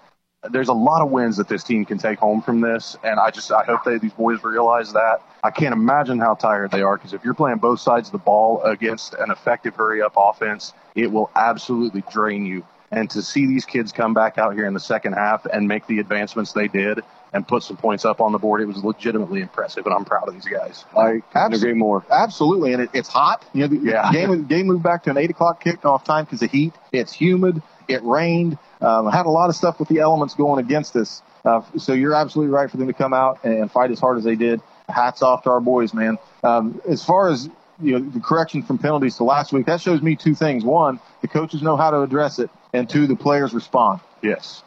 There's 0.50 0.68
a 0.68 0.74
lot 0.74 1.02
of 1.02 1.10
wins 1.10 1.38
that 1.38 1.48
this 1.48 1.64
team 1.64 1.86
can 1.86 1.96
take 1.96 2.18
home 2.18 2.42
from 2.42 2.60
this, 2.60 2.96
and 3.02 3.18
I 3.18 3.30
just 3.30 3.50
I 3.50 3.64
hope 3.64 3.84
that 3.84 4.00
these 4.00 4.12
boys 4.12 4.42
realize 4.44 4.92
that. 4.92 5.22
I 5.42 5.50
can't 5.50 5.72
imagine 5.72 6.18
how 6.18 6.34
tired 6.34 6.70
they 6.70 6.82
are 6.82 6.96
because 6.96 7.12
if 7.12 7.24
you're 7.24 7.34
playing 7.34 7.58
both 7.58 7.80
sides 7.80 8.08
of 8.08 8.12
the 8.12 8.18
ball 8.18 8.62
against 8.62 9.14
an 9.14 9.30
effective 9.30 9.74
hurry 9.74 10.02
up 10.02 10.14
offense, 10.16 10.72
it 10.94 11.10
will 11.10 11.30
absolutely 11.34 12.02
drain 12.10 12.46
you. 12.46 12.64
And 12.90 13.10
to 13.10 13.22
see 13.22 13.46
these 13.46 13.64
kids 13.64 13.90
come 13.90 14.14
back 14.14 14.38
out 14.38 14.54
here 14.54 14.66
in 14.66 14.74
the 14.74 14.80
second 14.80 15.14
half 15.14 15.46
and 15.46 15.66
make 15.66 15.86
the 15.86 15.98
advancements 15.98 16.52
they 16.52 16.68
did 16.68 17.00
and 17.34 17.46
put 17.46 17.62
some 17.64 17.76
points 17.76 18.04
up 18.04 18.20
on 18.20 18.32
the 18.32 18.38
board, 18.38 18.60
it 18.62 18.66
was 18.66 18.82
legitimately 18.82 19.40
impressive, 19.42 19.84
and 19.84 19.94
I'm 19.94 20.04
proud 20.04 20.28
of 20.28 20.34
these 20.34 20.46
guys. 20.46 20.84
I 20.96 21.20
couldn't 21.32 21.54
agree 21.54 21.74
more. 21.74 22.04
Absolutely, 22.10 22.72
and 22.72 22.82
it, 22.82 22.90
it's 22.94 23.08
hot. 23.08 23.44
You 23.52 23.62
know, 23.62 23.66
the 23.76 23.90
Yeah. 23.90 24.10
game 24.12 24.44
game 24.46 24.66
moved 24.68 24.84
back 24.84 25.02
to 25.02 25.10
an 25.10 25.18
eight 25.18 25.30
o'clock 25.30 25.62
kickoff 25.62 26.04
time 26.04 26.24
because 26.24 26.42
of 26.42 26.50
heat. 26.50 26.72
It's 26.92 27.12
humid. 27.12 27.60
It 27.88 28.02
rained. 28.04 28.56
Um, 28.80 29.10
had 29.10 29.26
a 29.26 29.30
lot 29.30 29.50
of 29.50 29.56
stuff 29.56 29.78
with 29.80 29.88
the 29.88 29.98
elements 29.98 30.34
going 30.34 30.64
against 30.64 30.94
us. 30.96 31.22
Uh, 31.44 31.60
so 31.76 31.92
you're 31.92 32.14
absolutely 32.14 32.54
right 32.54 32.70
for 32.70 32.76
them 32.78 32.86
to 32.86 32.92
come 32.94 33.12
out 33.12 33.44
and 33.44 33.70
fight 33.70 33.90
as 33.90 34.00
hard 34.00 34.16
as 34.16 34.24
they 34.24 34.36
did. 34.36 34.62
Hats 34.88 35.20
off 35.22 35.42
to 35.42 35.50
our 35.50 35.60
boys, 35.60 35.92
man. 35.92 36.18
Um, 36.42 36.80
as 36.88 37.04
far 37.04 37.28
as 37.28 37.48
you 37.80 37.98
know, 37.98 38.10
the 38.10 38.20
correction 38.20 38.62
from 38.62 38.78
penalties 38.78 39.16
to 39.16 39.24
last 39.24 39.52
week, 39.52 39.66
that 39.66 39.80
shows 39.80 40.00
me 40.00 40.14
two 40.14 40.34
things. 40.34 40.64
One, 40.64 41.00
the 41.20 41.28
coaches 41.28 41.60
know 41.62 41.76
how 41.76 41.90
to 41.90 42.02
address 42.02 42.38
it, 42.38 42.48
and 42.72 42.88
two, 42.88 43.06
the 43.08 43.16
players 43.16 43.52
respond. 43.52 44.00
Yes. 44.22 44.62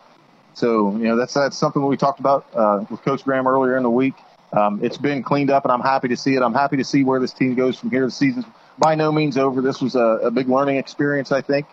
So 0.57 0.91
you 0.97 1.03
know 1.03 1.15
that's 1.15 1.35
that's 1.35 1.55
something 1.55 1.85
we 1.85 1.97
talked 1.97 2.19
about 2.19 2.47
uh, 2.55 2.83
with 2.89 3.03
Coach 3.03 3.23
Graham 3.23 3.47
earlier 3.47 3.77
in 3.77 3.83
the 3.83 3.91
week. 3.91 4.15
Um, 4.53 4.83
it's 4.83 4.97
been 4.97 5.21
cleaned 5.21 5.51
up, 5.51 5.65
and 5.65 5.71
I'm 5.71 5.81
happy 5.81 6.07
to 6.07 6.17
see 6.17 6.33
it. 6.33 6.41
I'm 6.41 6.53
happy 6.53 6.77
to 6.77 6.83
see 6.83 7.03
where 7.03 7.19
this 7.19 7.31
team 7.31 7.53
goes 7.53 7.77
from 7.77 7.91
here. 7.91 8.05
The 8.05 8.11
season's 8.11 8.45
by 8.79 8.95
no 8.95 9.11
means 9.11 9.37
over. 9.37 9.61
This 9.61 9.81
was 9.81 9.95
a, 9.95 9.99
a 9.99 10.31
big 10.31 10.49
learning 10.49 10.77
experience, 10.77 11.31
I 11.31 11.41
think. 11.41 11.67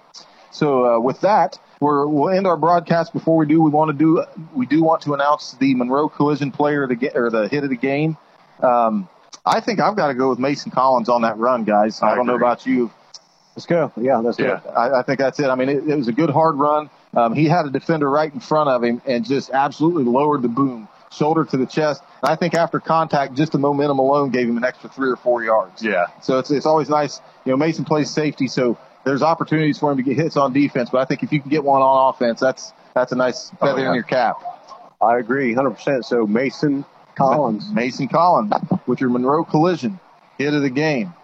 So 0.51 0.87
uh, 0.87 1.01
with 1.01 1.21
that, 1.23 1.59
we're, 1.81 2.07
we'll 2.07 2.31
end 2.31 2.47
our 2.47 2.57
broadcast. 2.57 3.13
Before 3.13 3.37
we 3.37 3.47
do, 3.47 3.61
we 3.63 3.71
want 3.71 3.91
to 3.91 3.97
do 3.97 4.23
we 4.55 4.67
do 4.67 4.83
want 4.83 5.03
to 5.03 5.15
announce 5.15 5.53
the 5.53 5.75
Monroe 5.75 6.09
Collision 6.09 6.51
Player 6.51 6.83
of 6.83 6.91
the 6.91 6.97
ga- 6.97 7.13
or 7.15 7.31
the 7.31 7.49
hit 7.49 7.65
of 7.65 7.71
the 7.71 7.77
game. 7.77 8.17
Um, 8.63 9.09
I 9.47 9.61
think 9.61 9.81
I've 9.81 9.97
got 9.97 10.09
to 10.09 10.15
go 10.15 10.31
with 10.31 10.39
Mason 10.39 10.71
Collins 10.71 11.09
on 11.09 11.23
that 11.23 11.39
run, 11.39 11.65
guys. 11.65 12.03
I, 12.03 12.15
don't 12.15 12.27
know 12.27 12.37
about 12.37 12.67
you. 12.67 12.91
Let's 13.57 13.67
go. 13.67 13.93
Yeah, 13.97 14.19
let's 14.19 14.39
Yeah, 14.39 14.59
it. 14.59 14.67
I, 14.77 15.01
I 15.01 15.03
think 15.03 15.19
that's 15.19 15.39
it. 15.39 15.47
I 15.47 15.55
mean, 15.55 15.69
it, 15.69 15.89
it 15.89 15.97
was 15.97 16.09
a 16.09 16.13
good 16.13 16.31
hard 16.31 16.57
run. 16.57 16.91
Um, 17.17 17.35
he 17.35 17.47
had 17.47 17.67
a 17.67 17.71
defender 17.71 18.09
right 18.09 18.33
in 18.33 18.41
front 18.41 18.69
of 18.69 18.83
him 18.83 19.01
and 19.07 19.25
just 19.25 19.51
absolutely 19.51 20.05
lowered 20.05 20.43
the 20.43 20.49
boom. 20.49 20.89
shoulder 21.13 21.45
to 21.45 21.57
the 21.57 21.67
chest. 21.67 22.03
And 22.23 22.31
I 22.31 22.37
think 22.37 22.55
after 22.55 22.81
contact, 22.81 23.35
just 23.35 23.53
the 23.53 23.59
momentum 23.59 24.01
alone 24.01 24.31
gave 24.31 24.49
him 24.49 24.57
an 24.57 24.65
extra 24.65 24.91
three 24.91 25.11
or 25.11 25.17
four 25.17 25.45
yards. 25.45 25.83
Yeah. 25.83 26.07
So 26.23 26.39
it's, 26.39 26.51
it's 26.51 26.67
always 26.67 26.89
nice. 26.89 27.21
You 27.45 27.53
know, 27.53 27.57
Mason 27.57 27.85
plays 27.85 28.11
safety, 28.11 28.49
so 28.49 28.77
there's 29.05 29.23
opportunities 29.23 29.79
for 29.79 29.93
him 29.93 29.99
to 29.99 30.03
get 30.03 30.17
hits 30.17 30.37
on 30.37 30.53
defense. 30.53 30.91
But 30.91 31.03
I 31.03 31.05
think 31.05 31.23
if 31.23 31.33
you 31.33 31.41
can 31.41 31.51
get 31.51 31.63
one 31.63 31.83
on 31.83 32.13
offense, 32.13 32.41
that's 32.41 32.73
that's 32.95 33.13
a 33.13 33.17
nice 33.17 33.51
feather 33.61 33.83
yeah. 33.83 33.89
in 33.89 33.95
your 33.95 34.05
cap. 34.05 34.43
I 35.01 35.19
agree, 35.19 35.55
100%. 35.55 36.05
So 36.05 36.27
Mason 36.27 36.85
Collins. 37.15 37.71
Mason 37.71 38.09
Collins 38.09 38.53
with 38.87 39.01
your 39.01 39.11
Monroe 39.11 39.45
Collision 39.45 40.01
hit 40.39 40.55
of 40.55 40.63
the 40.63 40.71
game. 40.71 41.15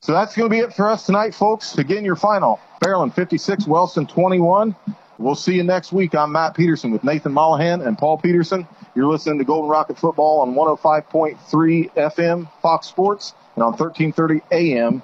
So 0.00 0.12
that's 0.12 0.36
going 0.36 0.48
to 0.48 0.54
be 0.54 0.60
it 0.60 0.72
for 0.72 0.88
us 0.88 1.06
tonight, 1.06 1.34
folks. 1.34 1.76
Again, 1.76 2.04
your 2.04 2.16
final 2.16 2.60
Fairland 2.82 3.14
56, 3.14 3.66
Wellston 3.66 4.06
21. 4.06 4.74
We'll 5.18 5.34
see 5.34 5.54
you 5.54 5.64
next 5.64 5.92
week. 5.92 6.14
I'm 6.14 6.30
Matt 6.30 6.54
Peterson 6.54 6.92
with 6.92 7.02
Nathan 7.02 7.32
Mollahan 7.32 7.80
and 7.80 7.98
Paul 7.98 8.18
Peterson. 8.18 8.66
You're 8.94 9.08
listening 9.08 9.38
to 9.38 9.44
Golden 9.44 9.68
Rocket 9.68 9.98
Football 9.98 10.40
on 10.40 10.54
105.3 10.54 11.90
FM 11.92 12.48
Fox 12.62 12.86
Sports 12.86 13.34
and 13.56 13.64
on 13.64 13.72
1330 13.72 14.42
AM. 14.52 15.02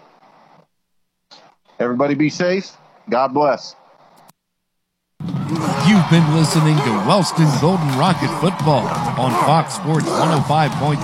Everybody 1.80 2.14
be 2.14 2.30
safe. 2.30 2.76
God 3.10 3.34
bless. 3.34 3.74
You've 5.88 6.10
been 6.10 6.34
listening 6.34 6.76
to 6.76 6.90
Wellston 7.06 7.48
Golden 7.60 7.88
Rocket 7.98 8.28
Football 8.40 8.86
on 9.18 9.30
Fox 9.44 9.74
Sports 9.74 10.06
105.3 10.06 10.96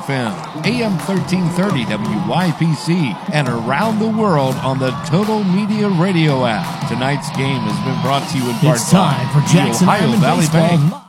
FM, 0.00 0.66
AM 0.66 0.92
1330 0.98 1.84
WYPC, 1.84 3.14
and 3.32 3.48
around 3.48 3.98
the 3.98 4.08
world 4.08 4.54
on 4.56 4.78
the 4.78 4.90
Total 5.06 5.44
Media 5.44 5.88
Radio 5.88 6.44
app. 6.44 6.88
Tonight's 6.88 7.28
game 7.36 7.60
has 7.60 7.78
been 7.84 8.00
brought 8.02 8.28
to 8.30 8.38
you 8.38 8.48
in 8.50 8.56
part 8.56 8.76
It's 8.76 8.90
time 8.90 9.26
by 9.26 9.40
for 9.40 9.46
Jackson 9.52 9.86
the 9.86 9.92
Ohio 9.92 10.16
Valley 10.16 10.40
Baseball 10.46 10.78
Bank. 10.78 11.07